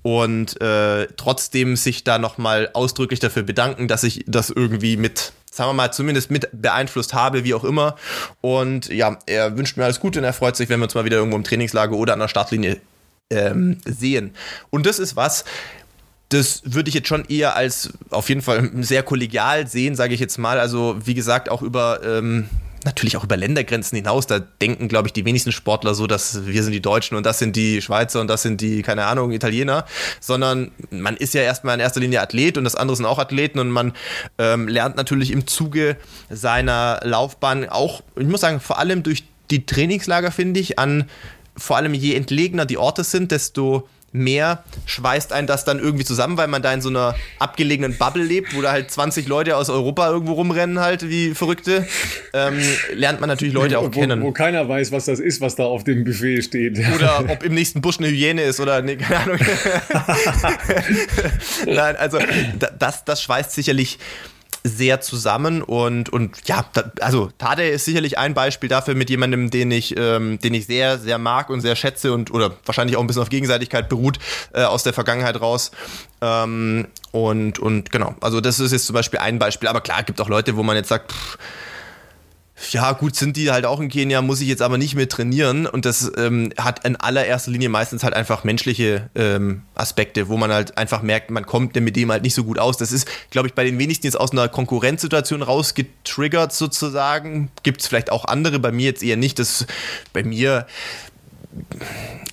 und 0.03 0.61
äh, 0.61 1.07
trotzdem 1.17 1.75
sich 1.75 2.03
da 2.03 2.19
nochmal 2.19 2.69
ausdrücklich 2.73 3.19
dafür 3.19 3.43
bedanken, 3.43 3.87
dass 3.87 4.03
ich 4.03 4.23
das 4.27 4.49
irgendwie 4.49 4.97
mit 4.97 5.33
sagen 5.49 5.71
wir 5.71 5.73
mal, 5.73 5.91
zumindest 5.91 6.29
mit 6.29 6.49
beeinflusst 6.53 7.15
habe, 7.15 7.43
wie 7.43 7.55
auch 7.55 7.63
immer. 7.63 7.95
Und 8.41 8.89
ja, 8.89 9.17
er 9.25 9.57
wünscht 9.57 9.75
mir 9.75 9.85
alles 9.85 9.99
Gute 9.99 10.19
und 10.19 10.25
er 10.25 10.33
freut 10.33 10.55
sich, 10.55 10.69
wenn 10.69 10.79
wir 10.79 10.83
uns 10.83 10.93
mal 10.93 11.03
wieder 11.03 11.17
irgendwo 11.17 11.35
im 11.35 11.43
Trainingslager 11.43 11.95
oder 11.95 12.13
an 12.13 12.19
der 12.19 12.27
Startlinie 12.27 12.79
ähm, 13.31 13.79
sehen. 13.83 14.35
Und 14.69 14.85
das 14.85 14.99
ist 14.99 15.15
was, 15.15 15.45
das 16.29 16.61
würde 16.65 16.89
ich 16.89 16.95
jetzt 16.95 17.07
schon 17.07 17.25
eher 17.25 17.55
als 17.55 17.93
auf 18.09 18.29
jeden 18.29 18.41
Fall 18.41 18.69
sehr 18.81 19.03
kollegial 19.03 19.67
sehen, 19.67 19.95
sage 19.95 20.13
ich 20.13 20.19
jetzt 20.19 20.37
mal. 20.37 20.59
Also 20.59 20.97
wie 21.03 21.13
gesagt, 21.13 21.49
auch 21.49 21.61
über 21.61 22.01
ähm, 22.03 22.49
natürlich 22.85 23.17
auch 23.17 23.23
über 23.23 23.37
Ländergrenzen 23.37 23.95
hinaus. 23.95 24.27
Da 24.27 24.39
denken, 24.39 24.87
glaube 24.87 25.07
ich, 25.07 25.13
die 25.13 25.25
wenigsten 25.25 25.51
Sportler 25.51 25.95
so, 25.95 26.07
dass 26.07 26.45
wir 26.45 26.63
sind 26.63 26.73
die 26.73 26.81
Deutschen 26.81 27.17
und 27.17 27.25
das 27.25 27.39
sind 27.39 27.55
die 27.55 27.81
Schweizer 27.81 28.21
und 28.21 28.27
das 28.27 28.41
sind 28.41 28.61
die, 28.61 28.81
keine 28.81 29.05
Ahnung, 29.05 29.31
Italiener, 29.31 29.85
sondern 30.19 30.71
man 30.89 31.17
ist 31.17 31.33
ja 31.33 31.41
erstmal 31.41 31.75
in 31.75 31.79
erster 31.79 31.99
Linie 31.99 32.21
Athlet 32.21 32.57
und 32.57 32.63
das 32.63 32.75
andere 32.75 32.95
sind 32.95 33.05
auch 33.05 33.19
Athleten 33.19 33.59
und 33.59 33.69
man 33.69 33.93
ähm, 34.37 34.67
lernt 34.67 34.95
natürlich 34.95 35.31
im 35.31 35.47
Zuge 35.47 35.97
seiner 36.29 36.99
Laufbahn 37.03 37.69
auch, 37.69 38.01
ich 38.15 38.27
muss 38.27 38.41
sagen, 38.41 38.59
vor 38.59 38.79
allem 38.79 39.03
durch 39.03 39.23
die 39.49 39.65
Trainingslager, 39.65 40.31
finde 40.31 40.59
ich, 40.59 40.79
an 40.79 41.09
vor 41.55 41.77
allem 41.77 41.93
je 41.93 42.13
entlegener 42.13 42.65
die 42.65 42.77
Orte 42.77 43.03
sind, 43.03 43.31
desto 43.31 43.87
mehr 44.17 44.63
schweißt 44.85 45.33
einen 45.33 45.47
das 45.47 45.65
dann 45.65 45.79
irgendwie 45.79 46.05
zusammen, 46.05 46.37
weil 46.37 46.47
man 46.47 46.61
da 46.61 46.73
in 46.73 46.81
so 46.81 46.89
einer 46.89 47.15
abgelegenen 47.39 47.97
Bubble 47.97 48.23
lebt, 48.23 48.55
wo 48.55 48.61
da 48.61 48.71
halt 48.71 48.91
20 48.91 49.27
Leute 49.27 49.57
aus 49.57 49.69
Europa 49.69 50.09
irgendwo 50.09 50.33
rumrennen, 50.33 50.79
halt 50.79 51.09
wie 51.09 51.33
Verrückte. 51.33 51.87
Ähm, 52.33 52.59
lernt 52.93 53.19
man 53.19 53.29
natürlich 53.29 53.53
Leute 53.53 53.79
auch 53.79 53.85
wo, 53.85 53.89
kennen. 53.89 54.21
Wo 54.21 54.31
keiner 54.31 54.67
weiß, 54.67 54.91
was 54.91 55.05
das 55.05 55.19
ist, 55.19 55.41
was 55.41 55.55
da 55.55 55.63
auf 55.63 55.83
dem 55.83 56.03
Buffet 56.03 56.41
steht. 56.41 56.79
Oder 56.95 57.25
ob 57.29 57.43
im 57.43 57.53
nächsten 57.53 57.81
Busch 57.81 57.99
eine 57.99 58.07
Hyäne 58.07 58.43
ist 58.43 58.59
oder 58.59 58.81
nee, 58.81 58.95
keine 58.95 59.19
Ahnung. 59.19 59.37
Nein, 61.65 61.95
also 61.95 62.19
das, 62.79 63.05
das 63.05 63.21
schweißt 63.21 63.51
sicherlich 63.51 63.99
sehr 64.67 65.01
zusammen 65.01 65.61
und, 65.61 66.09
und 66.09 66.47
ja, 66.47 66.65
da, 66.73 66.91
also 67.01 67.29
Tade 67.37 67.67
ist 67.67 67.85
sicherlich 67.85 68.17
ein 68.17 68.33
Beispiel 68.33 68.69
dafür 68.69 68.95
mit 68.95 69.09
jemandem, 69.09 69.49
den 69.49 69.71
ich, 69.71 69.95
ähm, 69.97 70.39
den 70.39 70.53
ich 70.53 70.65
sehr, 70.65 70.97
sehr 70.97 71.17
mag 71.17 71.49
und 71.49 71.61
sehr 71.61 71.75
schätze 71.75 72.13
und 72.13 72.31
oder 72.31 72.53
wahrscheinlich 72.65 72.97
auch 72.97 73.01
ein 73.01 73.07
bisschen 73.07 73.21
auf 73.21 73.29
Gegenseitigkeit 73.29 73.89
beruht 73.89 74.19
äh, 74.53 74.63
aus 74.63 74.83
der 74.83 74.93
Vergangenheit 74.93 75.39
raus. 75.41 75.71
Ähm, 76.21 76.87
und, 77.11 77.59
und 77.59 77.91
genau, 77.91 78.15
also 78.21 78.41
das 78.41 78.59
ist 78.59 78.71
jetzt 78.71 78.85
zum 78.85 78.93
Beispiel 78.93 79.19
ein 79.19 79.39
Beispiel, 79.39 79.69
aber 79.69 79.81
klar, 79.81 80.03
gibt 80.03 80.21
auch 80.21 80.29
Leute, 80.29 80.55
wo 80.55 80.63
man 80.63 80.75
jetzt 80.75 80.89
sagt, 80.89 81.11
pff, 81.11 81.37
ja, 82.71 82.91
gut, 82.93 83.15
sind 83.15 83.37
die 83.37 83.51
halt 83.51 83.65
auch 83.65 83.79
in 83.79 83.89
Kenia, 83.89 84.21
muss 84.21 84.41
ich 84.41 84.47
jetzt 84.47 84.61
aber 84.61 84.77
nicht 84.77 84.95
mehr 84.95 85.07
trainieren. 85.07 85.67
Und 85.67 85.85
das 85.85 86.11
ähm, 86.17 86.51
hat 86.57 86.85
in 86.85 86.95
allererster 86.95 87.51
Linie 87.51 87.69
meistens 87.69 88.03
halt 88.03 88.13
einfach 88.13 88.43
menschliche 88.43 89.09
ähm, 89.15 89.61
Aspekte, 89.75 90.27
wo 90.27 90.37
man 90.37 90.51
halt 90.51 90.77
einfach 90.77 91.01
merkt, 91.01 91.29
man 91.29 91.45
kommt 91.45 91.75
mit 91.75 91.95
dem 91.95 92.11
halt 92.11 92.23
nicht 92.23 92.33
so 92.33 92.43
gut 92.43 92.59
aus. 92.59 92.77
Das 92.77 92.91
ist, 92.91 93.07
glaube 93.29 93.47
ich, 93.47 93.53
bei 93.53 93.63
den 93.63 93.77
wenigsten 93.77 94.07
jetzt 94.07 94.19
aus 94.19 94.31
einer 94.31 94.47
Konkurrenzsituation 94.47 95.41
rausgetriggert 95.43 96.51
sozusagen. 96.51 97.51
Gibt 97.63 97.81
es 97.81 97.87
vielleicht 97.87 98.11
auch 98.11 98.25
andere, 98.25 98.59
bei 98.59 98.71
mir 98.71 98.85
jetzt 98.85 99.03
eher 99.03 99.17
nicht. 99.17 99.39
Das 99.39 99.65
bei 100.13 100.23
mir 100.23 100.65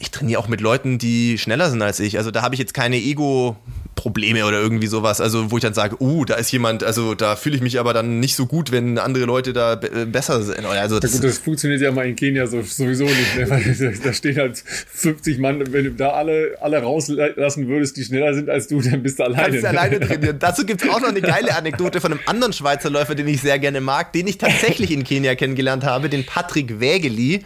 ich 0.00 0.10
trainiere 0.10 0.40
auch 0.40 0.48
mit 0.48 0.60
Leuten, 0.60 0.98
die 0.98 1.38
schneller 1.38 1.70
sind 1.70 1.82
als 1.82 2.00
ich. 2.00 2.18
Also 2.18 2.30
da 2.30 2.42
habe 2.42 2.54
ich 2.54 2.58
jetzt 2.58 2.74
keine 2.74 2.96
Ego- 2.96 3.56
Probleme 4.04 4.44
oder 4.44 4.60
irgendwie 4.60 4.86
sowas. 4.86 5.22
Also, 5.22 5.50
wo 5.50 5.56
ich 5.56 5.62
dann 5.62 5.72
sage, 5.72 5.96
uh, 5.98 6.26
da 6.26 6.34
ist 6.34 6.52
jemand, 6.52 6.84
also 6.84 7.14
da 7.14 7.36
fühle 7.36 7.56
ich 7.56 7.62
mich 7.62 7.80
aber 7.80 7.94
dann 7.94 8.20
nicht 8.20 8.36
so 8.36 8.44
gut, 8.44 8.70
wenn 8.70 8.98
andere 8.98 9.24
Leute 9.24 9.54
da 9.54 9.80
äh, 9.80 10.04
besser 10.04 10.42
sind. 10.42 10.66
Also, 10.66 11.00
das, 11.00 11.14
ja 11.14 11.20
gut, 11.20 11.30
das 11.30 11.38
funktioniert 11.38 11.80
ja 11.80 11.90
mal 11.90 12.06
in 12.06 12.14
Kenia 12.14 12.46
so, 12.46 12.60
sowieso 12.60 13.04
nicht, 13.04 13.38
ne? 13.38 13.48
weil 13.48 13.98
da 14.04 14.12
stehen 14.12 14.36
halt 14.36 14.58
50 14.58 15.38
Mann, 15.38 15.72
wenn 15.72 15.84
du 15.84 15.92
da 15.92 16.10
alle, 16.10 16.54
alle 16.60 16.82
rauslassen 16.82 17.66
würdest, 17.66 17.96
die 17.96 18.04
schneller 18.04 18.34
sind 18.34 18.50
als 18.50 18.68
du, 18.68 18.82
dann 18.82 19.02
bist 19.02 19.20
du 19.20 19.24
alleine. 19.24 19.42
Kannst 19.42 19.64
du 19.64 19.68
alleine 19.70 20.00
trainieren. 20.00 20.38
Dazu 20.38 20.66
gibt 20.66 20.82
es 20.82 20.90
auch 20.90 21.00
noch 21.00 21.08
eine 21.08 21.22
geile 21.22 21.56
Anekdote 21.56 22.02
von 22.02 22.12
einem 22.12 22.20
anderen 22.26 22.52
Schweizer 22.52 22.90
Läufer, 22.90 23.14
den 23.14 23.26
ich 23.26 23.40
sehr 23.40 23.58
gerne 23.58 23.80
mag, 23.80 24.12
den 24.12 24.26
ich 24.26 24.36
tatsächlich 24.36 24.90
in 24.90 25.04
Kenia 25.04 25.34
kennengelernt 25.34 25.84
habe, 25.84 26.10
den 26.10 26.26
Patrick 26.26 26.78
Wägeli. 26.78 27.42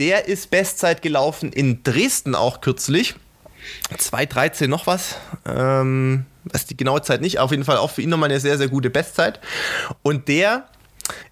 Der 0.00 0.26
ist 0.26 0.50
Bestzeit 0.50 1.02
gelaufen 1.02 1.52
in 1.52 1.84
Dresden 1.84 2.34
auch 2.34 2.62
kürzlich. 2.62 3.14
2,13 3.96 4.66
noch 4.66 4.86
was. 4.86 5.16
Ähm, 5.46 6.26
weiß 6.44 6.66
die 6.66 6.76
genaue 6.76 7.02
Zeit 7.02 7.20
nicht. 7.20 7.38
Auf 7.38 7.50
jeden 7.50 7.64
Fall 7.64 7.76
auch 7.76 7.90
für 7.90 8.02
ihn 8.02 8.10
nochmal 8.10 8.30
eine 8.30 8.40
sehr, 8.40 8.58
sehr 8.58 8.68
gute 8.68 8.90
Bestzeit. 8.90 9.40
Und 10.02 10.28
der 10.28 10.68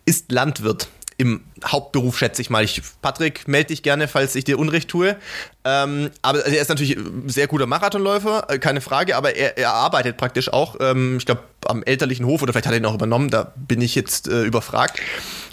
ist 0.04 0.32
Landwirt 0.32 0.88
im 1.18 1.42
Hauptberuf, 1.64 2.18
schätze 2.18 2.42
ich 2.42 2.50
mal. 2.50 2.62
Ich, 2.62 2.82
Patrick, 3.00 3.48
melde 3.48 3.68
dich 3.68 3.82
gerne, 3.82 4.06
falls 4.06 4.34
ich 4.34 4.44
dir 4.44 4.58
Unrecht 4.58 4.88
tue. 4.88 5.16
Ähm, 5.64 6.10
aber 6.22 6.44
er 6.44 6.60
ist 6.60 6.68
natürlich 6.68 6.96
ein 6.96 7.28
sehr 7.28 7.46
guter 7.46 7.66
Marathonläufer, 7.66 8.46
äh, 8.50 8.58
keine 8.58 8.80
Frage, 8.80 9.16
aber 9.16 9.34
er, 9.34 9.56
er 9.56 9.72
arbeitet 9.72 10.16
praktisch 10.16 10.52
auch, 10.52 10.76
ähm, 10.80 11.16
ich 11.16 11.26
glaube, 11.26 11.42
am 11.66 11.82
elterlichen 11.82 12.26
Hof 12.26 12.42
oder 12.42 12.52
vielleicht 12.52 12.66
hat 12.66 12.74
er 12.74 12.78
ihn 12.78 12.84
auch 12.84 12.94
übernommen, 12.94 13.30
da 13.30 13.52
bin 13.56 13.80
ich 13.80 13.94
jetzt 13.94 14.28
äh, 14.28 14.42
überfragt. 14.44 15.00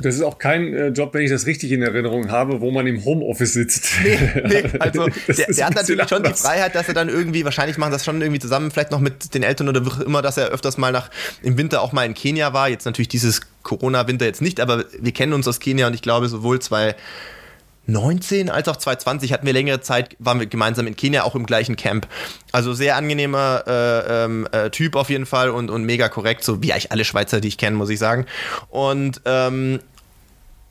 Das 0.02 0.14
ist 0.14 0.22
auch 0.22 0.38
kein 0.38 0.74
äh, 0.74 0.88
Job, 0.90 1.14
wenn 1.14 1.24
ich 1.24 1.32
das 1.32 1.48
richtig 1.48 1.72
in 1.72 1.82
Erinnerung 1.82 2.30
habe, 2.30 2.62
wo 2.62 2.70
man 2.70 2.86
im 2.86 3.04
Homeoffice 3.06 3.54
sitzt. 3.54 3.90
Nee, 4.04 4.20
nee 4.46 4.64
also 4.80 5.08
der, 5.28 5.48
der 5.48 5.66
hat 5.66 5.76
natürlich 5.76 6.08
schon 6.10 6.24
die 6.24 6.34
Freiheit, 6.34 6.76
dass 6.76 6.88
er 6.90 6.94
dann 6.94 7.10
irgendwie, 7.10 7.46
wahrscheinlich 7.46 7.78
machen 7.78 7.92
das 7.92 8.06
schon 8.06 8.22
irgendwie 8.22 8.40
zusammen, 8.40 8.70
vielleicht 8.70 8.92
noch 8.92 9.00
mit 9.00 9.34
den 9.34 9.42
Eltern 9.42 9.70
oder 9.70 9.84
wie 9.86 10.04
immer, 10.04 10.22
dass 10.22 10.38
er 10.38 10.50
öfters 10.50 10.78
mal 10.78 10.92
nach 10.92 11.10
im 11.42 11.58
Winter 11.58 11.82
auch 11.82 11.94
mal 11.94 12.06
in 12.06 12.14
Kenia 12.14 12.54
war. 12.54 12.70
Jetzt 12.70 12.86
natürlich 12.86 13.08
dieses 13.08 13.42
Corona-Winter 13.64 14.26
jetzt 14.26 14.42
nicht, 14.42 14.60
aber 14.60 14.86
wir 15.00 15.12
kennen 15.12 15.34
uns 15.34 15.48
aus 15.48 15.60
Kenia 15.60 15.88
und 15.88 15.94
ich 15.94 16.02
glaube, 16.02 16.28
sowohl 16.30 16.60
zwei 16.62 16.96
19 17.86 18.50
als 18.50 18.70
auch 18.70 18.78
2020 18.78 19.34
hatten 19.34 19.46
wir 19.46 19.54
längere 19.54 19.82
Zeit, 19.82 20.16
waren 20.20 20.40
wir 20.40 20.48
gemeinsam 20.48 20.88
in 20.88 20.96
Kenia 20.96 21.24
auch 21.24 21.36
im 21.36 21.46
gleichen 21.46 21.76
Camp. 21.76 22.08
Also 22.52 22.74
sehr 22.74 22.96
angenehmer 22.96 23.64
äh, 23.68 24.24
ähm, 24.24 24.48
äh, 24.52 24.70
Typ 24.70 24.96
auf 24.96 25.10
jeden 25.10 25.26
Fall 25.26 25.50
und, 25.50 25.70
und 25.70 25.84
mega 25.84 26.08
korrekt, 26.08 26.44
so 26.44 26.64
wie 26.64 26.72
eigentlich 26.72 26.92
alle 26.92 27.04
Schweizer, 27.04 27.42
die 27.42 27.50
ich 27.50 27.58
kenne, 27.58 27.76
muss 27.76 27.90
ich 27.90 28.00
sagen. 28.00 28.26
Und 28.70 29.22
ähm, 29.26 29.80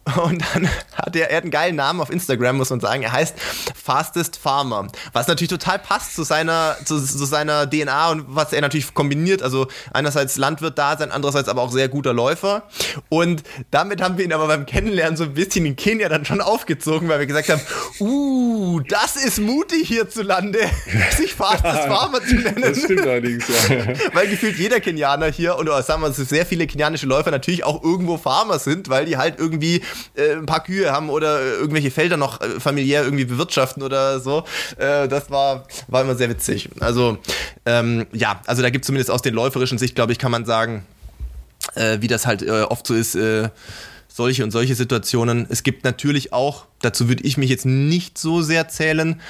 und 0.04 0.42
dann 0.54 0.68
hat 0.94 1.14
er, 1.14 1.30
er 1.30 1.36
hat 1.36 1.44
einen 1.44 1.52
geilen 1.52 1.76
Namen 1.76 2.00
auf 2.00 2.10
Instagram, 2.10 2.56
muss 2.56 2.70
man 2.70 2.80
sagen. 2.80 3.02
Er 3.04 3.12
heißt 3.12 3.36
Fastest 3.74 4.36
Farmer. 4.36 4.88
Was 5.12 5.28
natürlich 5.28 5.50
total 5.50 5.78
passt 5.78 6.16
zu 6.16 6.24
seiner, 6.24 6.76
zu, 6.84 7.00
zu 7.00 7.24
seiner 7.24 7.70
DNA 7.70 8.10
und 8.10 8.24
was 8.28 8.52
er 8.52 8.62
natürlich 8.62 8.94
kombiniert. 8.94 9.42
Also 9.42 9.68
einerseits 9.92 10.36
Landwirt 10.36 10.76
da 10.76 10.96
sein, 10.96 11.12
andererseits 11.12 11.48
aber 11.48 11.62
auch 11.62 11.70
sehr 11.70 11.88
guter 11.88 12.12
Läufer. 12.12 12.64
Und 13.10 13.44
damit 13.70 14.02
haben 14.02 14.18
wir 14.18 14.24
ihn 14.24 14.32
aber 14.32 14.48
beim 14.48 14.66
Kennenlernen 14.66 15.16
so 15.16 15.24
ein 15.24 15.34
bisschen 15.34 15.66
in 15.66 15.76
Kenia 15.76 16.08
dann 16.08 16.24
schon 16.24 16.40
aufgezogen, 16.40 17.08
weil 17.08 17.20
wir 17.20 17.26
gesagt 17.26 17.48
haben, 17.48 17.60
uh, 18.00 18.80
das 18.80 19.14
ist 19.14 19.38
mutig 19.38 19.86
hierzulande, 19.86 20.58
sich 21.16 21.34
Fastest 21.34 21.62
Farmer 21.62 22.20
zu 22.24 22.34
nennen. 22.34 22.60
Das 22.60 22.78
stimmt 22.82 23.02
allerdings, 23.02 23.44
ja. 23.48 23.86
Weil 24.14 24.28
gefühlt 24.28 24.58
jeder 24.58 24.80
Kenianer 24.80 25.26
hier, 25.26 25.56
und 25.56 25.68
sagen 25.84 26.02
wir, 26.02 26.12
sehr 26.12 26.44
viele 26.44 26.66
kenianische 26.66 27.06
Läufer 27.06 27.30
natürlich 27.30 27.64
auch 27.64 27.82
irgendwo 27.82 28.18
Farmer 28.18 28.58
sind, 28.58 28.88
weil 28.88 29.06
die 29.06 29.16
halt 29.16 29.38
irgendwie 29.38 29.82
äh, 30.14 30.32
ein 30.32 30.46
paar 30.46 30.62
Kühe 30.62 30.90
haben 30.92 31.10
oder 31.10 31.40
äh, 31.40 31.50
irgendwelche 31.54 31.90
Felder 31.90 32.16
noch 32.16 32.40
äh, 32.40 32.60
familiär 32.60 33.04
irgendwie 33.04 33.24
bewirtschaften 33.24 33.82
oder 33.82 34.20
so. 34.20 34.44
Äh, 34.76 35.08
das 35.08 35.30
war, 35.30 35.64
war 35.88 36.02
immer 36.02 36.14
sehr 36.14 36.28
witzig. 36.28 36.68
Also, 36.80 37.18
ähm, 37.66 38.06
ja, 38.12 38.40
also 38.46 38.62
da 38.62 38.70
gibt 38.70 38.84
es 38.84 38.86
zumindest 38.86 39.10
aus 39.10 39.22
den 39.22 39.34
läuferischen 39.34 39.78
Sicht, 39.78 39.94
glaube 39.94 40.12
ich, 40.12 40.18
kann 40.18 40.30
man 40.30 40.44
sagen, 40.44 40.84
äh, 41.74 41.98
wie 42.00 42.08
das 42.08 42.26
halt 42.26 42.42
äh, 42.42 42.62
oft 42.62 42.86
so 42.86 42.94
ist, 42.94 43.16
solche 44.08 44.44
und 44.44 44.50
solche 44.50 44.74
Situationen. 44.74 45.46
Es 45.48 45.62
gibt 45.62 45.84
natürlich 45.84 46.32
auch, 46.32 46.66
dazu 46.82 47.08
würde 47.08 47.24
ich 47.24 47.38
mich 47.38 47.48
jetzt 47.48 47.64
nicht 47.64 48.18
so 48.18 48.42
sehr 48.42 48.68
zählen, 48.68 49.20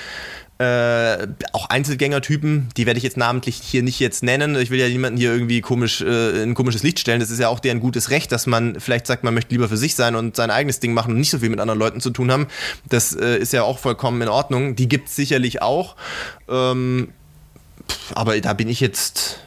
äh, 0.62 1.26
auch 1.52 1.70
Einzelgängertypen, 1.70 2.68
die 2.76 2.86
werde 2.86 2.98
ich 2.98 3.02
jetzt 3.02 3.16
namentlich 3.16 3.56
hier 3.56 3.82
nicht 3.82 3.98
jetzt 3.98 4.22
nennen. 4.22 4.54
Ich 4.54 4.70
will 4.70 4.78
ja 4.78 4.88
niemanden 4.88 5.18
hier 5.18 5.32
irgendwie 5.32 5.60
komisch 5.60 6.00
äh, 6.02 6.42
in 6.42 6.50
ein 6.50 6.54
komisches 6.54 6.84
Licht 6.84 7.00
stellen. 7.00 7.18
Das 7.18 7.30
ist 7.30 7.40
ja 7.40 7.48
auch 7.48 7.58
deren 7.58 7.80
gutes 7.80 8.10
Recht, 8.10 8.30
dass 8.30 8.46
man 8.46 8.78
vielleicht 8.78 9.08
sagt, 9.08 9.24
man 9.24 9.34
möchte 9.34 9.50
lieber 9.50 9.68
für 9.68 9.76
sich 9.76 9.96
sein 9.96 10.14
und 10.14 10.36
sein 10.36 10.52
eigenes 10.52 10.78
Ding 10.78 10.94
machen 10.94 11.14
und 11.14 11.18
nicht 11.18 11.30
so 11.30 11.40
viel 11.40 11.48
mit 11.48 11.58
anderen 11.58 11.80
Leuten 11.80 12.00
zu 12.00 12.10
tun 12.10 12.30
haben. 12.30 12.46
Das 12.88 13.12
äh, 13.12 13.38
ist 13.38 13.52
ja 13.52 13.64
auch 13.64 13.80
vollkommen 13.80 14.22
in 14.22 14.28
Ordnung. 14.28 14.76
Die 14.76 14.88
gibt 14.88 15.08
es 15.08 15.16
sicherlich 15.16 15.62
auch. 15.62 15.96
Ähm, 16.48 17.08
aber 18.14 18.40
da 18.40 18.52
bin 18.52 18.68
ich 18.68 18.78
jetzt, 18.78 19.40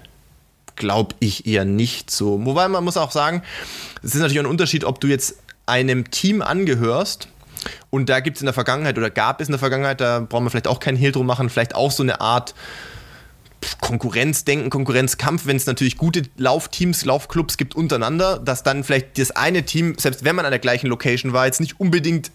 glaube 0.76 1.16
ich, 1.20 1.48
eher 1.48 1.64
nicht 1.64 2.12
so. 2.12 2.44
Wobei 2.46 2.68
man 2.68 2.84
muss 2.84 2.98
auch 2.98 3.12
sagen, 3.12 3.42
es 4.04 4.16
ist 4.16 4.22
natürlich 4.22 4.40
ein 4.40 4.48
Unterschied, 4.48 4.84
ob 4.84 5.00
du 5.00 5.08
jetzt 5.08 5.38
einem 5.66 6.12
Team 6.12 6.42
angehörst 6.42 7.30
und 7.90 8.10
da 8.10 8.20
gibt 8.20 8.38
es 8.38 8.42
in 8.42 8.46
der 8.46 8.54
Vergangenheit 8.54 8.98
oder 8.98 9.10
gab 9.10 9.42
es 9.42 9.48
in 9.48 9.52
der 9.52 9.60
Vergangenheit, 9.60 10.02
da 10.02 10.20
brauchen 10.20 10.46
wir 10.46 10.50
vielleicht 10.50 10.68
auch 10.68 10.80
keinen 10.80 10.98
Hehl 10.98 11.12
drum 11.12 11.26
machen, 11.26 11.50
vielleicht 11.50 11.76
auch 11.76 11.92
so 11.92 12.04
eine 12.04 12.22
Art 12.22 12.56
Konkurrenzdenken, 13.82 14.70
Konkurrenzkampf, 14.70 15.46
wenn 15.46 15.58
es 15.58 15.66
natürlich 15.66 15.98
gute 15.98 16.24
Laufteams, 16.38 17.06
Laufclubs 17.06 17.58
gibt 17.58 17.76
untereinander, 17.76 18.40
dass 18.40 18.64
dann 18.64 18.84
vielleicht 18.84 19.18
das 19.18 19.32
eine 19.32 19.64
Team, 19.64 19.96
selbst 19.98 20.24
wenn 20.24 20.36
man 20.36 20.46
an 20.46 20.52
der 20.52 20.60
gleichen 20.60 20.88
Location 20.88 21.34
war, 21.34 21.46
jetzt 21.46 21.62
nicht 21.62 21.80
unbedingt 21.80 22.32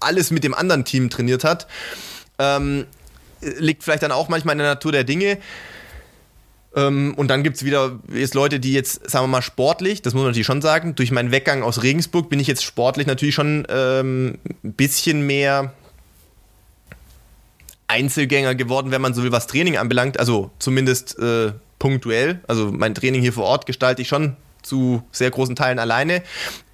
alles 0.00 0.30
mit 0.30 0.44
dem 0.44 0.54
anderen 0.54 0.84
Team 0.84 1.10
trainiert 1.10 1.44
hat, 1.44 1.66
ähm, 2.38 2.86
liegt 3.40 3.84
vielleicht 3.84 4.02
dann 4.02 4.12
auch 4.12 4.28
manchmal 4.28 4.54
in 4.54 4.58
der 4.58 4.68
Natur 4.68 4.92
der 4.92 5.04
Dinge. 5.04 5.38
Ähm, 6.74 7.14
und 7.16 7.28
dann 7.28 7.42
gibt 7.42 7.56
es 7.56 7.64
wieder 7.64 7.98
jetzt 8.12 8.34
Leute, 8.34 8.60
die 8.60 8.72
jetzt, 8.72 9.10
sagen 9.10 9.24
wir 9.24 9.28
mal, 9.28 9.42
sportlich, 9.42 10.02
das 10.02 10.14
muss 10.14 10.22
man 10.22 10.30
natürlich 10.30 10.46
schon 10.46 10.62
sagen, 10.62 10.94
durch 10.94 11.10
meinen 11.10 11.32
Weggang 11.32 11.62
aus 11.62 11.82
Regensburg 11.82 12.28
bin 12.28 12.38
ich 12.38 12.46
jetzt 12.46 12.62
sportlich 12.62 13.06
natürlich 13.06 13.34
schon 13.34 13.66
ähm, 13.68 14.38
ein 14.62 14.72
bisschen 14.74 15.26
mehr 15.26 15.72
Einzelgänger 17.88 18.54
geworden, 18.54 18.92
wenn 18.92 19.02
man 19.02 19.14
so 19.14 19.22
will, 19.24 19.32
was 19.32 19.48
Training 19.48 19.76
anbelangt. 19.76 20.20
Also 20.20 20.50
zumindest 20.60 21.18
äh, 21.18 21.52
punktuell. 21.78 22.40
Also 22.46 22.70
mein 22.70 22.94
Training 22.94 23.20
hier 23.20 23.32
vor 23.32 23.44
Ort 23.44 23.66
gestalte 23.66 24.02
ich 24.02 24.08
schon 24.08 24.36
zu 24.62 25.02
sehr 25.10 25.30
großen 25.30 25.56
Teilen 25.56 25.80
alleine. 25.80 26.22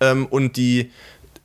Ähm, 0.01 0.27
und 0.27 0.59
die 0.59 0.91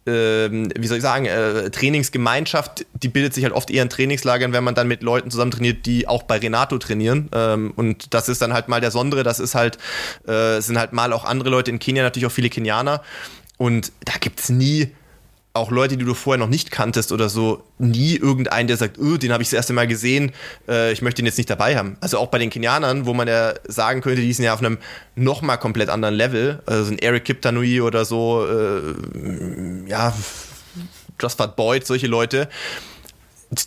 ähm, 0.08 0.72
wie 0.76 0.88
soll 0.88 0.98
ich 0.98 1.04
sagen, 1.04 1.26
äh, 1.26 1.70
Trainingsgemeinschaft, 1.70 2.86
die 2.94 3.08
bildet 3.08 3.34
sich 3.34 3.44
halt 3.44 3.54
oft 3.54 3.70
eher 3.70 3.84
in 3.84 3.90
Trainingslagern, 3.90 4.52
wenn 4.54 4.64
man 4.64 4.74
dann 4.74 4.88
mit 4.88 5.04
Leuten 5.04 5.30
zusammen 5.30 5.52
trainiert, 5.52 5.86
die 5.86 6.08
auch 6.08 6.24
bei 6.24 6.38
Renato 6.38 6.78
trainieren. 6.80 7.30
Ähm, 7.34 7.72
und 7.76 8.14
das 8.14 8.28
ist 8.28 8.42
dann 8.42 8.54
halt 8.54 8.68
mal 8.68 8.82
der 8.82 8.92
Sondere, 8.92 9.24
das 9.24 9.40
ist 9.40 9.54
halt, 9.54 9.78
äh, 10.28 10.60
sind 10.60 10.80
halt 10.80 10.94
mal 10.94 11.14
auch 11.14 11.26
andere 11.26 11.50
Leute 11.50 11.70
in 11.72 11.80
Kenia, 11.80 12.04
natürlich 12.04 12.26
auch 12.26 12.32
viele 12.32 12.50
Kenianer. 12.50 13.04
Und 13.58 13.92
da 14.06 14.14
gibt 14.20 14.40
es 14.40 14.50
nie 14.50 14.90
auch 15.54 15.70
Leute, 15.70 15.98
die 15.98 16.06
du 16.06 16.14
vorher 16.14 16.40
noch 16.40 16.48
nicht 16.48 16.72
kanntest 16.72 17.12
oder 17.12 17.28
so, 17.28 17.64
nie 17.78 18.16
irgendeinen, 18.16 18.68
der 18.68 18.78
sagt, 18.78 18.98
oh, 19.00 19.18
den 19.18 19.34
habe 19.34 19.44
ich 19.44 19.50
das 19.50 19.58
erste 19.58 19.74
Mal 19.74 19.86
gesehen, 19.86 20.32
äh, 20.68 20.94
ich 20.94 21.02
möchte 21.02 21.22
ihn 21.22 21.26
jetzt 21.26 21.38
nicht 21.38 21.50
dabei 21.50 21.76
haben. 21.78 21.98
Also 22.00 22.20
auch 22.20 22.28
bei 22.28 22.38
den 22.38 22.50
Kenianern, 22.50 23.06
wo 23.06 23.14
man 23.14 23.28
ja 23.28 23.54
sagen 23.68 24.02
könnte, 24.02 24.22
die 24.22 24.32
sind 24.32 24.46
ja 24.46 24.54
auf 24.54 24.60
einem 24.60 24.78
nochmal 25.16 25.58
komplett 25.58 25.90
anderen 25.90 26.16
Level. 26.16 26.62
Also 26.66 26.92
ein 26.92 27.00
Eric 27.00 27.26
Kiptanui 27.26 27.82
oder 27.82 28.06
so, 28.06 28.48
äh, 28.48 29.90
ja, 29.90 30.14
Josfat 31.20 31.56
Boyd, 31.58 31.86
solche 31.86 32.08
Leute, 32.08 32.48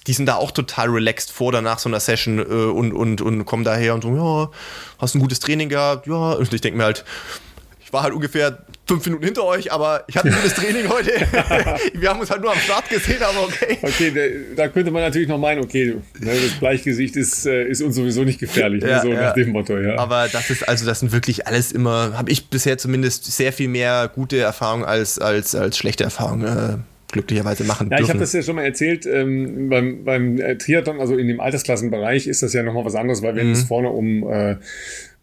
die 0.06 0.12
sind 0.14 0.26
da 0.26 0.36
auch 0.36 0.50
total 0.50 0.88
relaxed 0.88 1.30
vor 1.30 1.48
oder 1.48 1.60
nach 1.60 1.78
so 1.78 1.90
einer 1.90 2.00
Session 2.00 2.38
äh, 2.38 2.42
und, 2.42 2.92
und, 2.92 3.20
und 3.20 3.44
kommen 3.44 3.64
daher 3.64 3.94
und 3.94 4.02
so, 4.02 4.16
ja, 4.16 4.50
hast 4.98 5.14
ein 5.14 5.20
gutes 5.20 5.40
Training 5.40 5.68
gehabt, 5.68 6.06
ja. 6.06 6.32
Und 6.32 6.52
ich 6.52 6.60
denke 6.62 6.78
mir 6.78 6.84
halt, 6.84 7.04
war 7.94 8.02
halt 8.02 8.12
ungefähr 8.12 8.58
fünf 8.86 9.06
Minuten 9.06 9.24
hinter 9.24 9.44
euch, 9.44 9.72
aber 9.72 10.04
ich 10.08 10.16
hatte 10.16 10.28
ein 10.28 10.34
gutes 10.34 10.54
Training 10.56 10.88
heute. 10.90 11.10
Wir 11.94 12.10
haben 12.10 12.20
uns 12.20 12.30
halt 12.30 12.42
nur 12.42 12.52
am 12.52 12.58
Start 12.58 12.90
gesehen, 12.90 13.22
aber 13.22 13.44
okay. 13.44 13.78
Okay, 13.80 14.12
da, 14.54 14.68
könnte 14.68 14.90
man 14.90 15.02
natürlich 15.02 15.28
noch 15.28 15.38
meinen, 15.38 15.64
okay, 15.64 15.96
ne, 16.18 16.32
das 16.34 16.58
Bleichgesicht 16.58 17.16
ist, 17.16 17.46
äh, 17.46 17.64
ist 17.64 17.80
uns 17.80 17.94
sowieso 17.94 18.24
nicht 18.24 18.38
gefährlich, 18.38 18.82
ne, 18.82 18.90
ja, 18.90 19.00
so 19.00 19.08
ja. 19.08 19.22
nach 19.22 19.34
dem 19.34 19.50
Motto, 19.50 19.78
ja. 19.78 19.96
Aber 19.96 20.28
das 20.28 20.50
ist, 20.50 20.68
also 20.68 20.84
das 20.84 21.00
sind 21.00 21.12
wirklich 21.12 21.46
alles 21.46 21.72
immer, 21.72 22.18
habe 22.18 22.30
ich 22.30 22.50
bisher 22.50 22.76
zumindest 22.76 23.24
sehr 23.32 23.52
viel 23.52 23.68
mehr 23.68 24.10
gute 24.14 24.38
Erfahrungen 24.38 24.84
als, 24.84 25.18
als, 25.18 25.54
als 25.54 25.78
schlechte 25.78 26.04
Erfahrungen. 26.04 26.44
Äh, 26.44 26.76
glücklicherweise 27.12 27.62
machen 27.62 27.90
Ja, 27.90 28.00
ich 28.00 28.08
habe 28.08 28.18
das 28.18 28.32
ja 28.32 28.42
schon 28.42 28.56
mal 28.56 28.64
erzählt, 28.64 29.06
ähm, 29.06 29.68
beim, 29.68 30.04
beim 30.04 30.38
äh, 30.40 30.58
Triathlon, 30.58 30.98
also 30.98 31.16
in 31.16 31.28
dem 31.28 31.38
Altersklassenbereich 31.38 32.26
ist 32.26 32.42
das 32.42 32.52
ja 32.52 32.64
nochmal 32.64 32.84
was 32.84 32.96
anderes, 32.96 33.22
weil 33.22 33.36
wenn 33.36 33.46
mhm. 33.46 33.52
es 33.52 33.62
vorne 33.62 33.90
um 33.90 34.28
äh, 34.28 34.56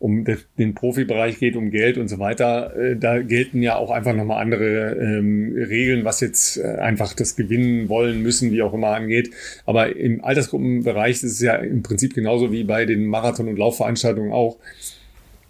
um 0.01 0.25
den 0.57 0.73
Profibereich 0.73 1.37
geht, 1.37 1.55
um 1.55 1.69
Geld 1.69 1.97
und 1.99 2.07
so 2.07 2.17
weiter, 2.17 2.75
äh, 2.75 2.95
da 2.97 3.19
gelten 3.19 3.61
ja 3.61 3.75
auch 3.75 3.91
einfach 3.91 4.15
nochmal 4.15 4.41
andere 4.41 4.95
ähm, 4.99 5.53
Regeln, 5.55 6.03
was 6.03 6.21
jetzt 6.21 6.57
äh, 6.57 6.63
einfach 6.63 7.13
das 7.13 7.35
Gewinnen 7.35 7.87
wollen 7.87 8.23
müssen, 8.23 8.51
wie 8.51 8.63
auch 8.63 8.73
immer 8.73 8.89
angeht. 8.89 9.29
Aber 9.65 9.95
im 9.95 10.23
Altersgruppenbereich 10.23 11.17
ist 11.17 11.23
es 11.23 11.41
ja 11.41 11.55
im 11.55 11.83
Prinzip 11.83 12.15
genauso 12.15 12.51
wie 12.51 12.63
bei 12.63 12.85
den 12.85 13.05
Marathon- 13.05 13.47
und 13.47 13.57
Laufveranstaltungen 13.57 14.31
auch. 14.31 14.57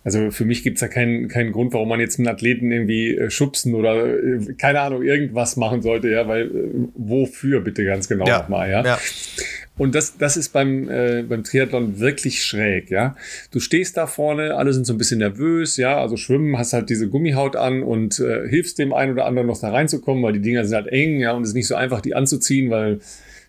Also 0.04 0.32
für 0.32 0.45
mich 0.45 0.64
gibt's 0.64 0.82
da 0.82 0.88
keinen, 0.88 1.28
keinen 1.30 1.54
Grund, 1.54 1.74
warum 1.74 1.88
man 1.88 1.99
jetzt 1.99 2.20
einen 2.20 2.28
Athleten 2.28 2.72
irgendwie 2.72 3.16
äh, 3.16 3.30
schubsen 3.30 3.74
oder 3.74 4.06
keine 4.58 4.82
Ahnung, 4.82 5.04
irgendwas 5.04 5.56
machen 5.56 5.82
sollte, 5.82 6.10
ja, 6.10 6.28
weil 6.28 6.49
wofür 6.95 7.62
bitte 7.62 7.86
ganz 7.86 8.10
genau 8.10 8.26
ja. 8.26 8.39
nochmal, 8.39 8.70
ja. 8.70 8.84
ja. 8.84 8.99
Und 9.82 9.95
das, 9.95 10.15
das 10.15 10.38
ist 10.38 10.49
beim, 10.49 10.88
äh, 10.91 11.23
beim 11.27 11.43
Triathlon 11.43 11.99
wirklich 11.99 12.43
schräg, 12.43 12.91
ja. 12.91 13.15
Du 13.49 13.59
stehst 13.59 13.97
da 13.97 14.05
vorne, 14.05 14.55
alle 14.55 14.73
sind 14.73 14.86
so 14.86 14.93
ein 14.93 14.99
bisschen 14.99 15.17
nervös, 15.17 15.75
ja. 15.75 15.99
Also 15.99 16.17
schwimmen, 16.17 16.55
hast 16.55 16.73
halt 16.73 16.91
diese 16.91 17.09
Gummihaut 17.09 17.55
an 17.55 17.82
und 17.82 18.19
äh, 18.19 18.47
hilfst 18.47 18.77
dem 18.77 18.93
einen 18.93 19.13
oder 19.13 19.25
anderen 19.25 19.47
noch 19.47 19.59
da 19.59 19.71
reinzukommen, 19.71 20.21
weil 20.21 20.34
die 20.34 20.41
Dinger 20.41 20.65
sind 20.65 20.75
halt 20.75 20.88
eng, 20.89 21.17
ja, 21.19 21.32
und 21.32 21.41
es 21.41 21.49
ist 21.49 21.55
nicht 21.55 21.65
so 21.65 21.73
einfach, 21.73 21.99
die 21.99 22.13
anzuziehen, 22.13 22.69
weil 22.69 22.99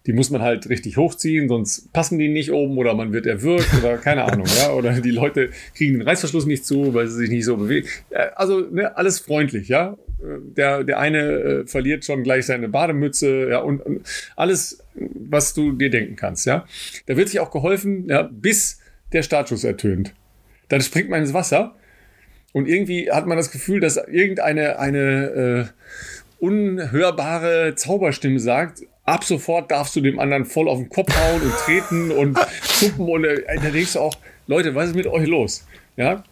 die 0.06 0.14
muss 0.14 0.30
man 0.30 0.40
halt 0.40 0.70
richtig 0.70 0.96
hochziehen, 0.96 1.50
sonst 1.50 1.92
passen 1.92 2.18
die 2.18 2.28
nicht 2.28 2.50
oben 2.50 2.78
oder 2.78 2.94
man 2.94 3.12
wird 3.12 3.26
erwürgt 3.26 3.68
oder 3.78 3.98
keine 3.98 4.24
Ahnung, 4.24 4.46
ja. 4.58 4.72
Oder 4.72 5.02
die 5.02 5.10
Leute 5.10 5.50
kriegen 5.74 5.98
den 5.98 6.08
Reißverschluss 6.08 6.46
nicht 6.46 6.64
zu, 6.64 6.94
weil 6.94 7.08
sie 7.08 7.16
sich 7.16 7.28
nicht 7.28 7.44
so 7.44 7.58
bewegen. 7.58 7.86
Äh, 8.08 8.28
also 8.36 8.60
ne, 8.60 8.96
alles 8.96 9.18
freundlich, 9.18 9.68
ja 9.68 9.98
der, 10.22 10.84
der 10.84 10.98
eine 10.98 11.18
äh, 11.18 11.66
verliert 11.66 12.04
schon 12.04 12.22
gleich 12.22 12.46
seine 12.46 12.68
Bademütze, 12.68 13.48
ja, 13.50 13.58
und, 13.58 13.80
und, 13.80 14.06
alles, 14.36 14.84
was 14.94 15.54
du 15.54 15.72
dir 15.72 15.90
denken 15.90 16.16
kannst, 16.16 16.46
ja. 16.46 16.66
Da 17.06 17.16
wird 17.16 17.28
sich 17.28 17.40
auch 17.40 17.50
geholfen, 17.50 18.08
ja, 18.08 18.22
bis 18.22 18.80
der 19.12 19.22
Startschuss 19.22 19.64
ertönt. 19.64 20.14
Dann 20.68 20.80
springt 20.80 21.10
man 21.10 21.20
ins 21.20 21.34
Wasser 21.34 21.74
und 22.52 22.68
irgendwie 22.68 23.10
hat 23.10 23.26
man 23.26 23.36
das 23.36 23.50
Gefühl, 23.50 23.80
dass 23.80 23.96
irgendeine 23.96 24.78
eine 24.78 25.70
äh, 25.70 26.44
unhörbare 26.44 27.74
Zauberstimme 27.76 28.40
sagt, 28.40 28.82
ab 29.04 29.24
sofort 29.24 29.70
darfst 29.70 29.96
du 29.96 30.00
dem 30.00 30.18
anderen 30.18 30.44
voll 30.44 30.68
auf 30.68 30.78
den 30.78 30.88
Kopf 30.88 31.14
hauen 31.14 31.42
und 31.42 31.52
treten 31.64 32.10
und 32.10 32.38
zuppen 32.62 33.08
und 33.08 33.24
äh, 33.24 33.42
da 33.56 33.70
denkst 33.70 33.94
du 33.94 34.00
auch, 34.00 34.14
Leute, 34.46 34.74
was 34.74 34.88
ist 34.88 34.96
mit 34.96 35.06
euch 35.06 35.26
los? 35.26 35.66
Ja, 35.96 36.24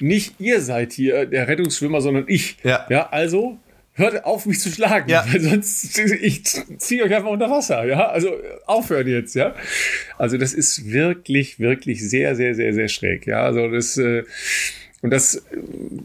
nicht 0.00 0.34
ihr 0.38 0.60
seid 0.60 0.92
hier 0.92 1.26
der 1.26 1.48
Rettungsschwimmer, 1.48 2.00
sondern 2.00 2.24
ich. 2.26 2.56
Ja. 2.64 2.86
Ja, 2.88 3.08
also 3.10 3.58
hört 3.94 4.24
auf, 4.24 4.46
mich 4.46 4.60
zu 4.60 4.70
schlagen, 4.70 5.10
ja. 5.10 5.24
weil 5.30 5.40
sonst 5.40 5.98
ich 5.98 6.44
ziehe 6.78 7.04
euch 7.04 7.14
einfach 7.14 7.30
unter 7.30 7.50
Wasser. 7.50 7.84
Ja, 7.84 8.08
also 8.08 8.30
aufhören 8.66 9.06
jetzt. 9.06 9.34
Ja, 9.34 9.54
also 10.18 10.38
das 10.38 10.54
ist 10.54 10.90
wirklich, 10.90 11.58
wirklich 11.60 12.08
sehr, 12.08 12.34
sehr, 12.34 12.54
sehr, 12.54 12.72
sehr 12.72 12.88
schräg. 12.88 13.26
Ja, 13.26 13.42
also 13.42 13.68
das 13.68 13.96
äh, 13.98 14.24
und 15.02 15.10
das, 15.10 15.42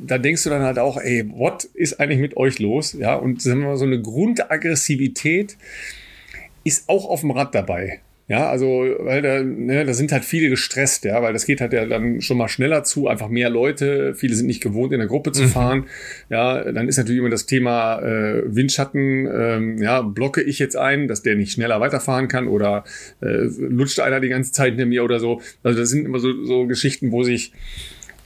da 0.05 0.17
denkst 0.17 0.43
du 0.43 0.49
dann 0.49 0.61
halt 0.61 0.79
auch, 0.79 0.97
ey, 0.97 1.29
what 1.29 1.65
ist 1.65 1.99
eigentlich 1.99 2.19
mit 2.19 2.37
euch 2.37 2.59
los? 2.59 2.93
Ja, 2.93 3.15
und 3.15 3.41
sagen 3.41 3.61
wir 3.61 3.67
mal 3.67 3.77
so 3.77 3.85
eine 3.85 4.01
Grundaggressivität 4.01 5.57
ist 6.63 6.87
auch 6.89 7.05
auf 7.05 7.21
dem 7.21 7.31
Rad 7.31 7.53
dabei. 7.53 7.99
Ja, 8.27 8.49
also, 8.49 8.67
weil 8.99 9.21
da, 9.21 9.43
ne, 9.43 9.85
da 9.85 9.93
sind 9.93 10.11
halt 10.11 10.25
viele 10.25 10.49
gestresst, 10.49 11.05
ja, 11.05 11.21
weil 11.21 11.31
das 11.31 11.45
geht 11.45 11.61
halt 11.61 11.73
ja 11.73 11.85
dann 11.85 12.21
schon 12.21 12.37
mal 12.37 12.47
schneller 12.47 12.83
zu, 12.83 13.07
einfach 13.07 13.29
mehr 13.29 13.51
Leute, 13.51 14.15
viele 14.15 14.33
sind 14.33 14.47
nicht 14.47 14.63
gewohnt, 14.63 14.91
in 14.93 14.97
der 14.97 15.07
Gruppe 15.07 15.31
zu 15.31 15.43
mhm. 15.43 15.47
fahren. 15.49 15.85
Ja, 16.31 16.71
dann 16.71 16.87
ist 16.87 16.97
natürlich 16.97 17.19
immer 17.19 17.29
das 17.29 17.45
Thema 17.45 18.01
äh, 18.01 18.41
Windschatten, 18.47 19.27
ähm, 19.31 19.77
ja, 19.77 20.01
blocke 20.01 20.41
ich 20.41 20.57
jetzt 20.57 20.75
ein, 20.75 21.07
dass 21.07 21.21
der 21.21 21.35
nicht 21.35 21.51
schneller 21.51 21.79
weiterfahren 21.79 22.27
kann 22.27 22.47
oder 22.47 22.83
äh, 23.21 23.43
lutscht 23.59 23.99
einer 23.99 24.19
die 24.19 24.29
ganze 24.29 24.51
Zeit 24.51 24.69
hinter 24.69 24.87
mir 24.87 25.03
oder 25.03 25.19
so. 25.19 25.41
Also 25.61 25.79
das 25.79 25.89
sind 25.89 26.05
immer 26.05 26.17
so, 26.17 26.45
so 26.45 26.65
Geschichten, 26.65 27.11
wo 27.11 27.21
sich 27.21 27.53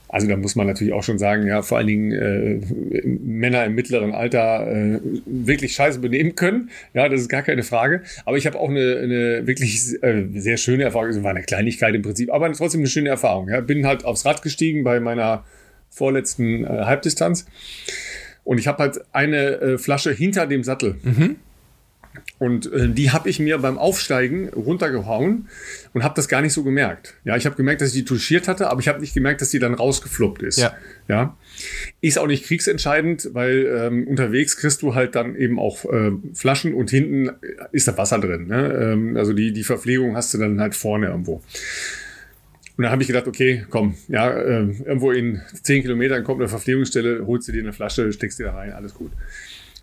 also 0.09 0.27
da 0.27 0.35
muss 0.35 0.55
man 0.55 0.65
natürlich 0.65 0.91
auch 0.91 1.03
schon 1.03 1.19
sagen, 1.19 1.47
ja, 1.47 1.61
vor 1.61 1.77
allen 1.77 1.87
Dingen 1.87 2.11
äh, 2.11 2.59
Männer 3.05 3.63
im 3.65 3.75
mittleren 3.75 4.11
Alter 4.11 4.67
äh, 4.67 4.99
wirklich 5.25 5.73
scheiße 5.73 5.99
benehmen 5.99 6.35
können. 6.35 6.71
Ja, 6.95 7.07
das 7.07 7.21
ist 7.21 7.29
gar 7.29 7.43
keine 7.43 7.61
Frage. 7.61 8.01
Aber 8.25 8.35
ich 8.35 8.47
habe 8.47 8.59
auch 8.59 8.69
eine, 8.69 8.97
eine 8.97 9.47
wirklich 9.47 10.01
äh, 10.01 10.25
sehr 10.33 10.57
schöne 10.57 10.83
Erfahrung. 10.83 11.09
Es 11.09 11.23
war 11.23 11.29
eine 11.29 11.43
Kleinigkeit 11.43 11.93
im 11.93 12.01
Prinzip, 12.01 12.33
aber 12.33 12.51
trotzdem 12.53 12.81
eine 12.81 12.89
schöne 12.89 13.09
Erfahrung. 13.09 13.49
Ja. 13.49 13.61
Bin 13.61 13.85
halt 13.85 14.03
aufs 14.03 14.25
Rad 14.25 14.41
gestiegen 14.41 14.83
bei 14.83 14.99
meiner 14.99 15.45
vorletzten 15.89 16.63
äh, 16.63 16.67
Halbdistanz. 16.67 17.45
Und 18.43 18.57
ich 18.57 18.67
habe 18.67 18.81
halt 18.81 19.01
eine 19.11 19.61
äh, 19.61 19.77
Flasche 19.77 20.11
hinter 20.11 20.47
dem 20.47 20.63
Sattel. 20.63 20.95
Mhm. 21.03 21.35
Und 22.37 22.71
äh, 22.71 22.89
die 22.89 23.11
habe 23.11 23.29
ich 23.29 23.39
mir 23.39 23.57
beim 23.57 23.77
Aufsteigen 23.77 24.49
runtergehauen 24.49 25.47
und 25.93 26.03
habe 26.03 26.15
das 26.15 26.27
gar 26.27 26.41
nicht 26.41 26.53
so 26.53 26.63
gemerkt. 26.63 27.15
Ja, 27.23 27.35
ich 27.35 27.45
habe 27.45 27.55
gemerkt, 27.55 27.81
dass 27.81 27.89
ich 27.89 27.95
die 27.95 28.05
touchiert 28.05 28.47
hatte, 28.47 28.69
aber 28.69 28.79
ich 28.79 28.87
habe 28.87 28.99
nicht 28.99 29.13
gemerkt, 29.13 29.41
dass 29.41 29.49
die 29.49 29.59
dann 29.59 29.73
rausgefluppt 29.73 30.41
ist. 30.43 30.59
Ja. 30.59 30.73
ja. 31.07 31.37
Ist 32.01 32.17
auch 32.17 32.27
nicht 32.27 32.45
kriegsentscheidend, 32.45 33.29
weil 33.33 33.65
ähm, 33.65 34.07
unterwegs 34.07 34.57
kriegst 34.57 34.81
du 34.81 34.95
halt 34.95 35.15
dann 35.15 35.35
eben 35.35 35.59
auch 35.59 35.85
äh, 35.85 36.11
Flaschen 36.33 36.73
und 36.73 36.89
hinten 36.89 37.29
ist 37.71 37.87
da 37.87 37.97
Wasser 37.97 38.19
drin. 38.19 38.47
Ne? 38.47 38.93
Ähm, 38.93 39.17
also 39.17 39.33
die, 39.33 39.51
die 39.51 39.63
Verpflegung 39.63 40.15
hast 40.15 40.33
du 40.33 40.37
dann 40.37 40.61
halt 40.61 40.75
vorne 40.75 41.07
irgendwo. 41.07 41.41
Und 42.79 42.83
dann 42.83 42.93
habe 42.93 43.01
ich 43.01 43.09
gedacht, 43.09 43.27
okay, 43.27 43.65
komm, 43.69 43.95
ja, 44.07 44.29
äh, 44.29 44.61
irgendwo 44.61 45.11
in 45.11 45.41
zehn 45.63 45.81
Kilometern 45.81 46.23
kommt 46.23 46.39
eine 46.39 46.47
Verpflegungsstelle, 46.47 47.27
holst 47.27 47.49
du 47.49 47.51
dir 47.51 47.61
eine 47.61 47.73
Flasche, 47.73 48.13
steckst 48.13 48.39
die 48.39 48.43
da 48.43 48.53
rein, 48.53 48.71
alles 48.71 48.93
gut. 48.93 49.11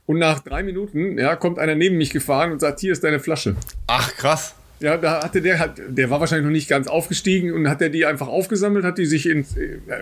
Und 0.07 0.19
nach 0.19 0.41
drei 0.41 0.63
Minuten, 0.63 1.19
ja, 1.19 1.37
kommt 1.37 1.59
einer 1.59 1.75
neben 1.75 1.97
mich 1.97 2.11
gefahren 2.11 2.53
und 2.53 2.61
sagt, 2.61 2.81
hier 2.81 2.93
ist 2.93 3.03
deine 3.03 3.19
Flasche. 3.19 3.57
Ach, 3.89 4.15
krass. 4.17 4.55
Ja, 4.79 4.99
da 4.99 5.25
hatte 5.25 5.41
der, 5.41 5.75
der 5.89 6.11
war 6.11 6.21
wahrscheinlich 6.21 6.45
noch 6.45 6.53
nicht 6.53 6.69
ganz 6.69 6.87
aufgestiegen 6.87 7.53
und 7.53 7.67
hat 7.69 7.81
der 7.81 7.89
die 7.89 8.05
einfach 8.05 8.29
aufgesammelt, 8.29 8.85
hat 8.85 8.99
die 8.99 9.07
sich 9.07 9.27
in, 9.27 9.47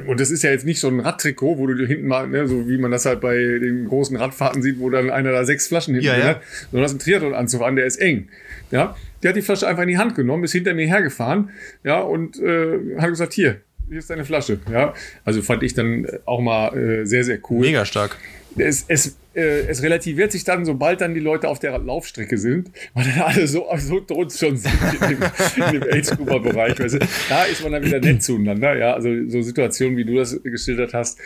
und 0.08 0.18
das 0.18 0.32
ist 0.32 0.42
ja 0.42 0.50
jetzt 0.50 0.66
nicht 0.66 0.80
so 0.80 0.88
ein 0.88 0.98
Radtrikot, 0.98 1.58
wo 1.58 1.68
du 1.68 1.86
hinten 1.86 2.08
mal, 2.08 2.26
ne, 2.26 2.48
so 2.48 2.68
wie 2.68 2.76
man 2.76 2.90
das 2.90 3.06
halt 3.06 3.20
bei 3.20 3.36
den 3.36 3.86
großen 3.86 4.16
Radfahrten 4.16 4.62
sieht, 4.62 4.80
wo 4.80 4.90
dann 4.90 5.10
einer 5.10 5.30
da 5.30 5.44
sechs 5.44 5.68
Flaschen 5.68 5.94
hinten 5.94 6.08
ja, 6.08 6.18
ja. 6.18 6.24
hat, 6.24 6.40
sondern 6.72 6.82
das 6.82 6.92
ist 6.92 6.96
ein 6.96 7.04
Triathlon-Anzug 7.04 7.62
an, 7.62 7.76
der 7.76 7.86
ist 7.86 7.98
eng. 7.98 8.28
Ja, 8.72 8.96
der 9.22 9.28
hat 9.28 9.36
die 9.36 9.42
Flasche 9.42 9.68
einfach 9.68 9.84
in 9.84 9.90
die 9.90 9.98
Hand 9.98 10.16
genommen, 10.16 10.42
ist 10.42 10.52
hinter 10.52 10.74
mir 10.74 10.88
hergefahren, 10.88 11.50
ja, 11.84 12.00
und 12.00 12.40
äh, 12.40 12.98
hat 12.98 13.10
gesagt, 13.10 13.32
hier, 13.32 13.60
hier 13.88 13.98
ist 13.98 14.10
deine 14.10 14.24
Flasche. 14.24 14.58
Ja, 14.72 14.92
also 15.24 15.40
fand 15.40 15.62
ich 15.62 15.74
dann 15.74 16.08
auch 16.24 16.40
mal 16.40 16.76
äh, 16.76 17.04
sehr, 17.06 17.22
sehr 17.22 17.38
cool. 17.48 17.60
Mega 17.60 17.84
stark 17.84 18.16
es, 18.56 18.84
es, 18.88 19.16
äh, 19.34 19.66
es 19.66 19.82
relativiert 19.82 20.32
sich 20.32 20.44
dann, 20.44 20.64
sobald 20.64 21.00
dann 21.00 21.14
die 21.14 21.20
Leute 21.20 21.48
auf 21.48 21.58
der 21.58 21.78
Laufstrecke 21.78 22.38
sind, 22.38 22.70
weil 22.94 23.04
dann 23.04 23.20
alle 23.20 23.46
so, 23.46 23.66
so 23.76 24.00
tot 24.00 24.32
schon 24.32 24.56
sind 24.56 24.74
in 25.00 25.08
dem, 25.08 25.80
dem 25.80 25.82
Age-Grouper-Bereich. 25.82 26.78
Weißt 26.78 26.94
du? 26.94 26.98
Da 27.28 27.44
ist 27.44 27.62
man 27.62 27.72
dann 27.72 27.84
wieder 27.84 28.00
nett 28.00 28.22
zueinander. 28.22 28.76
Ja, 28.76 28.94
also 28.94 29.10
so 29.28 29.42
Situationen, 29.42 29.96
wie 29.96 30.04
du 30.04 30.14
das 30.14 30.42
geschildert 30.42 30.94
hast, 30.94 31.18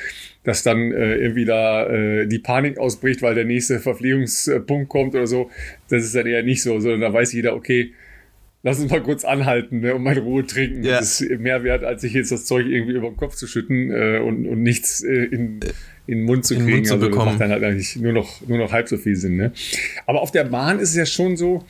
dass 0.45 0.63
dann 0.63 0.93
äh, 0.93 1.17
irgendwie 1.17 1.45
da 1.45 1.87
äh, 1.87 2.27
die 2.27 2.39
Panik 2.39 2.79
ausbricht, 2.79 3.23
weil 3.23 3.35
der 3.35 3.45
nächste 3.45 3.81
Verpflegungspunkt 3.81 4.89
kommt 4.89 5.15
oder 5.15 5.27
so. 5.27 5.51
Das 5.89 6.05
ist 6.05 6.15
dann 6.15 6.27
eher 6.27 6.43
nicht 6.43 6.63
so, 6.63 6.81
sondern 6.81 7.01
da 7.01 7.13
weiß 7.13 7.33
jeder, 7.33 7.55
okay, 7.55 7.93
lass 8.63 8.81
uns 8.81 8.91
mal 8.91 9.03
kurz 9.03 9.25
anhalten 9.25 9.81
ne, 9.81 9.95
und 9.95 10.03
mal 10.03 10.19
Ruhe 10.19 10.47
trinken. 10.47 10.83
Ja. 10.85 10.99
Das 10.99 11.21
ist 11.21 11.41
mehr 11.41 11.65
wert, 11.65 11.85
als 11.85 12.03
sich 12.03 12.13
jetzt 12.13 12.33
das 12.33 12.45
Zeug 12.45 12.67
irgendwie 12.67 12.95
über 12.95 13.09
den 13.09 13.17
Kopf 13.17 13.35
zu 13.35 13.47
schütten 13.47 13.91
äh, 13.91 14.19
und, 14.19 14.47
und 14.47 14.63
nichts 14.63 15.03
äh, 15.03 15.25
in 15.25 15.61
in 16.09 16.21
den 16.21 16.25
Mund 16.25 16.45
zu 16.47 16.55
kriegen. 16.55 16.71
Mund 16.71 16.87
zu 16.87 16.95
also. 16.95 17.09
Das 17.09 17.17
macht 17.17 17.41
dann 17.41 17.51
halt 17.51 17.63
eigentlich 17.63 17.95
nur 17.97 18.13
noch, 18.13 18.41
nur 18.47 18.59
noch 18.59 18.73
halb 18.73 18.89
so 18.89 18.97
viel 18.97 19.15
Sinn. 19.15 19.37
Ne? 19.37 19.53
Aber 20.07 20.23
auf 20.23 20.31
der 20.33 20.45
Bahn 20.45 20.81
ist 20.81 20.91
es 20.91 20.97
ja 20.97 21.05
schon 21.05 21.37
so, 21.37 21.65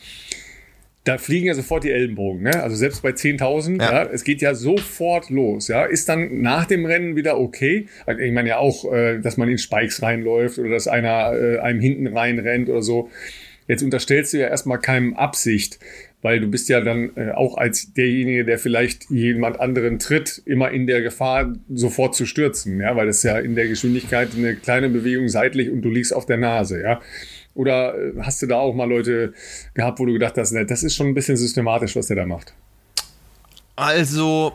da 1.03 1.17
fliegen 1.17 1.47
ja 1.47 1.53
sofort 1.53 1.83
die 1.83 1.91
Ellenbogen. 1.91 2.43
Ne? 2.43 2.63
Also 2.63 2.77
selbst 2.77 3.01
bei 3.01 3.09
10.000, 3.09 3.81
ja. 3.81 3.91
ja. 3.91 4.09
es 4.09 4.23
geht 4.23 4.41
ja 4.41 4.55
sofort 4.55 5.29
los. 5.29 5.67
Ja? 5.67 5.83
Ist 5.83 6.07
dann 6.07 6.41
nach 6.41 6.65
dem 6.65 6.85
Rennen 6.85 7.17
wieder 7.17 7.37
okay? 7.37 7.87
Also 8.05 8.21
ich 8.21 8.31
meine 8.31 8.47
ja 8.47 8.57
auch, 8.59 8.89
äh, 8.93 9.19
dass 9.19 9.35
man 9.35 9.49
in 9.49 9.57
Spikes 9.57 10.01
reinläuft 10.01 10.57
oder 10.57 10.69
dass 10.69 10.87
einer 10.87 11.33
äh, 11.33 11.59
einem 11.59 11.81
hinten 11.81 12.07
reinrennt 12.07 12.69
oder 12.69 12.81
so. 12.81 13.09
Jetzt 13.67 13.83
unterstellst 13.83 14.33
du 14.33 14.39
ja 14.39 14.47
erstmal 14.47 14.79
keinem 14.79 15.15
Absicht 15.15 15.79
weil 16.21 16.39
du 16.39 16.47
bist 16.47 16.67
ja 16.69 16.81
dann 16.81 17.11
äh, 17.15 17.31
auch 17.31 17.57
als 17.57 17.93
derjenige, 17.93 18.43
der 18.43 18.59
vielleicht 18.59 19.09
jemand 19.09 19.59
anderen 19.59 19.99
tritt, 19.99 20.41
immer 20.45 20.71
in 20.71 20.85
der 20.85 21.01
Gefahr, 21.01 21.53
sofort 21.73 22.15
zu 22.15 22.25
stürzen, 22.25 22.79
ja, 22.81 22.95
weil 22.95 23.07
das 23.07 23.23
ja 23.23 23.39
in 23.39 23.55
der 23.55 23.67
Geschwindigkeit 23.67 24.29
eine 24.35 24.55
kleine 24.55 24.89
Bewegung 24.89 25.29
seitlich 25.29 25.69
und 25.69 25.81
du 25.81 25.89
liegst 25.89 26.13
auf 26.13 26.25
der 26.25 26.37
Nase, 26.37 26.81
ja. 26.81 26.99
Oder 27.55 27.95
äh, 27.95 28.13
hast 28.21 28.41
du 28.41 28.47
da 28.47 28.57
auch 28.57 28.73
mal 28.73 28.87
Leute 28.87 29.33
gehabt, 29.73 29.99
wo 29.99 30.05
du 30.05 30.13
gedacht 30.13 30.37
hast, 30.37 30.51
ne, 30.51 30.65
das 30.65 30.83
ist 30.83 30.95
schon 30.95 31.07
ein 31.07 31.13
bisschen 31.13 31.37
systematisch, 31.37 31.95
was 31.95 32.07
der 32.07 32.17
da 32.17 32.25
macht? 32.25 32.53
Also, 33.75 34.53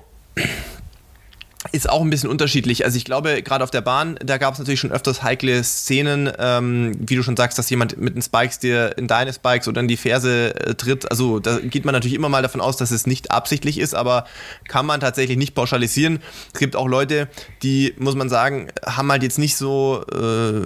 ist 1.75 1.91
auch 1.91 2.03
ein 2.03 2.11
bisschen 2.11 2.31
unterschiedlich. 2.31 2.85
Also 2.85 2.97
ich 2.97 3.05
glaube, 3.05 3.43
gerade 3.43 3.64
auf 3.64 3.70
der 3.72 3.81
Bahn, 3.81 4.16
da 4.25 4.39
gab 4.39 4.55
es 4.55 4.61
natürlich 4.61 4.79
schon 4.79 4.93
öfters 4.93 5.25
heikle 5.25 5.62
Szenen, 5.64 6.31
ähm, 6.39 6.93
wie 7.01 7.16
du 7.16 7.25
schon 7.25 7.37
sagst, 7.37 7.59
dass 7.59 7.68
jemand 7.68 7.99
mit 7.99 8.14
den 8.14 8.22
Spikes 8.22 8.61
dir 8.61 8.97
in 8.97 9.09
deine 9.09 9.33
Spikes 9.33 9.66
oder 9.66 9.81
in 9.81 9.89
die 9.89 9.97
Ferse 9.97 10.55
äh, 10.55 10.75
tritt. 10.77 11.11
Also 11.11 11.41
da 11.41 11.59
geht 11.59 11.85
man 11.85 11.93
natürlich 11.93 12.14
immer 12.14 12.29
mal 12.29 12.43
davon 12.43 12.61
aus, 12.61 12.77
dass 12.77 12.93
es 12.93 13.09
nicht 13.09 13.33
absichtlich 13.33 13.79
ist, 13.79 13.93
aber 13.93 14.25
kann 14.68 14.87
man 14.87 15.01
tatsächlich 15.01 15.37
nicht 15.37 15.57
pauschalisieren. 15.57 16.20
Es 16.53 16.61
gibt 16.61 16.77
auch 16.77 16.87
Leute, 16.87 17.29
die, 17.64 17.93
muss 17.99 18.14
man 18.14 18.29
sagen, 18.29 18.68
haben 18.87 19.11
halt 19.11 19.25
jetzt 19.25 19.41
nicht 19.41 19.57
so, 19.57 20.05
äh, 20.12 20.61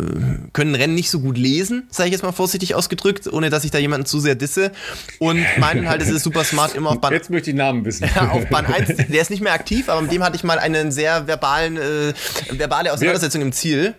können 0.53 0.75
Rennen 0.75 0.95
nicht 0.95 1.09
so 1.09 1.21
gut 1.21 1.39
lesen, 1.39 1.89
sage 1.89 2.09
ich 2.09 2.13
jetzt 2.13 2.23
mal 2.23 2.33
vorsichtig 2.33 2.75
ausgedrückt, 2.75 3.33
ohne 3.33 3.49
dass 3.49 3.65
ich 3.65 3.71
da 3.71 3.79
jemanden 3.79 4.05
zu 4.05 4.21
sehr 4.21 4.35
disse. 4.35 4.73
Und 5.21 5.43
meinen 5.59 5.89
halt, 5.89 6.03
es 6.03 6.11
ist 6.11 6.23
super 6.23 6.45
smart 6.45 6.75
immer 6.75 6.91
auf 6.91 7.01
Bahn... 7.01 7.15
Jetzt 7.15 7.31
möchte 7.31 7.49
ich 7.49 7.57
Namen 7.57 7.87
wissen. 7.87 8.11
Ja, 8.15 8.29
auf 8.29 8.47
Bahn 8.51 8.67
1, 8.67 9.09
der 9.09 9.23
ist 9.23 9.31
nicht 9.31 9.43
mehr 9.43 9.55
aktiv, 9.55 9.89
aber 9.89 10.03
mit 10.03 10.13
dem 10.13 10.23
hatte 10.23 10.37
ich 10.37 10.45
mal 10.45 10.59
einen 10.59 10.93
sehr 10.99 11.27
verbalen, 11.29 11.77
äh, 11.77 12.13
verbale 12.51 12.93
Auseinandersetzung 12.93 13.41
im 13.41 13.53
Ziel. 13.53 13.95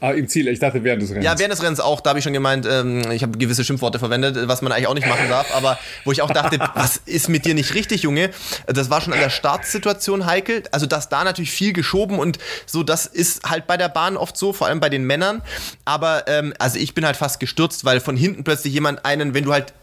Ah, 0.00 0.12
im 0.12 0.28
Ziel, 0.28 0.48
ich 0.48 0.58
dachte 0.58 0.82
während 0.82 1.02
des 1.02 1.10
Rennens. 1.10 1.26
Ja, 1.26 1.38
während 1.38 1.52
des 1.52 1.62
Rennens 1.62 1.80
auch, 1.80 2.00
da 2.00 2.10
habe 2.10 2.20
ich 2.20 2.22
schon 2.22 2.32
gemeint, 2.32 2.66
ähm, 2.66 3.10
ich 3.10 3.22
habe 3.22 3.36
gewisse 3.36 3.64
Schimpfworte 3.64 3.98
verwendet, 3.98 4.36
was 4.48 4.62
man 4.62 4.72
eigentlich 4.72 4.86
auch 4.86 4.94
nicht 4.94 5.06
machen 5.06 5.28
darf, 5.28 5.54
aber 5.54 5.78
wo 6.04 6.12
ich 6.12 6.22
auch 6.22 6.30
dachte, 6.30 6.58
was 6.74 6.98
ist 7.04 7.28
mit 7.28 7.44
dir 7.44 7.54
nicht 7.54 7.74
richtig, 7.74 8.02
Junge? 8.02 8.30
Das 8.66 8.88
war 8.88 9.02
schon 9.02 9.12
an 9.12 9.18
der 9.18 9.28
Startsituation 9.28 10.24
heikel, 10.24 10.62
also 10.70 10.86
dass 10.86 11.08
da 11.08 11.24
natürlich 11.24 11.50
viel 11.50 11.72
geschoben 11.72 12.18
und 12.18 12.38
so, 12.66 12.82
das 12.82 13.06
ist 13.06 13.50
halt 13.50 13.66
bei 13.66 13.76
der 13.76 13.88
Bahn 13.88 14.16
oft 14.16 14.36
so, 14.36 14.52
vor 14.52 14.68
allem 14.68 14.80
bei 14.80 14.88
den 14.88 15.04
Männern, 15.04 15.42
aber 15.84 16.24
ähm, 16.28 16.54
also 16.58 16.78
ich 16.78 16.94
bin 16.94 17.04
halt 17.04 17.16
fast 17.16 17.40
gestürzt, 17.40 17.84
weil 17.84 18.00
von 18.00 18.16
hinten 18.16 18.44
plötzlich 18.44 18.72
jemand 18.72 19.04
einen, 19.04 19.34
wenn 19.34 19.44
du 19.44 19.52
halt 19.52 19.74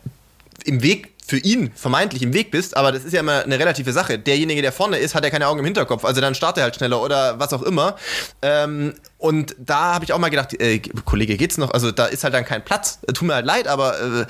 im 0.64 0.82
Weg 0.82 1.17
für 1.28 1.38
ihn 1.38 1.72
vermeintlich 1.76 2.24
im 2.24 2.34
Weg 2.34 2.52
bist, 2.52 2.78
aber 2.78 2.92
das 2.92 3.04
ist 3.04 3.14
ja 3.14 3.20
immer 3.20 3.44
eine 3.44 3.60
relative 3.60 3.92
Sache. 3.92 4.18
Derjenige, 4.18 4.62
der 4.62 4.72
vorne 4.72 4.98
ist, 4.98 5.14
hat 5.14 5.26
ja 5.26 5.30
keine 5.30 5.48
Augen 5.48 5.60
im 5.60 5.66
Hinterkopf, 5.66 6.06
also 6.06 6.22
dann 6.22 6.36
startet 6.36 6.62
er 6.62 6.64
halt 6.64 6.76
schneller 6.76 7.02
oder 7.02 7.38
was 7.38 7.52
auch 7.52 7.64
immer. 7.64 7.98
Ähm, 8.42 8.94
und 9.18 9.56
da 9.60 9.94
habe 9.94 10.06
ich 10.06 10.14
auch 10.14 10.20
mal 10.20 10.30
gedacht, 10.30 10.60
äh, 10.60 10.80
Kollege, 10.80 11.38
geht's 11.38 11.58
noch? 11.58 11.72
Also 11.72 11.92
da 11.92 12.06
ist 12.06 12.24
halt 12.24 12.34
dann 12.34 12.46
kein 12.46 12.64
Platz. 12.64 13.00
Tut 13.14 13.28
mir 13.28 13.36
halt 13.36 13.46
leid, 13.46 13.68
aber 13.68 14.00
äh, 14.00 14.26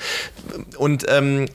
und 0.76 1.04
ähm, 1.08 1.46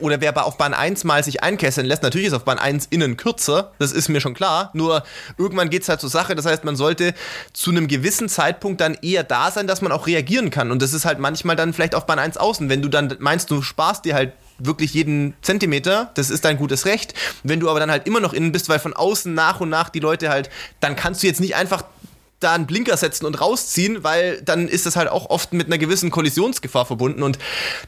oder 0.00 0.20
wer 0.20 0.44
auf 0.44 0.58
Bahn 0.58 0.74
1 0.74 1.04
mal 1.04 1.24
sich 1.24 1.42
einkesseln 1.42 1.86
lässt, 1.86 2.02
natürlich 2.02 2.28
ist 2.28 2.34
auf 2.34 2.44
Bahn 2.44 2.58
1 2.58 2.86
innen 2.90 3.16
kürzer, 3.16 3.72
das 3.78 3.92
ist 3.92 4.08
mir 4.08 4.20
schon 4.20 4.34
klar, 4.34 4.70
nur 4.74 5.02
irgendwann 5.38 5.70
geht 5.70 5.82
es 5.82 5.88
halt 5.88 6.00
zur 6.00 6.10
Sache, 6.10 6.34
das 6.34 6.44
heißt, 6.44 6.64
man 6.64 6.76
sollte 6.76 7.14
zu 7.52 7.70
einem 7.70 7.88
gewissen 7.88 8.28
Zeitpunkt 8.28 8.80
dann 8.80 8.98
eher 9.00 9.24
da 9.24 9.50
sein, 9.50 9.66
dass 9.66 9.80
man 9.80 9.90
auch 9.90 10.06
reagieren 10.06 10.50
kann 10.50 10.70
und 10.70 10.82
das 10.82 10.92
ist 10.92 11.04
halt 11.04 11.18
manchmal 11.18 11.56
dann 11.56 11.72
vielleicht 11.72 11.94
auf 11.94 12.06
Bahn 12.06 12.18
1 12.18 12.36
außen, 12.36 12.68
wenn 12.68 12.82
du 12.82 12.88
dann 12.88 13.16
meinst, 13.18 13.50
du 13.50 13.62
sparst 13.62 14.04
dir 14.04 14.14
halt 14.14 14.32
wirklich 14.58 14.94
jeden 14.94 15.34
Zentimeter, 15.42 16.10
das 16.14 16.30
ist 16.30 16.44
dein 16.44 16.56
gutes 16.56 16.86
Recht. 16.86 17.14
Wenn 17.42 17.60
du 17.60 17.70
aber 17.70 17.80
dann 17.80 17.90
halt 17.90 18.06
immer 18.06 18.20
noch 18.20 18.32
innen 18.32 18.52
bist, 18.52 18.68
weil 18.68 18.78
von 18.78 18.92
außen 18.92 19.32
nach 19.32 19.60
und 19.60 19.68
nach 19.68 19.88
die 19.88 20.00
Leute 20.00 20.28
halt, 20.28 20.50
dann 20.80 20.96
kannst 20.96 21.22
du 21.22 21.26
jetzt 21.26 21.40
nicht 21.40 21.54
einfach 21.54 21.84
da 22.40 22.54
einen 22.54 22.66
Blinker 22.66 22.96
setzen 22.96 23.26
und 23.26 23.40
rausziehen, 23.40 24.04
weil 24.04 24.40
dann 24.42 24.68
ist 24.68 24.86
das 24.86 24.96
halt 24.96 25.08
auch 25.08 25.28
oft 25.30 25.52
mit 25.52 25.66
einer 25.66 25.78
gewissen 25.78 26.10
Kollisionsgefahr 26.10 26.86
verbunden 26.86 27.22
und 27.22 27.38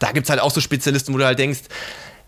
da 0.00 0.10
gibt 0.12 0.26
es 0.26 0.30
halt 0.30 0.40
auch 0.40 0.50
so 0.50 0.60
Spezialisten, 0.60 1.14
wo 1.14 1.18
du 1.18 1.24
halt 1.24 1.38
denkst, 1.38 1.60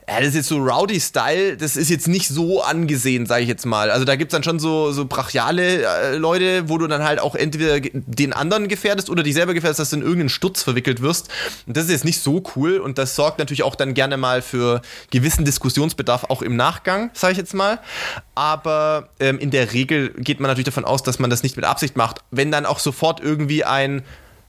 ja, 0.09 0.19
das 0.19 0.31
ist 0.31 0.35
jetzt 0.35 0.49
so 0.49 0.59
Rowdy-Style, 0.59 1.57
das 1.57 1.77
ist 1.77 1.89
jetzt 1.89 2.09
nicht 2.09 2.29
so 2.29 2.61
angesehen, 2.63 3.25
sage 3.25 3.43
ich 3.43 3.49
jetzt 3.49 3.65
mal. 3.65 3.91
Also 3.91 4.05
da 4.05 4.17
gibt 4.17 4.33
es 4.33 4.37
dann 4.37 4.43
schon 4.43 4.59
so, 4.59 4.91
so 4.91 5.05
brachiale 5.05 5.85
äh, 5.85 6.17
Leute, 6.17 6.69
wo 6.69 6.77
du 6.79 6.89
dann 6.89 7.05
halt 7.05 7.21
auch 7.21 7.37
entweder 7.37 7.79
den 7.81 8.33
anderen 8.33 8.67
gefährdest 8.67 9.11
oder 9.11 9.23
dich 9.23 9.35
selber 9.35 9.55
gefährdest, 9.55 9.79
dass 9.79 9.91
du 9.91 9.97
in 9.97 10.03
irgendeinen 10.03 10.29
Sturz 10.29 10.63
verwickelt 10.63 11.03
wirst. 11.03 11.29
Und 11.67 11.77
das 11.77 11.85
ist 11.85 11.91
jetzt 11.91 12.05
nicht 12.05 12.21
so 12.21 12.43
cool 12.57 12.79
und 12.79 12.99
das 12.99 13.15
sorgt 13.15 13.39
natürlich 13.39 13.63
auch 13.63 13.77
dann 13.77 13.95
gerne 13.95 14.17
mal 14.17 14.43
für 14.43 14.83
gewissen 15.11 15.45
Diskussionsbedarf 15.45 16.25
auch 16.25 16.43
im 16.43 16.57
Nachgang, 16.57 17.11
sage 17.15 17.33
ich 17.33 17.39
jetzt 17.39 17.55
mal. 17.55 17.79
Aber 18.35 19.09
ähm, 19.21 19.39
in 19.39 19.53
der 19.53 19.73
Regel 19.73 20.11
geht 20.19 20.41
man 20.41 20.49
natürlich 20.49 20.67
davon 20.67 20.85
aus, 20.85 21.05
dass 21.05 21.21
man 21.21 21.31
das 21.31 21.45
nicht 21.45 21.55
mit 21.55 21.65
Absicht 21.65 21.97
macht. 21.97 22.23
Wenn 22.33 22.51
dann 22.51 22.67
auch 22.67 22.81
sofort 22.81 23.21
irgendwie 23.21 23.65
ein 23.65 24.03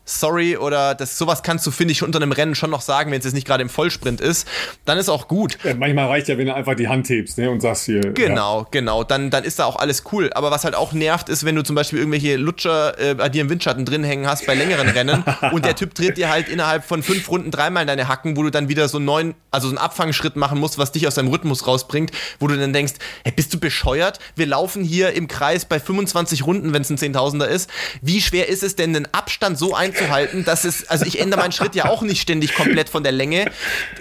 sorry, 0.05 0.57
oder 0.57 0.95
das, 0.95 1.17
sowas 1.17 1.43
kannst 1.43 1.65
du, 1.65 1.71
finde 1.71 1.93
ich, 1.93 2.03
unter 2.03 2.21
einem 2.21 2.31
Rennen 2.31 2.55
schon 2.55 2.69
noch 2.69 2.81
sagen, 2.81 3.11
wenn 3.11 3.19
es 3.19 3.25
jetzt 3.25 3.33
nicht 3.33 3.47
gerade 3.47 3.61
im 3.61 3.69
Vollsprint 3.69 4.21
ist, 4.21 4.47
dann 4.85 4.97
ist 4.97 5.09
auch 5.09 5.27
gut. 5.27 5.57
Ja, 5.63 5.73
manchmal 5.75 6.07
reicht 6.07 6.27
ja, 6.27 6.37
wenn 6.37 6.47
du 6.47 6.53
einfach 6.53 6.75
die 6.75 6.87
Hand 6.87 7.09
hebst 7.09 7.37
ne, 7.37 7.49
und 7.49 7.61
sagst 7.61 7.85
hier. 7.85 8.01
Genau, 8.01 8.61
ja. 8.61 8.67
genau, 8.71 9.03
dann, 9.03 9.29
dann 9.29 9.43
ist 9.43 9.59
da 9.59 9.65
auch 9.65 9.77
alles 9.77 10.03
cool. 10.11 10.31
Aber 10.33 10.51
was 10.51 10.63
halt 10.63 10.75
auch 10.75 10.93
nervt, 10.93 11.29
ist, 11.29 11.45
wenn 11.45 11.55
du 11.55 11.63
zum 11.63 11.75
Beispiel 11.75 11.99
irgendwelche 11.99 12.35
Lutscher 12.35 12.99
äh, 12.99 13.15
bei 13.15 13.29
dir 13.29 13.41
im 13.41 13.49
Windschatten 13.49 13.85
drin 13.85 14.03
hängen 14.03 14.27
hast 14.27 14.45
bei 14.45 14.55
längeren 14.55 14.89
Rennen 14.89 15.23
und 15.51 15.65
der 15.65 15.75
Typ 15.75 15.93
dreht 15.93 16.17
dir 16.17 16.29
halt 16.29 16.49
innerhalb 16.49 16.83
von 16.83 17.03
fünf 17.03 17.29
Runden 17.29 17.51
dreimal 17.51 17.83
in 17.83 17.87
deine 17.87 18.07
Hacken, 18.07 18.35
wo 18.35 18.43
du 18.43 18.49
dann 18.49 18.69
wieder 18.69 18.87
so 18.89 18.99
neun, 18.99 19.35
also 19.51 19.67
so 19.67 19.71
einen 19.71 19.77
Abfangschritt 19.77 20.35
machen 20.35 20.59
musst, 20.59 20.77
was 20.77 20.91
dich 20.91 21.07
aus 21.07 21.15
deinem 21.15 21.29
Rhythmus 21.29 21.65
rausbringt, 21.65 22.11
wo 22.39 22.47
du 22.47 22.57
dann 22.57 22.73
denkst, 22.73 22.93
hey, 23.23 23.31
bist 23.33 23.53
du 23.53 23.59
bescheuert? 23.59 24.19
Wir 24.35 24.47
laufen 24.47 24.83
hier 24.83 25.13
im 25.13 25.27
Kreis 25.27 25.65
bei 25.65 25.79
25 25.79 26.45
Runden, 26.45 26.73
wenn 26.73 26.81
es 26.81 26.89
ein 26.89 26.97
Zehntausender 26.97 27.47
ist. 27.47 27.69
Wie 28.01 28.21
schwer 28.21 28.49
ist 28.49 28.63
es 28.63 28.75
denn, 28.75 28.93
den 28.93 29.07
Abstand 29.13 29.57
so 29.57 29.73
einzuhalten, 29.93 30.45
dass 30.45 30.63
es, 30.65 30.87
also 30.89 31.05
ich 31.05 31.19
ändere 31.19 31.41
meinen 31.41 31.51
Schritt 31.51 31.75
ja 31.75 31.85
auch 31.85 32.01
nicht 32.01 32.21
ständig 32.21 32.55
komplett 32.55 32.89
von 32.89 33.03
der 33.03 33.11
Länge. 33.11 33.45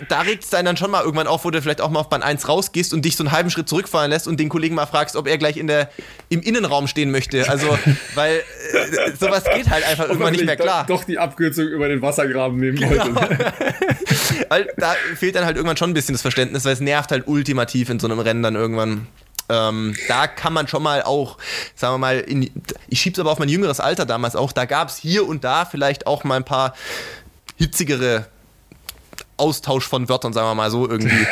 Da 0.08 0.22
regt 0.22 0.44
es 0.44 0.50
dann 0.50 0.76
schon 0.76 0.90
mal 0.90 1.02
irgendwann 1.02 1.26
auf, 1.26 1.44
wo 1.44 1.50
du 1.50 1.60
vielleicht 1.60 1.80
auch 1.80 1.90
mal 1.90 2.00
auf 2.00 2.08
Bahn 2.08 2.22
1 2.22 2.48
rausgehst 2.48 2.92
und 2.92 3.04
dich 3.04 3.16
so 3.16 3.24
einen 3.24 3.32
halben 3.32 3.50
Schritt 3.50 3.68
zurückfallen 3.68 4.10
lässt 4.10 4.26
und 4.26 4.38
den 4.38 4.48
Kollegen 4.48 4.74
mal 4.74 4.86
fragst, 4.86 5.16
ob 5.16 5.26
er 5.26 5.38
gleich 5.38 5.56
in 5.56 5.66
der, 5.66 5.90
im 6.28 6.40
Innenraum 6.40 6.88
stehen 6.88 7.10
möchte. 7.10 7.48
Also, 7.48 7.78
weil 8.14 8.36
äh, 8.36 9.12
sowas 9.18 9.44
geht 9.54 9.70
halt 9.70 9.84
einfach 9.84 10.08
irgendwann 10.08 10.32
nicht 10.32 10.44
mehr 10.44 10.56
klar. 10.56 10.86
Doch 10.86 11.04
die 11.04 11.18
Abkürzung 11.18 11.66
über 11.66 11.88
den 11.88 12.02
Wassergraben 12.02 12.58
nehmen 12.58 12.78
genau. 12.78 13.14
wollte. 13.14 13.52
weil 14.48 14.68
da 14.76 14.94
fehlt 15.16 15.34
dann 15.34 15.44
halt 15.44 15.56
irgendwann 15.56 15.76
schon 15.76 15.90
ein 15.90 15.94
bisschen 15.94 16.14
das 16.14 16.22
Verständnis, 16.22 16.64
weil 16.64 16.72
es 16.72 16.80
nervt 16.80 17.10
halt 17.10 17.26
ultimativ 17.26 17.90
in 17.90 17.98
so 17.98 18.06
einem 18.06 18.18
Rennen 18.18 18.42
dann 18.42 18.54
irgendwann. 18.54 19.06
Ähm, 19.52 19.94
da 20.08 20.26
kann 20.26 20.54
man 20.54 20.66
schon 20.66 20.82
mal 20.82 21.02
auch, 21.02 21.36
sagen 21.74 21.94
wir 21.94 21.98
mal, 21.98 22.20
in, 22.20 22.50
ich 22.88 23.00
schieb's 23.00 23.18
aber 23.18 23.30
auf 23.30 23.38
mein 23.38 23.50
jüngeres 23.50 23.80
Alter 23.80 24.06
damals 24.06 24.34
auch, 24.34 24.50
da 24.50 24.64
gab 24.64 24.88
es 24.88 24.96
hier 24.96 25.28
und 25.28 25.44
da 25.44 25.66
vielleicht 25.66 26.06
auch 26.06 26.24
mal 26.24 26.36
ein 26.36 26.44
paar 26.44 26.74
hitzigere 27.58 28.26
Austausch 29.36 29.86
von 29.86 30.08
Wörtern, 30.08 30.32
sagen 30.32 30.48
wir 30.48 30.54
mal 30.54 30.70
so 30.70 30.88
irgendwie. 30.88 31.26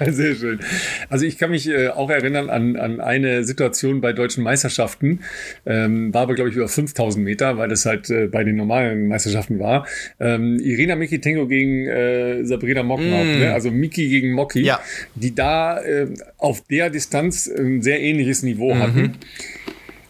Sehr 0.10 0.34
schön. 0.34 0.60
Also 1.08 1.24
ich 1.24 1.38
kann 1.38 1.50
mich 1.50 1.68
äh, 1.68 1.88
auch 1.88 2.10
erinnern 2.10 2.50
an, 2.50 2.76
an 2.76 3.00
eine 3.00 3.44
Situation 3.44 4.00
bei 4.00 4.12
deutschen 4.12 4.44
Meisterschaften, 4.44 5.20
ähm, 5.64 6.12
war 6.12 6.22
aber 6.22 6.34
glaube 6.34 6.50
ich 6.50 6.56
über 6.56 6.68
5000 6.68 7.24
Meter, 7.24 7.58
weil 7.58 7.68
das 7.68 7.86
halt 7.86 8.10
äh, 8.10 8.26
bei 8.26 8.44
den 8.44 8.56
normalen 8.56 9.08
Meisterschaften 9.08 9.58
war. 9.58 9.86
Ähm, 10.20 10.58
Irina 10.60 10.96
Mikitenko 10.96 11.46
gegen 11.46 11.86
äh, 11.86 12.44
Sabrina 12.44 12.82
Moknop, 12.82 13.24
mm. 13.24 13.38
ne? 13.38 13.52
also 13.52 13.70
Miki 13.70 14.08
gegen 14.08 14.32
Moki, 14.32 14.60
ja. 14.60 14.80
die 15.14 15.34
da 15.34 15.80
äh, 15.80 16.08
auf 16.38 16.62
der 16.62 16.90
Distanz 16.90 17.46
ein 17.48 17.82
sehr 17.82 18.00
ähnliches 18.00 18.42
Niveau 18.42 18.74
mhm. 18.74 18.82
hatten. 18.82 19.18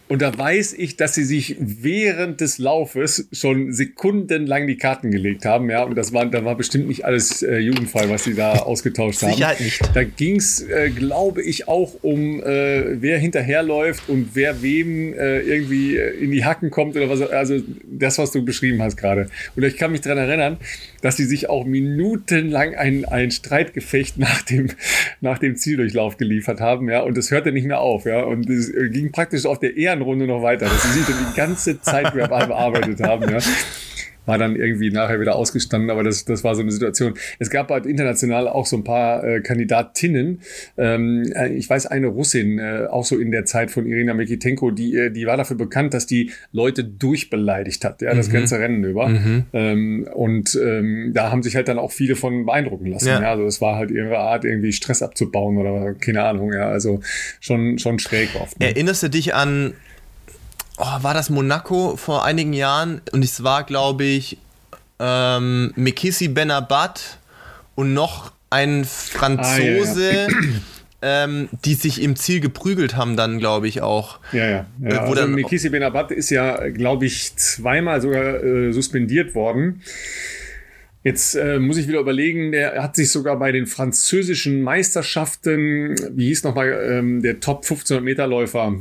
Und 0.09 0.23
da 0.23 0.37
weiß 0.37 0.75
ich, 0.75 0.97
dass 0.97 1.15
sie 1.15 1.25
sich 1.25 1.57
während 1.59 2.41
des 2.41 2.59
Laufes 2.59 3.29
schon 3.33 3.73
sekundenlang 3.73 4.69
die 4.69 4.77
Karten 4.77 5.11
gelegt 5.11 5.45
haben. 5.45 5.69
Ja, 5.69 5.83
und 5.83 5.97
das 5.97 6.13
war, 6.13 6.27
da 6.27 6.45
war 6.45 6.57
bestimmt 6.57 6.87
nicht 6.87 7.05
alles 7.05 7.43
äh, 7.43 7.59
jugendfrei, 7.59 8.09
was 8.09 8.23
sie 8.23 8.35
da 8.35 8.53
ausgetauscht 8.53 9.23
haben. 9.23 9.33
Sicherheit 9.33 9.61
nicht. 9.61 9.81
Da 9.95 10.05
ging 10.05 10.37
es, 10.37 10.63
äh, 10.63 10.91
glaube 10.91 11.43
ich, 11.43 11.67
auch 11.67 11.95
um, 12.03 12.41
äh, 12.41 13.03
wer 13.03 13.19
hinterherläuft 13.19 14.09
und 14.09 14.31
wer 14.35 14.63
wem 14.63 15.13
äh, 15.13 15.41
irgendwie 15.41 15.97
äh, 15.97 16.11
in 16.23 16.31
die 16.31 16.45
Hacken 16.45 16.71
kommt 16.71 16.97
oder 16.97 17.09
was. 17.09 17.21
Also 17.23 17.61
das, 17.85 18.19
was 18.19 18.31
du 18.31 18.45
beschrieben 18.45 18.81
hast 18.83 18.97
gerade. 18.97 19.29
Und 19.57 19.65
ich 19.65 19.77
kann 19.77 19.91
mich 19.91 20.03
daran 20.03 20.19
erinnern, 20.19 20.59
dass 21.07 21.17
sie 21.17 21.25
sich 21.25 21.49
auch 21.49 21.65
minutenlang 21.65 22.75
ein, 22.75 23.05
ein 23.05 23.31
Streitgefecht 23.31 24.19
nach 24.19 24.43
dem, 24.43 24.71
nach 25.21 25.39
dem 25.39 25.55
Zieldurchlauf 25.55 26.17
geliefert 26.17 26.61
haben. 26.61 26.91
Ja, 26.91 27.03
und 27.03 27.17
das 27.17 27.31
hörte 27.31 27.53
nicht 27.53 27.65
mehr 27.65 27.79
auf. 27.79 28.07
Ja, 28.07 28.25
und 28.25 28.51
es 28.51 28.69
äh, 28.75 28.89
ging 28.89 29.13
praktisch 29.13 29.47
auf 29.47 29.61
der 29.61 29.77
Ehren 29.77 30.03
Runde 30.03 30.27
noch 30.27 30.43
weiter, 30.43 30.67
dass 30.67 30.83
sie 30.83 30.99
sich 30.99 31.07
dann 31.07 31.25
die 31.31 31.37
ganze 31.37 31.81
Zeit 31.81 32.13
bearbeitet 32.13 33.01
haben. 33.05 33.31
Ja 33.31 33.39
war 34.27 34.39
dann 34.39 34.57
irgendwie 34.57 34.91
nachher 34.91 35.20
wieder 35.20 35.37
ausgestanden, 35.37 35.91
aber 35.91 36.03
das, 36.03 36.24
das 36.24 36.45
war 36.45 36.55
so 36.55 36.62
eine 36.62 36.70
Situation. 36.70 37.14
Es 37.39 37.51
gab 37.51 37.70
halt 37.70 37.87
international 37.87 38.49
auch 38.49 38.66
so 38.66 38.77
ein 38.77 38.85
paar 38.85 39.24
äh, 39.24 39.41
Kandidatinnen. 39.41 40.41
Ähm, 40.77 41.33
äh, 41.35 41.49
ich 41.55 41.68
weiß 41.70 41.87
eine 41.87 42.09
Russin, 42.09 42.59
äh, 42.59 42.87
auch 42.91 43.05
so 43.05 43.18
in 43.18 43.31
der 43.31 43.45
Zeit 43.45 43.70
von 43.70 43.87
Irina 43.87 44.14
Mikitenko, 44.14 44.70
die, 44.70 44.95
äh, 44.97 45.11
die 45.11 45.27
war 45.27 45.37
dafür 45.37 45.57
bekannt, 45.57 45.95
dass 45.95 46.07
die 46.07 46.33
Leute 46.53 46.85
durchbeleidigt 46.85 47.85
hat, 47.85 48.03
ja, 48.03 48.14
das 48.14 48.29
mhm. 48.29 48.33
ganze 48.33 48.59
Rennen 48.59 48.85
über. 48.85 49.09
Mhm. 49.09 49.45
Ähm, 49.53 50.09
und 50.12 50.59
ähm, 50.62 51.12
da 51.14 51.31
haben 51.31 51.43
sich 51.43 51.57
halt 51.57 51.68
dann 51.68 51.79
auch 51.79 51.93
viele 51.93 52.16
von 52.16 52.47
beeindrucken 52.47 52.87
lassen. 52.87 53.09
Ja. 53.09 53.22
ja. 53.22 53.31
Also 53.31 53.45
es 53.45 53.61
war 53.61 53.77
halt 53.77 53.91
ihre 53.91 54.18
Art, 54.18 54.45
irgendwie 54.45 54.72
Stress 54.72 55.03
abzubauen 55.03 55.57
oder 55.59 55.95
keine 55.95 56.22
Ahnung, 56.24 56.53
ja. 56.53 56.68
Also 56.68 57.01
schon, 57.41 57.79
schon 57.79 57.99
schräg 57.99 58.31
oft. 58.41 58.59
Ne? 58.59 58.66
Erinnerst 58.66 59.03
du 59.03 59.09
dich 59.09 59.35
an 59.35 59.74
oh, 60.79 61.03
war 61.03 61.14
das 61.14 61.31
Monaco 61.31 61.97
vor 61.97 62.24
einigen 62.24 62.53
Jahren 62.53 63.01
und 63.12 63.24
es 63.24 63.43
war, 63.43 63.64
glaube 63.64 64.05
ich, 64.05 64.39
ähm, 64.99 65.72
Mekissi 65.77 66.29
Benabat 66.29 67.18
und 67.74 67.95
noch 67.95 68.33
ein 68.51 68.85
Franzose. 68.85 70.11
Ah, 70.11 70.14
ja, 70.14 70.29
ja. 70.29 70.29
Ähm, 71.03 71.51
die 71.64 71.74
sich 71.74 72.03
im 72.03 72.16
Ziel 72.16 72.41
geprügelt 72.41 72.97
haben, 72.97 73.18
dann 73.18 73.39
glaube 73.39 73.68
ich 73.68 73.83
auch. 73.83 74.18
Ja, 74.33 74.49
ja. 74.49 74.66
ja. 74.81 74.89
Äh, 74.89 74.97
also 74.97 75.27
Mekisi 75.29 75.68
Benabat 75.68 76.11
ist 76.11 76.31
ja, 76.31 76.68
glaube 76.70 77.05
ich, 77.05 77.37
zweimal 77.37 78.01
sogar 78.01 78.43
äh, 78.43 78.72
suspendiert 78.72 79.35
worden. 79.35 79.83
Jetzt 81.05 81.35
äh, 81.35 81.59
muss 81.59 81.77
ich 81.77 81.87
wieder 81.87 82.01
überlegen, 82.01 82.51
der 82.51 82.83
hat 82.83 82.97
sich 82.97 83.11
sogar 83.11 83.39
bei 83.39 83.53
den 83.53 83.66
französischen 83.66 84.62
Meisterschaften, 84.62 85.95
wie 86.16 86.29
hieß 86.29 86.45
nochmal 86.45 86.72
ähm, 86.91 87.22
der 87.22 87.41
Top 87.41 87.59
1500 87.59 88.03
Meter 88.03 88.27
Läufer, 88.27 88.74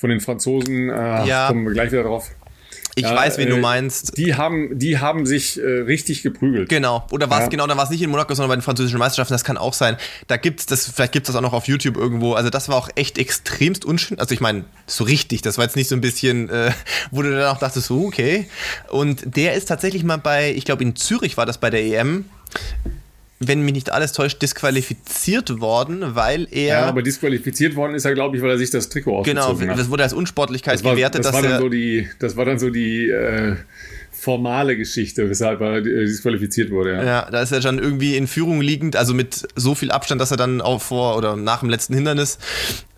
von 0.00 0.08
den 0.08 0.20
Franzosen, 0.20 0.88
äh, 0.88 1.26
ja. 1.26 1.48
kommen 1.48 1.66
wir 1.66 1.72
gleich 1.74 1.92
wieder 1.92 2.04
drauf. 2.04 2.30
Ich 2.96 3.04
ja, 3.04 3.14
weiß, 3.14 3.38
wen 3.38 3.48
äh, 3.48 3.50
du 3.50 3.56
meinst. 3.58 4.16
Die 4.16 4.34
haben, 4.34 4.78
die 4.78 4.98
haben 4.98 5.26
sich 5.26 5.60
äh, 5.60 5.62
richtig 5.62 6.22
geprügelt. 6.22 6.68
Genau. 6.68 7.06
Oder 7.12 7.30
war 7.30 7.38
es 7.38 7.44
ja. 7.44 7.50
genau, 7.50 7.66
dann 7.66 7.76
war 7.76 7.84
es 7.84 7.90
nicht 7.90 8.02
in 8.02 8.10
Monaco, 8.10 8.34
sondern 8.34 8.48
bei 8.48 8.56
den 8.56 8.62
französischen 8.62 8.98
Meisterschaften, 8.98 9.34
das 9.34 9.44
kann 9.44 9.58
auch 9.58 9.74
sein. 9.74 9.96
Da 10.26 10.38
gibt's 10.38 10.66
das, 10.66 10.88
vielleicht 10.88 11.12
gibt 11.12 11.28
es 11.28 11.32
das 11.32 11.36
auch 11.36 11.42
noch 11.42 11.52
auf 11.52 11.68
YouTube 11.68 11.96
irgendwo. 11.96 12.32
Also 12.32 12.50
das 12.50 12.68
war 12.68 12.76
auch 12.76 12.88
echt 12.96 13.18
extremst 13.18 13.84
unschön. 13.84 14.18
Also 14.18 14.34
ich 14.34 14.40
meine, 14.40 14.64
so 14.86 15.04
richtig, 15.04 15.42
das 15.42 15.58
war 15.58 15.64
jetzt 15.64 15.76
nicht 15.76 15.88
so 15.88 15.94
ein 15.94 16.00
bisschen, 16.00 16.48
äh, 16.48 16.72
wo 17.10 17.22
du 17.22 17.30
dann 17.30 17.54
auch 17.54 17.58
dachtest, 17.58 17.86
so, 17.86 18.06
okay. 18.06 18.48
Und 18.88 19.36
der 19.36 19.54
ist 19.54 19.66
tatsächlich 19.66 20.02
mal 20.02 20.16
bei, 20.16 20.50
ich 20.52 20.64
glaube 20.64 20.82
in 20.82 20.96
Zürich 20.96 21.36
war 21.36 21.46
das 21.46 21.58
bei 21.58 21.68
der 21.70 21.84
EM, 21.84 22.24
wenn 23.42 23.62
mich 23.62 23.72
nicht 23.72 23.90
alles 23.90 24.12
täuscht, 24.12 24.42
disqualifiziert 24.42 25.60
worden, 25.60 26.14
weil 26.14 26.46
er. 26.50 26.80
Ja, 26.80 26.86
aber 26.86 27.02
disqualifiziert 27.02 27.74
worden 27.74 27.94
ist 27.94 28.04
er, 28.04 28.12
glaube 28.12 28.36
ich, 28.36 28.42
weil 28.42 28.50
er 28.50 28.58
sich 28.58 28.70
das 28.70 28.90
Trikot 28.90 29.16
ausgezogen 29.16 29.58
genau, 29.58 29.72
hat. 29.72 29.78
das 29.78 29.90
wurde 29.90 30.02
als 30.02 30.12
Unsportlichkeit 30.12 30.74
das 30.74 30.84
war, 30.84 30.92
gewertet. 30.92 31.24
Das 31.24 31.32
war 31.32 31.42
dann 31.42 31.58
so 31.58 31.70
die, 31.70 32.06
das 32.18 32.36
war 32.36 32.44
dann 32.44 32.58
so 32.58 32.68
die, 32.68 33.08
äh, 33.08 33.56
formale 34.20 34.76
Geschichte, 34.76 35.30
weshalb 35.30 35.60
er 35.60 35.78
äh, 35.78 36.04
disqualifiziert 36.04 36.70
wurde. 36.70 36.92
Ja. 36.94 37.04
ja, 37.04 37.30
da 37.30 37.40
ist 37.40 37.52
er 37.52 37.60
dann 37.60 37.78
irgendwie 37.78 38.16
in 38.16 38.26
Führung 38.26 38.60
liegend, 38.60 38.94
also 38.96 39.14
mit 39.14 39.48
so 39.56 39.74
viel 39.74 39.90
Abstand, 39.90 40.20
dass 40.20 40.30
er 40.30 40.36
dann 40.36 40.60
auch 40.60 40.82
vor 40.82 41.16
oder 41.16 41.36
nach 41.36 41.60
dem 41.60 41.70
letzten 41.70 41.94
Hindernis 41.94 42.38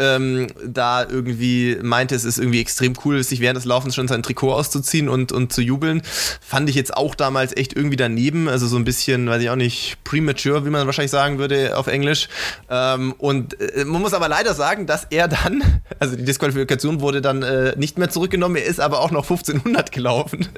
ähm, 0.00 0.48
da 0.66 1.06
irgendwie 1.08 1.78
meinte, 1.80 2.14
es 2.16 2.24
ist 2.24 2.38
irgendwie 2.38 2.60
extrem 2.60 2.94
cool, 3.04 3.22
sich 3.22 3.40
während 3.40 3.56
des 3.56 3.64
Laufens 3.64 3.94
schon 3.94 4.08
sein 4.08 4.22
Trikot 4.22 4.52
auszuziehen 4.52 5.08
und, 5.08 5.30
und 5.30 5.52
zu 5.52 5.62
jubeln. 5.62 6.02
Fand 6.40 6.68
ich 6.68 6.74
jetzt 6.74 6.96
auch 6.96 7.14
damals 7.14 7.56
echt 7.56 7.74
irgendwie 7.74 7.96
daneben, 7.96 8.48
also 8.48 8.66
so 8.66 8.76
ein 8.76 8.84
bisschen, 8.84 9.28
weiß 9.28 9.42
ich 9.42 9.50
auch 9.50 9.56
nicht, 9.56 9.98
premature, 10.02 10.66
wie 10.66 10.70
man 10.70 10.86
wahrscheinlich 10.86 11.12
sagen 11.12 11.38
würde 11.38 11.76
auf 11.78 11.86
Englisch. 11.86 12.28
Ähm, 12.68 13.12
und 13.18 13.60
äh, 13.60 13.84
man 13.84 14.02
muss 14.02 14.12
aber 14.12 14.28
leider 14.28 14.54
sagen, 14.54 14.86
dass 14.86 15.06
er 15.10 15.28
dann, 15.28 15.62
also 16.00 16.16
die 16.16 16.24
Disqualifikation 16.24 17.00
wurde 17.00 17.20
dann 17.20 17.42
äh, 17.42 17.74
nicht 17.76 17.96
mehr 17.96 18.10
zurückgenommen, 18.10 18.56
er 18.56 18.64
ist 18.64 18.80
aber 18.80 19.00
auch 19.00 19.12
noch 19.12 19.22
1500 19.22 19.92
gelaufen. 19.92 20.48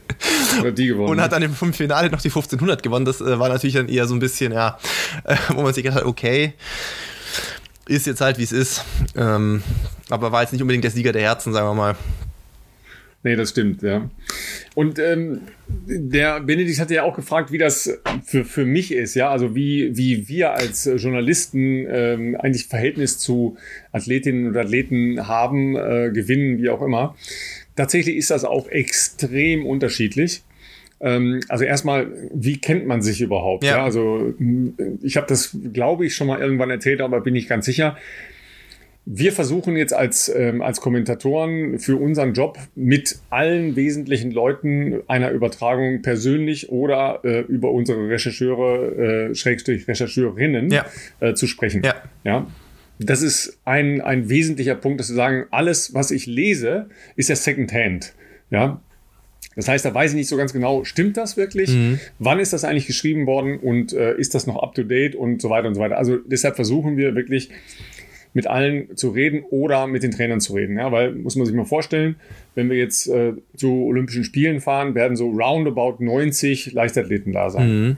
Gewonnen. 0.63 1.09
Und 1.09 1.21
hat 1.21 1.33
dann 1.33 1.43
im 1.43 1.55
Finale 1.55 2.11
noch 2.11 2.21
die 2.21 2.29
1500 2.29 2.83
gewonnen. 2.83 3.05
Das 3.05 3.21
äh, 3.21 3.39
war 3.39 3.49
natürlich 3.49 3.75
dann 3.75 3.89
eher 3.89 4.07
so 4.07 4.15
ein 4.15 4.21
bisschen, 4.21 4.53
ja, 4.53 4.79
äh, 5.25 5.37
wo 5.51 5.63
man 5.63 5.73
sich 5.75 5.83
gedacht 5.83 6.01
hat, 6.01 6.07
okay, 6.07 6.55
ist 7.87 8.07
jetzt 8.07 8.21
halt 8.21 8.39
wie 8.39 8.45
es 8.45 8.53
ist. 8.53 8.85
Ähm, 9.17 9.63
aber 10.11 10.33
war 10.33 10.43
jetzt 10.43 10.53
nicht 10.53 10.63
unbedingt 10.63 10.85
der 10.85 10.91
Sieger 10.91 11.13
der 11.13 11.23
Herzen, 11.23 11.53
sagen 11.53 11.67
wir 11.69 11.75
mal. 11.75 11.97
Nee, 13.25 13.37
das 13.37 13.51
stimmt, 13.51 13.81
ja. 13.81 14.11
Und 14.75 14.99
ähm, 14.99 15.41
der 15.67 16.41
Benedikt 16.41 16.79
hatte 16.79 16.93
ja 16.93 17.05
auch 17.05 17.17
gefragt, 17.17 17.51
wie 17.53 17.59
das 17.59 17.99
für, 18.23 18.45
für 18.45 18.67
mich 18.67 18.93
ist, 18.93 19.15
ja, 19.15 19.31
also 19.31 19.55
wie, 19.55 19.97
wie 19.97 20.29
wir 20.29 20.53
als 20.53 20.85
Journalisten 20.85 21.87
ähm, 21.89 22.37
eigentlich 22.39 22.67
Verhältnis 22.67 23.19
zu 23.19 23.57
Athletinnen 23.93 24.49
und 24.49 24.57
Athleten 24.59 25.27
haben, 25.27 25.75
äh, 25.75 26.11
gewinnen, 26.13 26.59
wie 26.59 26.69
auch 26.69 26.83
immer. 26.83 27.17
Tatsächlich 27.77 28.17
ist 28.17 28.31
das 28.31 28.45
auch 28.45 28.69
extrem 28.69 29.65
unterschiedlich. 29.65 30.44
Ähm, 31.05 31.41
also 31.49 31.65
erstmal, 31.65 32.09
wie 32.33 32.59
kennt 32.59 32.87
man 32.87 33.03
sich 33.03 33.21
überhaupt? 33.21 33.63
Ja. 33.63 33.77
ja 33.77 33.85
also 33.85 34.35
ich 35.03 35.17
habe 35.17 35.27
das, 35.27 35.57
glaube 35.73 36.07
ich, 36.07 36.15
schon 36.17 36.27
mal 36.27 36.41
irgendwann 36.41 36.71
erzählt, 36.71 37.03
aber 37.03 37.21
bin 37.21 37.37
ich 37.37 37.47
ganz 37.47 37.67
sicher. 37.67 37.97
Wir 39.07 39.33
versuchen 39.33 39.77
jetzt 39.77 39.93
als, 39.93 40.35
ähm, 40.35 40.63
als 40.63 40.81
Kommentatoren 40.81 41.79
für 41.79 41.97
unseren 41.97 42.33
Job 42.33 42.59
mit 42.75 43.19
allen 43.29 43.77
wesentlichen 43.77 44.31
Leuten 44.31 45.03
einer 45.09 45.31
Übertragung 45.31 46.01
persönlich 46.01 46.71
oder 46.71 47.21
äh, 47.23 47.41
über 47.41 47.71
unsere 47.71 48.09
Rechercheure, 48.09 49.29
äh, 49.31 49.35
Schrägstrich 49.35 49.87
Rechercheurinnen 49.87 50.71
ja. 50.71 50.87
äh, 51.21 51.35
zu 51.35 51.47
sprechen. 51.47 51.83
Ja. 51.85 51.97
ja. 52.25 52.47
Das 52.99 53.21
ist 53.21 53.59
ein, 53.67 54.01
ein 54.01 54.31
wesentlicher 54.31 54.75
Punkt, 54.75 55.01
dass 55.01 55.11
wir 55.11 55.17
sagen, 55.17 55.45
alles, 55.51 55.93
was 55.93 56.11
ich 56.11 56.25
lese, 56.25 56.89
ist 57.15 57.29
ja 57.29 57.37
Secondhand. 57.37 58.15
Ja, 58.51 58.81
Das 59.57 59.69
heißt, 59.69 59.85
da 59.85 59.95
weiß 59.95 60.13
ich 60.13 60.17
nicht 60.17 60.29
so 60.29 60.37
ganz 60.37 60.53
genau, 60.53 60.85
stimmt 60.85 61.17
das 61.17 61.37
wirklich? 61.37 61.71
Mhm. 61.71 62.01
Wann 62.19 62.41
ist 62.41 62.53
das 62.53 62.65
eigentlich 62.65 62.87
geschrieben 62.87 63.27
worden 63.27 63.59
und 63.59 63.93
äh, 63.93 64.17
ist 64.17 64.35
das 64.35 64.47
noch 64.47 64.63
up 64.63 64.75
to 64.75 64.83
date 64.83 65.15
und 65.15 65.41
so 65.41 65.51
weiter 65.51 65.69
und 65.69 65.75
so 65.75 65.81
weiter. 65.81 65.97
Also 65.97 66.17
deshalb 66.17 66.57
versuchen 66.57 66.97
wir 66.97 67.15
wirklich 67.15 67.51
mit 68.35 68.49
allen 68.49 68.97
zu 68.97 69.11
reden 69.11 69.45
oder 69.49 69.87
mit 69.87 70.03
den 70.03 70.11
Trainern 70.11 70.41
zu 70.41 70.55
reden. 70.55 70.77
Ja, 70.77 70.91
weil 70.91 71.13
muss 71.13 71.37
man 71.37 71.47
sich 71.47 71.55
mal 71.55 71.65
vorstellen, 71.65 72.17
wenn 72.55 72.69
wir 72.69 72.77
jetzt 72.77 73.07
äh, 73.07 73.33
zu 73.57 73.85
Olympischen 73.85 74.25
Spielen 74.25 74.61
fahren, 74.61 74.95
werden 74.95 75.17
so 75.17 75.31
roundabout 75.31 75.97
90 76.01 76.73
Leichtathleten 76.73 77.33
da 77.33 77.51
sein. 77.51 77.69
Mhm. 77.69 77.97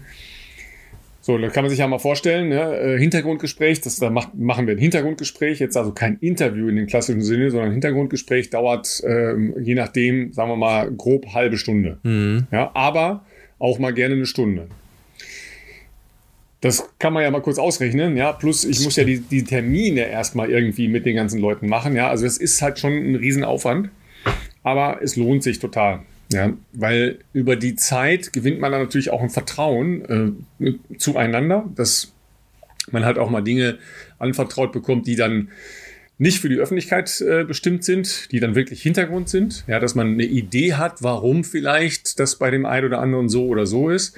So, 1.26 1.36
da 1.38 1.48
kann 1.48 1.64
man 1.64 1.70
sich 1.70 1.80
ja 1.80 1.88
mal 1.88 1.98
vorstellen, 1.98 2.50
ne? 2.50 2.76
äh, 2.76 2.98
Hintergrundgespräch, 3.00 3.80
das, 3.80 3.96
da 3.96 4.10
macht, 4.10 4.36
machen 4.36 4.68
wir 4.68 4.76
ein 4.76 4.78
Hintergrundgespräch, 4.78 5.58
jetzt 5.58 5.76
also 5.76 5.90
kein 5.90 6.18
Interview 6.20 6.68
in 6.68 6.76
dem 6.76 6.86
klassischen 6.86 7.20
Sinne, 7.20 7.50
sondern 7.50 7.70
ein 7.70 7.72
Hintergrundgespräch 7.72 8.50
dauert 8.50 9.02
ähm, 9.04 9.52
je 9.60 9.74
nachdem, 9.74 10.32
sagen 10.32 10.50
wir 10.50 10.56
mal, 10.56 10.88
grob 10.92 11.34
halbe 11.34 11.56
Stunde. 11.56 11.98
Mhm. 12.04 12.46
Ja, 12.52 12.70
aber 12.74 13.24
auch 13.58 13.80
mal 13.80 13.92
gerne 13.92 14.14
eine 14.14 14.26
Stunde. 14.26 14.68
Das 16.60 16.88
kann 17.00 17.12
man 17.12 17.24
ja 17.24 17.30
mal 17.32 17.42
kurz 17.42 17.58
ausrechnen, 17.58 18.16
ja. 18.16 18.30
Plus, 18.32 18.64
ich 18.64 18.84
muss 18.84 18.94
ja 18.94 19.02
die, 19.02 19.18
die 19.18 19.42
Termine 19.42 20.02
erstmal 20.02 20.48
irgendwie 20.48 20.86
mit 20.86 21.06
den 21.06 21.16
ganzen 21.16 21.40
Leuten 21.40 21.68
machen, 21.68 21.96
ja. 21.96 22.08
Also, 22.08 22.24
es 22.24 22.36
ist 22.36 22.62
halt 22.62 22.78
schon 22.78 22.92
ein 22.92 23.16
Riesenaufwand, 23.16 23.90
aber 24.62 25.00
es 25.02 25.16
lohnt 25.16 25.42
sich 25.42 25.58
total. 25.58 26.02
Ja, 26.32 26.52
weil 26.72 27.18
über 27.32 27.54
die 27.54 27.76
Zeit 27.76 28.32
gewinnt 28.32 28.58
man 28.58 28.72
dann 28.72 28.82
natürlich 28.82 29.10
auch 29.10 29.22
ein 29.22 29.30
Vertrauen 29.30 30.36
äh, 30.60 30.72
zueinander, 30.98 31.70
dass 31.76 32.12
man 32.90 33.04
halt 33.04 33.18
auch 33.18 33.30
mal 33.30 33.42
Dinge 33.42 33.78
anvertraut 34.18 34.72
bekommt, 34.72 35.06
die 35.06 35.16
dann 35.16 35.48
nicht 36.18 36.40
für 36.40 36.48
die 36.48 36.56
Öffentlichkeit 36.56 37.20
äh, 37.20 37.44
bestimmt 37.44 37.84
sind, 37.84 38.32
die 38.32 38.40
dann 38.40 38.54
wirklich 38.54 38.82
Hintergrund 38.82 39.28
sind. 39.28 39.64
Ja, 39.66 39.78
dass 39.78 39.94
man 39.94 40.14
eine 40.14 40.24
Idee 40.24 40.74
hat, 40.74 41.02
warum 41.02 41.44
vielleicht 41.44 42.18
das 42.18 42.36
bei 42.36 42.50
dem 42.50 42.64
einen 42.64 42.86
oder 42.86 43.00
anderen 43.00 43.28
so 43.28 43.46
oder 43.46 43.66
so 43.66 43.90
ist. 43.90 44.16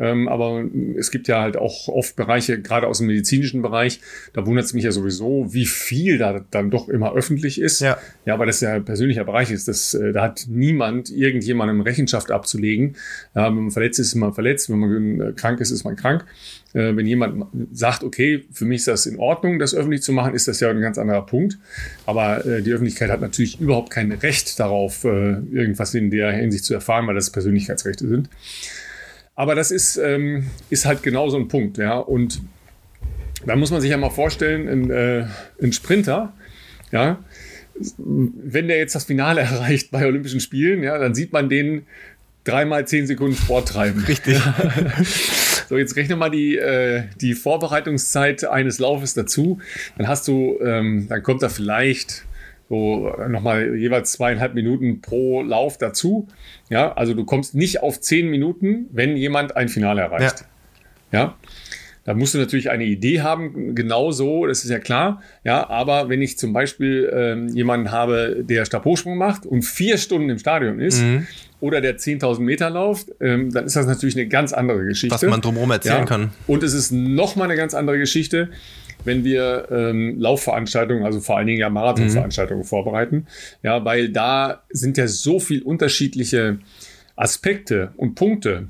Ähm, 0.00 0.28
aber 0.28 0.64
es 0.96 1.10
gibt 1.10 1.28
ja 1.28 1.42
halt 1.42 1.56
auch 1.56 1.88
oft 1.88 2.16
Bereiche, 2.16 2.60
gerade 2.60 2.86
aus 2.86 2.98
dem 2.98 3.06
medizinischen 3.06 3.60
Bereich, 3.60 4.00
da 4.32 4.46
wundert 4.46 4.64
es 4.64 4.72
mich 4.72 4.84
ja 4.84 4.92
sowieso, 4.92 5.52
wie 5.52 5.66
viel 5.66 6.16
da 6.16 6.44
dann 6.50 6.70
doch 6.70 6.88
immer 6.88 7.14
öffentlich 7.14 7.60
ist. 7.60 7.80
Ja, 7.80 7.98
ja 8.24 8.38
weil 8.38 8.46
das 8.46 8.60
ja 8.62 8.72
ein 8.72 8.84
persönlicher 8.84 9.24
Bereich 9.24 9.50
ist. 9.50 9.68
Das, 9.68 9.92
äh, 9.94 10.12
da 10.12 10.22
hat 10.22 10.46
niemand 10.48 11.10
irgendjemandem 11.10 11.82
Rechenschaft 11.82 12.30
abzulegen. 12.30 12.96
Ja, 13.34 13.46
wenn 13.46 13.64
man 13.64 13.70
verletzt 13.70 13.98
ist, 14.00 14.08
ist 14.08 14.14
man 14.14 14.32
verletzt. 14.32 14.70
Wenn 14.70 14.78
man 14.78 15.20
äh, 15.20 15.32
krank 15.32 15.60
ist, 15.60 15.70
ist 15.70 15.84
man 15.84 15.96
krank. 15.96 16.24
Äh, 16.72 16.96
wenn 16.96 17.06
jemand 17.06 17.46
sagt, 17.72 18.04
okay, 18.04 18.44
für 18.52 18.64
mich 18.64 18.78
ist 18.78 18.88
das 18.88 19.06
in 19.06 19.18
Ordnung, 19.18 19.58
das 19.58 19.74
öffentlich 19.74 20.02
zu 20.02 20.12
machen, 20.12 20.34
ist 20.34 20.48
das 20.48 20.60
ja 20.60 20.70
ein 20.70 20.80
ganz 20.80 20.98
anderer 20.98 21.26
Punkt. 21.26 21.58
Aber 22.06 22.44
äh, 22.46 22.62
die 22.62 22.72
Öffentlichkeit 22.72 23.10
hat 23.10 23.20
natürlich 23.20 23.60
überhaupt 23.60 23.90
kein 23.90 24.12
Recht 24.12 24.58
darauf, 24.58 25.04
äh, 25.04 25.32
irgendwas 25.52 25.94
in 25.94 26.10
der 26.10 26.32
Hinsicht 26.32 26.64
zu 26.64 26.74
erfahren, 26.74 27.06
weil 27.06 27.14
das 27.14 27.30
Persönlichkeitsrechte 27.30 28.08
sind. 28.08 28.28
Aber 29.40 29.54
das 29.54 29.70
ist, 29.70 29.96
ähm, 29.96 30.50
ist 30.68 30.84
halt 30.84 31.02
genau 31.02 31.30
so 31.30 31.38
ein 31.38 31.48
Punkt, 31.48 31.78
ja. 31.78 31.96
Und 31.96 32.42
da 33.46 33.56
muss 33.56 33.70
man 33.70 33.80
sich 33.80 33.90
ja 33.90 33.96
mal 33.96 34.10
vorstellen, 34.10 34.68
ein, 34.68 34.90
äh, 34.90 35.24
ein 35.62 35.72
Sprinter, 35.72 36.34
ja, 36.92 37.24
wenn 37.96 38.68
der 38.68 38.76
jetzt 38.76 38.94
das 38.94 39.04
Finale 39.04 39.40
erreicht 39.40 39.90
bei 39.90 40.04
Olympischen 40.04 40.40
Spielen, 40.40 40.82
ja, 40.82 40.98
dann 40.98 41.14
sieht 41.14 41.32
man 41.32 41.48
den 41.48 41.86
dreimal 42.44 42.86
zehn 42.86 43.06
Sekunden 43.06 43.34
Sport 43.34 43.68
treiben. 43.68 44.04
Richtig. 44.04 44.38
so, 45.70 45.78
jetzt 45.78 45.96
rechne 45.96 46.16
mal 46.16 46.28
die, 46.30 46.58
äh, 46.58 47.04
die 47.18 47.32
Vorbereitungszeit 47.32 48.44
eines 48.44 48.78
Laufes 48.78 49.14
dazu. 49.14 49.58
Dann 49.96 50.06
hast 50.06 50.28
du, 50.28 50.58
ähm, 50.62 51.06
dann 51.08 51.22
kommt 51.22 51.42
da 51.42 51.48
vielleicht 51.48 52.26
so 52.70 53.12
nochmal 53.28 53.74
jeweils 53.74 54.12
zweieinhalb 54.12 54.54
Minuten 54.54 55.00
pro 55.00 55.42
Lauf 55.42 55.76
dazu. 55.76 56.28
Ja, 56.70 56.92
also 56.92 57.14
du 57.14 57.24
kommst 57.24 57.56
nicht 57.56 57.82
auf 57.82 58.00
zehn 58.00 58.30
Minuten, 58.30 58.86
wenn 58.92 59.16
jemand 59.16 59.56
ein 59.56 59.68
Finale 59.68 60.02
erreicht. 60.02 60.44
Ja. 61.10 61.18
ja? 61.18 61.36
Da 62.04 62.14
musst 62.14 62.32
du 62.34 62.38
natürlich 62.38 62.70
eine 62.70 62.84
Idee 62.84 63.22
haben, 63.22 63.74
genau 63.74 64.12
so, 64.12 64.46
das 64.46 64.64
ist 64.64 64.70
ja 64.70 64.78
klar. 64.78 65.20
Ja, 65.44 65.68
aber 65.68 66.08
wenn 66.08 66.22
ich 66.22 66.38
zum 66.38 66.52
Beispiel 66.52 67.10
ähm, 67.12 67.48
jemanden 67.48 67.90
habe, 67.90 68.36
der 68.40 68.64
Stabhochsprung 68.64 69.18
macht 69.18 69.46
und 69.46 69.62
vier 69.62 69.98
Stunden 69.98 70.30
im 70.30 70.38
Stadion 70.38 70.78
ist, 70.78 71.02
mhm. 71.02 71.26
oder 71.58 71.80
der 71.80 71.98
10.000 71.98 72.40
Meter 72.40 72.70
läuft, 72.70 73.08
ähm, 73.20 73.52
dann 73.52 73.66
ist 73.66 73.74
das 73.74 73.86
natürlich 73.86 74.16
eine 74.16 74.28
ganz 74.28 74.52
andere 74.52 74.84
Geschichte. 74.84 75.14
Was 75.14 75.22
man 75.22 75.40
drumherum 75.40 75.72
erzählen 75.72 75.98
ja. 75.98 76.04
kann. 76.04 76.30
Und 76.46 76.62
es 76.62 76.72
ist 76.72 76.92
nochmal 76.92 77.48
eine 77.48 77.56
ganz 77.56 77.74
andere 77.74 77.98
Geschichte, 77.98 78.48
wenn 79.04 79.24
wir 79.24 79.68
ähm, 79.70 80.18
Laufveranstaltungen, 80.18 81.04
also 81.04 81.20
vor 81.20 81.36
allen 81.36 81.46
Dingen 81.46 81.60
ja 81.60 81.70
Marathonveranstaltungen 81.70 82.62
mhm. 82.62 82.68
vorbereiten. 82.68 83.26
Ja, 83.62 83.84
weil 83.84 84.10
da 84.10 84.62
sind 84.70 84.96
ja 84.98 85.06
so 85.06 85.40
viel 85.40 85.62
unterschiedliche 85.62 86.58
Aspekte 87.16 87.92
und 87.96 88.14
Punkte 88.14 88.68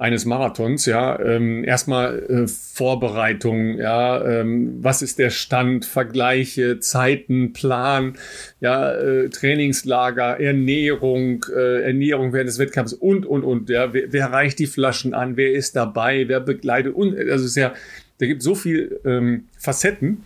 eines 0.00 0.24
Marathons, 0.24 0.86
ja, 0.86 1.20
ähm, 1.20 1.62
erstmal 1.62 2.20
äh, 2.20 2.46
Vorbereitung, 2.48 3.76
ja, 3.76 4.24
ähm, 4.24 4.78
was 4.80 5.02
ist 5.02 5.18
der 5.18 5.28
Stand, 5.28 5.84
Vergleiche, 5.84 6.80
Zeiten, 6.80 7.52
Plan, 7.52 8.14
ja, 8.62 8.94
äh, 8.94 9.28
Trainingslager, 9.28 10.40
Ernährung, 10.40 11.44
äh, 11.54 11.82
Ernährung 11.82 12.32
während 12.32 12.48
des 12.48 12.58
Wettkampfs 12.58 12.94
und, 12.94 13.26
und, 13.26 13.44
und, 13.44 13.68
ja, 13.68 13.92
wer, 13.92 14.10
wer 14.10 14.32
reicht 14.32 14.58
die 14.58 14.66
Flaschen 14.66 15.12
an, 15.12 15.36
wer 15.36 15.52
ist 15.52 15.76
dabei, 15.76 16.28
wer 16.28 16.40
begleitet? 16.40 16.94
Und, 16.94 17.14
also 17.18 17.44
es 17.44 17.50
ist 17.50 17.56
ja 17.56 17.74
da 18.20 18.26
gibt 18.26 18.42
so 18.42 18.54
viel 18.54 19.00
ähm, 19.04 19.44
Facetten, 19.58 20.24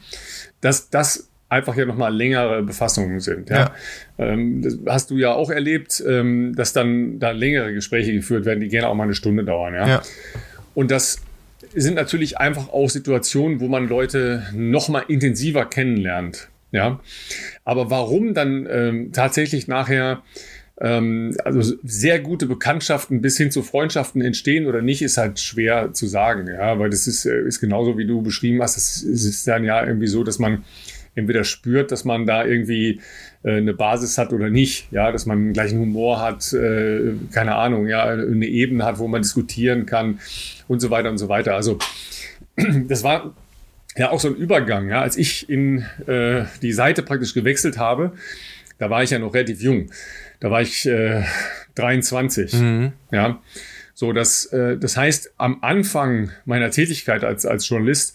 dass 0.61 0.91
das 0.91 1.29
einfach 1.49 1.77
ja 1.77 1.85
nochmal 1.87 2.15
längere 2.15 2.63
Befassungen 2.63 3.21
sind. 3.21 3.49
Ja? 3.51 3.73
ja. 4.19 4.27
Ähm, 4.27 4.63
das 4.63 4.79
hast 4.87 5.11
du 5.11 5.17
ja 5.17 5.33
auch 5.33 5.51
erlebt, 5.51 6.03
ähm, 6.07 6.55
dass 6.57 6.73
dann 6.73 7.21
da 7.21 7.31
längere 7.31 7.73
Gespräche 7.73 8.13
geführt 8.13 8.45
werden, 8.45 8.61
die 8.61 8.69
gerne 8.69 8.89
auch 8.89 8.95
mal 8.95 9.05
eine 9.05 9.15
Stunde 9.15 9.45
dauern. 9.45 9.75
Ja. 9.75 9.87
ja. 9.87 10.03
Und 10.75 10.91
das 10.91 11.21
sind 11.75 11.95
natürlich 11.95 12.39
einfach 12.39 12.69
auch 12.71 12.91
Situationen, 12.91 13.61
wo 13.61 13.69
man 13.69 13.89
Leute 13.89 14.43
nochmal 14.53 15.05
intensiver 15.07 15.65
kennenlernt. 15.67 16.49
Ja. 16.73 17.01
Aber 17.65 17.89
warum 17.91 18.35
dann 18.35 18.67
ähm, 18.69 19.13
tatsächlich 19.13 19.69
nachher 19.69 20.23
ähm, 20.81 21.37
also 21.45 21.77
sehr 21.85 22.19
gute 22.21 22.47
Bekanntschaften 22.47 23.21
bis 23.21 23.37
hin 23.37 23.51
zu 23.51 23.63
Freundschaften 23.63 24.21
entstehen 24.23 24.67
oder 24.67 24.83
nicht, 24.83 25.03
ist 25.03 25.17
halt 25.17 25.39
schwer 25.39 25.93
zu 25.93 26.07
sagen, 26.07 26.49
ja, 26.49 26.79
weil 26.79 26.91
das 26.91 27.07
ist, 27.07 27.27
äh, 27.27 27.43
ist 27.43 27.61
genauso 27.61 27.97
wie 27.97 28.07
du 28.07 28.23
beschrieben 28.23 28.61
hast. 28.63 28.77
Es 28.77 29.03
ist 29.03 29.47
dann 29.47 29.65
ja 29.65 29.85
irgendwie 29.85 30.09
so, 30.09 30.25
dass 30.25 30.39
man 30.39 30.65
entweder 31.15 31.45
spürt, 31.45 31.93
dass 31.93 32.05
man 32.05 32.27
da 32.27 32.45
irgendwie 32.45 33.01
äh, 33.45 33.57
eine 33.57 33.73
Basis 33.73 34.19
hat 34.19 34.33
oder 34.33 34.51
nicht, 34.51 34.91
ja, 34.91 35.13
dass 35.13 35.27
man 35.27 35.53
gleichen 35.53 35.79
Humor 35.79 36.21
hat, 36.21 36.53
äh, 36.53 37.13
keine 37.33 37.55
Ahnung, 37.55 37.87
ja, 37.87 38.05
eine 38.05 38.47
Ebene 38.47 38.85
hat, 38.85 38.99
wo 38.99 39.07
man 39.07 39.23
diskutieren 39.23 39.87
kann 39.87 40.19
und 40.67 40.81
so 40.81 40.91
weiter 40.91 41.11
und 41.11 41.19
so 41.19 41.29
weiter. 41.29 41.55
Also 41.55 41.79
das 42.89 43.05
war 43.05 43.35
ja 43.97 44.11
auch 44.11 44.19
so 44.19 44.29
ein 44.29 44.35
Übergang, 44.35 44.89
ja, 44.89 45.03
als 45.03 45.17
ich 45.17 45.49
in 45.49 45.85
äh, 46.07 46.47
die 46.63 46.73
Seite 46.73 47.03
praktisch 47.03 47.33
gewechselt 47.33 47.79
habe, 47.79 48.13
da 48.79 48.91
war 48.91 49.05
ich 49.05 49.11
ja 49.11 49.21
noch 49.21 49.35
relativ 49.35 49.61
jung. 49.63 49.91
Da 50.41 50.51
war 50.51 50.63
ich 50.63 50.87
äh, 50.87 51.23
23. 51.75 52.53
Mhm. 52.55 52.93
Ja. 53.11 53.41
So, 53.95 54.13
das, 54.13 54.47
äh, 54.47 54.77
das 54.77 54.97
heißt, 54.97 55.35
am 55.39 55.59
Anfang 55.63 56.31
meiner 56.45 56.71
Tätigkeit 56.71 57.23
als, 57.23 57.47
als 57.47 57.69
Journalist, 57.69 58.15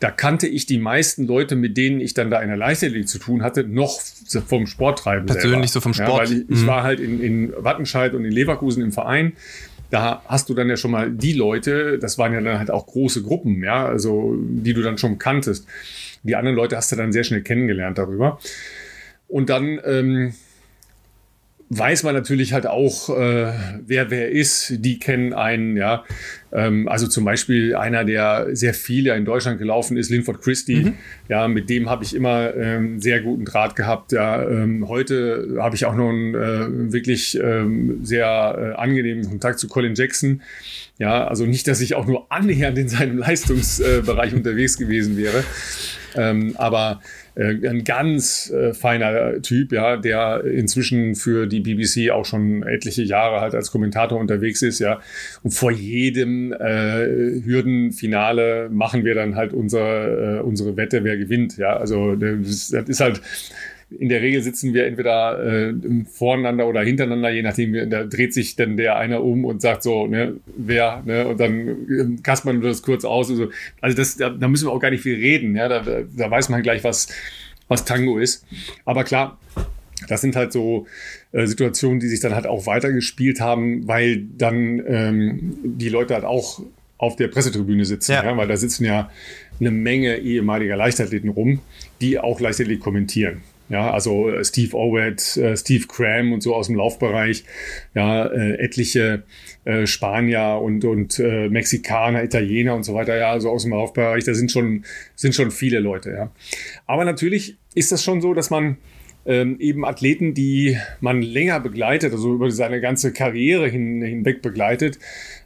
da 0.00 0.10
kannte 0.10 0.48
ich 0.48 0.66
die 0.66 0.78
meisten 0.78 1.26
Leute, 1.26 1.56
mit 1.56 1.76
denen 1.76 2.00
ich 2.00 2.14
dann 2.14 2.30
da 2.30 2.40
in 2.40 2.48
der 2.48 2.56
Leichtathletik 2.56 3.08
zu 3.08 3.18
tun 3.18 3.42
hatte, 3.42 3.64
noch 3.64 4.00
vom 4.46 4.66
Sporttreiben 4.66 5.26
Persönlich 5.26 5.52
selber. 5.52 5.66
so 5.68 5.80
vom 5.80 5.94
Sport. 5.94 6.08
Ja, 6.08 6.18
weil 6.18 6.32
ich, 6.32 6.48
mhm. 6.48 6.54
ich, 6.54 6.66
war 6.66 6.82
halt 6.82 7.00
in, 7.00 7.22
in 7.22 7.52
Wattenscheid 7.56 8.12
und 8.14 8.24
in 8.24 8.32
Leverkusen 8.32 8.82
im 8.82 8.92
Verein. 8.92 9.34
Da 9.90 10.22
hast 10.26 10.48
du 10.48 10.54
dann 10.54 10.68
ja 10.68 10.76
schon 10.76 10.90
mal 10.90 11.10
die 11.10 11.34
Leute, 11.34 11.98
das 11.98 12.18
waren 12.18 12.32
ja 12.32 12.40
dann 12.40 12.58
halt 12.58 12.70
auch 12.70 12.86
große 12.86 13.22
Gruppen, 13.22 13.62
ja, 13.62 13.86
also 13.86 14.36
die 14.38 14.74
du 14.74 14.82
dann 14.82 14.98
schon 14.98 15.18
kanntest. 15.18 15.66
Die 16.24 16.34
anderen 16.34 16.56
Leute 16.56 16.76
hast 16.76 16.90
du 16.90 16.96
dann 16.96 17.12
sehr 17.12 17.22
schnell 17.22 17.42
kennengelernt 17.42 17.98
darüber. 17.98 18.40
Und 19.28 19.50
dann 19.50 19.78
ähm, 19.84 20.34
weiß 21.78 22.02
man 22.04 22.14
natürlich 22.14 22.52
halt 22.52 22.66
auch, 22.66 23.08
äh, 23.10 23.52
wer 23.86 24.10
wer 24.10 24.30
ist. 24.30 24.74
Die 24.78 24.98
kennen 24.98 25.32
einen, 25.32 25.76
ja. 25.76 26.04
Ähm, 26.52 26.88
also 26.88 27.06
zum 27.08 27.24
Beispiel 27.24 27.74
einer, 27.74 28.04
der 28.04 28.48
sehr 28.52 28.74
viele 28.74 29.14
in 29.16 29.24
Deutschland 29.24 29.58
gelaufen 29.58 29.96
ist, 29.96 30.10
Linford 30.10 30.40
Christie. 30.40 30.84
Mhm. 30.84 30.94
Ja, 31.28 31.48
mit 31.48 31.68
dem 31.68 31.90
habe 31.90 32.04
ich 32.04 32.14
immer 32.14 32.54
ähm, 32.54 33.00
sehr 33.00 33.20
guten 33.20 33.44
Draht 33.44 33.76
gehabt. 33.76 34.12
Ja, 34.12 34.42
ähm, 34.48 34.88
heute 34.88 35.56
habe 35.58 35.74
ich 35.74 35.84
auch 35.86 35.94
noch 35.94 36.10
einen 36.10 36.34
äh, 36.34 36.92
wirklich 36.92 37.38
ähm, 37.42 38.00
sehr 38.02 38.74
äh, 38.76 38.80
angenehmen 38.80 39.28
Kontakt 39.28 39.58
zu 39.58 39.68
Colin 39.68 39.94
Jackson. 39.94 40.42
Ja, 40.98 41.26
also 41.26 41.44
nicht, 41.44 41.66
dass 41.66 41.80
ich 41.80 41.96
auch 41.96 42.06
nur 42.06 42.30
annähernd 42.30 42.78
in 42.78 42.88
seinem 42.88 43.18
Leistungsbereich 43.24 44.32
unterwegs 44.32 44.78
gewesen 44.78 45.16
wäre. 45.16 45.42
Ähm, 46.16 46.54
aber 46.56 47.00
äh, 47.02 47.23
ein 47.36 47.82
ganz 47.84 48.50
äh, 48.50 48.72
feiner 48.74 49.42
Typ, 49.42 49.72
ja, 49.72 49.96
der 49.96 50.44
inzwischen 50.44 51.16
für 51.16 51.46
die 51.46 51.60
BBC 51.60 52.10
auch 52.10 52.24
schon 52.24 52.62
etliche 52.62 53.02
Jahre 53.02 53.40
halt 53.40 53.54
als 53.54 53.72
Kommentator 53.72 54.20
unterwegs 54.20 54.62
ist, 54.62 54.78
ja. 54.78 55.00
Und 55.42 55.50
vor 55.50 55.72
jedem 55.72 56.52
äh, 56.52 57.42
Hürdenfinale 57.44 58.68
machen 58.70 59.04
wir 59.04 59.14
dann 59.14 59.34
halt 59.34 59.52
unser, 59.52 60.38
äh, 60.38 60.40
unsere 60.42 60.76
Wette, 60.76 61.02
wer 61.02 61.16
gewinnt, 61.16 61.56
ja. 61.56 61.76
Also 61.76 62.14
das, 62.14 62.68
das 62.68 62.88
ist 62.88 63.00
halt 63.00 63.20
in 63.98 64.08
der 64.08 64.20
Regel 64.20 64.42
sitzen 64.42 64.74
wir 64.74 64.86
entweder 64.86 65.42
äh, 65.44 65.74
voreinander 66.10 66.66
oder 66.66 66.82
hintereinander, 66.82 67.30
je 67.30 67.42
nachdem, 67.42 67.90
da 67.90 68.04
dreht 68.04 68.34
sich 68.34 68.56
dann 68.56 68.76
der 68.76 68.96
einer 68.96 69.22
um 69.22 69.44
und 69.44 69.62
sagt 69.62 69.82
so, 69.82 70.06
ne, 70.06 70.34
wer, 70.56 71.02
ne, 71.04 71.26
und 71.26 71.40
dann 71.40 71.68
äh, 71.68 72.22
kaspern 72.22 72.62
wir 72.62 72.68
das 72.68 72.82
kurz 72.82 73.04
aus. 73.04 73.28
So. 73.28 73.50
Also 73.80 73.96
das, 73.96 74.16
da, 74.16 74.30
da 74.30 74.48
müssen 74.48 74.66
wir 74.66 74.72
auch 74.72 74.80
gar 74.80 74.90
nicht 74.90 75.02
viel 75.02 75.16
reden, 75.16 75.56
ja, 75.56 75.68
da, 75.68 75.82
da 75.82 76.30
weiß 76.30 76.48
man 76.48 76.62
gleich, 76.62 76.84
was, 76.84 77.08
was 77.68 77.84
Tango 77.84 78.18
ist. 78.18 78.46
Aber 78.84 79.04
klar, 79.04 79.38
das 80.08 80.20
sind 80.20 80.36
halt 80.36 80.52
so 80.52 80.86
äh, 81.32 81.46
Situationen, 81.46 82.00
die 82.00 82.08
sich 82.08 82.20
dann 82.20 82.34
halt 82.34 82.46
auch 82.46 82.66
weitergespielt 82.66 83.40
haben, 83.40 83.86
weil 83.86 84.24
dann 84.36 84.82
ähm, 84.86 85.58
die 85.64 85.88
Leute 85.88 86.14
halt 86.14 86.24
auch 86.24 86.62
auf 86.98 87.16
der 87.16 87.28
Pressetribüne 87.28 87.84
sitzen, 87.84 88.12
ja. 88.12 88.24
ja. 88.24 88.36
weil 88.36 88.48
da 88.48 88.56
sitzen 88.56 88.84
ja 88.84 89.10
eine 89.60 89.70
Menge 89.70 90.18
ehemaliger 90.18 90.76
Leichtathleten 90.76 91.30
rum, 91.30 91.60
die 92.00 92.18
auch 92.18 92.40
Leichtathletik 92.40 92.82
kommentieren. 92.82 93.42
Ja, 93.70 93.90
also 93.90 94.28
äh, 94.28 94.44
Steve 94.44 94.76
Owett, 94.76 95.36
äh, 95.38 95.56
Steve 95.56 95.86
Cram 95.86 96.32
und 96.32 96.42
so 96.42 96.54
aus 96.54 96.66
dem 96.66 96.76
Laufbereich, 96.76 97.44
ja, 97.94 98.26
äh, 98.26 98.58
etliche 98.58 99.22
äh, 99.64 99.86
Spanier 99.86 100.60
und, 100.62 100.84
und 100.84 101.18
äh, 101.18 101.48
Mexikaner, 101.48 102.22
Italiener 102.22 102.74
und 102.74 102.82
so 102.82 102.94
weiter, 102.94 103.16
ja, 103.16 103.30
also 103.30 103.50
aus 103.50 103.62
dem 103.62 103.72
Laufbereich, 103.72 104.24
da 104.24 104.34
sind 104.34 104.52
schon, 104.52 104.84
sind 105.14 105.34
schon 105.34 105.50
viele 105.50 105.80
Leute, 105.80 106.10
ja. 106.10 106.30
Aber 106.86 107.06
natürlich 107.06 107.56
ist 107.74 107.90
das 107.90 108.04
schon 108.04 108.20
so, 108.20 108.34
dass 108.34 108.50
man 108.50 108.76
ähm, 109.26 109.58
eben 109.58 109.84
Athleten, 109.84 110.34
die 110.34 110.78
man 111.00 111.22
länger 111.22 111.60
begleitet, 111.60 112.12
also 112.12 112.34
über 112.34 112.50
seine 112.50 112.80
ganze 112.80 113.12
Karriere 113.12 113.68
hin, 113.68 114.02
hinweg 114.02 114.42
begleitet, 114.42 114.98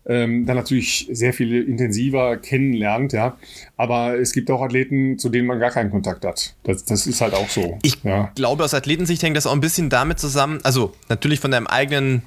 ähm, 0.09 0.47
dann 0.47 0.57
natürlich 0.57 1.07
sehr 1.13 1.33
viel 1.35 1.69
intensiver 1.69 2.39
kennenlernt, 2.39 3.13
ja. 3.13 3.37
Aber 3.77 4.19
es 4.19 4.33
gibt 4.33 4.51
auch 4.51 4.63
Athleten, 4.63 5.19
zu 5.19 5.29
denen 5.29 5.47
man 5.47 5.61
gar 5.61 5.71
keinen 5.71 5.91
Kontakt 5.91 6.25
hat. 6.25 6.55
Das, 6.65 6.85
das 6.85 7.07
ist 7.07 7.21
halt 7.21 7.35
auch 7.35 7.49
so. 7.49 7.79
Ich 7.83 8.03
ja. 8.03 8.33
glaube, 8.35 8.65
aus 8.65 8.75
Athletensicht 8.75 9.23
hängt 9.23 9.37
das 9.37 9.47
auch 9.47 9.53
ein 9.53 9.61
bisschen 9.61 9.91
damit 9.91 10.19
zusammen, 10.19 10.61
also 10.65 10.95
natürlich 11.09 11.41
von 11.41 11.51
deinem 11.51 11.67
eigenen 11.67 12.23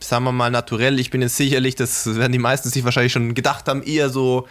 sagen 0.00 0.24
wir 0.24 0.32
mal 0.32 0.50
naturell, 0.50 0.98
ich 0.98 1.10
bin 1.10 1.22
jetzt 1.22 1.36
sicherlich, 1.36 1.76
das 1.76 2.16
werden 2.16 2.32
die 2.32 2.38
meisten 2.38 2.68
sich 2.68 2.82
wahrscheinlich 2.82 3.12
schon 3.12 3.34
gedacht 3.34 3.68
haben, 3.68 3.84
eher 3.84 4.08
so 4.08 4.48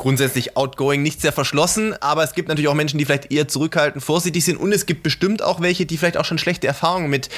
grundsätzlich 0.00 0.56
outgoing, 0.56 1.02
nicht 1.02 1.20
sehr 1.20 1.30
verschlossen, 1.30 1.94
aber 2.00 2.24
es 2.24 2.32
gibt 2.32 2.48
natürlich 2.48 2.68
auch 2.68 2.74
Menschen, 2.74 2.96
die 2.96 3.04
vielleicht 3.04 3.30
eher 3.30 3.48
zurückhaltend, 3.48 4.02
vorsichtig 4.02 4.42
sind 4.42 4.56
und 4.56 4.72
es 4.72 4.86
gibt 4.86 5.02
bestimmt 5.02 5.42
auch 5.42 5.60
welche, 5.60 5.84
die 5.84 5.98
vielleicht 5.98 6.16
auch 6.16 6.24
schon 6.24 6.38
schlechte 6.38 6.66
Erfahrungen 6.66 7.10
mit, 7.10 7.28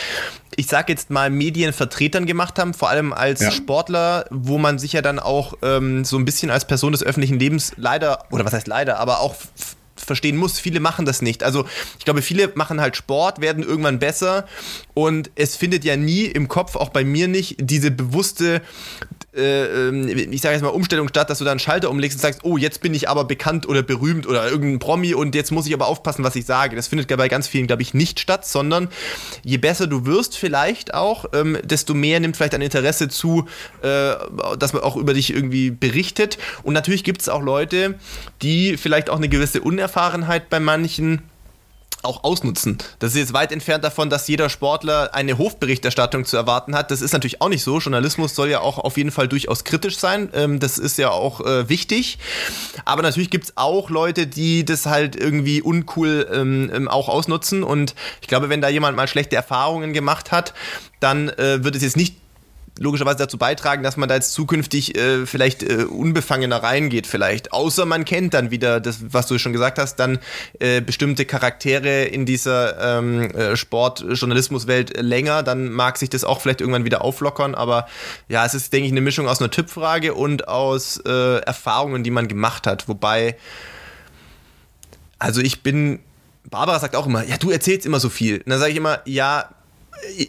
ich 0.55 0.69
sag 0.69 0.89
jetzt 0.89 1.11
mal, 1.11 1.29
Medienvertretern 1.29 2.25
gemacht 2.25 2.61
haben, 2.61 2.73
vor 2.73 2.89
allem 2.89 3.13
als 3.13 3.41
ja. 3.41 3.51
Sportler, 3.51 4.27
wo 4.31 4.59
man 4.59 4.79
sich 4.79 4.93
ja 4.93 5.03
dann 5.03 5.19
auch 5.19 5.55
ähm, 5.63 6.05
so 6.05 6.17
ein 6.17 6.25
bisschen 6.25 6.53
als 6.53 6.65
Person 6.65 6.93
des 6.93 7.03
öffentlichen 7.03 7.37
Lebens 7.37 7.73
leider, 7.77 8.27
oder 8.31 8.45
was 8.45 8.53
heißt 8.53 8.69
leider, 8.69 9.01
aber 9.01 9.19
auch 9.19 9.35
verstehen 9.97 10.37
muss. 10.37 10.61
Viele 10.61 10.79
machen 10.79 11.05
das 11.05 11.21
nicht. 11.21 11.43
Also 11.43 11.65
ich 11.99 12.05
glaube, 12.05 12.23
viele 12.23 12.53
machen 12.55 12.81
halt 12.81 12.97
Sport, 12.97 13.41
werden 13.41 13.65
irgendwann 13.65 13.99
besser 13.99 14.47
und 14.95 15.31
es 15.35 15.57
findet 15.57 15.85
ja 15.85 15.97
nie 15.97 16.27
im 16.27 16.47
Kopf, 16.47 16.77
auch 16.77 16.91
bei 16.91 17.05
mir 17.05 17.27
nicht, 17.27 17.57
diese 17.59 17.91
bewusste 17.91 18.63
ich 19.35 20.43
sage 20.43 20.55
jetzt 20.55 20.63
mal, 20.63 20.69
Umstellung 20.69 21.09
statt, 21.09 21.31
dass 21.31 21.39
du 21.39 21.45
dann 21.45 21.53
einen 21.53 21.61
Schalter 21.61 21.91
umlegst 21.91 22.19
und 22.19 22.21
sagst, 22.21 22.41
oh, 22.43 22.59
jetzt 22.59 22.83
bin 22.83 22.93
ich 22.93 23.09
aber 23.09 23.25
bekannt 23.25 23.67
oder 23.67 23.83
berühmt 23.83 24.27
oder 24.27 24.51
irgendein 24.51 24.79
Promi 24.79 25.15
und 25.15 25.35
jetzt 25.35 25.51
muss 25.53 25.67
ich 25.67 25.73
aber 25.73 25.87
aufpassen, 25.87 26.23
was 26.23 26.37
ich 26.37 26.45
sage. 26.45 26.77
Das 26.77 26.89
findet 26.89 27.09
bei 27.17 27.29
ganz 27.29 27.49
vielen, 27.49 27.67
glaube 27.67 27.81
ich, 27.81 27.95
nicht 27.95 28.21
statt, 28.21 28.47
sondern 28.47 28.89
je 29.43 29.57
besser 29.57 29.87
du 29.87 30.05
wirst 30.05 30.37
vielleicht 30.37 30.93
auch, 30.93 31.25
ähm, 31.33 31.57
desto 31.65 31.95
mehr 31.95 32.21
nimmt 32.21 32.37
vielleicht 32.37 32.55
ein 32.55 32.61
Interesse 32.61 33.09
zu, 33.09 33.47
äh, 33.83 34.15
dass 34.59 34.75
man 34.75 34.83
auch 34.83 34.97
über 34.97 35.15
dich 35.15 35.33
irgendwie 35.33 35.71
berichtet. 35.71 36.37
Und 36.63 36.75
natürlich 36.75 37.03
gibt 37.03 37.23
es 37.23 37.31
auch 37.31 37.43
Leute, 37.43 37.95
die 38.43 38.77
vielleicht 38.77 39.09
auch 39.09 39.17
eine 39.17 39.31
gewisse 39.31 39.63
Unerfahrenheit 39.63 40.51
bei 40.51 40.61
manchen 40.61 41.23
auch 42.03 42.25
ausnutzen. 42.25 42.79
Das 42.99 43.13
ist 43.13 43.19
jetzt 43.19 43.33
weit 43.33 43.53
entfernt 43.53 43.85
davon, 43.85 44.11
dass 44.11 44.29
jeder 44.29 44.49
Sportler 44.49 45.15
eine 45.15 45.39
Hofberichterstattung 45.39 46.25
zu 46.25 46.37
erwarten 46.37 46.75
hat. 46.75 46.91
Das 46.91 47.01
ist 47.01 47.13
natürlich 47.13 47.41
auch 47.41 47.49
nicht 47.49 47.63
so. 47.63 47.79
Journalismus 47.79 48.35
soll 48.35 48.51
ja 48.51 48.61
auch 48.61 48.79
auf 48.79 48.97
jeden 48.97 49.11
Fall 49.11 49.29
durchaus 49.29 49.65
kritisch 49.65 49.99
sein. 49.99 50.31
Ähm, 50.35 50.61
das 50.61 50.79
ist 50.79 50.99
ja 50.99 51.11
auch 51.11 51.41
äh, 51.41 51.69
wichtig. 51.69 52.19
Aber 52.85 53.03
natürlich 53.03 53.31
gibt 53.31 53.45
es 53.45 53.57
auch 53.57 53.91
Leute, 53.91 54.27
die 54.27 54.65
das 54.65 54.87
halt 54.87 55.17
irgendwie 55.17 55.63
uncool 55.63 56.29
ähm, 56.33 56.71
ähm, 56.75 56.89
auch 56.89 57.09
ausnutzen. 57.09 57.63
Und 57.63 57.95
ich 58.21 58.29
glaube, 58.29 58.49
wenn 58.49 58.61
da 58.61 58.69
jemand 58.69 58.97
mal 58.97 59.09
schlechte 59.09 59.37
Erfahrungen 59.37 59.93
gemacht 59.93 60.33
hat, 60.33 60.55
dann 61.01 61.29
äh, 61.31 61.65
wird 61.65 61.77
es 61.77 61.83
jetzt 61.83 61.97
nicht 61.97 62.17
logischerweise 62.79 63.19
dazu 63.19 63.39
beitragen, 63.39 63.83
dass 63.83 63.97
man 63.97 64.09
da 64.09 64.15
jetzt 64.15 64.33
zukünftig 64.33 64.97
äh, 64.97 65.27
vielleicht 65.27 65.63
äh, 65.63 65.85
unbefangener 65.85 66.63
reingeht, 66.63 67.07
vielleicht. 67.07 67.53
Außer 67.53 67.85
man 67.85 68.05
kennt 68.05 68.35
dann 68.35 68.51
wieder 68.51 68.81
das, 68.81 69.13
was 69.13 69.27
du 69.27 69.39
schon 69.39 69.53
gesagt 69.53 69.79
hast, 69.79 69.97
dann 69.97 70.19
äh, 70.59 70.81
bestimmte 70.81 71.27
Charaktere 71.27 72.05
in 72.05 72.25
dieser 72.25 72.99
ähm, 72.99 73.31
äh, 73.31 73.57
Sportjournalismuswelt 73.57 75.01
länger, 75.01 75.43
dann 75.43 75.71
mag 75.71 75.99
sich 75.99 76.11
das 76.11 76.25
auch 76.25 76.41
vielleicht 76.41 76.61
irgendwann 76.61 76.85
wieder 76.85 77.03
auflockern. 77.03 77.55
Aber 77.55 77.87
ja, 78.29 78.45
es 78.47 78.55
ist, 78.55 78.73
denke 78.73 78.87
ich, 78.87 78.93
eine 78.93 79.03
Mischung 79.03 79.29
aus 79.29 79.41
einer 79.41 79.51
Typfrage 79.51 80.15
und 80.15 80.49
aus 80.49 80.99
äh, 81.05 81.39
Erfahrungen, 81.41 82.05
die 82.05 82.11
man 82.11 82.27
gemacht 82.27 82.67
hat. 82.67 82.89
Wobei, 82.89 83.37
also 85.19 85.41
ich 85.41 85.63
bin 85.63 86.01
Barbara 86.51 86.79
sagt 86.79 86.97
auch 86.97 87.07
immer, 87.07 87.25
ja, 87.25 87.37
du 87.37 87.51
erzählst 87.51 87.87
immer 87.87 88.01
so 88.01 88.09
viel. 88.09 88.39
Und 88.39 88.51
dann 88.51 88.59
sage 88.59 88.73
ich 88.73 88.77
immer, 88.77 89.01
ja, 89.05 89.49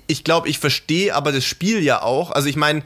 ich 0.08 0.24
glaube, 0.24 0.50
ich 0.50 0.60
verstehe 0.60 1.16
aber 1.16 1.32
das 1.32 1.46
Spiel 1.46 1.82
ja 1.84 2.02
auch. 2.02 2.32
Also 2.32 2.48
ich 2.48 2.56
meine, 2.56 2.84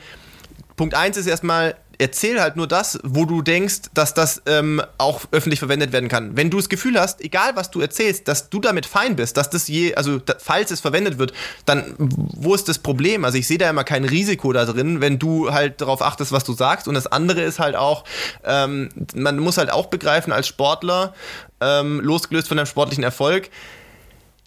Punkt 0.76 0.94
1 0.94 1.18
ist 1.18 1.28
erstmal, 1.28 1.76
erzähl 2.00 2.40
halt 2.40 2.56
nur 2.56 2.68
das, 2.68 3.00
wo 3.04 3.26
du 3.26 3.42
denkst, 3.42 3.90
dass 3.94 4.14
das 4.14 4.42
ähm, 4.46 4.82
auch 4.98 5.22
öffentlich 5.32 5.60
verwendet 5.60 5.92
werden 5.92 6.10
kann. 6.10 6.38
Wenn 6.38 6.50
du 6.50 6.58
das 6.58 6.70
Gefühl 6.70 7.00
hast, 7.00 7.22
egal 7.22 7.56
was 7.56 7.72
du 7.72 7.82
erzählst, 7.82 8.28
dass 8.28 8.50
du 8.50 8.60
damit 8.60 8.86
fein 8.86 9.16
bist, 9.16 9.38
dass 9.38 9.50
das 9.50 9.68
je, 9.68 9.96
also 9.96 10.20
da, 10.20 10.36
falls 10.38 10.72
es 10.72 10.80
verwendet 10.80 11.18
wird, 11.18 11.34
dann 11.66 11.96
wo 11.98 12.54
ist 12.54 12.70
das 12.70 12.80
Problem? 12.80 13.26
Also 13.26 13.38
ich 13.38 13.48
sehe 13.48 13.58
da 13.58 13.70
immer 13.70 13.84
kein 13.84 14.06
Risiko 14.06 14.54
da 14.54 14.66
drin, 14.66 15.02
wenn 15.02 15.18
du 15.18 15.52
halt 15.52 15.82
darauf 15.82 16.02
achtest, 16.02 16.32
was 16.32 16.44
du 16.44 16.54
sagst. 16.54 16.88
Und 16.88 16.94
das 16.94 17.08
andere 17.08 17.42
ist 17.42 17.60
halt 17.60 17.76
auch, 17.76 18.04
ähm, 18.44 18.90
man 19.16 19.40
muss 19.40 19.58
halt 19.58 19.72
auch 19.72 19.88
begreifen 19.88 20.32
als 20.32 20.48
Sportler, 20.48 21.14
ähm, 21.60 22.00
losgelöst 22.02 22.48
von 22.48 22.58
deinem 22.58 22.68
sportlichen 22.68 23.04
Erfolg, 23.04 23.50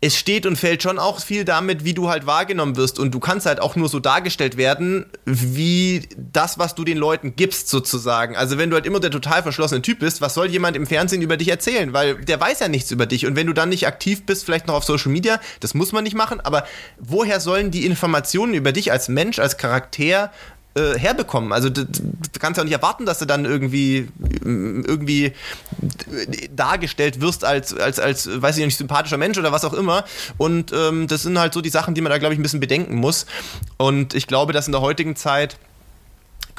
es 0.03 0.17
steht 0.17 0.47
und 0.47 0.57
fällt 0.57 0.83
schon 0.83 0.99
auch 0.99 1.21
viel 1.21 1.45
damit, 1.45 1.85
wie 1.85 1.93
du 1.93 2.09
halt 2.09 2.27
wahrgenommen 2.27 2.77
wirst. 2.77 2.99
Und 2.99 3.13
du 3.13 3.21
kannst 3.21 3.45
halt 3.45 3.61
auch 3.61 3.77
nur 3.77 3.89
so 3.91 4.01
dargestellt 4.01 4.57
werden, 4.57 5.05
wie 5.27 6.09
das, 6.17 6.59
was 6.59 6.75
du 6.75 6.85
den 6.85 6.97
Leuten 6.97 7.37
gibst, 7.37 7.69
sozusagen. 7.69 8.35
Also 8.35 8.57
wenn 8.57 8.71
du 8.71 8.77
halt 8.77 8.87
immer 8.87 9.01
der 9.01 9.11
total 9.11 9.43
verschlossene 9.43 9.83
Typ 9.83 9.99
bist, 9.99 10.23
was 10.23 10.33
soll 10.33 10.47
jemand 10.47 10.75
im 10.77 10.87
Fernsehen 10.87 11.21
über 11.21 11.37
dich 11.37 11.49
erzählen? 11.49 11.93
Weil 11.93 12.17
der 12.17 12.41
weiß 12.41 12.61
ja 12.61 12.69
nichts 12.69 12.91
über 12.91 13.05
dich. 13.05 13.27
Und 13.27 13.37
wenn 13.37 13.47
du 13.47 13.53
dann 13.53 13.69
nicht 13.69 13.87
aktiv 13.87 14.25
bist, 14.25 14.47
vielleicht 14.47 14.67
noch 14.67 14.75
auf 14.75 14.85
Social 14.85 15.13
Media, 15.13 15.39
das 15.61 15.75
muss 15.75 15.93
man 15.93 16.05
nicht 16.05 16.17
machen, 16.17 16.41
aber 16.41 16.65
woher 16.99 17.39
sollen 17.39 17.71
die 17.71 17.85
Informationen 17.85 18.55
über 18.55 18.73
dich 18.73 18.93
als 18.93 19.09
Mensch, 19.09 19.39
als 19.39 19.59
Charakter 19.59 20.33
äh, 20.75 20.99
herbekommen. 20.99 21.53
Also 21.53 21.69
du, 21.69 21.85
du 21.85 22.39
kannst 22.39 22.57
ja 22.57 22.63
auch 22.63 22.65
nicht 22.65 22.75
erwarten, 22.75 23.07
dass 23.07 23.19
du 23.19 23.25
dann 23.25 23.45
irgendwie 23.45 24.09
irgendwie 24.45 25.33
dargestellt 26.55 27.21
wirst 27.21 27.45
als 27.45 27.75
als 27.75 27.99
als 27.99 28.29
weiß 28.41 28.57
ich 28.57 28.65
nicht 28.65 28.77
sympathischer 28.77 29.17
Mensch 29.17 29.39
oder 29.39 29.53
was 29.53 29.65
auch 29.65 29.73
immer. 29.73 30.05
Und 30.39 30.73
ähm, 30.73 31.09
das 31.09 31.23
sind 31.23 31.39
halt 31.39 31.55
so 31.55 31.61
die 31.61 31.71
Sachen, 31.71 31.95
die 31.95 32.01
man 32.01 32.11
da 32.11 32.19
glaube 32.19 32.35
ich 32.35 32.41
ein 32.41 32.43
bisschen 32.43 32.61
bedenken 32.61 32.97
muss. 32.97 33.27
Und 33.79 34.15
ich 34.15 34.27
glaube, 34.27 34.53
dass 34.53 34.67
in 34.67 34.73
der 34.73 34.81
heutigen 34.81 35.17
Zeit 35.17 35.59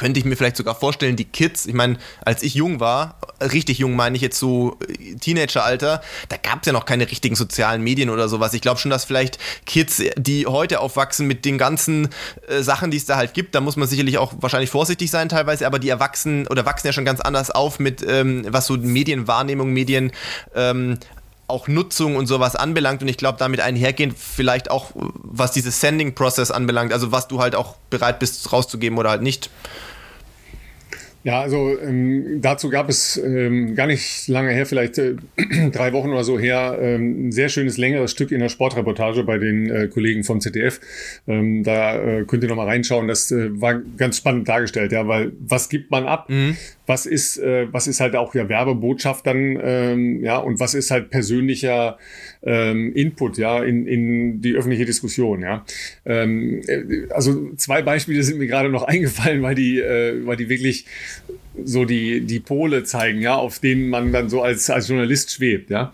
könnte 0.02 0.20
ich 0.20 0.26
mir 0.26 0.36
vielleicht 0.36 0.58
sogar 0.58 0.74
vorstellen, 0.74 1.16
die 1.16 1.26
Kids, 1.26 1.68
ich 1.68 1.76
meine, 1.76 1.98
als 2.26 2.42
ich 2.42 2.56
jung 2.56 2.80
war, 2.80 3.20
richtig 3.40 3.78
jung 3.78 3.96
meine 3.96 4.16
ich 4.16 4.24
jetzt 4.24 4.40
so 4.40 4.80
äh, 4.88 5.14
Teenageralter, 5.14 6.02
da 6.28 6.38
gab 6.38 6.62
es 6.62 6.66
ja 6.66 6.74
noch 6.74 6.86
keine 6.86 7.12
richtigen 7.12 7.36
sozialen 7.36 7.84
Medien 7.84 8.10
oder 8.10 8.28
sowas. 8.28 8.56
Ich 8.56 8.62
glaube 8.62 8.80
schon, 8.80 8.90
dass 8.90 9.06
vielleicht 9.06 9.38
Kids, 9.68 10.02
die 10.18 10.48
heute 10.48 10.80
aufwachsen 10.80 11.28
mit 11.28 11.46
den 11.46 11.60
ganzen 11.60 12.10
äh, 12.48 12.64
Sachen, 12.64 12.90
die 12.90 12.98
es 12.98 13.06
da 13.06 13.16
halt 13.16 13.36
gibt, 13.36 13.54
da 13.54 13.62
muss 13.62 13.76
man 13.76 13.88
sicherlich 13.88 14.18
auch 14.18 14.34
wahrscheinlich 14.40 14.72
vorsichtig 14.72 15.12
sein 15.12 15.30
teilweise, 15.30 15.68
aber 15.68 15.78
die 15.78 15.90
erwachsen 15.90 16.48
oder 16.48 16.66
wachsen 16.66 16.88
ja 16.88 16.94
schon 16.94 17.06
ganz 17.06 17.22
anders 17.22 17.52
auf 17.52 17.78
mit, 17.78 18.04
ähm, 18.08 18.48
was 18.50 18.66
so 18.66 18.78
Medienwahrnehmung, 18.78 19.72
Medien 19.72 20.12
ähm, 20.56 20.98
auch 21.48 21.68
Nutzung 21.68 22.16
und 22.16 22.26
sowas 22.26 22.56
anbelangt 22.56 23.04
und 23.04 23.08
ich 23.08 23.18
glaube 23.18 23.38
damit 23.38 23.60
einhergehend 23.60 24.18
vielleicht 24.18 24.72
auch 24.72 24.94
was 24.96 25.52
dieses 25.52 25.80
Sending 25.80 26.16
Process 26.16 26.50
anbelangt, 26.50 26.92
also 26.92 27.12
was 27.12 27.28
du 27.28 27.40
halt 27.40 27.54
auch 27.54 27.76
bereit 27.92 28.18
bist 28.18 28.52
rauszugeben 28.52 28.98
oder 28.98 29.12
halt 29.12 29.22
nicht. 29.22 29.52
Ja, 31.24 31.42
also 31.42 31.78
ähm, 31.80 32.42
dazu 32.42 32.70
gab 32.70 32.90
es 32.90 33.16
ähm, 33.18 33.76
gar 33.76 33.86
nicht 33.86 34.28
lange 34.28 34.52
her, 34.52 34.66
vielleicht 34.66 34.98
äh, 34.98 35.16
drei 35.72 35.94
Wochen 35.94 36.10
oder 36.10 36.24
so 36.24 36.40
her, 36.40 36.80
ähm, 36.82 37.28
ein 37.28 37.32
sehr 37.32 37.50
schönes 37.50 37.78
längeres 37.78 38.12
Stück 38.12 38.32
in 38.32 38.40
der 38.40 38.50
Sportreportage 38.50 39.24
bei 39.24 39.38
den 39.38 39.70
äh, 39.70 39.88
Kollegen 39.88 40.24
vom 40.24 40.42
ZDF. 40.42 40.80
Ähm, 41.28 41.64
da 41.64 41.96
äh, 41.96 42.26
könnt 42.26 42.44
ihr 42.44 42.50
noch 42.50 42.56
mal 42.56 42.68
reinschauen. 42.68 43.08
Das 43.08 43.32
äh, 43.32 43.50
war 43.62 43.82
ganz 43.98 44.18
spannend 44.18 44.50
dargestellt, 44.50 44.92
ja, 44.92 45.08
weil 45.08 45.34
was 45.40 45.70
gibt 45.70 45.92
man 45.92 46.06
ab? 46.06 46.30
Mhm 46.30 46.58
was 46.88 47.06
ist, 47.06 47.38
äh, 47.38 47.72
was 47.72 47.88
ist 47.88 48.00
halt 48.00 48.16
auch 48.16 48.34
ja 48.34 48.50
Werbebotschaft 48.50 49.26
dann, 49.28 49.60
ähm, 49.62 50.24
ja, 50.24 50.38
und 50.38 50.60
was 50.60 50.74
ist 50.74 50.92
halt 50.92 51.10
persönlicher 51.10 51.98
ähm, 52.44 52.94
Input, 52.94 53.38
ja, 53.38 53.64
in, 53.64 53.88
in 53.88 54.42
die 54.42 54.56
öffentliche 54.56 54.86
Diskussion, 54.86 55.42
ja. 55.42 55.66
Ähm, 56.06 56.62
äh, 56.68 57.08
also 57.12 57.54
zwei 57.56 57.82
Beispiele 57.82 58.24
sind 58.24 58.40
mir 58.40 58.48
gerade 58.48 58.70
noch 58.70 58.84
eingefallen, 58.88 59.42
weil 59.42 59.56
die, 59.56 59.80
äh, 59.80 60.26
weil 60.26 60.38
die 60.38 60.50
wirklich 60.50 60.86
so 61.64 61.86
die, 61.86 62.22
die 62.22 62.40
Pole 62.40 62.84
zeigen, 62.84 63.22
ja, 63.22 63.36
auf 63.36 63.60
denen 63.60 63.90
man 63.90 64.12
dann 64.12 64.30
so 64.30 64.42
als, 64.42 64.70
als 64.70 64.88
Journalist 64.88 65.32
schwebt, 65.32 65.70
ja. 65.70 65.94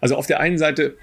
Also 0.00 0.16
auf 0.16 0.26
der 0.26 0.40
einen 0.40 0.58
Seite 0.58 0.96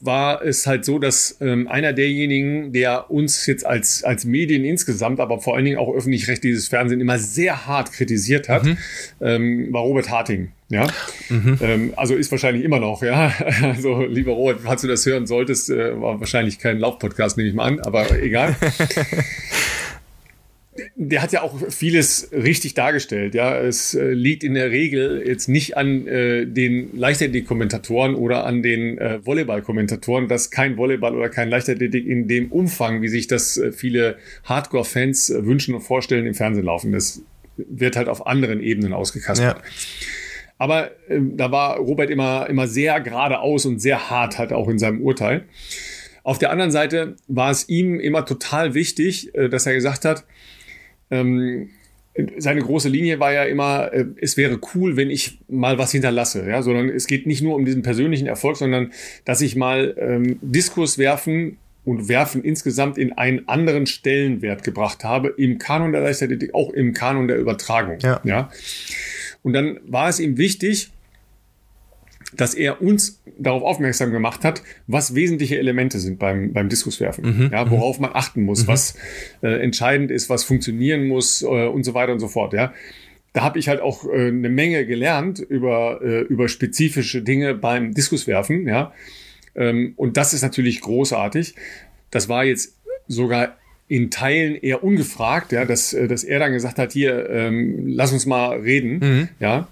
war 0.00 0.42
es 0.42 0.66
halt 0.66 0.84
so, 0.84 0.98
dass 0.98 1.36
ähm, 1.40 1.68
einer 1.68 1.92
derjenigen, 1.92 2.72
der 2.72 3.10
uns 3.10 3.46
jetzt 3.46 3.66
als, 3.66 4.04
als 4.04 4.24
Medien 4.24 4.64
insgesamt, 4.64 5.20
aber 5.20 5.40
vor 5.40 5.56
allen 5.56 5.64
Dingen 5.64 5.78
auch 5.78 5.92
öffentlich-rechtliches 5.94 6.68
Fernsehen 6.68 7.00
immer 7.00 7.18
sehr 7.18 7.66
hart 7.66 7.92
kritisiert 7.92 8.48
hat, 8.48 8.64
mhm. 8.64 8.78
ähm, 9.20 9.72
war 9.72 9.82
Robert 9.82 10.10
Harting. 10.10 10.52
Ja, 10.68 10.86
mhm. 11.28 11.58
ähm, 11.60 11.92
also 11.96 12.14
ist 12.14 12.30
wahrscheinlich 12.30 12.64
immer 12.64 12.78
noch, 12.78 13.02
ja. 13.02 13.32
Also, 13.62 14.02
lieber 14.02 14.32
Robert, 14.32 14.60
falls 14.62 14.82
du 14.82 14.88
das 14.88 15.04
hören 15.04 15.26
solltest, 15.26 15.68
äh, 15.68 16.00
war 16.00 16.20
wahrscheinlich 16.20 16.58
kein 16.58 16.78
Laufpodcast, 16.78 17.36
nehme 17.36 17.48
ich 17.48 17.54
mal 17.54 17.64
an, 17.64 17.80
aber 17.80 18.18
egal. 18.22 18.56
der 20.96 21.22
hat 21.22 21.32
ja 21.32 21.42
auch 21.42 21.58
vieles 21.70 22.30
richtig 22.32 22.74
dargestellt. 22.74 23.34
Ja, 23.34 23.58
es 23.58 23.94
äh, 23.94 24.12
liegt 24.12 24.44
in 24.44 24.54
der 24.54 24.70
Regel 24.70 25.22
jetzt 25.26 25.48
nicht 25.48 25.76
an 25.76 26.06
äh, 26.06 26.46
den 26.46 26.96
Leichtathletik-Kommentatoren 26.96 28.14
oder 28.14 28.44
an 28.46 28.62
den 28.62 28.98
äh, 28.98 29.24
Volleyball-Kommentatoren, 29.24 30.28
dass 30.28 30.50
kein 30.50 30.76
Volleyball 30.76 31.14
oder 31.14 31.28
kein 31.28 31.48
Leichtathletik 31.48 32.06
in 32.06 32.28
dem 32.28 32.52
Umfang, 32.52 33.02
wie 33.02 33.08
sich 33.08 33.26
das 33.26 33.56
äh, 33.56 33.72
viele 33.72 34.16
Hardcore-Fans 34.44 35.30
äh, 35.30 35.46
wünschen 35.46 35.74
und 35.74 35.82
vorstellen, 35.82 36.26
im 36.26 36.34
Fernsehen 36.34 36.64
laufen. 36.64 36.92
Das 36.92 37.22
wird 37.56 37.96
halt 37.96 38.08
auf 38.08 38.26
anderen 38.26 38.60
Ebenen 38.60 38.92
ausgekastet. 38.92 39.46
Ja. 39.46 39.62
Aber 40.58 40.90
äh, 41.08 41.20
da 41.20 41.50
war 41.50 41.78
Robert 41.78 42.10
immer, 42.10 42.46
immer 42.48 42.68
sehr 42.68 43.00
geradeaus 43.00 43.66
und 43.66 43.80
sehr 43.80 44.10
hart 44.10 44.38
halt 44.38 44.52
auch 44.52 44.68
in 44.68 44.78
seinem 44.78 45.00
Urteil. 45.00 45.44
Auf 46.22 46.38
der 46.38 46.50
anderen 46.50 46.70
Seite 46.70 47.16
war 47.28 47.50
es 47.50 47.68
ihm 47.68 47.98
immer 47.98 48.26
total 48.26 48.74
wichtig, 48.74 49.34
äh, 49.34 49.48
dass 49.48 49.66
er 49.66 49.74
gesagt 49.74 50.04
hat, 50.04 50.24
ähm, 51.10 51.70
seine 52.38 52.60
große 52.60 52.88
Linie 52.88 53.20
war 53.20 53.32
ja 53.32 53.44
immer, 53.44 53.92
äh, 53.92 54.06
es 54.20 54.36
wäre 54.36 54.58
cool, 54.74 54.96
wenn 54.96 55.10
ich 55.10 55.38
mal 55.48 55.78
was 55.78 55.92
hinterlasse, 55.92 56.48
ja, 56.48 56.62
sondern 56.62 56.88
es 56.88 57.06
geht 57.06 57.26
nicht 57.26 57.42
nur 57.42 57.54
um 57.54 57.64
diesen 57.64 57.82
persönlichen 57.82 58.26
Erfolg, 58.26 58.56
sondern 58.56 58.92
dass 59.24 59.40
ich 59.40 59.56
mal 59.56 59.94
ähm, 59.98 60.38
Diskurs 60.42 60.98
werfen 60.98 61.58
und 61.84 62.08
werfen 62.08 62.42
insgesamt 62.42 62.98
in 62.98 63.12
einen 63.12 63.48
anderen 63.48 63.86
Stellenwert 63.86 64.64
gebracht 64.64 65.04
habe 65.04 65.28
im 65.36 65.58
Kanon 65.58 65.92
der 65.92 66.02
Leichtathletik, 66.02 66.54
auch 66.54 66.70
im 66.70 66.92
Kanon 66.92 67.28
der 67.28 67.38
Übertragung, 67.38 67.98
ja. 68.02 68.20
ja. 68.24 68.50
Und 69.42 69.54
dann 69.54 69.80
war 69.86 70.08
es 70.08 70.20
ihm 70.20 70.36
wichtig, 70.36 70.90
dass 72.36 72.54
er 72.54 72.80
uns 72.80 73.20
darauf 73.38 73.62
aufmerksam 73.62 74.12
gemacht 74.12 74.44
hat, 74.44 74.62
was 74.86 75.14
wesentliche 75.14 75.58
Elemente 75.58 75.98
sind 75.98 76.18
beim, 76.18 76.52
beim 76.52 76.68
Diskuswerfen, 76.68 77.24
mhm, 77.24 77.50
ja, 77.52 77.70
worauf 77.70 77.98
man 77.98 78.10
achten 78.14 78.42
muss, 78.42 78.64
mhm. 78.64 78.68
was 78.68 78.94
äh, 79.42 79.60
entscheidend 79.62 80.10
ist, 80.10 80.30
was 80.30 80.44
funktionieren 80.44 81.06
muss 81.06 81.42
äh, 81.42 81.46
und 81.46 81.84
so 81.84 81.94
weiter 81.94 82.12
und 82.12 82.20
so 82.20 82.28
fort. 82.28 82.52
Ja. 82.52 82.72
Da 83.32 83.42
habe 83.42 83.58
ich 83.58 83.68
halt 83.68 83.80
auch 83.80 84.04
äh, 84.06 84.28
eine 84.28 84.48
Menge 84.48 84.86
gelernt 84.86 85.38
über, 85.38 86.00
äh, 86.02 86.20
über 86.22 86.48
spezifische 86.48 87.22
Dinge 87.22 87.54
beim 87.54 87.94
Diskuswerfen. 87.94 88.66
Ja. 88.66 88.92
Ähm, 89.54 89.94
und 89.96 90.16
das 90.16 90.34
ist 90.34 90.42
natürlich 90.42 90.80
großartig. 90.80 91.54
Das 92.10 92.28
war 92.28 92.44
jetzt 92.44 92.76
sogar 93.06 93.56
in 93.88 94.10
Teilen 94.10 94.54
eher 94.54 94.84
ungefragt, 94.84 95.50
ja, 95.50 95.64
dass, 95.64 95.92
äh, 95.92 96.06
dass 96.06 96.22
er 96.22 96.38
dann 96.38 96.52
gesagt 96.52 96.78
hat, 96.78 96.92
hier, 96.92 97.28
ähm, 97.28 97.88
lass 97.88 98.12
uns 98.12 98.24
mal 98.24 98.60
reden, 98.60 98.98
mhm. 98.98 99.28
ja. 99.40 99.68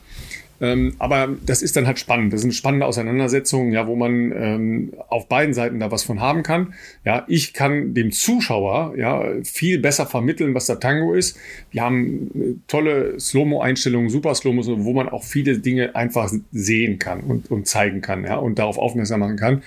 Ähm, 0.61 0.95
aber 0.99 1.29
das 1.47 1.63
ist 1.63 1.77
dann 1.77 1.87
halt 1.87 1.99
spannend. 1.99 2.33
Das 2.33 2.41
sind 2.41 2.53
spannende 2.53 2.87
Auseinandersetzungen, 2.87 3.73
ja, 3.73 3.87
wo 3.87 3.95
man 3.97 4.33
ähm, 4.33 4.93
auf 5.09 5.29
beiden 5.29 5.55
Seiten 5.55 5.79
da 5.79 5.91
was 5.91 6.03
von 6.03 6.21
haben 6.21 6.43
kann. 6.43 6.75
Ja, 7.05 7.25
ich 7.29 7.53
kann 7.53 7.95
dem 7.95 8.13
Zuschauer 8.13 8.95
ja 8.97 9.25
viel 9.45 9.79
besser 9.79 10.07
vermitteln, 10.07 10.55
was 10.55 10.67
der 10.67 10.81
Tango 10.81 11.15
ist. 11.15 11.39
Wir 11.71 11.83
haben 11.83 12.31
äh, 12.35 12.55
tolle 12.67 13.19
Slow-Mo-Einstellungen, 13.21 14.11
super 14.11 14.35
Slow-Mo, 14.35 14.63
wo 14.85 14.93
man 14.93 15.09
auch 15.09 15.23
viele 15.25 15.59
Dinge 15.59 15.95
einfach 15.95 16.33
sehen 16.53 16.99
kann 16.99 17.21
und, 17.21 17.51
und 17.51 17.67
zeigen 17.67 18.01
kann, 18.01 18.25
ja, 18.25 18.37
und 18.37 18.59
darauf 18.59 18.79
aufmerksam 18.79 19.21
machen 19.21 19.37
kann. 19.37 19.63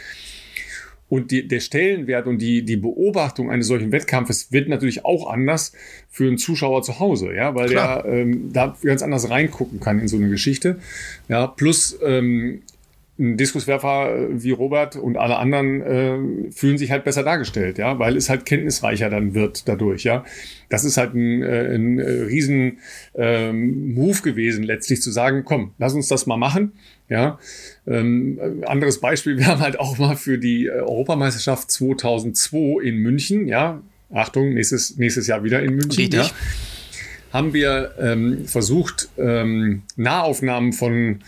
Und 1.12 1.32
die, 1.32 1.46
der 1.46 1.60
Stellenwert 1.60 2.26
und 2.26 2.38
die, 2.38 2.64
die 2.64 2.78
Beobachtung 2.78 3.52
eines 3.52 3.68
solchen 3.68 3.92
Wettkampfes 3.92 4.54
wird 4.54 4.70
natürlich 4.70 5.04
auch 5.04 5.30
anders 5.30 5.74
für 6.10 6.26
einen 6.26 6.38
Zuschauer 6.38 6.84
zu 6.84 7.02
Hause, 7.02 7.36
ja, 7.36 7.54
weil 7.54 7.68
Klar. 7.68 8.04
der 8.04 8.14
ähm, 8.14 8.54
da 8.54 8.78
ganz 8.82 9.04
anders 9.04 9.30
reingucken 9.30 9.82
kann 9.82 10.00
in 10.00 10.08
so 10.08 10.16
eine 10.16 10.30
Geschichte. 10.30 10.80
Ja, 11.28 11.48
plus 11.48 12.00
ähm, 12.02 12.62
ein 13.20 13.36
Diskuswerfer 13.36 14.30
wie 14.32 14.52
Robert 14.52 14.96
und 14.96 15.18
alle 15.18 15.36
anderen 15.36 15.82
äh, 15.82 16.52
fühlen 16.54 16.78
sich 16.78 16.92
halt 16.92 17.04
besser 17.04 17.24
dargestellt, 17.24 17.78
ja, 17.78 18.00
weil 18.00 18.16
es 18.16 18.30
halt 18.30 18.46
kenntnisreicher 18.46 19.10
dann 19.10 19.34
wird 19.34 19.68
dadurch, 19.68 20.06
ja. 20.06 20.24
Das 20.70 20.86
ist 20.86 20.96
halt 20.96 21.14
ein, 21.14 21.44
äh, 21.44 21.76
ein 21.76 22.00
äh, 22.00 22.10
riesen 22.10 22.80
ähm, 23.16 23.94
Move 23.96 24.22
gewesen, 24.22 24.64
letztlich 24.64 25.02
zu 25.02 25.12
sagen, 25.12 25.44
komm, 25.44 25.74
lass 25.78 25.94
uns 25.94 26.08
das 26.08 26.26
mal 26.26 26.38
machen, 26.38 26.72
ja. 27.12 27.38
Ähm, 27.86 28.64
anderes 28.66 29.00
Beispiel, 29.00 29.38
wir 29.38 29.48
haben 29.48 29.60
halt 29.60 29.80
auch 29.80 29.98
mal 30.00 30.16
für 30.16 30.38
die 30.38 30.66
äh, 30.66 30.72
Europameisterschaft 30.72 31.70
2002 31.70 32.84
in 32.84 32.98
München, 32.98 33.48
ja, 33.48 33.82
Achtung, 34.14 34.54
nächstes, 34.54 34.98
nächstes 34.98 35.28
Jahr 35.28 35.44
wieder 35.44 35.62
in 35.62 35.76
München, 35.76 36.02
Richtig. 36.02 36.20
ja, 36.20 36.32
haben 37.32 37.54
wir 37.54 37.94
ähm, 38.00 38.46
versucht, 38.46 39.10
ähm, 39.18 39.84
Nahaufnahmen 39.96 40.74
von 40.74 41.20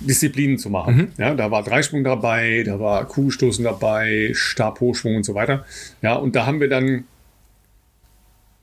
Disziplinen 0.00 0.58
zu 0.58 0.70
machen. 0.70 0.96
Mhm. 0.96 1.08
Ja, 1.18 1.34
da 1.34 1.50
war 1.50 1.62
Dreisprung 1.62 2.04
dabei, 2.04 2.62
da 2.64 2.80
war 2.80 3.06
Kugelstoßen 3.06 3.64
dabei, 3.64 4.30
Stabhochschwung 4.32 5.16
und 5.16 5.24
so 5.24 5.34
weiter. 5.34 5.64
Ja, 6.02 6.14
und 6.14 6.34
da 6.34 6.46
haben 6.46 6.60
wir 6.60 6.68
dann, 6.68 7.04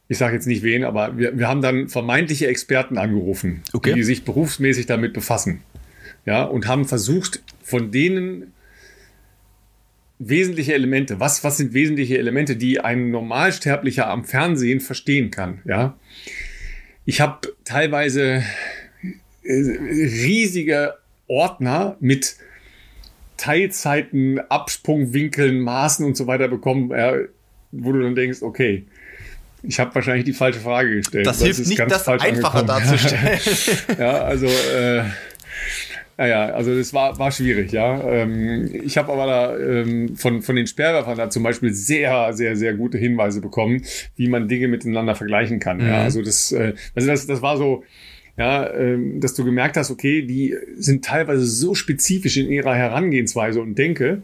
ich 0.08 0.18
sage 0.18 0.34
jetzt 0.34 0.48
nicht 0.48 0.64
wen, 0.64 0.84
aber 0.84 1.18
wir, 1.18 1.38
wir 1.38 1.48
haben 1.48 1.62
dann 1.62 1.90
vermeintliche 1.90 2.48
Experten 2.48 2.98
angerufen, 2.98 3.62
okay. 3.74 3.94
die 3.94 4.04
sich 4.04 4.26
berufsmäßig 4.26 4.88
damit 4.88 5.14
befassen. 5.14 5.62
Ja, 6.28 6.44
und 6.44 6.68
haben 6.68 6.84
versucht, 6.84 7.42
von 7.64 7.90
denen 7.90 8.52
wesentliche 10.20 10.74
Elemente, 10.74 11.22
was, 11.22 11.46
was 11.46 11.56
sind 11.56 11.74
wesentliche 11.74 12.18
Elemente, 12.18 12.58
die 12.58 12.82
ein 12.82 13.12
Normalsterblicher 13.12 14.10
am 14.10 14.26
Fernsehen 14.26 14.82
verstehen 14.82 15.32
kann. 15.32 15.62
Ja, 15.64 15.98
ich 17.06 17.22
habe 17.22 17.54
teilweise 17.64 18.44
äh, 19.44 19.54
riesige 19.54 20.96
Ordner 21.28 21.96
mit 22.02 22.36
Teilzeiten, 23.38 24.40
Absprungwinkeln, 24.50 25.62
Maßen 25.62 26.06
und 26.06 26.18
so 26.18 26.28
weiter 26.28 26.50
bekommen, 26.50 26.92
äh, 26.92 27.30
wo 27.72 27.94
du 27.94 28.02
dann 28.02 28.16
denkst, 28.16 28.42
okay, 28.42 28.86
ich 29.64 29.80
habe 29.80 29.96
wahrscheinlich 29.96 30.26
die 30.26 30.34
falsche 30.34 30.60
Frage 30.60 30.98
gestellt. 30.98 31.26
Das 31.26 31.42
hilft 31.42 31.66
nicht, 31.68 31.80
das 31.80 32.06
einfacher 32.06 32.64
darzustellen. 32.66 33.40
ja, 33.98 34.24
also 34.24 34.46
äh, 34.46 35.04
naja, 36.18 36.48
also 36.48 36.76
das 36.76 36.94
war, 36.94 37.20
war 37.20 37.32
schwierig, 37.32 37.72
ja. 37.72 38.02
Ähm, 38.10 38.70
ich 38.74 38.98
habe 38.98 39.14
aber 39.14 39.28
da 39.28 39.58
ähm, 39.58 40.16
von, 40.16 40.42
von 40.42 40.56
den 40.56 40.66
Sperrwerfern 40.66 41.16
da 41.16 41.30
zum 41.30 41.44
Beispiel 41.44 41.74
sehr, 41.74 42.34
sehr, 42.34 42.56
sehr 42.56 42.74
gute 42.74 42.98
Hinweise 42.98 43.40
bekommen, 43.40 43.84
wie 44.16 44.28
man 44.28 44.48
Dinge 44.48 44.68
miteinander 44.68 45.14
vergleichen 45.14 45.60
kann. 45.60 45.78
Mhm. 45.78 45.88
Ja, 45.88 46.02
also 46.02 46.24
das, 46.24 46.52
äh, 46.52 46.74
also 46.96 47.08
das, 47.08 47.28
das 47.28 47.42
war 47.44 47.58
so, 47.58 47.84
ja, 48.36 48.72
ähm, 48.74 49.20
dass 49.20 49.36
du 49.36 49.46
gemerkt 49.46 49.78
hast, 49.78 49.92
okay, 49.92 50.24
die 50.24 50.56
sind 50.78 51.06
teilweise 51.06 51.46
so 51.46 51.76
spezifisch 51.76 52.38
in 52.38 52.52
ihrer 52.52 52.76
Herangehensweise 52.76 53.62
und 53.62 53.78
Denke, 53.78 54.24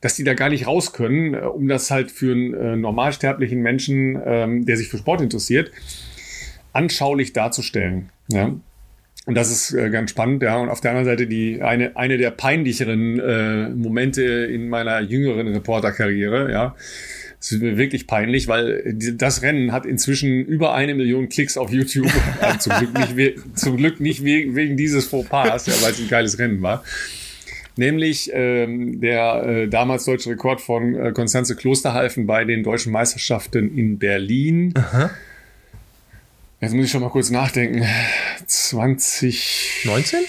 dass 0.00 0.14
die 0.14 0.24
da 0.24 0.34
gar 0.34 0.48
nicht 0.48 0.68
raus 0.68 0.92
können, 0.92 1.34
äh, 1.34 1.38
um 1.38 1.66
das 1.66 1.90
halt 1.90 2.12
für 2.12 2.32
einen 2.32 2.54
äh, 2.54 2.76
normalsterblichen 2.76 3.60
Menschen, 3.60 4.20
ähm, 4.24 4.64
der 4.64 4.76
sich 4.76 4.88
für 4.88 4.98
Sport 4.98 5.22
interessiert, 5.22 5.72
anschaulich 6.72 7.32
darzustellen. 7.32 8.10
Ja. 8.28 8.54
Und 9.26 9.34
das 9.34 9.50
ist 9.50 9.72
äh, 9.74 9.90
ganz 9.90 10.10
spannend, 10.10 10.42
ja. 10.42 10.56
Und 10.56 10.70
auf 10.70 10.80
der 10.80 10.92
anderen 10.92 11.06
Seite 11.06 11.26
die 11.26 11.60
eine, 11.60 11.96
eine 11.96 12.16
der 12.16 12.30
peinlicheren 12.30 13.20
äh, 13.20 13.68
Momente 13.68 14.22
in 14.22 14.68
meiner 14.68 15.00
jüngeren 15.00 15.48
Reporterkarriere, 15.48 16.50
ja 16.50 16.74
das 17.38 17.52
ist 17.52 17.62
mir 17.62 17.76
wirklich 17.76 18.06
peinlich, 18.06 18.48
weil 18.48 18.94
das 19.14 19.42
Rennen 19.42 19.72
hat 19.72 19.86
inzwischen 19.86 20.44
über 20.44 20.74
eine 20.74 20.94
Million 20.94 21.28
Klicks 21.28 21.56
auf 21.56 21.70
YouTube. 21.70 22.10
Also 22.40 22.70
zum, 22.70 22.78
Glück 22.78 23.16
nicht, 23.16 23.58
zum 23.58 23.76
Glück 23.76 24.00
nicht 24.00 24.24
wegen 24.24 24.76
dieses 24.76 25.06
Fauxpas, 25.06 25.66
ja, 25.66 25.74
weil 25.82 25.92
es 25.92 26.00
ein 26.00 26.08
geiles 26.08 26.38
Rennen 26.38 26.62
war. 26.62 26.84
Nämlich 27.76 28.30
ähm, 28.32 29.00
der 29.00 29.42
äh, 29.44 29.68
damals 29.68 30.06
deutsche 30.06 30.30
Rekord 30.30 30.60
von 30.60 30.94
äh, 30.94 31.12
Konstanze 31.12 31.56
Klosterhalfen 31.56 32.26
bei 32.26 32.44
den 32.44 32.62
deutschen 32.62 32.92
Meisterschaften 32.92 33.76
in 33.76 33.98
Berlin. 33.98 34.72
Aha. 34.76 35.10
Jetzt 36.60 36.72
muss 36.72 36.86
ich 36.86 36.90
schon 36.90 37.02
mal 37.02 37.10
kurz 37.10 37.30
nachdenken. 37.30 37.84
20. 38.46 39.82
19? 39.84 40.20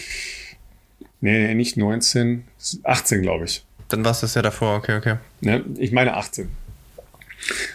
Nee, 1.21 1.53
nicht 1.55 1.78
19. 1.78 2.43
18, 2.84 3.21
glaube 3.21 3.45
ich. 3.45 3.65
Dann 3.88 4.03
war 4.03 4.11
es 4.11 4.19
das 4.19 4.36
ja 4.36 4.41
davor, 4.41 4.75
okay, 4.75 4.97
okay. 4.97 5.15
Ne? 5.39 5.63
Ich 5.78 5.91
meine 5.91 6.15
18. 6.15 6.49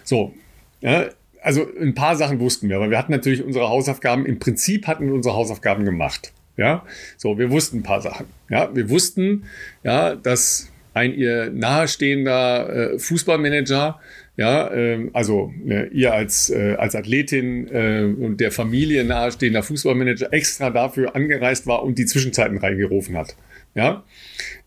So, 0.04 0.34
ja, 0.82 1.06
also 1.40 1.66
ein 1.80 1.94
paar 1.94 2.16
Sachen 2.16 2.40
wussten 2.40 2.68
wir, 2.68 2.76
aber 2.76 2.90
wir 2.90 2.98
hatten 2.98 3.12
natürlich 3.12 3.42
unsere 3.42 3.68
Hausaufgaben, 3.68 4.26
im 4.26 4.38
Prinzip 4.38 4.86
hatten 4.86 5.06
wir 5.06 5.14
unsere 5.14 5.34
Hausaufgaben 5.34 5.84
gemacht. 5.84 6.32
Ja, 6.58 6.84
so, 7.16 7.38
wir 7.38 7.50
wussten 7.50 7.78
ein 7.78 7.82
paar 7.82 8.02
Sachen. 8.02 8.26
Ja, 8.50 8.74
wir 8.74 8.90
wussten, 8.90 9.44
ja, 9.82 10.14
dass 10.14 10.70
ein 10.92 11.14
ihr 11.14 11.50
nahestehender 11.50 12.92
äh, 12.92 12.98
Fußballmanager, 12.98 13.98
ja, 14.36 14.72
ähm, 14.72 15.10
also 15.12 15.52
äh, 15.66 15.88
ihr 15.88 16.14
als, 16.14 16.48
äh, 16.48 16.74
als 16.78 16.94
Athletin 16.94 17.68
äh, 17.68 18.04
und 18.04 18.40
der 18.40 18.50
Familie 18.50 19.04
nahestehender 19.04 19.62
Fußballmanager 19.62 20.32
extra 20.32 20.70
dafür 20.70 21.14
angereist 21.14 21.66
war 21.66 21.82
und 21.82 21.98
die 21.98 22.06
Zwischenzeiten 22.06 22.56
reingerufen 22.58 23.16
hat. 23.16 23.36
Ja, 23.74 24.04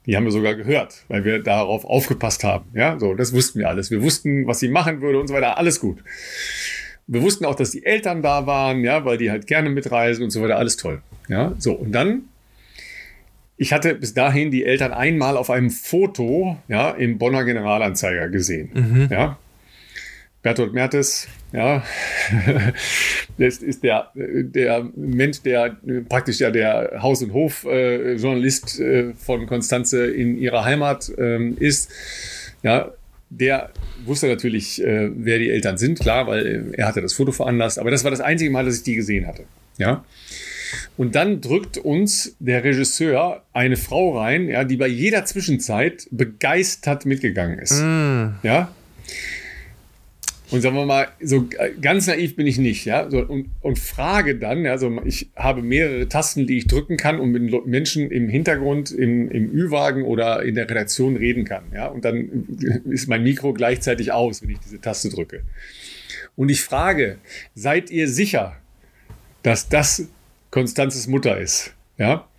die 0.05 0.15
haben 0.15 0.25
wir 0.25 0.31
sogar 0.31 0.55
gehört, 0.55 1.03
weil 1.07 1.25
wir 1.25 1.39
darauf 1.39 1.83
aufgepasst 1.85 2.43
haben. 2.43 2.65
Ja, 2.73 2.99
so, 2.99 3.15
das 3.15 3.33
wussten 3.33 3.59
wir 3.59 3.69
alles. 3.69 3.89
Wir 3.89 4.03
wussten, 4.03 4.45
was 4.45 4.59
sie 4.59 4.67
machen 4.69 5.01
würde 5.01 5.19
und 5.19 5.27
so 5.27 5.33
weiter. 5.33 5.57
Alles 5.57 5.79
gut. 5.79 6.03
Wir 7.07 7.21
wussten 7.21 7.45
auch, 7.45 7.55
dass 7.55 7.71
die 7.71 7.85
Eltern 7.85 8.21
da 8.21 8.47
waren, 8.47 8.83
ja, 8.83 9.05
weil 9.05 9.17
die 9.17 9.29
halt 9.31 9.47
gerne 9.47 9.69
mitreisen 9.69 10.23
und 10.23 10.31
so 10.31 10.41
weiter. 10.41 10.57
Alles 10.57 10.77
toll. 10.77 11.01
Ja, 11.27 11.55
so. 11.57 11.73
Und 11.73 11.91
dann, 11.91 12.25
ich 13.57 13.73
hatte 13.73 13.95
bis 13.95 14.13
dahin 14.13 14.51
die 14.51 14.63
Eltern 14.63 14.91
einmal 14.91 15.37
auf 15.37 15.49
einem 15.49 15.69
Foto, 15.71 16.57
ja, 16.67 16.91
im 16.91 17.17
Bonner 17.17 17.43
Generalanzeiger 17.43 18.29
gesehen. 18.29 18.69
Mhm. 18.73 19.07
Ja. 19.11 19.37
Bertolt 20.45 20.73
Mertes, 20.73 21.27
ja, 21.53 21.83
das 23.39 23.57
ist 23.57 23.81
der, 23.83 24.11
der 24.13 24.87
Mensch, 24.95 25.41
der 25.41 25.75
praktisch 26.07 26.39
ja 26.39 26.51
der 26.51 26.99
Haus- 27.01 27.23
und 27.23 27.33
Hof-Journalist 27.33 28.79
äh, 28.79 29.15
von 29.15 29.47
Konstanze 29.47 30.05
in 30.05 30.37
ihrer 30.37 30.63
Heimat 30.63 31.11
äh, 31.17 31.49
ist. 31.49 31.89
Ja, 32.61 32.91
der 33.31 33.71
wusste 34.05 34.27
natürlich, 34.27 34.83
äh, 34.83 35.09
wer 35.15 35.39
die 35.39 35.49
Eltern 35.49 35.79
sind, 35.79 35.99
klar, 35.99 36.27
weil 36.27 36.73
er 36.73 36.85
hatte 36.85 37.01
das 37.01 37.13
Foto 37.13 37.31
veranlasst, 37.31 37.79
aber 37.79 37.89
das 37.89 38.03
war 38.03 38.11
das 38.11 38.21
einzige 38.21 38.51
Mal, 38.51 38.65
dass 38.65 38.77
ich 38.77 38.83
die 38.83 38.93
gesehen 38.93 39.25
hatte. 39.25 39.45
Ja. 39.79 40.05
Und 40.95 41.15
dann 41.15 41.41
drückt 41.41 41.79
uns 41.79 42.35
der 42.37 42.63
Regisseur 42.63 43.41
eine 43.51 43.77
Frau 43.77 44.15
rein, 44.19 44.47
ja, 44.47 44.63
die 44.63 44.77
bei 44.77 44.87
jeder 44.87 45.25
Zwischenzeit 45.25 46.05
begeistert 46.11 47.07
mitgegangen 47.07 47.57
ist. 47.57 47.81
Mm. 47.81 48.35
Ja. 48.43 48.69
Und 50.55 50.61
sagen 50.61 50.77
wir 50.77 50.85
mal, 50.85 51.09
so 51.21 51.49
ganz 51.81 52.07
naiv 52.07 52.37
bin 52.37 52.47
ich 52.47 52.57
nicht, 52.57 52.85
ja. 52.85 53.11
So, 53.11 53.19
und, 53.19 53.49
und 53.59 53.77
frage 53.77 54.35
dann, 54.37 54.63
ja, 54.63 54.77
ich 55.03 55.29
habe 55.35 55.61
mehrere 55.61 56.07
Tasten, 56.07 56.47
die 56.47 56.59
ich 56.59 56.67
drücken 56.67 56.95
kann 56.95 57.19
und 57.19 57.33
mit 57.33 57.65
Menschen 57.65 58.09
im 58.09 58.29
Hintergrund, 58.29 58.89
im, 58.89 59.29
im 59.29 59.51
Ü-Wagen 59.51 60.03
oder 60.03 60.43
in 60.43 60.55
der 60.55 60.69
Redaktion 60.69 61.17
reden 61.17 61.43
kann, 61.43 61.65
ja. 61.73 61.87
Und 61.87 62.05
dann 62.05 62.47
ist 62.89 63.09
mein 63.09 63.23
Mikro 63.23 63.51
gleichzeitig 63.51 64.13
aus, 64.13 64.41
wenn 64.41 64.51
ich 64.51 64.59
diese 64.59 64.79
Taste 64.79 65.09
drücke. 65.09 65.43
Und 66.37 66.47
ich 66.47 66.61
frage, 66.61 67.17
seid 67.53 67.91
ihr 67.91 68.07
sicher, 68.07 68.55
dass 69.43 69.67
das 69.67 70.07
Konstanzes 70.51 71.07
Mutter 71.07 71.37
ist? 71.37 71.73
Ja. 71.97 72.29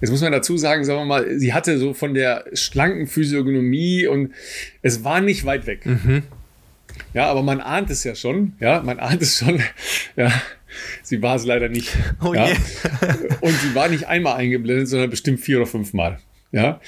Jetzt 0.00 0.08
muss 0.08 0.22
man 0.22 0.32
dazu 0.32 0.56
sagen, 0.56 0.82
sagen 0.84 1.00
wir 1.00 1.04
mal, 1.04 1.38
sie 1.38 1.52
hatte 1.52 1.76
so 1.76 1.92
von 1.92 2.14
der 2.14 2.46
schlanken 2.54 3.06
Physiognomie 3.06 4.06
und 4.06 4.32
es 4.80 5.04
war 5.04 5.20
nicht 5.20 5.44
weit 5.44 5.66
weg. 5.66 5.84
Mhm. 5.84 6.22
Ja, 7.14 7.26
aber 7.26 7.42
man 7.42 7.60
ahnt 7.60 7.90
es 7.90 8.04
ja 8.04 8.14
schon. 8.14 8.54
Ja, 8.60 8.82
man 8.82 8.98
ahnt 8.98 9.22
es 9.22 9.38
schon. 9.38 9.62
Ja, 10.16 10.30
sie 11.02 11.22
war 11.22 11.36
es 11.36 11.44
leider 11.44 11.68
nicht. 11.68 11.96
Oh 12.22 12.34
ja. 12.34 12.46
Yeah. 12.46 12.56
Und 13.40 13.52
sie 13.52 13.74
war 13.74 13.88
nicht 13.88 14.06
einmal 14.06 14.36
eingeblendet, 14.36 14.88
sondern 14.88 15.10
bestimmt 15.10 15.40
vier 15.40 15.58
oder 15.58 15.66
fünf 15.66 15.92
Mal. 15.92 16.18
Ja. 16.52 16.80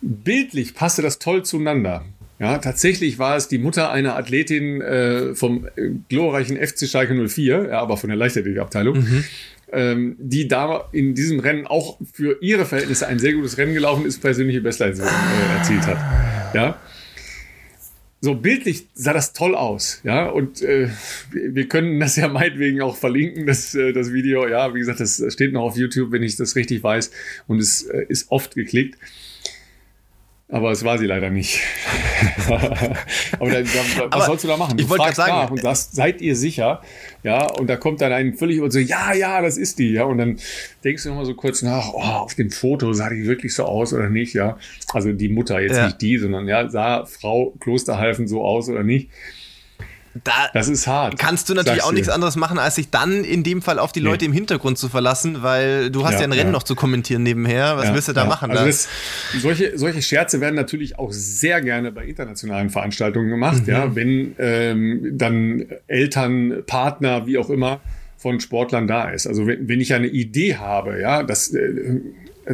Bildlich 0.00 0.74
passte 0.74 1.02
das 1.02 1.18
toll 1.18 1.44
zueinander. 1.44 2.04
Ja, 2.38 2.58
tatsächlich 2.58 3.18
war 3.18 3.36
es 3.36 3.48
die 3.48 3.58
Mutter 3.58 3.90
einer 3.90 4.16
Athletin 4.16 4.80
äh, 4.80 5.34
vom 5.34 5.66
äh, 5.76 5.90
glorreichen 6.08 6.56
FC 6.56 6.86
Schalke 6.86 7.14
04, 7.14 7.68
ja, 7.70 7.80
aber 7.80 7.96
von 7.96 8.08
der 8.08 8.16
Leichtathletikabteilung. 8.16 8.98
Mhm 8.98 9.24
ähm, 9.72 10.16
die 10.18 10.46
da 10.46 10.88
in 10.92 11.14
diesem 11.14 11.40
Rennen 11.40 11.66
auch 11.66 11.98
für 12.12 12.38
ihre 12.40 12.64
Verhältnisse 12.64 13.06
ein 13.06 13.18
sehr 13.18 13.32
gutes 13.32 13.58
Rennen 13.58 13.74
gelaufen 13.74 14.06
ist, 14.06 14.20
persönliche 14.20 14.60
Bestleistung 14.60 15.06
äh, 15.06 15.58
erzielt 15.58 15.86
hat. 15.86 16.54
Ja 16.54 16.78
so 18.24 18.34
bildlich 18.34 18.86
sah 18.94 19.12
das 19.12 19.34
toll 19.34 19.54
aus, 19.54 20.00
ja. 20.02 20.26
Und 20.30 20.62
äh, 20.62 20.88
wir 21.30 21.68
können 21.68 22.00
das 22.00 22.16
ja 22.16 22.26
meinetwegen 22.28 22.80
auch 22.80 22.96
verlinken, 22.96 23.44
das, 23.44 23.74
äh, 23.74 23.92
das 23.92 24.14
Video. 24.14 24.48
Ja, 24.48 24.74
wie 24.74 24.78
gesagt, 24.78 25.00
das 25.00 25.22
steht 25.28 25.52
noch 25.52 25.62
auf 25.62 25.76
YouTube, 25.76 26.10
wenn 26.10 26.22
ich 26.22 26.36
das 26.36 26.56
richtig 26.56 26.82
weiß. 26.82 27.10
Und 27.46 27.58
es 27.58 27.82
äh, 27.82 28.06
ist 28.08 28.30
oft 28.30 28.54
geklickt. 28.54 28.98
Aber 30.48 30.70
es 30.70 30.84
war 30.84 30.98
sie 30.98 31.06
leider 31.06 31.30
nicht. 31.30 31.60
aber 32.48 33.50
da, 33.50 33.62
da, 33.62 33.64
was 33.64 34.00
aber 34.10 34.24
sollst 34.26 34.44
du 34.44 34.48
da 34.48 34.58
machen? 34.58 34.76
Du 34.76 34.84
ich 34.84 34.90
wollte 34.90 35.04
gerade 35.04 35.16
sagen, 35.16 35.32
nach 35.32 35.50
und 35.50 35.62
sagst, 35.62 35.94
seid 35.94 36.20
ihr 36.20 36.36
sicher? 36.36 36.82
Ja, 37.22 37.50
und 37.50 37.66
da 37.68 37.76
kommt 37.76 38.02
dann 38.02 38.12
ein 38.12 38.34
völlig 38.34 38.60
und 38.60 38.70
so, 38.70 38.78
ja, 38.78 39.14
ja, 39.14 39.40
das 39.40 39.56
ist 39.56 39.78
die. 39.78 39.92
Ja, 39.92 40.04
und 40.04 40.18
dann 40.18 40.38
denkst 40.84 41.02
du 41.02 41.08
nochmal 41.08 41.24
so 41.24 41.34
kurz 41.34 41.62
nach, 41.62 41.94
oh, 41.94 42.00
auf 42.00 42.34
dem 42.34 42.50
Foto 42.50 42.92
sah 42.92 43.08
die 43.08 43.24
wirklich 43.24 43.54
so 43.54 43.64
aus 43.64 43.94
oder 43.94 44.10
nicht? 44.10 44.34
Ja, 44.34 44.58
also 44.92 45.12
die 45.12 45.30
Mutter 45.30 45.60
jetzt 45.60 45.76
ja. 45.76 45.86
nicht 45.86 46.02
die, 46.02 46.18
sondern 46.18 46.46
ja, 46.46 46.68
sah 46.68 47.06
Frau 47.06 47.54
Klosterhalfen 47.60 48.28
so 48.28 48.44
aus 48.44 48.68
oder 48.68 48.82
nicht? 48.82 49.08
Da 50.22 50.48
das 50.52 50.68
ist 50.68 50.86
hart. 50.86 51.18
Kannst 51.18 51.48
du 51.48 51.54
natürlich 51.54 51.82
auch 51.82 51.92
nichts 51.92 52.08
anderes 52.08 52.36
machen, 52.36 52.58
als 52.58 52.76
sich 52.76 52.90
dann 52.90 53.24
in 53.24 53.42
dem 53.42 53.62
Fall 53.62 53.80
auf 53.80 53.90
die 53.90 54.00
Leute 54.00 54.24
nee. 54.24 54.26
im 54.26 54.32
Hintergrund 54.32 54.78
zu 54.78 54.88
verlassen, 54.88 55.42
weil 55.42 55.90
du 55.90 56.04
hast 56.04 56.14
ja, 56.14 56.18
ja 56.20 56.24
ein 56.26 56.32
Rennen 56.32 56.46
ja. 56.46 56.52
noch 56.52 56.62
zu 56.62 56.76
kommentieren 56.76 57.24
nebenher. 57.24 57.76
Was 57.76 57.86
ja, 57.86 57.94
willst 57.94 58.08
du 58.08 58.12
da 58.12 58.24
machen? 58.24 58.52
Also 58.52 58.64
das, 58.64 58.88
solche, 59.40 59.76
solche 59.76 60.02
Scherze 60.02 60.40
werden 60.40 60.54
natürlich 60.54 60.98
auch 60.98 61.10
sehr 61.10 61.60
gerne 61.60 61.90
bei 61.90 62.04
internationalen 62.04 62.70
Veranstaltungen 62.70 63.28
gemacht, 63.28 63.66
mhm. 63.66 63.72
ja, 63.72 63.96
wenn 63.96 64.36
ähm, 64.38 65.10
dann 65.18 65.66
Eltern, 65.88 66.62
Partner, 66.66 67.26
wie 67.26 67.38
auch 67.38 67.50
immer, 67.50 67.80
von 68.16 68.40
Sportlern 68.40 68.86
da 68.86 69.10
ist. 69.10 69.26
Also 69.26 69.46
wenn, 69.46 69.68
wenn 69.68 69.80
ich 69.80 69.92
eine 69.94 70.06
Idee 70.06 70.56
habe, 70.56 71.00
ja, 71.00 71.22
das 71.24 71.52
äh, 71.52 72.00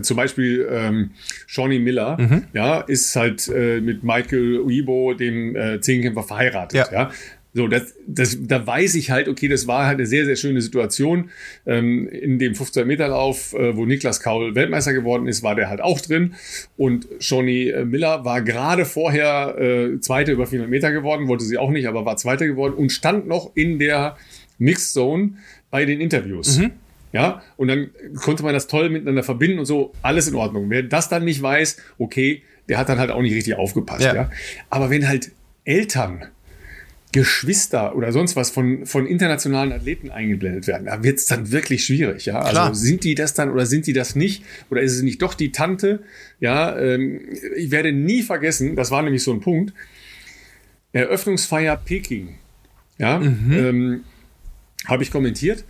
zum 0.02 0.16
Beispiel 0.16 0.66
ähm, 0.70 1.10
Shawnee 1.46 1.78
Miller, 1.78 2.16
mhm. 2.20 2.44
ja, 2.52 2.80
ist 2.80 3.14
halt 3.16 3.48
äh, 3.48 3.80
mit 3.80 4.02
Michael 4.02 4.60
Uibo, 4.60 5.14
dem 5.14 5.56
äh, 5.56 5.80
Zehnkämpfer, 5.80 6.22
verheiratet. 6.22 6.88
Ja. 6.90 6.92
ja. 6.92 7.10
So, 7.52 7.66
das, 7.66 7.94
das, 8.06 8.38
da 8.40 8.64
weiß 8.64 8.94
ich 8.94 9.10
halt, 9.10 9.28
okay, 9.28 9.48
das 9.48 9.66
war 9.66 9.86
halt 9.86 9.98
eine 9.98 10.06
sehr, 10.06 10.24
sehr 10.24 10.36
schöne 10.36 10.60
Situation. 10.60 11.30
Ähm, 11.66 12.08
in 12.08 12.38
dem 12.38 12.52
15-Meter-Lauf, 12.52 13.54
äh, 13.54 13.76
wo 13.76 13.86
Niklas 13.86 14.20
Kaul 14.20 14.54
Weltmeister 14.54 14.92
geworden 14.92 15.26
ist, 15.26 15.42
war 15.42 15.56
der 15.56 15.68
halt 15.68 15.80
auch 15.80 16.00
drin. 16.00 16.34
Und 16.76 17.08
Shawnee 17.18 17.70
äh, 17.70 17.84
Miller 17.84 18.24
war 18.24 18.42
gerade 18.42 18.84
vorher 18.84 19.56
äh, 19.58 20.00
Zweite 20.00 20.30
über 20.32 20.46
400 20.46 20.70
Meter 20.70 20.92
geworden, 20.92 21.26
wollte 21.26 21.44
sie 21.44 21.58
auch 21.58 21.70
nicht, 21.70 21.88
aber 21.88 22.04
war 22.04 22.16
Zweite 22.16 22.46
geworden 22.46 22.74
und 22.74 22.90
stand 22.90 23.26
noch 23.26 23.50
in 23.56 23.80
der 23.80 24.16
Mixed 24.58 24.92
Zone 24.92 25.32
bei 25.70 25.84
den 25.84 26.00
Interviews. 26.00 26.58
Mhm. 26.58 26.70
Ja, 27.12 27.42
und 27.56 27.66
dann 27.66 27.90
konnte 28.20 28.44
man 28.44 28.54
das 28.54 28.68
toll 28.68 28.88
miteinander 28.88 29.24
verbinden 29.24 29.58
und 29.58 29.64
so, 29.64 29.92
alles 30.02 30.28
in 30.28 30.36
Ordnung. 30.36 30.70
Wer 30.70 30.84
das 30.84 31.08
dann 31.08 31.24
nicht 31.24 31.42
weiß, 31.42 31.78
okay, 31.98 32.42
der 32.68 32.78
hat 32.78 32.88
dann 32.88 33.00
halt 33.00 33.10
auch 33.10 33.22
nicht 33.22 33.34
richtig 33.34 33.56
aufgepasst. 33.56 34.02
Ja. 34.02 34.14
ja? 34.14 34.30
Aber 34.68 34.90
wenn 34.90 35.08
halt 35.08 35.32
Eltern 35.64 36.26
Geschwister 37.12 37.96
oder 37.96 38.12
sonst 38.12 38.36
was 38.36 38.50
von, 38.50 38.86
von 38.86 39.06
internationalen 39.06 39.72
Athleten 39.72 40.10
eingeblendet 40.10 40.66
werden. 40.66 40.86
Da 40.86 41.02
wird 41.02 41.18
es 41.18 41.26
dann 41.26 41.50
wirklich 41.50 41.84
schwierig, 41.84 42.26
ja. 42.26 42.38
Also 42.38 42.50
Klar. 42.50 42.68
Also 42.68 42.80
sind 42.82 43.04
die 43.04 43.14
das 43.14 43.34
dann 43.34 43.50
oder 43.50 43.66
sind 43.66 43.86
die 43.86 43.92
das 43.92 44.14
nicht? 44.14 44.44
Oder 44.70 44.82
ist 44.82 44.94
es 44.94 45.02
nicht 45.02 45.20
doch 45.20 45.34
die 45.34 45.50
Tante? 45.50 46.02
Ja, 46.38 46.78
ähm, 46.78 47.20
ich 47.56 47.70
werde 47.70 47.92
nie 47.92 48.22
vergessen, 48.22 48.76
das 48.76 48.90
war 48.90 49.02
nämlich 49.02 49.24
so 49.24 49.32
ein 49.32 49.40
Punkt. 49.40 49.72
Eröffnungsfeier 50.92 51.76
Peking. 51.76 52.36
Ja, 52.98 53.18
mhm. 53.18 53.52
ähm, 53.52 54.04
habe 54.86 55.02
ich 55.02 55.10
kommentiert. 55.10 55.64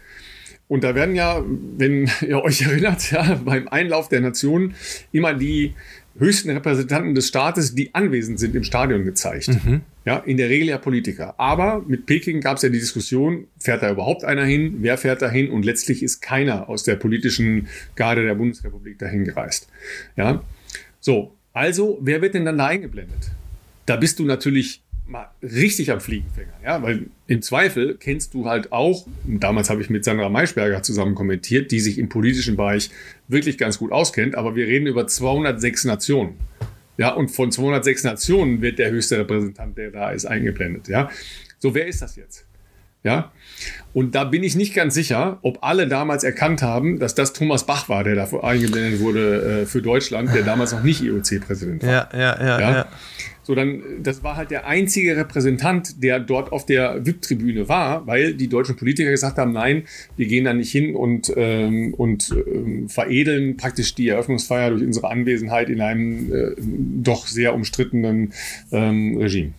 Und 0.68 0.84
da 0.84 0.94
werden 0.94 1.16
ja, 1.16 1.42
wenn 1.76 2.08
ihr 2.20 2.42
euch 2.42 2.62
erinnert, 2.62 3.10
ja, 3.10 3.40
beim 3.44 3.66
Einlauf 3.68 4.08
der 4.08 4.20
Nationen 4.20 4.74
immer 5.10 5.34
die 5.34 5.74
höchsten 6.20 6.50
Repräsentanten 6.50 7.14
des 7.14 7.26
Staates, 7.28 7.74
die 7.74 7.94
anwesend 7.94 8.38
sind 8.38 8.54
im 8.54 8.62
Stadion 8.62 9.04
gezeigt. 9.04 9.48
Mhm. 9.48 9.80
Ja, 10.04 10.18
in 10.18 10.36
der 10.36 10.48
Regel 10.48 10.68
ja 10.68 10.78
Politiker. 10.78 11.34
Aber 11.38 11.82
mit 11.86 12.06
Peking 12.06 12.40
gab 12.40 12.58
es 12.58 12.62
ja 12.62 12.68
die 12.68 12.78
Diskussion, 12.78 13.46
fährt 13.58 13.82
da 13.82 13.90
überhaupt 13.90 14.24
einer 14.24 14.44
hin? 14.44 14.76
Wer 14.80 14.96
fährt 14.98 15.22
da 15.22 15.30
hin? 15.30 15.50
Und 15.50 15.64
letztlich 15.64 16.02
ist 16.02 16.20
keiner 16.20 16.68
aus 16.68 16.84
der 16.84 16.96
politischen 16.96 17.68
Garde 17.96 18.24
der 18.24 18.34
Bundesrepublik 18.34 18.98
dahin 18.98 19.24
gereist. 19.24 19.68
Ja, 20.16 20.44
so. 21.00 21.34
Also, 21.52 21.98
wer 22.00 22.22
wird 22.22 22.34
denn 22.34 22.44
dann 22.44 22.58
da 22.58 22.66
eingeblendet? 22.66 23.32
Da 23.86 23.96
bist 23.96 24.20
du 24.20 24.24
natürlich 24.24 24.82
mal 25.10 25.30
richtig 25.42 25.90
am 25.90 26.00
Fliegenfänger, 26.00 26.52
ja, 26.64 26.82
weil 26.82 27.06
im 27.26 27.42
Zweifel 27.42 27.96
kennst 27.98 28.32
du 28.34 28.46
halt 28.46 28.72
auch, 28.72 29.06
damals 29.26 29.68
habe 29.68 29.82
ich 29.82 29.90
mit 29.90 30.04
Sandra 30.04 30.28
Maischberger 30.28 30.82
zusammen 30.82 31.14
kommentiert, 31.14 31.70
die 31.70 31.80
sich 31.80 31.98
im 31.98 32.08
politischen 32.08 32.56
Bereich 32.56 32.90
wirklich 33.28 33.58
ganz 33.58 33.78
gut 33.78 33.92
auskennt, 33.92 34.36
aber 34.36 34.56
wir 34.56 34.66
reden 34.66 34.86
über 34.86 35.06
206 35.06 35.84
Nationen. 35.84 36.34
Ja, 36.96 37.10
und 37.14 37.30
von 37.30 37.50
206 37.50 38.04
Nationen 38.04 38.62
wird 38.62 38.78
der 38.78 38.90
höchste 38.90 39.18
Repräsentant, 39.18 39.76
der 39.76 39.90
da 39.90 40.10
ist, 40.10 40.26
eingeblendet, 40.26 40.88
ja. 40.88 41.10
So, 41.58 41.74
wer 41.74 41.86
ist 41.86 42.02
das 42.02 42.16
jetzt? 42.16 42.46
Ja. 43.02 43.32
Und 43.92 44.14
da 44.14 44.24
bin 44.24 44.42
ich 44.42 44.56
nicht 44.56 44.74
ganz 44.74 44.94
sicher, 44.94 45.38
ob 45.42 45.58
alle 45.62 45.88
damals 45.88 46.22
erkannt 46.22 46.62
haben, 46.62 46.98
dass 46.98 47.14
das 47.14 47.32
Thomas 47.32 47.64
Bach 47.64 47.88
war, 47.88 48.04
der 48.04 48.14
dafür 48.14 48.44
eingeblendet 48.44 49.00
wurde 49.00 49.62
äh, 49.62 49.66
für 49.66 49.82
Deutschland, 49.82 50.34
der 50.34 50.42
damals 50.42 50.72
noch 50.72 50.82
nicht 50.82 51.02
IOC-Präsident 51.02 51.82
war. 51.82 51.90
Ja, 51.90 52.08
ja, 52.12 52.18
ja, 52.18 52.60
ja, 52.60 52.70
ja. 52.72 52.86
So, 53.42 53.54
dann, 53.54 53.82
das 54.02 54.22
war 54.22 54.36
halt 54.36 54.50
der 54.50 54.66
einzige 54.66 55.16
Repräsentant, 55.16 56.02
der 56.02 56.20
dort 56.20 56.52
auf 56.52 56.66
der 56.66 57.04
VIP-Tribüne 57.04 57.68
war, 57.68 58.06
weil 58.06 58.34
die 58.34 58.48
deutschen 58.48 58.76
Politiker 58.76 59.10
gesagt 59.10 59.38
haben, 59.38 59.52
nein, 59.52 59.84
wir 60.16 60.26
gehen 60.26 60.44
da 60.44 60.52
nicht 60.52 60.70
hin 60.70 60.94
und, 60.94 61.32
ähm, 61.36 61.94
und 61.94 62.32
ähm, 62.46 62.88
veredeln 62.88 63.56
praktisch 63.56 63.94
die 63.94 64.08
Eröffnungsfeier 64.08 64.70
durch 64.70 64.82
unsere 64.82 65.10
Anwesenheit 65.10 65.68
in 65.68 65.80
einem 65.80 66.32
äh, 66.32 66.54
doch 66.58 67.26
sehr 67.26 67.54
umstrittenen 67.54 68.34
ähm, 68.70 69.16
Regime. 69.16 69.54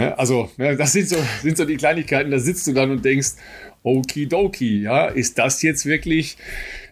Ja, 0.00 0.14
also, 0.14 0.50
ja, 0.56 0.74
das 0.74 0.92
sind 0.92 1.08
so, 1.08 1.16
sind 1.42 1.56
so 1.56 1.64
die 1.64 1.76
Kleinigkeiten, 1.76 2.30
da 2.30 2.38
sitzt 2.38 2.66
du 2.66 2.72
dann 2.72 2.90
und 2.90 3.04
denkst, 3.04 3.32
okidoki, 3.82 4.82
ja, 4.82 5.06
ist 5.06 5.38
das 5.38 5.62
jetzt 5.62 5.86
wirklich 5.86 6.36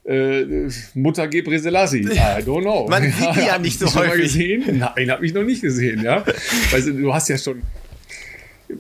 äh, 0.05 0.69
Mutter 0.95 1.29
Gebre 1.29 1.59
Selassie? 1.59 2.03
I 2.03 2.43
don't 2.43 2.63
know. 2.63 2.89
Man 2.89 3.05
sieht 3.05 3.15
die 3.35 3.41
ja, 3.41 3.47
ja 3.47 3.59
nicht 3.59 3.79
so 3.79 3.95
häufig. 3.95 4.23
gesehen? 4.23 4.79
Nein, 4.79 5.11
habe 5.11 5.25
ich 5.27 5.35
noch 5.35 5.45
nicht 5.45 5.63
gesehen, 5.63 6.03
ja. 6.03 6.25
Weil 6.71 6.83
du 6.83 7.15
hast 7.15 7.29
ja 7.29 7.39
schon 7.39 7.63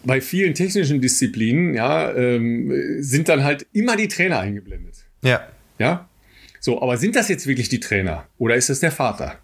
bei 0.05 0.21
vielen 0.21 0.55
technischen 0.55 1.01
Disziplinen, 1.01 1.75
ja, 1.75 2.15
ähm, 2.15 2.73
sind 3.01 3.29
dann 3.29 3.45
halt 3.45 3.67
immer 3.73 3.97
die 3.97 4.09
Trainer 4.09 4.41
eingeblendet. 4.41 4.97
Ja. 5.23 5.49
Ja. 5.79 6.09
So, 6.61 6.83
aber 6.83 6.97
sind 6.97 7.17
das 7.17 7.29
jetzt 7.29 7.47
wirklich 7.47 7.69
die 7.69 7.81
Trainer? 7.81 8.27
Oder 8.39 8.57
ist 8.57 8.69
das 8.69 8.81
der 8.81 8.93
Vater? 8.93 9.39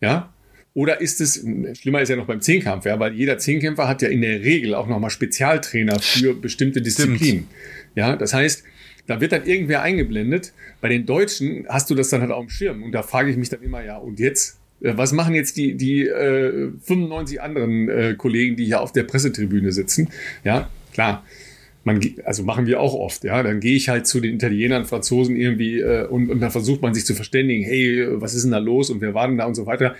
Ja. 0.00 0.32
Oder 0.74 1.00
ist 1.00 1.20
es, 1.20 1.44
schlimmer 1.78 2.00
ist 2.00 2.08
ja 2.08 2.16
noch 2.16 2.26
beim 2.26 2.40
Zehnkampf, 2.40 2.86
ja, 2.86 2.98
weil 2.98 3.12
jeder 3.12 3.36
Zehnkämpfer 3.36 3.88
hat 3.88 4.00
ja 4.00 4.08
in 4.08 4.22
der 4.22 4.42
Regel 4.42 4.74
auch 4.74 4.86
nochmal 4.86 5.10
Spezialtrainer 5.10 5.98
für 6.00 6.34
bestimmte 6.34 6.80
Disziplinen. 6.80 7.46
Ja, 7.94 8.16
das 8.16 8.32
heißt, 8.32 8.64
da 9.06 9.20
wird 9.20 9.32
dann 9.32 9.44
irgendwer 9.44 9.82
eingeblendet. 9.82 10.52
Bei 10.80 10.88
den 10.88 11.06
Deutschen 11.06 11.66
hast 11.68 11.90
du 11.90 11.94
das 11.94 12.08
dann 12.08 12.20
halt 12.20 12.30
auf 12.30 12.46
dem 12.46 12.50
Schirm. 12.50 12.82
Und 12.82 12.92
da 12.92 13.02
frage 13.02 13.30
ich 13.30 13.36
mich 13.36 13.48
dann 13.48 13.62
immer, 13.62 13.84
ja, 13.84 13.96
und 13.96 14.20
jetzt? 14.20 14.58
Äh, 14.80 14.96
was 14.96 15.12
machen 15.12 15.34
jetzt 15.34 15.56
die, 15.56 15.74
die 15.74 16.06
äh, 16.06 16.70
95 16.80 17.40
anderen 17.40 17.88
äh, 17.88 18.14
Kollegen, 18.16 18.56
die 18.56 18.64
hier 18.64 18.80
auf 18.80 18.92
der 18.92 19.02
Pressetribüne 19.02 19.72
sitzen? 19.72 20.08
Ja, 20.44 20.70
klar. 20.92 21.24
Man, 21.84 22.00
also 22.24 22.44
machen 22.44 22.66
wir 22.66 22.80
auch 22.80 22.94
oft, 22.94 23.24
ja. 23.24 23.42
Dann 23.42 23.58
gehe 23.58 23.74
ich 23.74 23.88
halt 23.88 24.06
zu 24.06 24.20
den 24.20 24.36
Italienern, 24.36 24.84
Franzosen 24.84 25.34
irgendwie 25.34 25.80
äh, 25.80 26.06
und, 26.06 26.30
und 26.30 26.40
dann 26.40 26.52
versucht 26.52 26.80
man 26.80 26.94
sich 26.94 27.04
zu 27.04 27.14
verständigen, 27.14 27.64
hey, 27.64 28.06
was 28.20 28.34
ist 28.34 28.44
denn 28.44 28.52
da 28.52 28.58
los 28.58 28.88
und 28.88 29.00
wer 29.00 29.14
war 29.14 29.26
denn 29.26 29.38
da 29.38 29.46
und 29.46 29.56
so 29.56 29.66
weiter. 29.66 29.96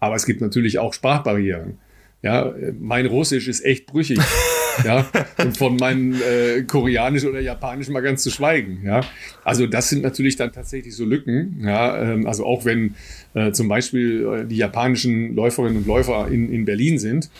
Aber 0.00 0.14
es 0.14 0.26
gibt 0.26 0.40
natürlich 0.40 0.78
auch 0.78 0.94
Sprachbarrieren. 0.94 1.78
Ja, 2.22 2.52
mein 2.78 3.06
Russisch 3.06 3.46
ist 3.46 3.64
echt 3.64 3.86
brüchig. 3.86 4.18
ja, 4.84 5.08
und 5.38 5.56
von 5.56 5.76
meinem 5.76 6.14
äh, 6.14 6.62
Koreanisch 6.62 7.24
oder 7.24 7.40
Japanisch 7.40 7.88
mal 7.88 8.00
ganz 8.00 8.22
zu 8.22 8.30
schweigen. 8.30 8.80
Ja, 8.84 9.02
also 9.44 9.66
das 9.66 9.88
sind 9.88 10.02
natürlich 10.02 10.36
dann 10.36 10.52
tatsächlich 10.52 10.94
so 10.96 11.04
Lücken. 11.04 11.60
Ja, 11.62 12.12
ähm, 12.12 12.26
also 12.26 12.44
auch 12.44 12.64
wenn 12.64 12.96
äh, 13.34 13.52
zum 13.52 13.68
Beispiel 13.68 14.26
äh, 14.26 14.46
die 14.46 14.56
japanischen 14.56 15.34
Läuferinnen 15.34 15.78
und 15.78 15.86
Läufer 15.86 16.28
in, 16.28 16.52
in 16.52 16.64
Berlin 16.64 16.98
sind, 16.98 17.30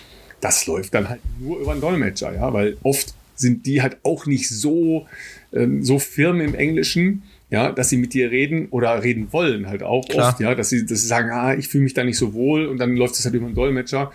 das 0.40 0.66
läuft 0.66 0.94
dann 0.94 1.08
halt 1.08 1.20
nur 1.40 1.58
über 1.58 1.72
einen 1.72 1.80
Dolmetscher. 1.80 2.34
Ja, 2.34 2.52
weil 2.52 2.76
oft 2.82 3.14
sind 3.34 3.66
die 3.66 3.82
halt 3.82 3.98
auch 4.04 4.26
nicht 4.26 4.48
so 4.48 5.06
ähm, 5.52 5.82
so 5.82 5.98
firm 5.98 6.40
im 6.40 6.54
Englischen 6.54 7.22
ja, 7.50 7.72
dass 7.72 7.88
sie 7.88 7.96
mit 7.96 8.12
dir 8.12 8.30
reden 8.30 8.68
oder 8.70 9.02
reden 9.02 9.32
wollen 9.32 9.68
halt 9.68 9.82
auch 9.82 10.06
Klar. 10.06 10.30
oft, 10.30 10.40
ja, 10.40 10.54
dass 10.54 10.68
sie, 10.68 10.84
dass 10.84 11.00
sie 11.00 11.06
sagen, 11.06 11.30
ah, 11.30 11.54
ich 11.54 11.68
fühle 11.68 11.84
mich 11.84 11.94
da 11.94 12.04
nicht 12.04 12.18
so 12.18 12.34
wohl 12.34 12.66
und 12.66 12.78
dann 12.78 12.96
läuft 12.96 13.14
es 13.14 13.24
halt 13.24 13.34
über 13.34 13.46
einen 13.46 13.54
Dolmetscher. 13.54 14.12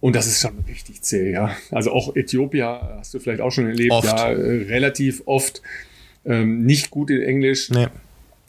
Und 0.00 0.14
das 0.14 0.26
ist 0.26 0.40
schon 0.40 0.58
richtig 0.68 1.02
zäh, 1.02 1.32
ja. 1.32 1.56
Also 1.72 1.90
auch 1.90 2.14
Äthiopien 2.14 2.64
hast 2.64 3.14
du 3.14 3.18
vielleicht 3.18 3.40
auch 3.40 3.50
schon 3.50 3.66
erlebt, 3.66 3.92
oft. 3.92 4.06
ja, 4.06 4.28
äh, 4.30 4.62
relativ 4.64 5.22
oft 5.26 5.60
ähm, 6.24 6.64
nicht 6.64 6.90
gut 6.90 7.10
in 7.10 7.22
Englisch. 7.22 7.70
Nee. 7.70 7.88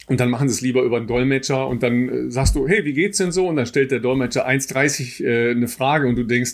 Und 0.07 0.19
dann 0.19 0.30
machen 0.30 0.49
sie 0.49 0.56
es 0.56 0.61
lieber 0.61 0.81
über 0.81 0.98
einen 0.98 1.07
Dolmetscher 1.07 1.68
und 1.68 1.84
dann 1.84 2.10
äh, 2.10 2.31
sagst 2.31 2.56
du, 2.56 2.68
hey, 2.68 2.84
wie 2.86 2.94
geht's 2.94 3.18
denn 3.18 3.31
so? 3.31 3.48
Und 3.48 3.56
dann 3.56 3.65
stellt 3.65 3.91
der 3.91 3.99
Dolmetscher 3.99 4.48
1,30 4.48 5.23
äh, 5.23 5.52
eine 5.52 5.68
Frage 5.68 6.07
und 6.07 6.15
du 6.15 6.23
denkst, 6.23 6.53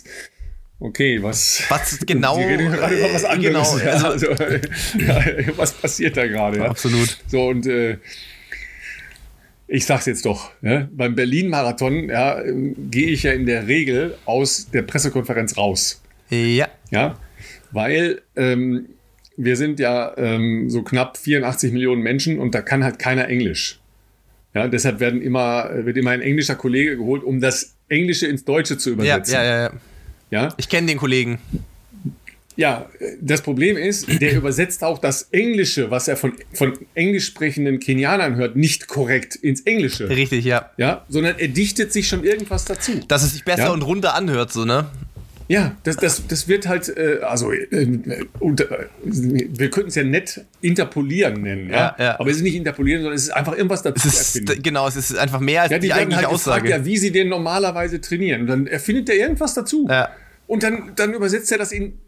Okay, 0.79 1.21
was? 1.21 1.63
Was 1.69 1.99
genau? 2.05 2.37
Wir 2.39 2.47
reden 2.47 2.71
gerade 2.71 2.97
über 2.97 3.13
was 3.13 3.23
anderes. 3.23 3.79
Genau, 3.79 3.85
ja, 3.85 4.09
also, 4.09 4.27
ja, 4.97 5.57
was 5.57 5.73
passiert 5.73 6.17
da 6.17 6.27
gerade? 6.27 6.57
Ja? 6.57 6.65
Absolut. 6.65 7.17
So 7.27 7.47
und 7.47 7.65
äh, 7.65 7.97
ich 9.67 9.85
sag's 9.85 10.05
jetzt 10.05 10.25
doch, 10.25 10.51
ja, 10.61 10.87
beim 10.91 11.15
Berlin-Marathon 11.15 12.09
ja, 12.09 12.41
gehe 12.43 13.07
ich 13.07 13.23
ja 13.23 13.31
in 13.31 13.45
der 13.45 13.67
Regel 13.67 14.15
aus 14.25 14.69
der 14.69 14.83
Pressekonferenz 14.83 15.57
raus. 15.57 16.01
Ja. 16.29 16.67
Ja, 16.91 17.17
weil 17.71 18.21
ähm, 18.35 18.89
wir 19.37 19.57
sind 19.57 19.79
ja 19.79 20.15
ähm, 20.17 20.69
so 20.69 20.83
knapp 20.83 21.17
84 21.17 21.71
Millionen 21.71 22.01
Menschen 22.01 22.39
und 22.39 22.53
da 22.53 22.61
kann 22.61 22.83
halt 22.83 22.99
keiner 22.99 23.27
Englisch. 23.27 23.79
Ja, 24.53 24.67
deshalb 24.67 24.99
werden 24.99 25.21
immer, 25.21 25.69
wird 25.85 25.97
immer 25.97 26.11
ein 26.11 26.21
englischer 26.21 26.55
Kollege 26.55 26.95
geholt, 26.95 27.23
um 27.23 27.41
das 27.41 27.75
Englische 27.89 28.27
ins 28.27 28.45
Deutsche 28.45 28.77
zu 28.77 28.91
übersetzen. 28.91 29.33
Ja, 29.33 29.43
ja, 29.43 29.49
ja. 29.49 29.63
ja. 29.63 29.71
Ich 30.57 30.69
kenne 30.69 30.87
den 30.87 30.97
Kollegen. 30.97 31.39
Ja, 32.57 32.89
das 33.19 33.41
Problem 33.41 33.75
ist, 33.75 34.07
der 34.21 34.33
übersetzt 34.37 34.83
auch 34.83 34.99
das 34.99 35.23
Englische, 35.31 35.91
was 35.91 36.07
er 36.07 36.15
von, 36.15 36.33
von 36.53 36.73
englisch 36.93 37.25
sprechenden 37.25 37.79
Kenianern 37.79 38.35
hört, 38.35 38.55
nicht 38.55 38.87
korrekt 38.87 39.35
ins 39.35 39.61
Englische. 39.61 40.09
Richtig, 40.09 40.45
ja. 40.45 40.71
Ja, 40.77 41.05
sondern 41.09 41.37
er 41.37 41.49
dichtet 41.49 41.91
sich 41.91 42.07
schon 42.07 42.23
irgendwas 42.23 42.65
dazu. 42.65 42.93
Dass 43.07 43.23
es 43.23 43.33
sich 43.33 43.43
besser 43.43 43.63
ja? 43.63 43.71
und 43.71 43.81
runder 43.81 44.15
anhört, 44.15 44.53
so, 44.53 44.63
ne? 44.63 44.89
Ja, 45.47 45.75
das, 45.83 45.97
das, 45.97 46.25
das 46.27 46.47
wird 46.47 46.67
halt, 46.67 46.89
äh, 46.97 47.19
also 47.21 47.51
äh, 47.51 48.25
unter, 48.39 48.65
wir 49.03 49.69
könnten 49.69 49.89
es 49.89 49.95
ja 49.95 50.03
nett 50.03 50.43
interpolieren 50.61 51.41
nennen, 51.41 51.69
ja? 51.69 51.95
ja, 51.97 52.03
ja. 52.03 52.19
aber 52.19 52.31
es 52.31 52.37
ist 52.37 52.43
nicht 52.43 52.55
interpolieren, 52.55 53.03
sondern 53.03 53.15
es 53.15 53.23
ist 53.23 53.29
einfach 53.29 53.53
irgendwas 53.55 53.83
dazu 53.83 54.07
es 54.07 54.35
ist, 54.35 54.63
Genau, 54.63 54.87
es 54.87 54.95
ist 54.95 55.15
einfach 55.15 55.39
mehr 55.39 55.61
als 55.61 55.71
ja, 55.71 55.77
die, 55.77 55.87
die 55.87 55.93
eigentliche 55.93 56.23
halt 56.23 56.33
Aussage. 56.33 56.63
Gefragt, 56.63 56.85
ja, 56.85 56.85
wie 56.85 56.97
sie 56.97 57.11
den 57.11 57.29
normalerweise 57.29 58.01
trainieren. 58.01 58.41
Und 58.41 58.47
dann 58.47 58.67
erfindet 58.67 59.09
er 59.09 59.15
irgendwas 59.15 59.53
dazu. 59.53 59.85
Ja. 59.87 60.09
Und 60.47 60.63
dann, 60.63 60.93
dann 60.95 61.13
übersetzt 61.13 61.51
er 61.51 61.59
das 61.59 61.71
in 61.71 61.99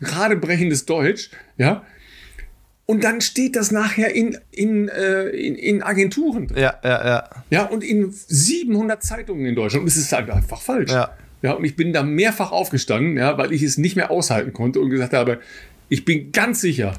radebrechendes 0.00 0.86
Deutsch, 0.86 1.30
ja. 1.56 1.84
Und 2.86 3.04
dann 3.04 3.20
steht 3.20 3.56
das 3.56 3.70
nachher 3.70 4.14
in, 4.14 4.38
in, 4.50 4.88
äh, 4.88 5.24
in, 5.24 5.56
in 5.56 5.82
Agenturen. 5.82 6.50
Ja, 6.54 6.78
ja, 6.82 7.06
ja. 7.06 7.30
Ja, 7.50 7.64
und 7.64 7.84
in 7.84 8.10
700 8.10 9.02
Zeitungen 9.02 9.44
in 9.44 9.54
Deutschland. 9.54 9.82
Und 9.82 9.88
es 9.88 9.98
ist 9.98 10.10
halt 10.12 10.30
einfach 10.30 10.62
falsch. 10.62 10.90
Ja. 10.92 11.10
Ja, 11.42 11.52
und 11.52 11.64
ich 11.64 11.76
bin 11.76 11.92
da 11.92 12.02
mehrfach 12.02 12.50
aufgestanden, 12.50 13.16
ja, 13.16 13.38
weil 13.38 13.52
ich 13.52 13.62
es 13.62 13.78
nicht 13.78 13.96
mehr 13.96 14.10
aushalten 14.10 14.52
konnte 14.52 14.80
und 14.80 14.90
gesagt 14.90 15.12
habe, 15.12 15.40
ich 15.88 16.04
bin 16.04 16.32
ganz 16.32 16.60
sicher, 16.60 16.94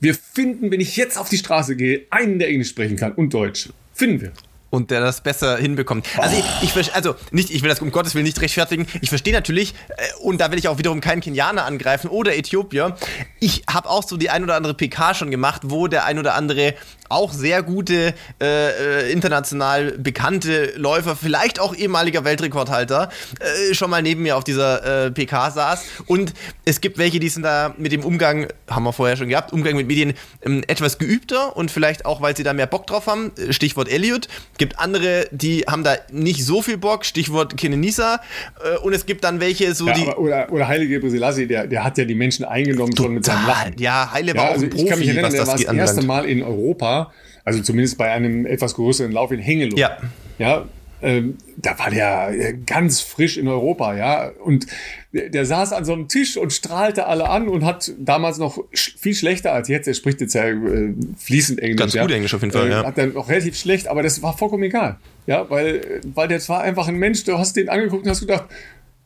wir 0.00 0.14
finden, 0.14 0.70
wenn 0.70 0.80
ich 0.80 0.96
jetzt 0.96 1.18
auf 1.18 1.28
die 1.28 1.36
Straße 1.36 1.76
gehe, 1.76 2.06
einen, 2.10 2.38
der 2.38 2.48
Englisch 2.48 2.70
sprechen 2.70 2.96
kann 2.96 3.12
und 3.12 3.34
Deutsch. 3.34 3.68
Finden 3.92 4.20
wir 4.22 4.32
und 4.70 4.90
der 4.90 5.00
das 5.00 5.20
besser 5.20 5.56
hinbekommt. 5.58 6.06
Also 6.16 6.36
ich, 6.62 6.74
ich 6.76 6.94
also 6.94 7.16
nicht, 7.32 7.50
ich 7.50 7.62
will 7.62 7.68
das 7.68 7.80
um 7.80 7.90
Gottes 7.90 8.14
Willen 8.14 8.24
nicht 8.24 8.40
rechtfertigen. 8.40 8.86
Ich 9.00 9.08
verstehe 9.10 9.32
natürlich 9.32 9.74
äh, 9.88 10.22
und 10.22 10.40
da 10.40 10.50
will 10.50 10.58
ich 10.58 10.68
auch 10.68 10.78
wiederum 10.78 11.00
keinen 11.00 11.20
Kenianer 11.20 11.64
angreifen 11.64 12.08
oder 12.08 12.36
Äthiopier. 12.36 12.96
Ich 13.40 13.64
habe 13.68 13.90
auch 13.90 14.06
so 14.06 14.16
die 14.16 14.30
ein 14.30 14.44
oder 14.44 14.54
andere 14.54 14.74
PK 14.74 15.14
schon 15.14 15.30
gemacht, 15.30 15.62
wo 15.64 15.88
der 15.88 16.04
ein 16.04 16.18
oder 16.18 16.34
andere 16.34 16.74
auch 17.10 17.32
sehr 17.32 17.62
gute 17.62 18.14
äh, 18.40 19.08
äh, 19.08 19.12
international 19.12 19.92
bekannte 19.98 20.72
Läufer, 20.76 21.16
vielleicht 21.16 21.60
auch 21.60 21.74
ehemaliger 21.74 22.24
Weltrekordhalter, 22.24 23.10
äh, 23.40 23.74
schon 23.74 23.90
mal 23.90 24.00
neben 24.00 24.22
mir 24.22 24.36
auf 24.36 24.44
dieser 24.44 25.06
äh, 25.06 25.10
PK 25.10 25.50
saß. 25.50 25.84
Und 26.06 26.32
es 26.64 26.80
gibt 26.80 26.98
welche, 26.98 27.18
die 27.18 27.28
sind 27.28 27.42
da 27.42 27.74
mit 27.76 27.92
dem 27.92 28.04
Umgang, 28.04 28.46
haben 28.68 28.84
wir 28.84 28.92
vorher 28.92 29.16
schon 29.16 29.28
gehabt, 29.28 29.52
Umgang 29.52 29.76
mit 29.76 29.88
Medien 29.88 30.14
ähm, 30.44 30.62
etwas 30.68 30.98
geübter 30.98 31.56
und 31.56 31.70
vielleicht 31.70 32.06
auch, 32.06 32.22
weil 32.22 32.36
sie 32.36 32.44
da 32.44 32.52
mehr 32.52 32.66
Bock 32.66 32.86
drauf 32.86 33.06
haben. 33.06 33.32
Stichwort 33.50 33.90
Elliot. 33.90 34.28
Gibt 34.56 34.78
andere, 34.78 35.26
die 35.32 35.64
haben 35.68 35.82
da 35.82 35.96
nicht 36.12 36.44
so 36.44 36.62
viel 36.62 36.78
Bock. 36.78 37.04
Stichwort 37.04 37.56
Kenenisa. 37.56 38.20
Äh, 38.62 38.78
und 38.78 38.92
es 38.92 39.04
gibt 39.04 39.24
dann 39.24 39.40
welche, 39.40 39.74
so 39.74 39.88
ja, 39.88 39.94
die. 39.94 40.06
oder, 40.06 40.52
oder 40.52 40.68
Heilige 40.68 41.10
Selassie, 41.10 41.46
der, 41.46 41.66
der 41.66 41.82
hat 41.82 41.98
ja 41.98 42.04
die 42.04 42.14
Menschen 42.14 42.44
eingenommen 42.44 42.92
Total. 42.92 43.06
schon 43.06 43.14
mit 43.14 43.24
seinem 43.24 43.46
Lachen. 43.46 43.74
Ja, 43.78 44.10
Heile 44.12 44.36
war 44.36 44.44
ja, 44.44 44.50
also 44.52 44.60
auch 44.60 44.64
ein 44.64 44.70
Profi, 44.70 44.84
ich 44.84 44.90
kann 44.90 44.98
mich 45.00 45.08
erinnern, 45.08 45.32
der 45.32 45.46
war 45.46 45.56
das 45.56 45.64
erste 45.64 46.02
Mal 46.02 46.24
in 46.26 46.42
Europa 46.42 46.99
also 47.44 47.60
zumindest 47.62 47.98
bei 47.98 48.10
einem 48.10 48.46
etwas 48.46 48.74
größeren 48.74 49.12
Lauf 49.12 49.32
in 49.32 49.40
Hengelo. 49.40 49.76
Ja. 49.76 49.96
Ja, 50.38 50.66
ähm, 51.02 51.38
da 51.56 51.78
war 51.78 51.90
der 51.90 52.52
ganz 52.66 53.00
frisch 53.00 53.38
in 53.38 53.48
Europa, 53.48 53.94
ja. 53.96 54.30
Und 54.44 54.66
der, 55.12 55.30
der, 55.30 55.46
saß 55.46 55.72
an 55.72 55.84
so 55.84 55.92
einem 55.92 56.08
Tisch 56.08 56.36
und 56.36 56.52
strahlte 56.52 57.06
alle 57.06 57.28
an 57.28 57.48
und 57.48 57.64
hat 57.64 57.92
damals 57.98 58.38
noch 58.38 58.62
sch 58.72 58.96
viel 58.98 59.14
schlechter 59.14 59.52
als 59.52 59.68
jetzt. 59.68 59.88
Er 59.88 59.94
spricht 59.94 60.20
jetzt 60.20 60.34
ja 60.34 60.44
äh, 60.44 60.94
fließend 61.16 61.60
Englisch. 61.60 61.78
Ganz 61.78 61.92
gut 61.92 62.10
ja. 62.10 62.16
Englisch 62.16 62.34
auf 62.34 62.42
jeden 62.42 62.52
Fall, 62.52 62.66
äh, 62.66 62.70
ja. 62.70 62.84
Hat 62.84 62.98
dann 62.98 63.14
noch 63.14 63.28
relativ 63.28 63.56
schlecht, 63.56 63.88
aber 63.88 64.02
das 64.02 64.22
war 64.22 64.36
vollkommen 64.36 64.64
egal. 64.64 64.98
Ja, 65.26 65.48
weil, 65.48 66.00
weil 66.14 66.28
das 66.28 66.48
war 66.48 66.60
einfach 66.60 66.88
ein 66.88 66.96
Mensch, 66.96 67.24
du 67.24 67.38
hast 67.38 67.56
den 67.56 67.68
angeguckt 67.68 68.04
und 68.04 68.10
hast 68.10 68.20
gedacht, 68.20 68.44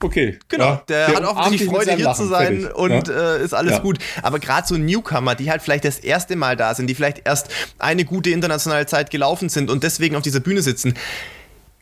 Okay. 0.05 0.39
Genau, 0.49 0.65
ja, 0.65 0.83
der, 0.87 1.07
der, 1.07 1.17
hat 1.17 1.25
offensichtlich 1.25 1.71
Freude, 1.71 1.95
hier 1.95 2.05
Lachen, 2.05 2.25
zu 2.25 2.29
sein 2.29 2.61
fertig. 2.61 2.77
und 2.77 3.09
ja. 3.09 3.37
äh, 3.37 3.43
ist 3.43 3.55
alles 3.55 3.73
ja. 3.73 3.79
gut. 3.79 3.99
Aber 4.23 4.39
gerade 4.39 4.67
so 4.67 4.77
Newcomer, 4.77 5.35
die 5.35 5.51
halt 5.51 5.63
vielleicht 5.63 5.87
das 5.87 5.99
erste 5.99 6.37
Mal 6.37 6.57
da 6.57 6.75
sind, 6.75 6.89
die 6.89 6.95
vielleicht 6.95 7.27
erst 7.27 7.49
eine 7.79 8.05
gute 8.05 8.29
internationale 8.29 8.85
Zeit 8.85 9.11
gelaufen 9.11 9.49
sind 9.49 9.71
und 9.71 9.83
deswegen 9.83 10.15
auf 10.17 10.23
dieser 10.23 10.41
Bühne 10.41 10.61
sitzen, 10.61 10.95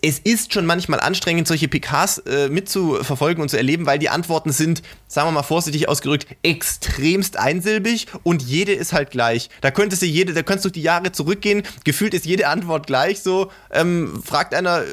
es 0.04 0.18
ist 0.18 0.52
schon 0.52 0.66
manchmal 0.66 1.00
anstrengend, 1.00 1.46
solche 1.46 1.68
PKs 1.68 2.18
äh, 2.18 2.48
mitzuverfolgen 2.48 3.40
und 3.40 3.48
zu 3.48 3.56
erleben, 3.56 3.86
weil 3.86 3.98
die 4.00 4.08
Antworten 4.08 4.50
sind, 4.50 4.82
sagen 5.12 5.28
wir 5.28 5.32
mal 5.32 5.42
vorsichtig 5.42 5.88
ausgedrückt, 5.88 6.26
extremst 6.42 7.38
einsilbig 7.38 8.06
und 8.22 8.42
jede 8.42 8.72
ist 8.72 8.94
halt 8.94 9.10
gleich. 9.10 9.50
Da 9.60 9.70
könntest 9.70 10.00
du 10.00 10.06
jede, 10.06 10.32
da 10.32 10.42
könntest 10.42 10.64
du 10.64 10.70
die 10.70 10.82
Jahre 10.82 11.12
zurückgehen, 11.12 11.64
gefühlt 11.84 12.14
ist 12.14 12.24
jede 12.24 12.48
Antwort 12.48 12.86
gleich 12.86 13.20
so. 13.20 13.50
Ähm, 13.70 14.22
fragt 14.24 14.54
einer, 14.54 14.80
äh, 14.80 14.84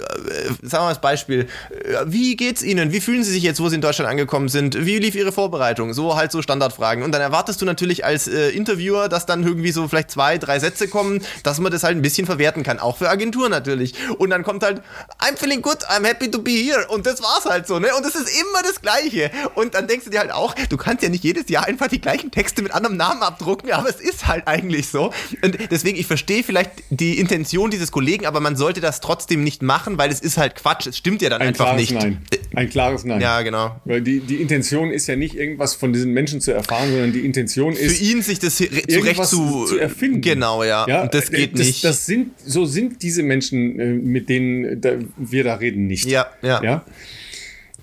sagen 0.61 0.71
wir 0.71 0.79
mal 0.81 0.89
das 0.89 1.01
Beispiel, 1.01 1.47
äh, 1.71 1.95
wie 2.05 2.35
geht's 2.35 2.63
Ihnen? 2.63 2.91
Wie 2.91 2.99
fühlen 2.99 3.23
Sie 3.23 3.31
sich 3.31 3.43
jetzt, 3.43 3.61
wo 3.61 3.69
Sie 3.69 3.75
in 3.75 3.81
Deutschland 3.81 4.09
angekommen 4.09 4.49
sind? 4.49 4.85
Wie 4.85 4.99
lief 4.99 5.15
Ihre 5.15 5.31
Vorbereitung? 5.31 5.93
So 5.93 6.17
halt 6.17 6.33
so 6.33 6.41
Standardfragen. 6.41 7.03
Und 7.03 7.13
dann 7.13 7.21
erwartest 7.21 7.61
du 7.61 7.65
natürlich 7.65 8.03
als 8.03 8.27
äh, 8.27 8.49
Interviewer, 8.49 9.07
dass 9.07 9.25
dann 9.25 9.43
irgendwie 9.43 9.71
so 9.71 9.87
vielleicht 9.87 10.11
zwei, 10.11 10.37
drei 10.37 10.59
Sätze 10.59 10.89
kommen, 10.89 11.23
dass 11.43 11.59
man 11.59 11.71
das 11.71 11.83
halt 11.83 11.95
ein 11.95 12.01
bisschen 12.01 12.25
verwerten 12.25 12.63
kann. 12.63 12.79
Auch 12.79 12.97
für 12.97 13.09
Agenturen 13.09 13.51
natürlich. 13.51 13.93
Und 14.17 14.31
dann 14.31 14.43
kommt 14.43 14.63
halt, 14.63 14.81
I'm 15.19 15.37
feeling 15.37 15.61
good, 15.61 15.85
I'm 15.85 16.05
happy 16.05 16.29
to 16.29 16.41
be 16.41 16.51
here. 16.51 16.87
Und 16.89 17.05
das 17.05 17.21
war's 17.21 17.45
halt 17.45 17.67
so, 17.67 17.79
ne? 17.79 17.87
Und 17.95 18.05
es 18.05 18.15
ist 18.15 18.29
immer 18.41 18.61
das 18.63 18.81
Gleiche. 18.81 19.31
Und 19.55 19.75
dann 19.75 19.87
denkst 19.87 20.05
du 20.05 20.08
dir 20.09 20.19
halt 20.19 20.31
auch, 20.31 20.53
du 20.53 20.77
kannst 20.77 21.03
ja 21.03 21.09
nicht 21.09 21.23
jedes 21.23 21.49
Jahr 21.49 21.65
einfach 21.65 21.87
die 21.87 22.01
gleichen 22.01 22.31
Texte 22.31 22.61
mit 22.61 22.71
anderem 22.73 22.97
Namen 22.97 23.21
abdrucken, 23.21 23.71
aber 23.71 23.89
es 23.89 23.99
ist 23.99 24.27
halt 24.27 24.47
eigentlich 24.47 24.87
so. 24.87 25.13
Und 25.41 25.57
deswegen, 25.71 25.97
ich 25.97 26.07
verstehe 26.07 26.43
vielleicht 26.43 26.71
die 26.89 27.19
Intention 27.19 27.71
dieses 27.71 27.91
Kollegen, 27.91 28.25
aber 28.25 28.39
man 28.39 28.55
sollte 28.55 28.81
das 28.81 29.01
trotzdem 29.01 29.43
nicht 29.43 29.61
machen, 29.61 29.97
weil 29.97 30.11
es 30.11 30.19
ist 30.19 30.37
halt 30.37 30.55
Quatsch. 30.55 30.87
Es 30.87 30.97
stimmt 30.97 31.21
ja 31.21 31.29
dann 31.29 31.41
Ein 31.41 31.49
einfach 31.49 31.75
nicht. 31.75 31.91
Nein. 31.91 32.21
Ein 32.55 32.69
klares 32.69 33.03
Nein. 33.03 33.21
Ja, 33.21 33.41
genau. 33.41 33.79
Weil 33.85 34.01
die, 34.01 34.19
die 34.19 34.41
Intention 34.41 34.91
ist 34.91 35.07
ja 35.07 35.15
nicht 35.15 35.35
irgendwas 35.35 35.75
von 35.75 35.93
diesen 35.93 36.11
Menschen 36.11 36.41
zu 36.41 36.51
erfahren, 36.51 36.89
sondern 36.89 37.13
die 37.13 37.25
Intention 37.25 37.73
ist. 37.73 37.97
Für 37.97 38.03
ihn 38.03 38.21
sich 38.21 38.39
das 38.39 38.57
zurecht 38.57 39.25
zu, 39.25 39.65
zu 39.65 39.77
erfinden. 39.77 40.21
Genau, 40.21 40.63
ja. 40.63 40.85
ja 40.87 41.03
Und 41.03 41.13
das 41.13 41.31
geht 41.31 41.53
das, 41.53 41.67
nicht. 41.67 41.83
Das 41.83 42.05
sind, 42.05 42.31
so 42.45 42.65
sind 42.65 43.01
diese 43.01 43.23
Menschen, 43.23 43.79
äh, 43.79 43.93
mit 43.93 44.29
denen 44.29 44.81
wir 45.17 45.43
da 45.43 45.55
reden, 45.55 45.87
nicht. 45.87 46.05
Ja, 46.05 46.27
ja. 46.41 46.63
ja? 46.63 46.85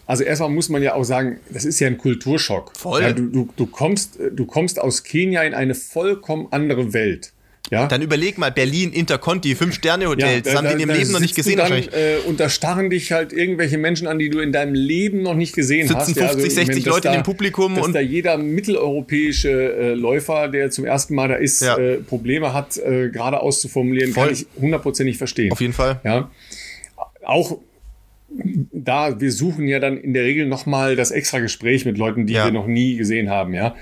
Also 0.07 0.23
erstmal 0.23 0.51
muss 0.51 0.69
man 0.69 0.83
ja 0.83 0.95
auch 0.95 1.05
sagen, 1.05 1.41
das 1.51 1.65
ist 1.65 1.81
ja 1.81 1.89
ein 1.89 1.99
Kulturschock. 1.99 2.73
Voll. 2.77 3.03
Ja, 3.03 3.13
du, 3.13 3.27
du, 3.27 3.49
du, 3.57 3.67
kommst, 3.67 4.19
du 4.33 4.47
kommst 4.47 4.81
aus 4.81 5.03
Kenia 5.03 5.43
in 5.43 5.53
eine 5.53 5.75
vollkommen 5.75 6.47
andere 6.53 6.93
Welt. 6.93 7.33
Ja? 7.71 7.89
Dann 7.89 8.01
überleg 8.01 8.39
mal, 8.39 8.53
Berlin, 8.53 8.93
Interconti, 8.93 9.57
Fünf-Sterne-Hotel, 9.57 10.37
ja, 10.37 10.41
das 10.41 10.53
da, 10.53 10.59
haben 10.59 10.69
die 10.69 10.75
in 10.75 10.89
ihrem 10.89 10.97
Leben 10.97 11.11
noch 11.11 11.21
nicht 11.21 11.35
gesehen 11.35 11.57
dann, 11.57 11.71
wahrscheinlich. 11.71 11.93
Äh, 11.93 12.19
und 12.29 12.39
da 12.39 12.49
starren 12.49 12.91
dich 12.91 13.11
halt 13.11 13.33
irgendwelche 13.33 13.79
Menschen 13.79 14.07
an, 14.07 14.21
die 14.21 14.31
du 14.31 14.39
in 14.39 14.53
deinem 14.53 14.75
Leben 14.75 15.23
noch 15.23 15.35
nicht 15.35 15.55
gesehen 15.55 15.89
Sitzen 15.89 15.99
hast. 15.99 16.07
50, 16.13 16.23
ja, 16.23 16.29
also, 16.29 16.41
60 16.41 16.69
meine, 16.69 16.81
Leute 16.85 17.01
da, 17.03 17.11
in 17.15 17.21
dem 17.21 17.25
Publikum. 17.25 17.75
Dass 17.75 17.85
und 17.85 17.93
da 17.93 18.01
jeder 18.01 18.39
mitteleuropäische 18.39 19.51
äh, 19.51 19.95
Läufer, 19.95 20.49
der 20.49 20.71
zum 20.71 20.85
ersten 20.85 21.17
Mal 21.17 21.29
da 21.29 21.35
ist, 21.35 21.61
Ja. 21.63 21.77
äh, 21.77 21.97
Probleme 21.97 22.53
hat, 22.53 22.77
äh, 22.77 23.09
gerade 23.11 23.41
auszuformulieren, 23.41 24.13
Voll. 24.13 24.27
kann 24.27 24.33
ich 24.33 24.47
hundertprozentig 24.61 25.19
verstehen. 25.19 25.51
auf 25.51 25.61
jeden 25.61 25.73
Fall. 25.73 26.01
Ja. 26.05 26.31
Auch 27.25 27.59
da, 28.73 29.21
wir 29.21 29.33
suchen 29.33 29.67
ja 29.67 29.79
dann 29.79 29.97
in 29.99 30.15
der 30.15 30.25
Regel 30.25 30.47
nochmal 30.47 30.97
das 30.97 31.11
extra 31.11 31.39
Gespräch 31.41 31.85
mit 31.85 31.99
Leuten, 31.99 32.27
die 32.27 32.35
Ja. 32.35 32.45
wir 32.47 32.53
noch 32.53 32.67
nie 32.67 32.97
gesehen 32.97 33.31
haben, 33.31 33.55
ja. 33.55 33.75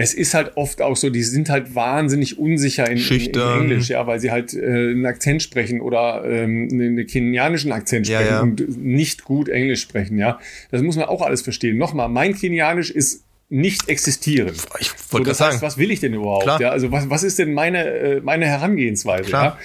Es 0.00 0.14
ist 0.14 0.32
halt 0.34 0.52
oft 0.56 0.80
auch 0.80 0.96
so, 0.96 1.10
die 1.10 1.24
sind 1.24 1.50
halt 1.50 1.74
wahnsinnig 1.74 2.38
unsicher 2.38 2.88
in, 2.88 2.98
in, 2.98 3.20
in. 3.20 3.40
Englisch, 3.62 3.88
ja, 3.88 4.06
weil 4.06 4.20
sie 4.20 4.30
halt 4.30 4.54
äh, 4.54 4.60
einen 4.60 5.04
Akzent 5.06 5.42
sprechen 5.42 5.80
oder 5.80 6.22
ähm, 6.24 6.68
einen 6.70 7.04
kenianischen 7.06 7.72
Akzent 7.72 8.06
Ja, 8.08 8.20
sprechen 8.20 8.32
ja. 8.34 8.40
und 8.42 8.78
nicht 8.84 9.24
gut 9.24 9.48
Englisch 9.48 9.80
sprechen, 9.80 10.16
ja. 10.16 10.38
Das 10.70 10.82
muss 10.82 10.96
man 10.96 11.06
auch 11.06 11.20
alles 11.22 11.42
verstehen. 11.42 11.78
Nochmal, 11.78 12.08
mein 12.08 12.34
Kenianisch 12.34 12.92
ist 12.92 13.24
nicht 13.50 13.88
existieren. 13.88 14.54
Ich 14.80 14.88
So, 14.90 15.12
wollte 15.14 15.28
das 15.30 15.38
gerade 15.38 15.50
heißt, 15.52 15.60
sagen. 15.60 15.62
was 15.72 15.78
will 15.78 15.90
ich 15.90 16.00
denn 16.00 16.12
überhaupt? 16.14 16.42
Klar. 16.44 16.60
Ja, 16.60 16.70
also 16.70 16.92
was, 16.92 17.08
was 17.08 17.22
ist 17.22 17.38
denn 17.38 17.54
meine, 17.54 17.84
äh, 17.86 18.20
meine 18.20 18.46
Herangehensweise? 18.46 19.24
Klar. 19.24 19.44
Ja? 19.44 19.58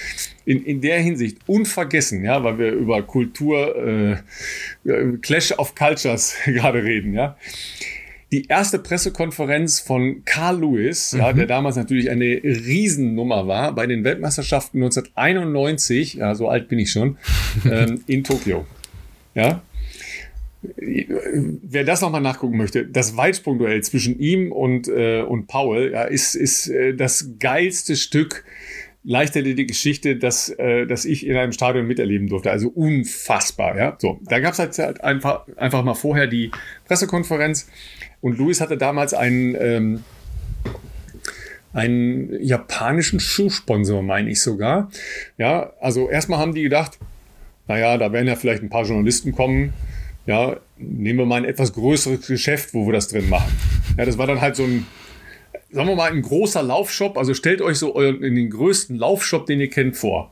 In, 0.45 0.64
in 0.64 0.81
der 0.81 0.99
Hinsicht 0.99 1.38
unvergessen, 1.47 2.23
ja, 2.23 2.43
weil 2.43 2.57
wir 2.60 2.72
über 2.72 3.01
Kultur, 3.03 3.76
äh, 3.76 4.11
äh, 4.89 5.18
Clash 5.22 5.51
of 5.53 5.76
Cultures 5.76 6.35
gerade 6.45 6.84
reden, 6.84 7.14
ja. 7.14 7.38
Die 8.31 8.47
erste 8.47 8.80
Pressekonferenz 8.80 9.80
von 9.80 10.23
Carl 10.26 10.60
Lewis, 10.61 11.11
ja, 11.11 11.31
Mhm. 11.31 11.38
der 11.38 11.45
damals 11.47 11.76
natürlich 11.76 12.10
eine 12.10 12.26
Riesennummer 12.26 13.47
war, 13.47 13.76
bei 13.76 13.85
den 13.85 14.03
Weltmeisterschaften 14.03 14.81
1991, 14.81 16.15
ja, 16.15 16.34
so 16.35 16.47
alt 16.49 16.68
bin 16.69 16.80
ich 16.80 16.91
schon, 16.91 17.18
ähm, 17.69 18.01
in 18.07 18.23
Tokio. 18.23 18.65
Ja, 19.35 19.61
Wer 20.64 21.84
das 21.84 22.02
nochmal 22.02 22.22
nachgucken 22.22 22.57
möchte, 22.57 22.85
das 22.85 23.18
Weitsprungduell 23.18 23.81
zwischen 23.84 24.19
ihm 24.19 24.52
und, 24.52 24.88
äh, 24.88 25.22
und 25.22 25.48
Paul 25.48 25.91
ja, 25.91 26.03
ist, 26.03 26.35
ist 26.35 26.68
äh, 26.68 26.94
das 26.94 27.31
geilste 27.40 27.95
Stück 27.95 28.45
Leichtathletik-Geschichte, 29.03 30.15
das, 30.15 30.49
äh, 30.49 30.85
das 30.88 31.03
ich 31.03 31.27
in 31.27 31.35
einem 31.35 31.52
Stadion 31.52 31.85
miterleben 31.85 32.27
durfte. 32.27 32.52
Also 32.52 32.69
unfassbar. 32.69 33.77
Ja? 33.77 33.98
So, 33.99 34.19
da 34.23 34.40
gab 34.40 34.53
es 34.53 34.60
halt 34.60 35.03
einfach, 35.03 35.45
einfach 35.57 35.84
mal 35.84 35.94
vorher 35.94 36.27
die 36.27 36.52
Pressekonferenz 36.88 37.68
und 38.22 38.38
Luis 38.38 38.61
hatte 38.61 38.77
damals 38.77 39.14
einen, 39.14 39.56
ähm, 39.60 40.03
einen 41.73 42.41
japanischen 42.41 43.19
Schuhsponsor, 43.19 44.02
meine 44.02 44.30
ich 44.30 44.41
sogar. 44.41 44.90
Ja, 45.38 45.73
also 45.81 46.10
erstmal 46.10 46.40
haben 46.40 46.53
die 46.53 46.64
gedacht, 46.64 46.98
naja, 47.68 47.98
da 47.98 48.14
werden 48.14 48.27
ja 48.27 48.35
vielleicht 48.35 48.64
ein 48.64 48.69
paar 48.69 48.85
Journalisten 48.85 49.34
kommen. 49.34 49.73
Ja, 50.26 50.58
nehmen 50.78 51.20
wir 51.20 51.26
mal 51.26 51.38
ein 51.38 51.45
etwas 51.45 51.74
größeres 51.74 52.28
Geschäft, 52.28 52.74
wo 52.74 52.86
wir 52.86 52.94
das 52.94 53.10
drin 53.10 53.30
machen. 53.30 53.52
Ja, 53.98 54.06
das 54.06 54.18
war 54.18 54.28
dann 54.28 54.40
halt 54.40 54.56
so 54.56 54.64
ein, 54.64 54.86
sagen 55.72 55.88
wir 55.88 55.95
mal, 55.95 56.12
ein 56.12 56.22
großer 56.22 56.64
Laufshop. 56.64 57.18
Also 57.18 57.34
stellt 57.34 57.62
euch 57.62 57.78
so 57.78 57.95
euren, 57.95 58.24
in 58.24 58.36
den 58.36 58.50
größten 58.50 58.95
Laufshop, 58.95 59.45
den 59.45 59.60
ihr 59.60 59.70
kennt, 59.70 59.98
vor. 59.98 60.32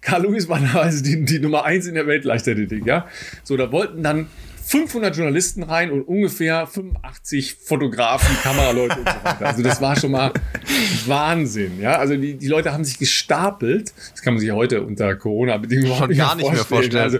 Carl 0.00 0.22
Lewis 0.22 0.48
war 0.48 0.60
also 0.74 1.02
die, 1.02 1.24
die 1.24 1.38
Nummer 1.40 1.64
eins 1.64 1.86
in 1.86 1.94
der 1.94 2.06
Weltleichtathletik, 2.06 2.86
ja. 2.86 3.06
So, 3.42 3.56
da 3.56 3.72
wollten 3.72 4.02
dann 4.02 4.28
500 4.64 5.16
Journalisten 5.16 5.64
rein 5.64 5.90
und 5.90 6.02
ungefähr 6.02 6.66
85 6.66 7.56
Fotografen, 7.56 8.36
Kameraleute 8.42 9.00
und 9.00 9.08
so 9.08 9.14
weiter. 9.24 9.46
Also 9.46 9.62
das 9.62 9.80
war 9.80 9.98
schon 9.98 10.12
mal 10.12 10.32
Wahnsinn, 11.06 11.80
ja. 11.80 11.98
Also 11.98 12.16
die, 12.16 12.34
die 12.34 12.46
Leute 12.46 12.72
haben 12.72 12.84
sich 12.84 12.98
gestapelt. 12.98 13.92
Das 14.12 14.22
kann 14.22 14.34
man 14.34 14.40
sich 14.40 14.48
ja 14.48 14.54
heute 14.54 14.82
unter 14.82 15.14
Corona-Bedingungen 15.16 15.96
Schon 15.96 16.16
gar 16.16 16.36
nicht 16.36 16.50
mehr 16.50 16.64
vorstellen. 16.64 17.02
Also 17.02 17.18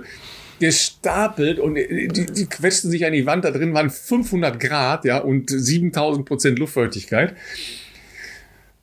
gestapelt 0.63 1.59
und 1.59 1.75
die, 1.75 2.07
die 2.09 2.47
quetschten 2.47 2.89
sich 2.89 3.05
an 3.05 3.13
die 3.13 3.27
Wand. 3.27 3.45
Da 3.45 3.51
drin 3.51 3.75
waren 3.75 3.91
500 3.91 4.61
Grad, 4.61 5.05
ja, 5.05 5.19
und 5.19 5.51
7000 5.51 6.25
Prozent 6.25 6.61
Luftfeuchtigkeit. 6.61 7.35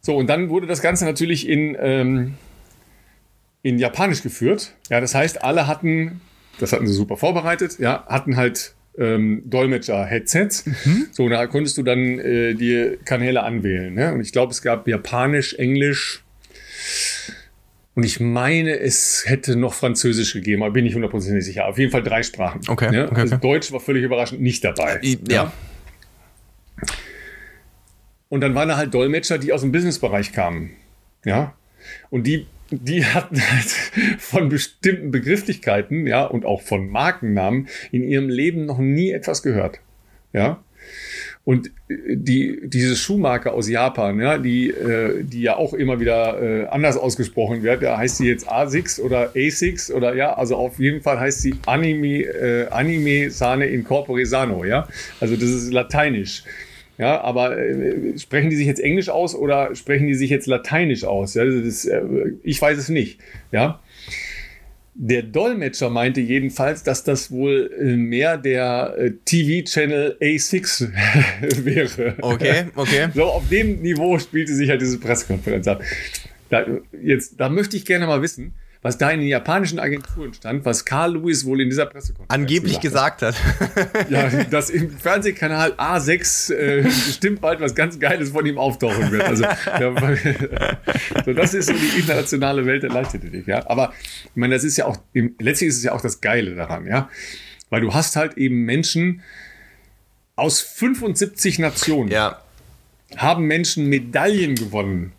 So, 0.02 0.18
und 0.18 0.28
dann 0.28 0.50
wurde 0.50 0.68
das 0.68 0.82
Ganze 0.82 1.06
natürlich 1.06 1.48
in, 1.48 1.78
ähm, 1.80 2.34
in 3.62 3.80
Japanisch 3.80 4.24
geführt. 4.24 4.74
Ja, 4.90 5.00
das 5.00 5.16
heißt, 5.16 5.42
alle 5.42 5.68
hatten, 5.68 6.20
das 6.60 6.74
hatten 6.74 6.86
sie 6.86 6.94
super 6.94 7.16
vorbereitet, 7.16 7.80
ja, 7.80 8.06
hatten 8.08 8.36
halt 8.36 8.76
ähm, 8.98 9.44
Dolmetscher-Headsets. 9.46 10.66
So, 11.14 11.30
da 11.30 11.48
konntest 11.48 11.78
du 11.78 11.84
dann 11.84 12.20
äh, 12.20 12.56
die 12.56 12.98
Kanäle 13.06 13.44
anwählen. 13.44 13.94
Ne? 13.94 14.14
Und 14.14 14.20
ich 14.20 14.34
glaube, 14.34 14.52
es 14.52 14.62
gab 14.62 14.86
Japanisch, 14.86 15.54
Englisch. 15.54 16.26
Und 17.96 18.04
ich 18.06 18.20
meine, 18.20 18.80
es 18.80 19.24
hätte 19.26 19.56
noch 19.56 19.74
Französisch 19.74 20.34
gegeben, 20.34 20.64
aber 20.64 20.72
bin 20.72 20.86
ich 20.86 20.94
hundertprozentig 20.96 21.44
sicher. 21.44 21.68
Auf 21.68 21.78
jeden 21.78 21.92
Fall 21.92 22.04
drei 22.04 22.24
Sprachen. 22.24 22.62
Okay, 22.68 22.94
Ja? 22.96 23.06
okay, 23.12 23.22
Also 23.22 23.36
okay. 23.36 23.48
Deutsch 23.48 23.72
war 23.72 23.80
völlig 23.80 24.04
überraschend 24.04 24.42
nicht 24.42 24.64
dabei. 24.64 25.00
I- 25.04 25.20
ja. 25.30 25.52
Und 28.30 28.42
dann 28.42 28.54
waren 28.56 28.70
da 28.70 28.78
halt 28.78 28.94
Dolmetscher, 28.94 29.38
die 29.38 29.52
aus 29.54 29.62
dem 29.62 29.72
Businessbereich 29.72 30.32
kamen. 30.34 30.72
Ja. 31.26 31.56
Und 32.10 32.28
die, 32.28 32.46
die 32.70 33.04
hatten 33.06 33.42
halt 33.42 33.66
von 34.20 34.50
bestimmten 34.50 35.12
Begrifflichkeiten, 35.12 36.06
ja, 36.08 36.24
und 36.26 36.46
auch 36.46 36.62
von 36.62 36.90
Markennamen 36.90 37.68
in 37.92 38.04
ihrem 38.04 38.30
Leben 38.30 38.66
noch 38.66 38.78
nie 38.78 39.12
etwas 39.12 39.42
gehört. 39.42 39.80
Ja. 40.32 40.64
Und 41.50 41.72
äh, 41.90 42.16
die, 42.16 42.60
diese 42.66 42.96
Schuhmarke 42.96 43.52
aus 43.54 43.68
Japan, 43.68 44.20
ja, 44.20 44.38
die, 44.38 44.70
äh, 44.70 45.24
die 45.24 45.42
ja 45.42 45.56
auch 45.56 45.74
immer 45.74 46.00
wieder 46.00 46.40
äh, 46.40 46.68
anders 46.68 46.96
ausgesprochen 46.96 47.64
wird, 47.64 47.82
ja, 47.82 47.98
heißt 47.98 48.18
sie 48.18 48.28
jetzt 48.28 48.48
ASICS 48.48 49.00
oder 49.00 49.32
ASICS 49.36 49.90
oder 49.90 50.14
ja, 50.14 50.36
also 50.36 50.58
auf 50.58 50.78
jeden 50.78 51.02
Fall 51.02 51.20
heißt 51.20 51.42
sie 51.42 51.56
Anime, 51.66 52.22
äh, 52.22 52.68
Anime 52.68 53.32
Sane 53.32 53.66
Incorpore 53.66 54.28
Sano, 54.28 54.64
ja. 54.64 54.88
Also 55.20 55.36
das 55.38 55.50
ist 55.50 55.74
lateinisch. 55.74 56.44
Ja, 57.00 57.20
aber 57.22 57.58
äh, 57.58 58.20
sprechen 58.20 58.52
die 58.52 58.56
sich 58.56 58.68
jetzt 58.68 58.80
Englisch 58.80 59.10
aus 59.10 59.34
oder 59.34 59.74
sprechen 59.74 60.06
die 60.06 60.14
sich 60.14 60.30
jetzt 60.30 60.46
Lateinisch 60.46 61.04
aus? 61.04 61.34
Ja, 61.34 61.46
das, 61.46 61.56
ist, 61.56 61.86
äh, 61.86 62.04
ich 62.44 62.62
weiß 62.62 62.78
es 62.78 62.90
nicht. 62.90 63.22
Ja. 63.52 63.80
Der 65.02 65.24
Dolmetscher 65.24 65.90
meinte 65.90 66.20
jedenfalls, 66.20 66.84
dass 66.84 67.06
das 67.06 67.32
wohl 67.32 67.72
äh, 67.80 67.96
mehr 67.96 68.38
der 68.38 68.96
äh, 68.98 69.12
TV-Channel 69.24 70.18
A6 70.20 70.92
wäre. 71.64 72.16
Okay, 72.20 72.66
okay. 72.76 73.08
So, 73.16 73.24
auf 73.24 73.48
dem 73.48 73.82
Niveau 73.82 74.20
spielte 74.20 74.54
sich 74.54 74.70
halt 74.70 74.82
diese 74.82 75.00
Pressekonferenz 75.00 75.70
ab. 75.70 75.82
Da, 76.50 76.66
jetzt, 77.02 77.40
da 77.40 77.48
möchte 77.48 77.78
ich 77.78 77.86
gerne 77.86 78.08
mal 78.08 78.22
wissen, 78.22 78.54
was 78.82 78.98
da 78.98 79.12
in 79.12 79.20
den 79.20 79.28
japanischen 79.28 79.78
Agenturen 79.78 80.34
stand, 80.34 80.64
was 80.64 80.86
Carl 80.86 81.16
Lewis 81.16 81.46
wohl 81.46 81.60
in 81.60 81.70
dieser 81.70 81.86
Pressekonferenz 81.86 82.34
angeblich 82.34 82.80
gesagt 82.80 83.22
hat. 83.22 83.36
ja, 84.10 84.30
dass 84.46 84.70
im 84.70 84.90
Fernsehkanal 84.90 85.74
A6 85.74 86.54
äh, 86.54 86.82
bestimmt 86.84 87.42
bald 87.42 87.60
was 87.60 87.76
ganz 87.76 88.00
Geiles 88.00 88.30
von 88.30 88.46
ihm 88.46 88.58
auftauchen 88.58 89.12
wird. 89.12 89.24
Also, 89.24 89.44
ja, 89.44 89.58
so, 91.26 91.34
das 91.34 91.54
ist 91.54 91.66
so 91.66 91.74
die 91.74 92.00
internationale 92.00 92.66
Welt 92.66 92.84
der 92.84 92.92
Leichtathletik. 92.92 93.48
Ja, 93.48 93.70
aber 93.70 93.94
ich 94.24 94.36
meine, 94.36 94.56
das 94.56 94.64
ist 94.64 94.78
ja 94.78 94.86
auch 94.86 94.98
letztlich 95.14 95.70
ist 95.70 95.78
es 95.78 95.84
ja 95.84 95.92
auch 95.92 96.02
das 96.02 96.22
Geile 96.22 96.56
daran, 96.56 96.88
ja, 96.88 97.10
weil 97.70 97.82
du 97.82 97.94
hast 97.94 98.16
halt 98.16 98.38
eben 98.38 98.64
Menschen 98.64 99.24
aus 100.38 100.62
75 100.62 101.60
Nationen. 101.60 102.12
Ja. 102.12 102.42
Haben 103.18 103.46
Menschen 103.46 103.88
Medaillen 103.88 104.56
gewonnen 104.56 105.12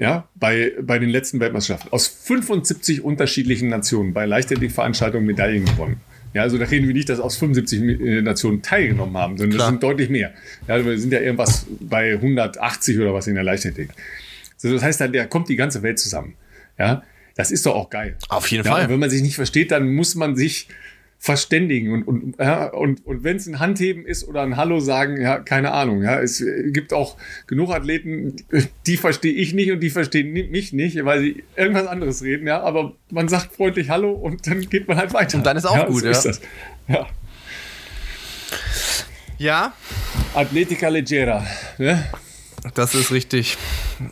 ja, 0.00 0.26
bei, 0.34 0.72
bei 0.80 0.98
den 0.98 1.10
letzten 1.10 1.40
Weltmeisterschaften 1.40 1.92
aus 1.92 2.06
75 2.06 3.04
unterschiedlichen 3.04 3.68
Nationen 3.68 4.14
bei 4.14 4.24
Leichtathletikveranstaltungen 4.24 5.26
Medaillen 5.26 5.66
gewonnen. 5.66 6.00
Ja, 6.32 6.40
also 6.40 6.56
da 6.56 6.64
reden 6.64 6.86
wir 6.86 6.94
nicht, 6.94 7.10
dass 7.10 7.20
aus 7.20 7.36
75 7.36 7.82
äh, 7.82 8.22
Nationen 8.22 8.62
teilgenommen 8.62 9.18
haben, 9.18 9.36
sondern 9.36 9.58
Klar. 9.58 9.66
das 9.66 9.72
sind 9.72 9.82
deutlich 9.82 10.08
mehr. 10.08 10.32
Ja, 10.66 10.82
wir 10.82 10.98
sind 10.98 11.12
ja 11.12 11.20
irgendwas 11.20 11.66
bei 11.80 12.14
180 12.14 12.98
oder 12.98 13.12
was 13.12 13.26
in 13.26 13.34
der 13.34 13.44
Leichtathletik. 13.44 13.94
Also 14.62 14.74
das 14.74 14.82
heißt, 14.82 15.02
da 15.02 15.26
kommt 15.26 15.50
die 15.50 15.56
ganze 15.56 15.82
Welt 15.82 15.98
zusammen. 15.98 16.34
Ja, 16.78 17.02
das 17.34 17.50
ist 17.50 17.66
doch 17.66 17.74
auch 17.74 17.90
geil. 17.90 18.16
Auf 18.30 18.50
jeden 18.50 18.64
ja, 18.64 18.72
Fall. 18.72 18.88
wenn 18.88 19.00
man 19.00 19.10
sich 19.10 19.20
nicht 19.20 19.34
versteht, 19.34 19.70
dann 19.70 19.92
muss 19.92 20.14
man 20.14 20.34
sich 20.34 20.68
verständigen 21.22 21.92
und, 21.92 22.04
und, 22.04 22.38
ja, 22.38 22.64
und, 22.68 23.06
und 23.06 23.24
wenn 23.24 23.36
es 23.36 23.46
ein 23.46 23.58
Handheben 23.58 24.06
ist 24.06 24.26
oder 24.26 24.40
ein 24.40 24.56
Hallo 24.56 24.80
sagen, 24.80 25.20
ja, 25.20 25.38
keine 25.38 25.72
Ahnung. 25.72 26.02
Ja, 26.02 26.18
es 26.18 26.42
gibt 26.68 26.94
auch 26.94 27.18
genug 27.46 27.70
Athleten, 27.70 28.36
die 28.86 28.96
verstehe 28.96 29.34
ich 29.34 29.52
nicht 29.52 29.70
und 29.70 29.80
die 29.80 29.90
verstehen 29.90 30.32
mich 30.32 30.72
nicht, 30.72 31.04
weil 31.04 31.20
sie 31.20 31.44
irgendwas 31.56 31.86
anderes 31.86 32.22
reden, 32.22 32.46
ja, 32.46 32.62
aber 32.62 32.94
man 33.10 33.28
sagt 33.28 33.54
freundlich 33.54 33.90
Hallo 33.90 34.12
und 34.12 34.46
dann 34.46 34.62
geht 34.62 34.88
man 34.88 34.96
halt 34.96 35.12
weiter. 35.12 35.36
Und 35.36 35.44
dann 35.44 35.58
ist 35.58 35.66
auch 35.66 35.76
ja, 35.76 35.84
gut, 35.84 36.00
so 36.00 36.06
ja. 36.06 36.12
Ist 36.12 36.24
das. 36.24 36.40
ja. 36.88 37.06
Ja. 39.36 39.72
Atletica 40.34 40.88
Leggera. 40.88 41.46
Ne? 41.76 42.02
Das 42.74 42.94
ist 42.94 43.10
richtig. 43.10 43.56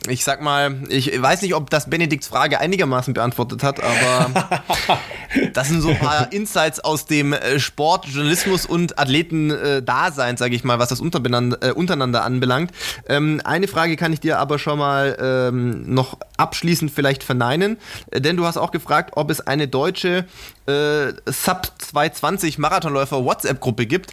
Ich 0.08 0.24
sag 0.24 0.40
mal, 0.40 0.76
ich 0.88 1.20
weiß 1.20 1.42
nicht, 1.42 1.54
ob 1.54 1.70
das 1.70 1.90
Benedikts 1.90 2.28
Frage 2.28 2.60
einigermaßen 2.60 3.14
beantwortet 3.14 3.62
hat, 3.62 3.82
aber 3.82 4.48
das 5.52 5.68
sind 5.68 5.82
so 5.82 5.90
ein 5.90 5.98
paar 5.98 6.32
Insights 6.32 6.80
aus 6.80 7.04
dem 7.04 7.32
äh, 7.32 7.58
Sport, 7.58 8.06
Journalismus 8.06 8.64
und 8.64 8.98
Athleten-Dasein, 8.98 10.36
sage 10.36 10.54
ich 10.54 10.64
mal, 10.64 10.78
was 10.78 10.88
das 10.88 11.00
äh, 11.00 11.72
untereinander 11.72 12.24
anbelangt. 12.24 12.72
Ähm, 13.08 13.40
eine 13.44 13.68
Frage 13.68 13.96
kann 13.96 14.12
ich 14.12 14.20
dir 14.20 14.38
aber 14.38 14.58
schon 14.58 14.78
mal 14.78 15.16
ähm, 15.20 15.92
noch 15.92 16.18
abschließend 16.36 16.90
vielleicht 16.90 17.24
verneinen, 17.24 17.76
äh, 18.10 18.20
denn 18.20 18.36
du 18.36 18.46
hast 18.46 18.56
auch 18.56 18.70
gefragt, 18.70 19.12
ob 19.14 19.30
es 19.30 19.40
eine 19.40 19.68
deutsche 19.68 20.24
äh, 20.66 21.12
Sub 21.26 21.72
220 21.78 22.58
Marathonläufer 22.58 23.24
WhatsApp-Gruppe 23.24 23.86
gibt 23.86 24.12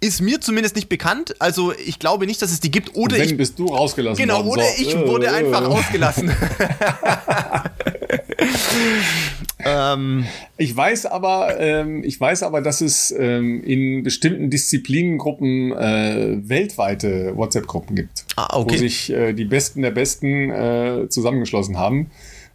ist 0.00 0.20
mir 0.20 0.40
zumindest 0.40 0.76
nicht 0.76 0.88
bekannt. 0.88 1.34
Also 1.40 1.72
ich 1.72 1.98
glaube 1.98 2.26
nicht, 2.26 2.40
dass 2.40 2.52
es 2.52 2.60
die 2.60 2.70
gibt. 2.70 2.94
Oder 2.96 3.18
ich 3.18 3.36
bist 3.36 3.58
du 3.58 3.66
rausgelassen 3.66 4.16
Genau, 4.22 4.44
worden, 4.44 4.60
oder 4.60 4.64
so. 4.64 4.82
ich 4.82 4.96
wurde 4.96 5.26
äh, 5.26 5.30
einfach 5.30 5.68
ausgelassen. 5.68 6.30
ähm, 9.64 10.26
ich 10.56 10.76
weiß 10.76 11.06
aber, 11.06 11.58
ähm, 11.58 12.04
ich 12.04 12.20
weiß 12.20 12.44
aber, 12.44 12.60
dass 12.60 12.80
es 12.80 13.10
ähm, 13.10 13.62
in 13.64 14.04
bestimmten 14.04 14.50
Disziplinengruppen 14.50 15.72
äh, 15.72 16.38
weltweite 16.48 17.36
WhatsApp-Gruppen 17.36 17.96
gibt, 17.96 18.24
ah, 18.36 18.56
okay. 18.56 18.74
wo 18.74 18.76
sich 18.78 19.10
äh, 19.10 19.32
die 19.32 19.46
Besten 19.46 19.82
der 19.82 19.90
Besten 19.90 20.50
äh, 20.50 21.08
zusammengeschlossen 21.08 21.76
haben. 21.76 22.10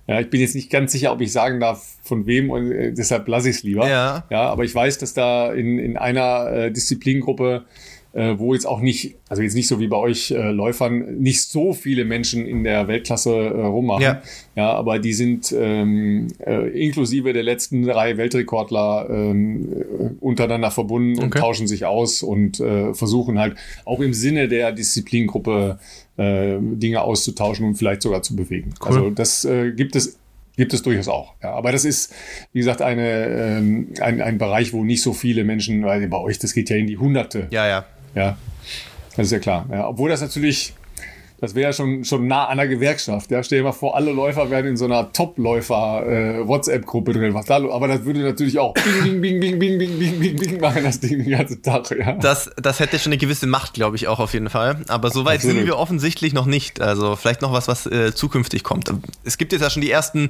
Ja, 0.08 0.20
ich 0.20 0.30
bin 0.30 0.42
jetzt 0.42 0.56
nicht 0.56 0.70
ganz 0.70 0.92
sicher, 0.92 1.14
ob 1.14 1.22
ich 1.22 1.32
sagen 1.32 1.60
darf, 1.60 1.96
von 2.04 2.26
wem 2.26 2.50
und 2.50 2.72
äh, 2.72 2.92
deshalb 2.92 3.28
lasse 3.28 3.50
ich 3.50 3.58
es 3.58 3.64
lieber. 3.64 3.88
Ja. 3.88 4.26
ja, 4.30 4.42
aber 4.50 4.64
ich 4.64 4.76
weiß, 4.76 4.98
dass 4.98 5.14
da 5.14 5.54
in, 5.54 5.80
in 5.80 5.98
einer 5.98 6.52
äh, 6.52 6.72
Disziplingruppe 6.72 7.66
äh, 8.14 8.38
wo 8.38 8.54
jetzt 8.54 8.66
auch 8.66 8.80
nicht, 8.80 9.16
also 9.28 9.42
jetzt 9.42 9.56
nicht 9.56 9.68
so 9.68 9.80
wie 9.80 9.88
bei 9.88 9.98
euch 9.98 10.30
äh, 10.32 10.52
Läufern, 10.52 11.20
nicht 11.20 11.42
so 11.50 11.74
viele 11.74 12.06
Menschen 12.06 12.46
in 12.46 12.64
der 12.64 12.88
Weltklasse 12.88 13.32
äh, 13.32 13.66
rummachen. 13.66 14.04
Ja. 14.04 14.22
ja, 14.56 14.72
aber 14.72 15.00
die 15.00 15.14
sind 15.14 15.54
ähm, 15.58 16.28
äh, 16.40 16.68
inklusive 16.70 17.34
der 17.34 17.42
letzten 17.42 17.84
drei 17.84 18.18
Weltrekordler 18.18 19.08
ähm, 19.10 19.68
äh, 19.74 20.10
untereinander 20.20 20.70
verbunden 20.70 21.18
okay. 21.18 21.24
und 21.24 21.34
tauschen 21.34 21.68
sich 21.68 21.86
aus 21.86 22.22
und 22.22 22.60
äh, 22.60 22.94
versuchen 22.94 23.40
halt 23.40 23.56
auch 23.84 24.00
im 24.00 24.14
Sinne 24.14 24.48
der 24.48 24.72
Disziplingruppe 24.72 25.80
äh, 26.18 26.58
Dinge 26.60 27.02
auszutauschen 27.02 27.66
und 27.66 27.76
vielleicht 27.76 28.02
sogar 28.02 28.22
zu 28.22 28.36
bewegen. 28.36 28.74
Cool. 28.82 28.88
Also 28.88 29.10
das 29.10 29.46
äh, 29.46 29.72
gibt 29.72 29.96
es 29.96 30.18
Gibt 30.56 30.72
es 30.74 30.84
durchaus 30.84 31.08
auch. 31.08 31.34
Ja, 31.42 31.54
aber 31.54 31.72
das 31.72 31.84
ist, 31.84 32.14
wie 32.52 32.60
gesagt, 32.60 32.84
eine, 32.84 33.26
ähm, 33.26 33.88
ein, 34.00 34.22
ein 34.22 34.38
Bereich, 34.38 34.72
wo 34.72 34.84
nicht 34.84 35.02
so 35.02 35.12
viele 35.12 35.44
Menschen, 35.44 35.84
weil 35.84 36.08
bei 36.08 36.18
euch, 36.18 36.38
das 36.38 36.54
geht 36.54 36.70
ja 36.70 36.76
in 36.76 36.86
die 36.86 36.98
Hunderte. 36.98 37.48
Ja, 37.50 37.68
ja. 37.68 37.86
Ja, 38.14 38.38
das 39.16 39.28
ist 39.28 39.32
ja 39.32 39.40
klar. 39.40 39.68
Ja, 39.72 39.88
obwohl 39.88 40.12
das 40.12 40.22
natürlich, 40.22 40.76
das 41.44 41.56
wäre 41.56 41.72
ja 41.72 41.74
schon, 41.74 42.06
schon 42.06 42.26
nah 42.26 42.46
an 42.46 42.56
der 42.56 42.70
Gewerkschaft. 42.70 43.30
Ja, 43.30 43.44
stell 43.44 43.58
dir 43.58 43.66
mal 43.66 43.74
vor, 43.74 43.98
alle 43.98 44.14
Läufer 44.14 44.50
wären 44.50 44.66
in 44.66 44.78
so 44.78 44.86
einer 44.86 45.12
Top-Läufer-WhatsApp-Gruppe 45.12 47.12
äh, 47.12 47.16
drin. 47.16 47.34
Was 47.34 47.48
da, 47.48 47.58
aber 47.58 47.90
das 47.90 48.06
würde 48.06 48.22
natürlich 48.22 48.60
auch 48.60 48.74
bing, 48.74 49.20
bing, 49.20 49.42
bing, 49.42 49.60
bing, 49.60 49.78
bing, 49.78 50.00
bing, 50.00 50.22
bing, 50.22 50.38
bing 50.38 50.62
machen, 50.62 50.86
das 50.86 51.02
Ding 51.02 51.22
den 51.22 51.30
ganzen 51.30 51.62
Tag. 51.62 51.92
Ja. 51.92 52.14
Das, 52.14 52.50
das 52.56 52.80
hätte 52.80 52.98
schon 52.98 53.12
eine 53.12 53.18
gewisse 53.18 53.46
Macht, 53.46 53.74
glaube 53.74 53.98
ich, 53.98 54.08
auch 54.08 54.20
auf 54.20 54.32
jeden 54.32 54.50
Fall. 54.50 54.86
Aber 54.88 55.12
so 55.12 55.26
weit 55.26 55.42
sind 55.42 55.66
wir 55.66 55.78
offensichtlich 55.78 56.32
noch 56.32 56.46
nicht. 56.46 56.80
Also 56.80 57.18
vielleicht 57.18 57.42
noch 57.42 57.52
was, 57.52 57.68
was 57.68 57.88
äh, 57.88 58.16
zukünftig 58.16 58.64
kommt. 58.64 58.94
Es 59.26 59.38
gibt 59.38 59.52
jetzt 59.52 59.64
ja 59.64 59.70
schon 59.70 59.82
die 59.82 59.92
ersten 59.92 60.30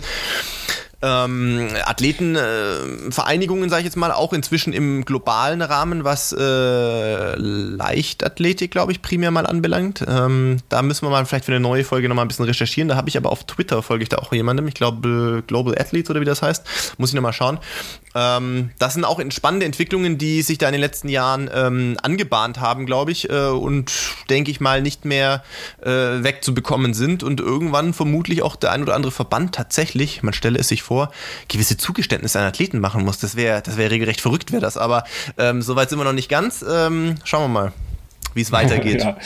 ähm, 1.04 1.68
Athletenvereinigungen, 1.84 3.66
äh, 3.66 3.70
sage 3.70 3.82
ich 3.82 3.86
jetzt 3.86 3.98
mal, 3.98 4.12
auch 4.12 4.32
inzwischen 4.32 4.72
im 4.72 5.04
globalen 5.04 5.62
Rahmen, 5.62 6.06
was 6.06 6.32
äh, 6.32 7.36
Leichtathletik, 7.36 8.72
glaube 8.72 8.94
ich, 8.94 9.02
primär 9.02 9.30
mal 9.30 9.46
anbelangt. 9.46 10.04
Ähm, 10.08 10.60
da 10.70 10.82
müssen 10.82 11.06
wir 11.06 11.10
mal 11.10 11.26
vielleicht 11.26 11.46
für 11.46 11.52
eine 11.52 11.60
neue 11.60 11.84
Folge 11.84 12.08
nochmal 12.08 12.24
ein 12.26 12.30
bisschen 12.30 12.46
recherchieren. 12.46 12.88
Da 12.88 12.96
habe 12.96 13.10
ich 13.10 13.18
aber 13.18 13.32
auf 13.32 13.44
Twitter 13.44 13.84
folge 13.84 14.04
ich 14.04 14.10
da 14.10 14.18
auch 14.18 14.32
jemandem, 14.32 14.68
ich 14.68 14.76
glaube 14.76 15.44
Global 15.46 15.78
Athletes 15.78 16.10
oder 16.10 16.22
wie 16.22 16.26
das 16.26 16.42
heißt. 16.42 16.96
Muss 16.98 17.10
ich 17.10 17.16
nochmal 17.16 17.34
schauen. 17.34 17.60
Ähm, 18.16 18.72
das 18.80 18.94
sind 18.94 19.06
auch 19.06 19.22
spannende 19.32 19.66
Entwicklungen, 19.66 20.18
die 20.18 20.42
sich 20.42 20.58
da 20.58 20.68
in 20.68 20.74
den 20.74 20.82
letzten 20.82 21.10
Jahren 21.10 21.50
ähm, 21.54 21.98
angebahnt 22.02 22.60
haben, 22.60 22.86
glaube 22.86 23.12
ich, 23.12 23.30
äh, 23.30 23.48
und 23.48 23.92
denke 24.30 24.52
ich 24.52 24.60
mal 24.60 24.82
nicht 24.82 25.06
mehr 25.06 25.44
äh, 25.82 25.90
wegzubekommen 25.90 26.94
sind 26.94 27.24
und 27.24 27.40
irgendwann 27.40 27.94
vermutlich 27.94 28.42
auch 28.42 28.56
der 28.56 28.72
ein 28.72 28.84
oder 28.84 28.96
andere 28.96 29.12
Verband 29.12 29.56
tatsächlich, 29.56 30.24
man 30.24 30.34
stelle 30.34 30.60
es 30.60 30.68
sich 30.68 30.84
vor, 30.84 31.12
gewisse 31.48 31.78
Zugeständnisse 31.78 32.40
an 32.40 32.46
Athleten 32.46 32.80
machen 32.80 33.04
muss. 33.04 33.18
Das 33.20 33.36
wäre 33.36 33.62
das 33.62 33.78
wäre 33.78 33.92
regelrecht 33.92 34.22
verrückt, 34.22 34.52
wäre 34.52 34.62
das. 34.62 34.78
Aber 34.78 35.04
ähm, 35.38 35.62
soweit 35.62 35.90
sind 35.90 36.00
wir 36.00 36.06
noch 36.06 36.14
nicht 36.14 36.30
ganz. 36.30 36.64
Ähm, 36.68 37.16
schauen 37.24 37.44
wir 37.44 37.62
mal, 37.62 37.74
wie 38.34 38.42
es 38.42 38.52
weitergeht. 38.52 39.02
ja. 39.02 39.18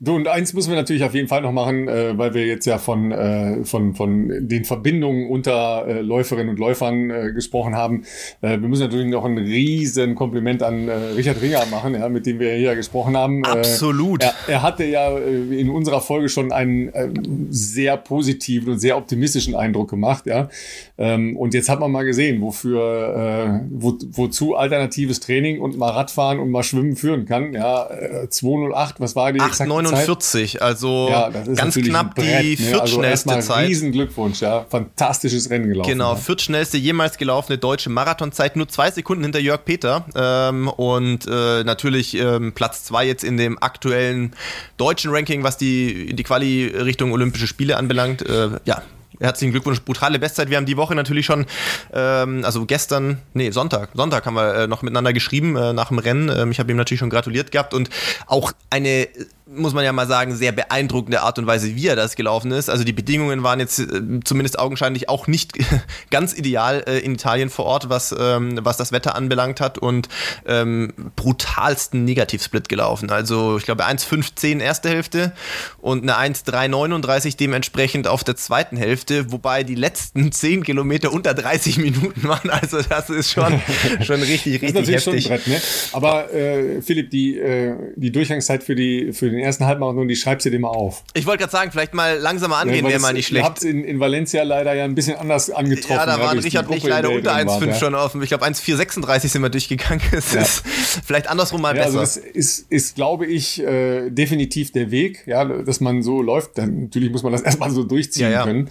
Du, 0.00 0.14
und 0.14 0.28
eins 0.28 0.54
müssen 0.54 0.70
wir 0.70 0.76
natürlich 0.76 1.02
auf 1.02 1.14
jeden 1.14 1.26
Fall 1.26 1.42
noch 1.42 1.50
machen, 1.50 1.88
äh, 1.88 2.16
weil 2.16 2.32
wir 2.32 2.46
jetzt 2.46 2.66
ja 2.66 2.78
von, 2.78 3.10
äh, 3.10 3.64
von, 3.64 3.96
von 3.96 4.46
den 4.46 4.64
Verbindungen 4.64 5.28
unter 5.28 5.88
äh, 5.88 6.00
Läuferinnen 6.02 6.50
und 6.50 6.60
Läufern 6.60 7.10
äh, 7.10 7.32
gesprochen 7.32 7.74
haben. 7.74 8.04
Äh, 8.40 8.60
wir 8.60 8.68
müssen 8.68 8.82
natürlich 8.82 9.08
noch 9.08 9.24
ein 9.24 9.38
riesen 9.38 10.14
Kompliment 10.14 10.62
an 10.62 10.86
äh, 10.86 10.92
Richard 11.16 11.42
Ringer 11.42 11.66
machen, 11.66 11.94
ja, 11.94 12.08
mit 12.08 12.26
dem 12.26 12.38
wir 12.38 12.52
hier 12.52 12.76
gesprochen 12.76 13.16
haben. 13.16 13.42
Äh, 13.42 13.48
Absolut. 13.48 14.22
Äh, 14.22 14.26
er, 14.26 14.34
er, 14.46 14.62
hatte 14.62 14.84
ja 14.84 15.18
äh, 15.18 15.60
in 15.60 15.68
unserer 15.68 16.00
Folge 16.00 16.28
schon 16.28 16.52
einen 16.52 16.90
äh, 16.90 17.08
sehr 17.50 17.96
positiven 17.96 18.74
und 18.74 18.78
sehr 18.78 18.96
optimistischen 18.96 19.56
Eindruck 19.56 19.90
gemacht, 19.90 20.26
ja. 20.26 20.48
Ähm, 20.96 21.36
und 21.36 21.54
jetzt 21.54 21.68
hat 21.68 21.80
man 21.80 21.90
mal 21.90 22.04
gesehen, 22.04 22.40
wofür, 22.40 23.60
äh, 23.64 23.66
wo, 23.70 23.98
wozu 24.12 24.54
alternatives 24.54 25.18
Training 25.18 25.60
und 25.60 25.76
mal 25.76 25.90
Radfahren 25.90 26.38
und 26.38 26.52
mal 26.52 26.62
Schwimmen 26.62 26.94
führen 26.94 27.24
kann. 27.24 27.52
Ja, 27.52 27.88
äh, 27.90 28.28
208, 28.28 29.00
was 29.00 29.16
war 29.16 29.32
die? 29.32 29.40
8, 29.40 29.66
49, 29.90 30.62
also 30.62 31.08
ja, 31.10 31.30
ganz 31.30 31.74
knapp 31.74 32.14
Brett, 32.14 32.42
die 32.42 32.50
ne? 32.50 32.56
viertschnellste 32.56 33.34
also 33.34 33.48
Zeit. 33.48 33.68
Riesen 33.68 33.92
Glückwunsch, 33.92 34.40
ja. 34.40 34.64
Fantastisches 34.68 35.50
Rennen 35.50 35.68
gelaufen. 35.68 35.90
Genau, 35.90 36.14
viertschnellste 36.16 36.76
jemals 36.76 37.18
gelaufene 37.18 37.58
deutsche 37.58 37.90
Marathonzeit, 37.90 38.56
nur 38.56 38.68
zwei 38.68 38.90
Sekunden 38.90 39.24
hinter 39.24 39.38
Jörg 39.38 39.64
Peter. 39.64 40.04
Ähm, 40.14 40.68
und 40.68 41.26
äh, 41.26 41.64
natürlich 41.64 42.14
ähm, 42.14 42.52
Platz 42.52 42.84
zwei 42.84 43.06
jetzt 43.06 43.24
in 43.24 43.36
dem 43.36 43.62
aktuellen 43.62 44.34
deutschen 44.76 45.10
Ranking, 45.10 45.42
was 45.42 45.56
die, 45.56 46.14
die 46.14 46.22
Quali 46.22 46.66
Richtung 46.66 47.12
Olympische 47.12 47.46
Spiele 47.46 47.76
anbelangt. 47.76 48.22
Äh, 48.22 48.50
ja, 48.64 48.82
Herzlichen 49.20 49.50
Glückwunsch, 49.50 49.80
brutale 49.82 50.20
Bestzeit. 50.20 50.48
Wir 50.48 50.56
haben 50.56 50.66
die 50.66 50.76
Woche 50.76 50.94
natürlich 50.94 51.26
schon, 51.26 51.46
ähm, 51.92 52.44
also 52.44 52.66
gestern, 52.66 53.18
nee, 53.34 53.50
Sonntag, 53.50 53.90
Sonntag 53.94 54.24
haben 54.26 54.34
wir 54.34 54.54
äh, 54.54 54.66
noch 54.68 54.82
miteinander 54.82 55.12
geschrieben 55.12 55.56
äh, 55.56 55.72
nach 55.72 55.88
dem 55.88 55.98
Rennen. 55.98 56.28
Ähm, 56.28 56.52
ich 56.52 56.60
habe 56.60 56.70
ihm 56.70 56.76
natürlich 56.76 57.00
schon 57.00 57.10
gratuliert 57.10 57.50
gehabt 57.50 57.74
und 57.74 57.90
auch 58.26 58.52
eine 58.70 59.08
muss 59.50 59.72
man 59.72 59.84
ja 59.84 59.92
mal 59.92 60.06
sagen, 60.06 60.34
sehr 60.36 60.52
beeindruckende 60.52 61.22
Art 61.22 61.38
und 61.38 61.46
Weise, 61.46 61.74
wie 61.74 61.86
er 61.86 61.96
das 61.96 62.16
gelaufen 62.16 62.50
ist. 62.52 62.68
Also 62.68 62.84
die 62.84 62.92
Bedingungen 62.92 63.42
waren 63.42 63.60
jetzt 63.60 63.78
äh, 63.78 64.20
zumindest 64.24 64.58
augenscheinlich 64.58 65.08
auch 65.08 65.26
nicht 65.26 65.52
ganz 66.10 66.36
ideal 66.36 66.84
äh, 66.86 66.98
in 66.98 67.14
Italien 67.14 67.48
vor 67.48 67.64
Ort, 67.64 67.88
was, 67.88 68.14
ähm, 68.18 68.58
was 68.62 68.76
das 68.76 68.92
Wetter 68.92 69.14
anbelangt 69.14 69.60
hat 69.60 69.78
und 69.78 70.08
ähm, 70.46 70.92
brutalsten 71.16 72.04
Negativsplit 72.04 72.68
gelaufen. 72.68 73.10
Also 73.10 73.56
ich 73.56 73.64
glaube 73.64 73.86
1,15 73.86 74.60
erste 74.60 74.90
Hälfte 74.90 75.32
und 75.78 76.02
eine 76.02 76.16
1,339 76.16 77.36
dementsprechend 77.36 78.06
auf 78.06 78.24
der 78.24 78.36
zweiten 78.36 78.76
Hälfte, 78.76 79.32
wobei 79.32 79.64
die 79.64 79.76
letzten 79.76 80.30
10 80.38 80.62
Kilometer 80.62 81.12
unter 81.12 81.32
30 81.32 81.78
Minuten 81.78 82.22
waren. 82.24 82.50
Also 82.50 82.82
das 82.82 83.08
ist 83.08 83.32
schon, 83.32 83.60
schon 84.02 84.20
richtig, 84.20 84.60
richtig 84.60 84.74
das 84.74 84.88
ist 84.88 85.06
heftig. 85.06 85.24
Schon 85.24 85.32
ein 85.32 85.38
Brett, 85.38 85.46
ne? 85.46 85.60
Aber 85.92 86.34
äh, 86.34 86.82
Philipp, 86.82 87.10
die, 87.10 87.38
äh, 87.38 87.74
die 87.96 88.12
Durchgangszeit 88.12 88.62
für, 88.62 88.74
die, 88.74 89.12
für 89.14 89.30
den 89.30 89.37
ersten 89.38 89.66
Halbmarathon, 89.66 90.08
die 90.08 90.16
schreibst 90.16 90.46
du 90.46 90.50
dir 90.50 90.58
mal 90.58 90.68
auf. 90.68 91.02
Ich 91.14 91.26
wollte 91.26 91.40
gerade 91.40 91.52
sagen, 91.52 91.70
vielleicht 91.70 91.94
mal 91.94 92.18
langsamer 92.18 92.56
angehen 92.56 92.84
ja, 92.84 92.90
wäre 92.90 93.00
mal 93.00 93.12
nicht 93.12 93.26
schlecht. 93.26 93.44
Ihr 93.44 93.48
habt 93.48 93.62
in, 93.62 93.84
in 93.84 94.00
Valencia 94.00 94.42
leider 94.42 94.74
ja 94.74 94.84
ein 94.84 94.94
bisschen 94.94 95.16
anders 95.16 95.50
angetroffen. 95.50 95.96
Ja, 95.96 96.06
da 96.06 96.20
waren 96.20 96.38
Richard 96.38 96.68
und 96.68 96.76
ich 96.76 96.84
leider 96.84 97.10
unter 97.10 97.34
1,5 97.34 97.66
ja. 97.66 97.74
schon 97.74 97.94
offen. 97.94 98.22
Ich 98.22 98.28
glaube 98.28 98.44
1,436 98.44 99.32
sind 99.32 99.42
wir 99.42 99.50
durchgegangen. 99.50 100.02
Es 100.18 100.32
ja. 100.32 100.40
ist 100.40 100.64
vielleicht 101.04 101.28
andersrum 101.28 101.62
mal 101.62 101.74
besser. 101.74 101.86
Also 101.86 102.00
das 102.00 102.16
ist, 102.16 102.70
ist 102.70 102.96
glaube 102.96 103.26
ich, 103.26 103.62
äh, 103.62 104.10
definitiv 104.10 104.72
der 104.72 104.90
Weg, 104.90 105.24
ja, 105.26 105.44
dass 105.44 105.80
man 105.80 106.02
so 106.02 106.22
läuft. 106.22 106.58
Dann, 106.58 106.84
natürlich 106.84 107.12
muss 107.12 107.22
man 107.22 107.32
das 107.32 107.42
erstmal 107.48 107.70
so 107.70 107.84
durchziehen 107.84 108.32
können. 108.42 108.70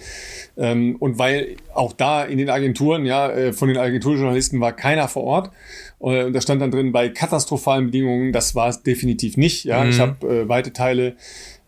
Ähm, 0.56 0.96
und 0.98 1.18
weil 1.18 1.56
auch 1.74 1.92
da 1.92 2.24
in 2.24 2.38
den 2.38 2.50
Agenturen, 2.50 3.06
ja, 3.06 3.30
äh, 3.30 3.52
von 3.52 3.68
den 3.68 3.78
Agenturjournalisten 3.78 4.60
war 4.60 4.72
keiner 4.72 5.08
vor 5.08 5.24
Ort. 5.24 5.50
Und 5.98 6.32
da 6.32 6.40
stand 6.40 6.62
dann 6.62 6.70
drin, 6.70 6.92
bei 6.92 7.08
katastrophalen 7.08 7.86
Bedingungen, 7.86 8.32
das 8.32 8.54
war 8.54 8.68
es 8.68 8.82
definitiv 8.82 9.36
nicht. 9.36 9.64
Ja, 9.64 9.82
mhm. 9.82 9.90
ich 9.90 9.98
habe 9.98 10.26
äh, 10.28 10.48
weite 10.48 10.72
Teile 10.72 11.16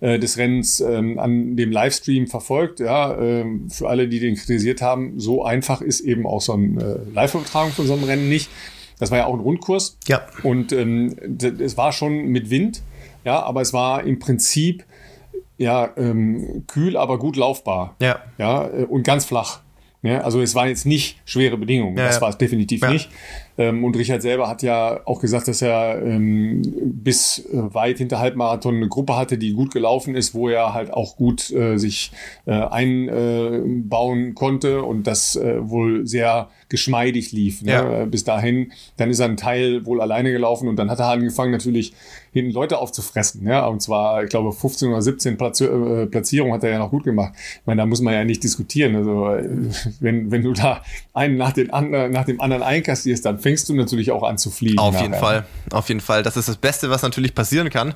äh, 0.00 0.18
des 0.18 0.38
Rennens 0.38 0.80
ähm, 0.80 1.18
an 1.18 1.56
dem 1.56 1.72
Livestream 1.72 2.28
verfolgt. 2.28 2.78
Ja, 2.78 3.18
ähm, 3.20 3.68
für 3.70 3.88
alle, 3.88 4.08
die 4.08 4.20
den 4.20 4.36
kritisiert 4.36 4.82
haben, 4.82 5.18
so 5.18 5.44
einfach 5.44 5.80
ist 5.80 6.00
eben 6.00 6.26
auch 6.26 6.40
so 6.40 6.52
eine 6.52 6.80
äh, 6.80 7.12
Live-Übertragung 7.12 7.72
von 7.72 7.86
so 7.86 7.94
einem 7.94 8.04
Rennen 8.04 8.28
nicht. 8.28 8.48
Das 9.00 9.10
war 9.10 9.18
ja 9.18 9.26
auch 9.26 9.34
ein 9.34 9.40
Rundkurs. 9.40 9.96
Ja. 10.06 10.22
Und 10.42 10.72
ähm, 10.72 11.16
es 11.58 11.76
war 11.76 11.92
schon 11.92 12.26
mit 12.26 12.50
Wind. 12.50 12.82
Ja, 13.24 13.42
aber 13.42 13.60
es 13.62 13.72
war 13.72 14.04
im 14.04 14.18
Prinzip 14.18 14.84
ja 15.58 15.90
ähm, 15.96 16.64
kühl, 16.66 16.96
aber 16.96 17.18
gut 17.18 17.36
laufbar. 17.36 17.96
Ja. 18.00 18.20
Ja, 18.38 18.68
äh, 18.68 18.84
und 18.84 19.02
ganz 19.02 19.24
flach. 19.24 19.60
Ja, 20.02 20.22
also 20.22 20.40
es 20.40 20.54
waren 20.54 20.68
jetzt 20.68 20.86
nicht 20.86 21.20
schwere 21.26 21.58
Bedingungen. 21.58 21.96
Ja, 21.96 22.06
das 22.06 22.22
war 22.22 22.30
es 22.30 22.38
definitiv 22.38 22.80
ja. 22.80 22.90
nicht. 22.90 23.10
Ähm, 23.58 23.84
und 23.84 23.94
Richard 23.98 24.22
selber 24.22 24.48
hat 24.48 24.62
ja 24.62 25.00
auch 25.04 25.20
gesagt, 25.20 25.46
dass 25.46 25.60
er 25.60 26.00
ähm, 26.02 26.62
bis 26.82 27.44
äh, 27.52 27.74
weit 27.74 27.98
hinter 27.98 28.18
Halbmarathon 28.18 28.76
eine 28.76 28.88
Gruppe 28.88 29.16
hatte, 29.16 29.36
die 29.36 29.52
gut 29.52 29.72
gelaufen 29.72 30.14
ist, 30.14 30.32
wo 30.32 30.48
er 30.48 30.72
halt 30.72 30.90
auch 30.90 31.16
gut 31.16 31.50
äh, 31.50 31.76
sich 31.76 32.12
äh, 32.46 32.52
einbauen 32.52 34.34
konnte 34.34 34.82
und 34.82 35.06
das 35.06 35.36
äh, 35.36 35.68
wohl 35.68 36.06
sehr 36.06 36.48
geschmeidig 36.70 37.32
lief. 37.32 37.60
Ne? 37.60 37.72
Ja. 37.72 38.04
Bis 38.06 38.24
dahin, 38.24 38.72
dann 38.96 39.10
ist 39.10 39.18
er 39.18 39.26
ein 39.26 39.36
Teil 39.36 39.84
wohl 39.84 40.00
alleine 40.00 40.32
gelaufen 40.32 40.66
und 40.66 40.76
dann 40.76 40.90
hat 40.90 40.98
er 40.98 41.08
angefangen 41.08 41.52
natürlich 41.52 41.92
hinten 42.32 42.52
Leute 42.52 42.78
aufzufressen. 42.78 43.46
Ja? 43.46 43.66
Und 43.66 43.80
zwar, 43.80 44.24
ich 44.24 44.30
glaube, 44.30 44.52
15 44.52 44.88
oder 44.88 45.02
17 45.02 45.36
Platz, 45.36 45.60
äh, 45.60 46.06
Platzierungen 46.06 46.54
hat 46.54 46.64
er 46.64 46.70
ja 46.70 46.78
noch 46.78 46.90
gut 46.90 47.04
gemacht. 47.04 47.32
Ich 47.36 47.66
meine, 47.66 47.82
da 47.82 47.86
muss 47.86 48.00
man 48.00 48.14
ja 48.14 48.24
nicht 48.24 48.42
diskutieren. 48.42 48.96
Also 48.96 49.28
äh, 49.28 49.48
wenn, 50.00 50.30
wenn 50.30 50.42
du 50.42 50.52
da 50.52 50.82
einen 51.12 51.36
nach, 51.36 51.52
den 51.52 51.70
anderen, 51.72 52.12
nach 52.12 52.24
dem 52.24 52.40
anderen 52.40 52.62
einkassierst, 52.62 53.24
dann 53.24 53.38
fängst 53.38 53.68
du 53.68 53.74
natürlich 53.74 54.10
auch 54.12 54.22
an 54.22 54.38
zu 54.38 54.50
fliegen. 54.50 54.78
Auf 54.78 54.94
nachher. 54.94 55.06
jeden 55.06 55.20
Fall, 55.20 55.46
auf 55.72 55.88
jeden 55.88 56.00
Fall. 56.00 56.22
Das 56.22 56.36
ist 56.36 56.48
das 56.48 56.56
Beste, 56.56 56.90
was 56.90 57.02
natürlich 57.02 57.34
passieren 57.34 57.70
kann. 57.70 57.94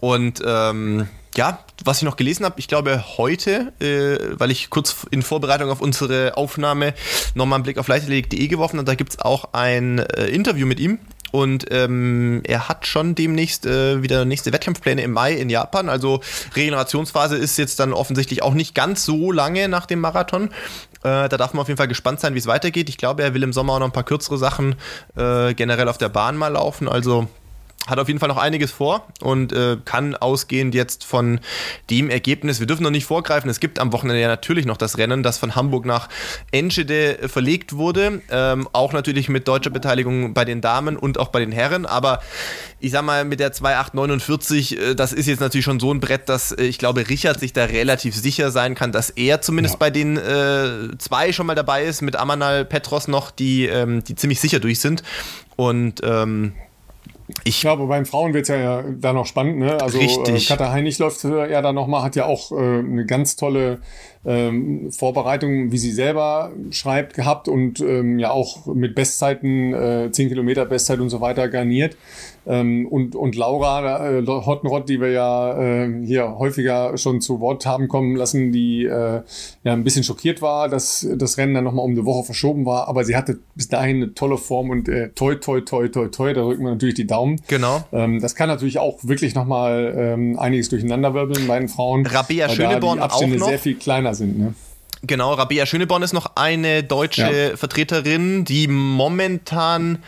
Und 0.00 0.42
ähm, 0.46 1.08
ja, 1.36 1.58
was 1.84 1.98
ich 1.98 2.04
noch 2.04 2.16
gelesen 2.16 2.44
habe, 2.44 2.58
ich 2.58 2.68
glaube 2.68 3.04
heute, 3.18 3.72
äh, 3.80 4.38
weil 4.38 4.50
ich 4.50 4.70
kurz 4.70 5.06
in 5.10 5.22
Vorbereitung 5.22 5.70
auf 5.70 5.80
unsere 5.80 6.36
Aufnahme 6.36 6.94
nochmal 7.34 7.58
einen 7.58 7.64
Blick 7.64 7.78
auf 7.78 7.88
leichtathletik.de 7.88 8.48
geworfen 8.48 8.78
habe, 8.78 8.86
da 8.86 8.94
gibt 8.94 9.10
es 9.10 9.18
auch 9.18 9.52
ein 9.52 9.98
äh, 9.98 10.28
Interview 10.28 10.66
mit 10.66 10.80
ihm. 10.80 10.98
Und 11.36 11.66
ähm, 11.70 12.40
er 12.44 12.70
hat 12.70 12.86
schon 12.86 13.14
demnächst 13.14 13.66
äh, 13.66 14.02
wieder 14.02 14.24
nächste 14.24 14.54
Wettkampfpläne 14.54 15.02
im 15.02 15.12
Mai 15.12 15.34
in 15.34 15.50
Japan. 15.50 15.90
Also 15.90 16.22
Regenerationsphase 16.54 17.36
ist 17.36 17.58
jetzt 17.58 17.78
dann 17.78 17.92
offensichtlich 17.92 18.42
auch 18.42 18.54
nicht 18.54 18.74
ganz 18.74 19.04
so 19.04 19.32
lange 19.32 19.68
nach 19.68 19.84
dem 19.84 20.00
Marathon. 20.00 20.44
Äh, 21.02 21.28
da 21.28 21.28
darf 21.28 21.52
man 21.52 21.60
auf 21.60 21.68
jeden 21.68 21.76
Fall 21.76 21.88
gespannt 21.88 22.20
sein, 22.20 22.32
wie 22.32 22.38
es 22.38 22.46
weitergeht. 22.46 22.88
Ich 22.88 22.96
glaube, 22.96 23.22
er 23.22 23.34
will 23.34 23.42
im 23.42 23.52
Sommer 23.52 23.74
auch 23.74 23.80
noch 23.80 23.86
ein 23.86 23.92
paar 23.92 24.04
kürzere 24.04 24.38
Sachen 24.38 24.76
äh, 25.14 25.52
generell 25.52 25.90
auf 25.90 25.98
der 25.98 26.08
Bahn 26.08 26.38
mal 26.38 26.48
laufen. 26.48 26.88
Also 26.88 27.28
hat 27.86 27.98
auf 27.98 28.08
jeden 28.08 28.20
Fall 28.20 28.28
noch 28.28 28.36
einiges 28.36 28.70
vor 28.70 29.06
und 29.20 29.52
äh, 29.52 29.76
kann 29.84 30.14
ausgehend 30.14 30.74
jetzt 30.74 31.04
von 31.04 31.40
dem 31.90 32.10
Ergebnis, 32.10 32.60
wir 32.60 32.66
dürfen 32.66 32.82
noch 32.82 32.90
nicht 32.90 33.06
vorgreifen, 33.06 33.48
es 33.48 33.60
gibt 33.60 33.78
am 33.78 33.92
Wochenende 33.92 34.20
ja 34.20 34.28
natürlich 34.28 34.66
noch 34.66 34.76
das 34.76 34.98
Rennen, 34.98 35.22
das 35.22 35.38
von 35.38 35.54
Hamburg 35.54 35.86
nach 35.86 36.08
Enschede 36.50 37.28
verlegt 37.28 37.74
wurde, 37.74 38.22
ähm, 38.30 38.68
auch 38.72 38.92
natürlich 38.92 39.28
mit 39.28 39.46
deutscher 39.48 39.70
Beteiligung 39.70 40.34
bei 40.34 40.44
den 40.44 40.60
Damen 40.60 40.96
und 40.96 41.18
auch 41.18 41.28
bei 41.28 41.40
den 41.40 41.52
Herren, 41.52 41.86
aber 41.86 42.20
ich 42.80 42.90
sag 42.90 43.04
mal 43.04 43.24
mit 43.24 43.40
der 43.40 43.52
2849, 43.52 44.78
äh, 44.78 44.94
das 44.94 45.12
ist 45.12 45.26
jetzt 45.26 45.40
natürlich 45.40 45.64
schon 45.64 45.80
so 45.80 45.92
ein 45.92 46.00
Brett, 46.00 46.28
dass 46.28 46.52
äh, 46.52 46.64
ich 46.64 46.78
glaube, 46.78 47.08
Richard 47.08 47.40
sich 47.40 47.52
da 47.52 47.64
relativ 47.64 48.14
sicher 48.14 48.50
sein 48.50 48.74
kann, 48.74 48.92
dass 48.92 49.10
er 49.10 49.40
zumindest 49.40 49.74
ja. 49.74 49.78
bei 49.78 49.90
den 49.90 50.16
äh, 50.16 50.96
zwei 50.98 51.32
schon 51.32 51.46
mal 51.46 51.54
dabei 51.54 51.84
ist, 51.84 52.02
mit 52.02 52.16
Amanal 52.16 52.64
Petros 52.64 53.08
noch, 53.08 53.30
die, 53.30 53.66
ähm, 53.66 54.04
die 54.04 54.14
ziemlich 54.14 54.40
sicher 54.40 54.60
durch 54.60 54.80
sind 54.80 55.02
und 55.56 56.00
ähm, 56.04 56.52
ich 57.44 57.60
glaube, 57.60 57.86
beim 57.86 58.06
Frauen 58.06 58.34
wird 58.34 58.48
es 58.48 58.48
ja, 58.48 58.82
da 58.82 59.12
noch 59.12 59.26
spannend. 59.26 59.58
Ne? 59.58 59.80
Also 59.80 59.98
äh, 59.98 60.38
Katha 60.40 60.70
Heinig 60.70 60.98
läuft 60.98 61.22
ja 61.24 61.62
da 61.62 61.72
nochmal, 61.72 62.02
hat 62.02 62.16
ja 62.16 62.26
auch 62.26 62.52
äh, 62.52 62.54
eine 62.54 63.06
ganz 63.06 63.36
tolle 63.36 63.80
ähm, 64.26 64.90
Vorbereitung, 64.90 65.70
wie 65.70 65.78
sie 65.78 65.92
selber 65.92 66.52
schreibt, 66.70 67.14
gehabt 67.14 67.48
und 67.48 67.80
ähm, 67.80 68.18
ja 68.18 68.32
auch 68.32 68.66
mit 68.66 68.94
Bestzeiten, 68.94 69.72
äh, 69.72 70.10
10 70.10 70.28
Kilometer 70.28 70.66
Bestzeit 70.66 70.98
und 70.98 71.10
so 71.10 71.20
weiter 71.20 71.48
garniert. 71.48 71.96
Ähm, 72.46 72.86
und, 72.86 73.16
und 73.16 73.34
Laura 73.34 74.18
äh, 74.18 74.26
Hottenrott, 74.26 74.88
die 74.88 75.00
wir 75.00 75.10
ja 75.10 75.58
äh, 75.58 76.04
hier 76.04 76.38
häufiger 76.38 76.96
schon 76.96 77.20
zu 77.20 77.40
Wort 77.40 77.66
haben 77.66 77.88
kommen 77.88 78.14
lassen, 78.14 78.52
die 78.52 78.84
äh, 78.84 79.22
ja 79.64 79.72
ein 79.72 79.82
bisschen 79.82 80.04
schockiert 80.04 80.42
war, 80.42 80.68
dass 80.68 81.06
das 81.16 81.38
Rennen 81.38 81.54
dann 81.54 81.64
nochmal 81.64 81.84
um 81.84 81.92
eine 81.92 82.04
Woche 82.04 82.24
verschoben 82.24 82.64
war, 82.64 82.88
aber 82.88 83.04
sie 83.04 83.16
hatte 83.16 83.38
bis 83.54 83.68
dahin 83.68 83.96
eine 83.96 84.14
tolle 84.14 84.38
Form 84.38 84.70
und 84.70 84.88
äh, 84.88 85.08
toi, 85.10 85.34
toi, 85.34 85.60
toi, 85.60 85.88
toi, 85.88 86.06
toi, 86.08 86.32
da 86.32 86.42
drücken 86.42 86.62
wir 86.62 86.70
natürlich 86.70 86.94
die 86.94 87.06
Daumen. 87.06 87.40
Genau. 87.48 87.82
Ähm, 87.92 88.20
das 88.20 88.36
kann 88.36 88.48
natürlich 88.48 88.78
auch 88.78 88.98
wirklich 89.02 89.34
nochmal 89.34 89.94
ähm, 89.96 90.38
einiges 90.38 90.68
durcheinanderwirbeln 90.68 91.48
bei 91.48 91.58
den 91.58 91.68
Frauen. 91.68 92.06
Rabea 92.06 92.48
Schöneborn 92.48 93.00
auch 93.00 93.26
noch. 93.26 93.48
sehr 93.48 93.58
viel 93.58 93.74
kleiner 93.74 94.14
sind. 94.16 94.38
Ne? 94.38 94.54
Genau, 95.02 95.34
Rabea 95.34 95.66
Schöneborn 95.66 96.02
ist 96.02 96.14
noch 96.14 96.32
eine 96.36 96.82
deutsche 96.82 97.50
ja. 97.50 97.56
Vertreterin, 97.56 98.44
die 98.44 98.66
momentan, 98.66 99.98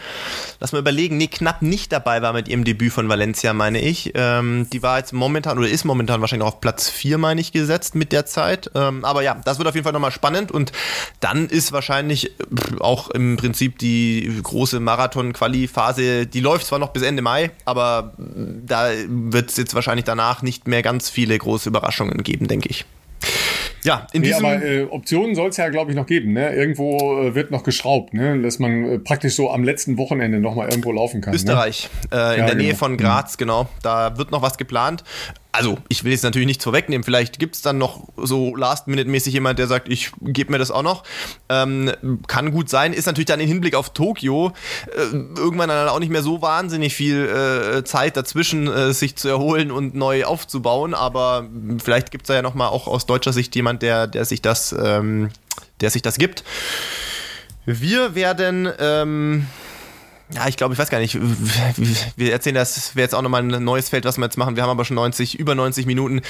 lass 0.61 0.73
mal 0.73 0.79
überlegen, 0.79 1.19
nee, 1.19 1.27
knapp 1.27 1.61
nicht 1.61 1.93
dabei 1.93 2.23
war 2.23 2.33
mit 2.33 2.49
ihrem 2.49 2.65
Debüt 2.65 2.93
von 2.93 3.09
Valencia, 3.09 3.53
meine 3.53 3.81
ich. 3.81 4.13
Ähm, 4.15 4.67
die 4.73 4.83
war 4.83 4.99
jetzt 4.99 5.13
momentan 5.13 5.59
oder 5.59 5.69
ist 5.69 5.85
momentan 5.85 6.23
wahrscheinlich 6.23 6.49
auf 6.49 6.61
Platz 6.61 6.89
4, 6.89 7.19
meine 7.19 7.41
ich, 7.41 7.53
gesetzt 7.53 7.97
mit 7.97 8.13
der 8.13 8.25
Zeit. 8.25 8.71
Ähm, 8.75 9.05
aber 9.05 9.23
ja, 9.23 9.39
das 9.45 9.59
wird 9.59 9.69
auf 9.69 9.75
jeden 9.75 9.85
Fall 9.85 9.93
nochmal 9.93 10.11
spannend 10.11 10.51
und 10.51 10.73
dann 11.21 11.49
ist 11.49 11.71
wahrscheinlich 11.73 12.33
auch 12.81 13.11
im 13.11 13.37
Prinzip 13.37 13.79
die 13.79 14.41
große 14.43 14.81
Marathon-Quali-Phase, 14.81 16.27
die 16.27 16.41
läuft 16.41 16.67
zwar 16.67 16.79
noch 16.79 16.91
bis 16.91 17.03
Ende 17.03 17.21
Mai, 17.21 17.51
aber 17.67 18.15
da 18.17 18.89
wird 19.07 19.51
es 19.51 19.59
jetzt 19.59 19.75
wahrscheinlich 19.75 20.07
danach 20.07 20.41
nicht 20.41 20.67
mehr 20.67 20.83
ganz 20.83 21.11
viele 21.11 21.37
große 21.37 21.69
Überraschungen 21.69 22.23
geben, 22.23 22.49
denke 22.49 22.71
ich. 22.71 22.87
Ja, 23.85 24.07
in 24.13 24.23
nee, 24.23 24.29
diesem 24.29 24.45
aber 24.45 24.63
äh, 24.63 24.83
Optionen 24.85 25.35
soll 25.35 25.51
es 25.51 25.57
ja, 25.57 25.69
glaube 25.69 25.91
ich, 25.91 25.97
noch 25.97 26.07
geben. 26.07 26.33
Ne? 26.33 26.55
Irgendwo 26.55 27.23
äh, 27.23 27.35
wird 27.35 27.51
noch 27.51 27.63
geschraubt, 27.63 28.15
ne? 28.15 28.41
dass 28.43 28.59
man 28.59 28.85
äh, 28.85 28.99
praktisch 28.99 29.35
so 29.35 29.51
am 29.51 29.65
letzten 29.65 29.99
Wochenende 29.99 30.41
noch 30.41 30.55
mal 30.55 30.69
irgendwo 30.69 30.93
laufen 30.93 31.21
kann. 31.21 31.33
Ne? 31.33 31.37
Österreich, 31.37 31.89
ne? 32.11 32.35
in 32.35 32.41
ja, 32.41 32.47
der 32.47 32.55
Nähe 32.55 32.67
genau. 32.69 32.79
von 32.79 32.97
Graz, 32.97 33.35
mhm. 33.35 33.39
genau. 33.39 33.69
Da 33.83 34.17
wird 34.19 34.31
noch 34.31 34.43
was 34.43 34.59
geplant 34.59 35.05
also 35.53 35.79
ich 35.89 36.05
will 36.05 36.13
jetzt 36.13 36.23
natürlich 36.23 36.47
nichts 36.47 36.65
vorwegnehmen, 36.65 37.03
vielleicht 37.03 37.39
gibt 37.39 37.55
es 37.55 37.63
dann 37.63 37.79
noch 37.79 38.07
so 38.17 38.55
Last-Minute-mäßig 38.55 39.33
jemand, 39.33 39.59
der 39.59 39.67
sagt, 39.67 39.89
ich 39.89 40.13
gebe 40.21 40.53
mir 40.53 40.59
das 40.59 40.71
auch 40.71 40.83
noch. 40.83 41.05
Ähm, 41.49 41.93
kann 42.27 42.53
gut 42.53 42.69
sein, 42.69 42.93
ist 42.93 43.07
natürlich 43.07 43.27
dann 43.27 43.41
im 43.41 43.49
Hinblick 43.49 43.75
auf 43.75 43.93
Tokio 43.93 44.53
äh, 44.95 45.17
irgendwann 45.37 45.69
dann 45.71 45.89
auch 45.89 45.99
nicht 45.99 46.11
mehr 46.11 46.23
so 46.23 46.43
wahnsinnig 46.43 46.95
viel 46.95 47.27
äh, 47.27 47.85
Zeit 47.85 48.17
dazwischen, 48.17 48.69
äh, 48.69 48.93
sich 48.93 49.17
zu 49.17 49.29
erholen 49.29 49.71
und 49.71 49.95
neu 49.95 50.25
aufzubauen, 50.25 50.95
aber 50.95 51.49
vielleicht 51.83 52.11
gibt 52.11 52.25
es 52.25 52.29
da 52.29 52.35
ja 52.35 52.43
nochmal 52.43 52.69
auch 52.69 52.87
aus 52.87 53.07
deutscher 53.07 53.33
Sicht 53.33 53.55
jemand, 53.57 53.83
der, 53.83 54.07
der 54.07 54.25
sich 54.25 54.43
das, 54.43 54.75
ähm, 54.79 55.31
der 55.81 55.91
sich 55.91 56.03
das 56.03 56.19
gibt. 56.19 56.45
Wir 57.65 58.15
werden 58.15 58.69
ähm, 58.79 59.47
ja, 60.35 60.47
ich 60.47 60.57
glaube, 60.57 60.75
ich 60.75 60.79
weiß 60.79 60.91
gar 60.91 60.99
nicht. 60.99 61.19
Wir 62.17 62.33
erzählen 62.33 62.55
das, 62.55 62.95
wäre 62.95 63.05
jetzt 63.05 63.15
auch 63.15 63.23
nochmal 63.23 63.43
ein 63.43 63.65
neues 63.65 63.89
Feld, 63.89 64.05
was 64.05 64.19
wir 64.19 64.25
jetzt 64.25 64.37
machen. 64.37 64.57
Wir 64.57 64.63
haben 64.63 64.71
aber 64.71 64.85
schon 64.85 64.97
90, 64.97 65.39
über 65.39 65.55
90 65.55 65.87
Minuten. 65.87 66.21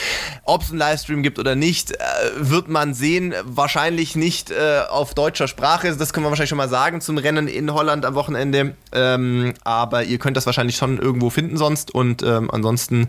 Ob 0.45 0.63
es 0.63 0.71
einen 0.71 0.79
Livestream 0.79 1.23
gibt 1.23 1.39
oder 1.39 1.57
nicht, 1.57 1.93
äh, 1.93 1.97
wird 2.37 2.69
man 2.69 2.95
sehen. 2.95 3.35
Wahrscheinlich 3.45 4.15
nicht 4.15 4.51
äh, 4.51 4.83
auf 4.89 5.15
deutscher 5.15 5.49
Sprache. 5.49 5.97
Das 5.97 6.13
können 6.13 6.25
wir 6.27 6.31
wahrscheinlich 6.31 6.51
schon 6.51 6.59
mal 6.59 6.69
sagen 6.69 7.01
zum 7.01 7.19
Rennen 7.19 7.49
in 7.49 7.73
Holland 7.73 8.05
am 8.05 8.15
Wochenende. 8.15 8.77
Ähm, 8.93 9.55
aber 9.65 10.05
ihr 10.05 10.19
könnt 10.19 10.37
das 10.37 10.47
wahrscheinlich 10.47 10.77
schon 10.77 10.99
irgendwo 10.99 11.31
finden 11.31 11.57
sonst. 11.57 11.93
Und 11.93 12.23
ähm, 12.23 12.51
ansonsten 12.53 13.09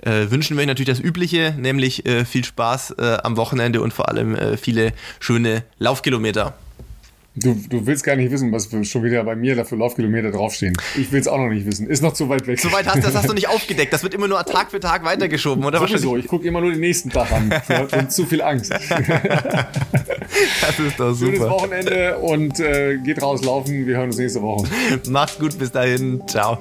äh, 0.00 0.30
wünschen 0.30 0.56
wir 0.56 0.62
euch 0.62 0.66
natürlich 0.66 0.88
das 0.88 1.00
Übliche, 1.00 1.54
nämlich 1.58 2.06
äh, 2.06 2.24
viel 2.24 2.44
Spaß 2.44 2.92
äh, 2.92 3.18
am 3.22 3.36
Wochenende 3.36 3.82
und 3.82 3.92
vor 3.92 4.08
allem 4.08 4.34
äh, 4.34 4.56
viele 4.56 4.94
schöne 5.20 5.64
Laufkilometer. 5.78 6.54
Du, 7.34 7.54
du 7.54 7.86
willst 7.86 8.04
gar 8.04 8.14
nicht 8.14 8.30
wissen, 8.30 8.52
was 8.52 8.68
schon 8.86 9.04
wieder 9.04 9.24
bei 9.24 9.34
mir 9.34 9.56
da 9.56 9.64
für 9.64 9.76
Laufkilometer 9.76 10.30
draufstehen. 10.32 10.76
Ich 10.98 11.10
will 11.12 11.20
es 11.20 11.26
auch 11.28 11.38
noch 11.38 11.48
nicht 11.48 11.64
wissen. 11.64 11.86
Ist 11.86 12.02
noch 12.02 12.12
zu 12.12 12.28
weit 12.28 12.46
weg. 12.46 12.60
So 12.60 12.70
weit 12.72 12.86
hast, 12.86 13.02
das 13.02 13.14
hast 13.14 13.26
du 13.26 13.32
nicht 13.32 13.48
aufgedeckt. 13.54 13.90
Das 13.90 14.02
wird 14.02 14.12
immer 14.12 14.28
nur 14.28 14.44
Tag 14.44 14.70
für 14.70 14.80
Tag 14.80 15.02
weitergeschoben, 15.04 15.64
oder? 15.64 15.78
Sowieso. 15.78 16.18
Ich 16.18 16.26
gucke 16.28 16.46
immer 16.46 16.60
nur 16.60 16.72
den 16.72 16.80
nächsten 16.80 17.08
Tag 17.10 17.32
an. 17.32 17.50
Ich 17.62 17.92
habe 17.92 18.08
zu 18.08 18.26
viel 18.26 18.42
Angst. 18.42 18.70
das 18.72 18.82
ist 20.78 20.98
doch 20.98 21.14
super. 21.14 21.32
Schönes 21.32 21.40
Wochenende 21.40 22.18
und 22.18 22.60
äh, 22.60 22.98
geht 22.98 23.22
rauslaufen. 23.22 23.86
Wir 23.86 23.96
hören 23.96 24.06
uns 24.06 24.18
nächste 24.18 24.42
Woche. 24.42 24.68
Macht's 25.08 25.38
gut. 25.38 25.58
Bis 25.58 25.70
dahin. 25.72 26.22
Ciao. 26.26 26.58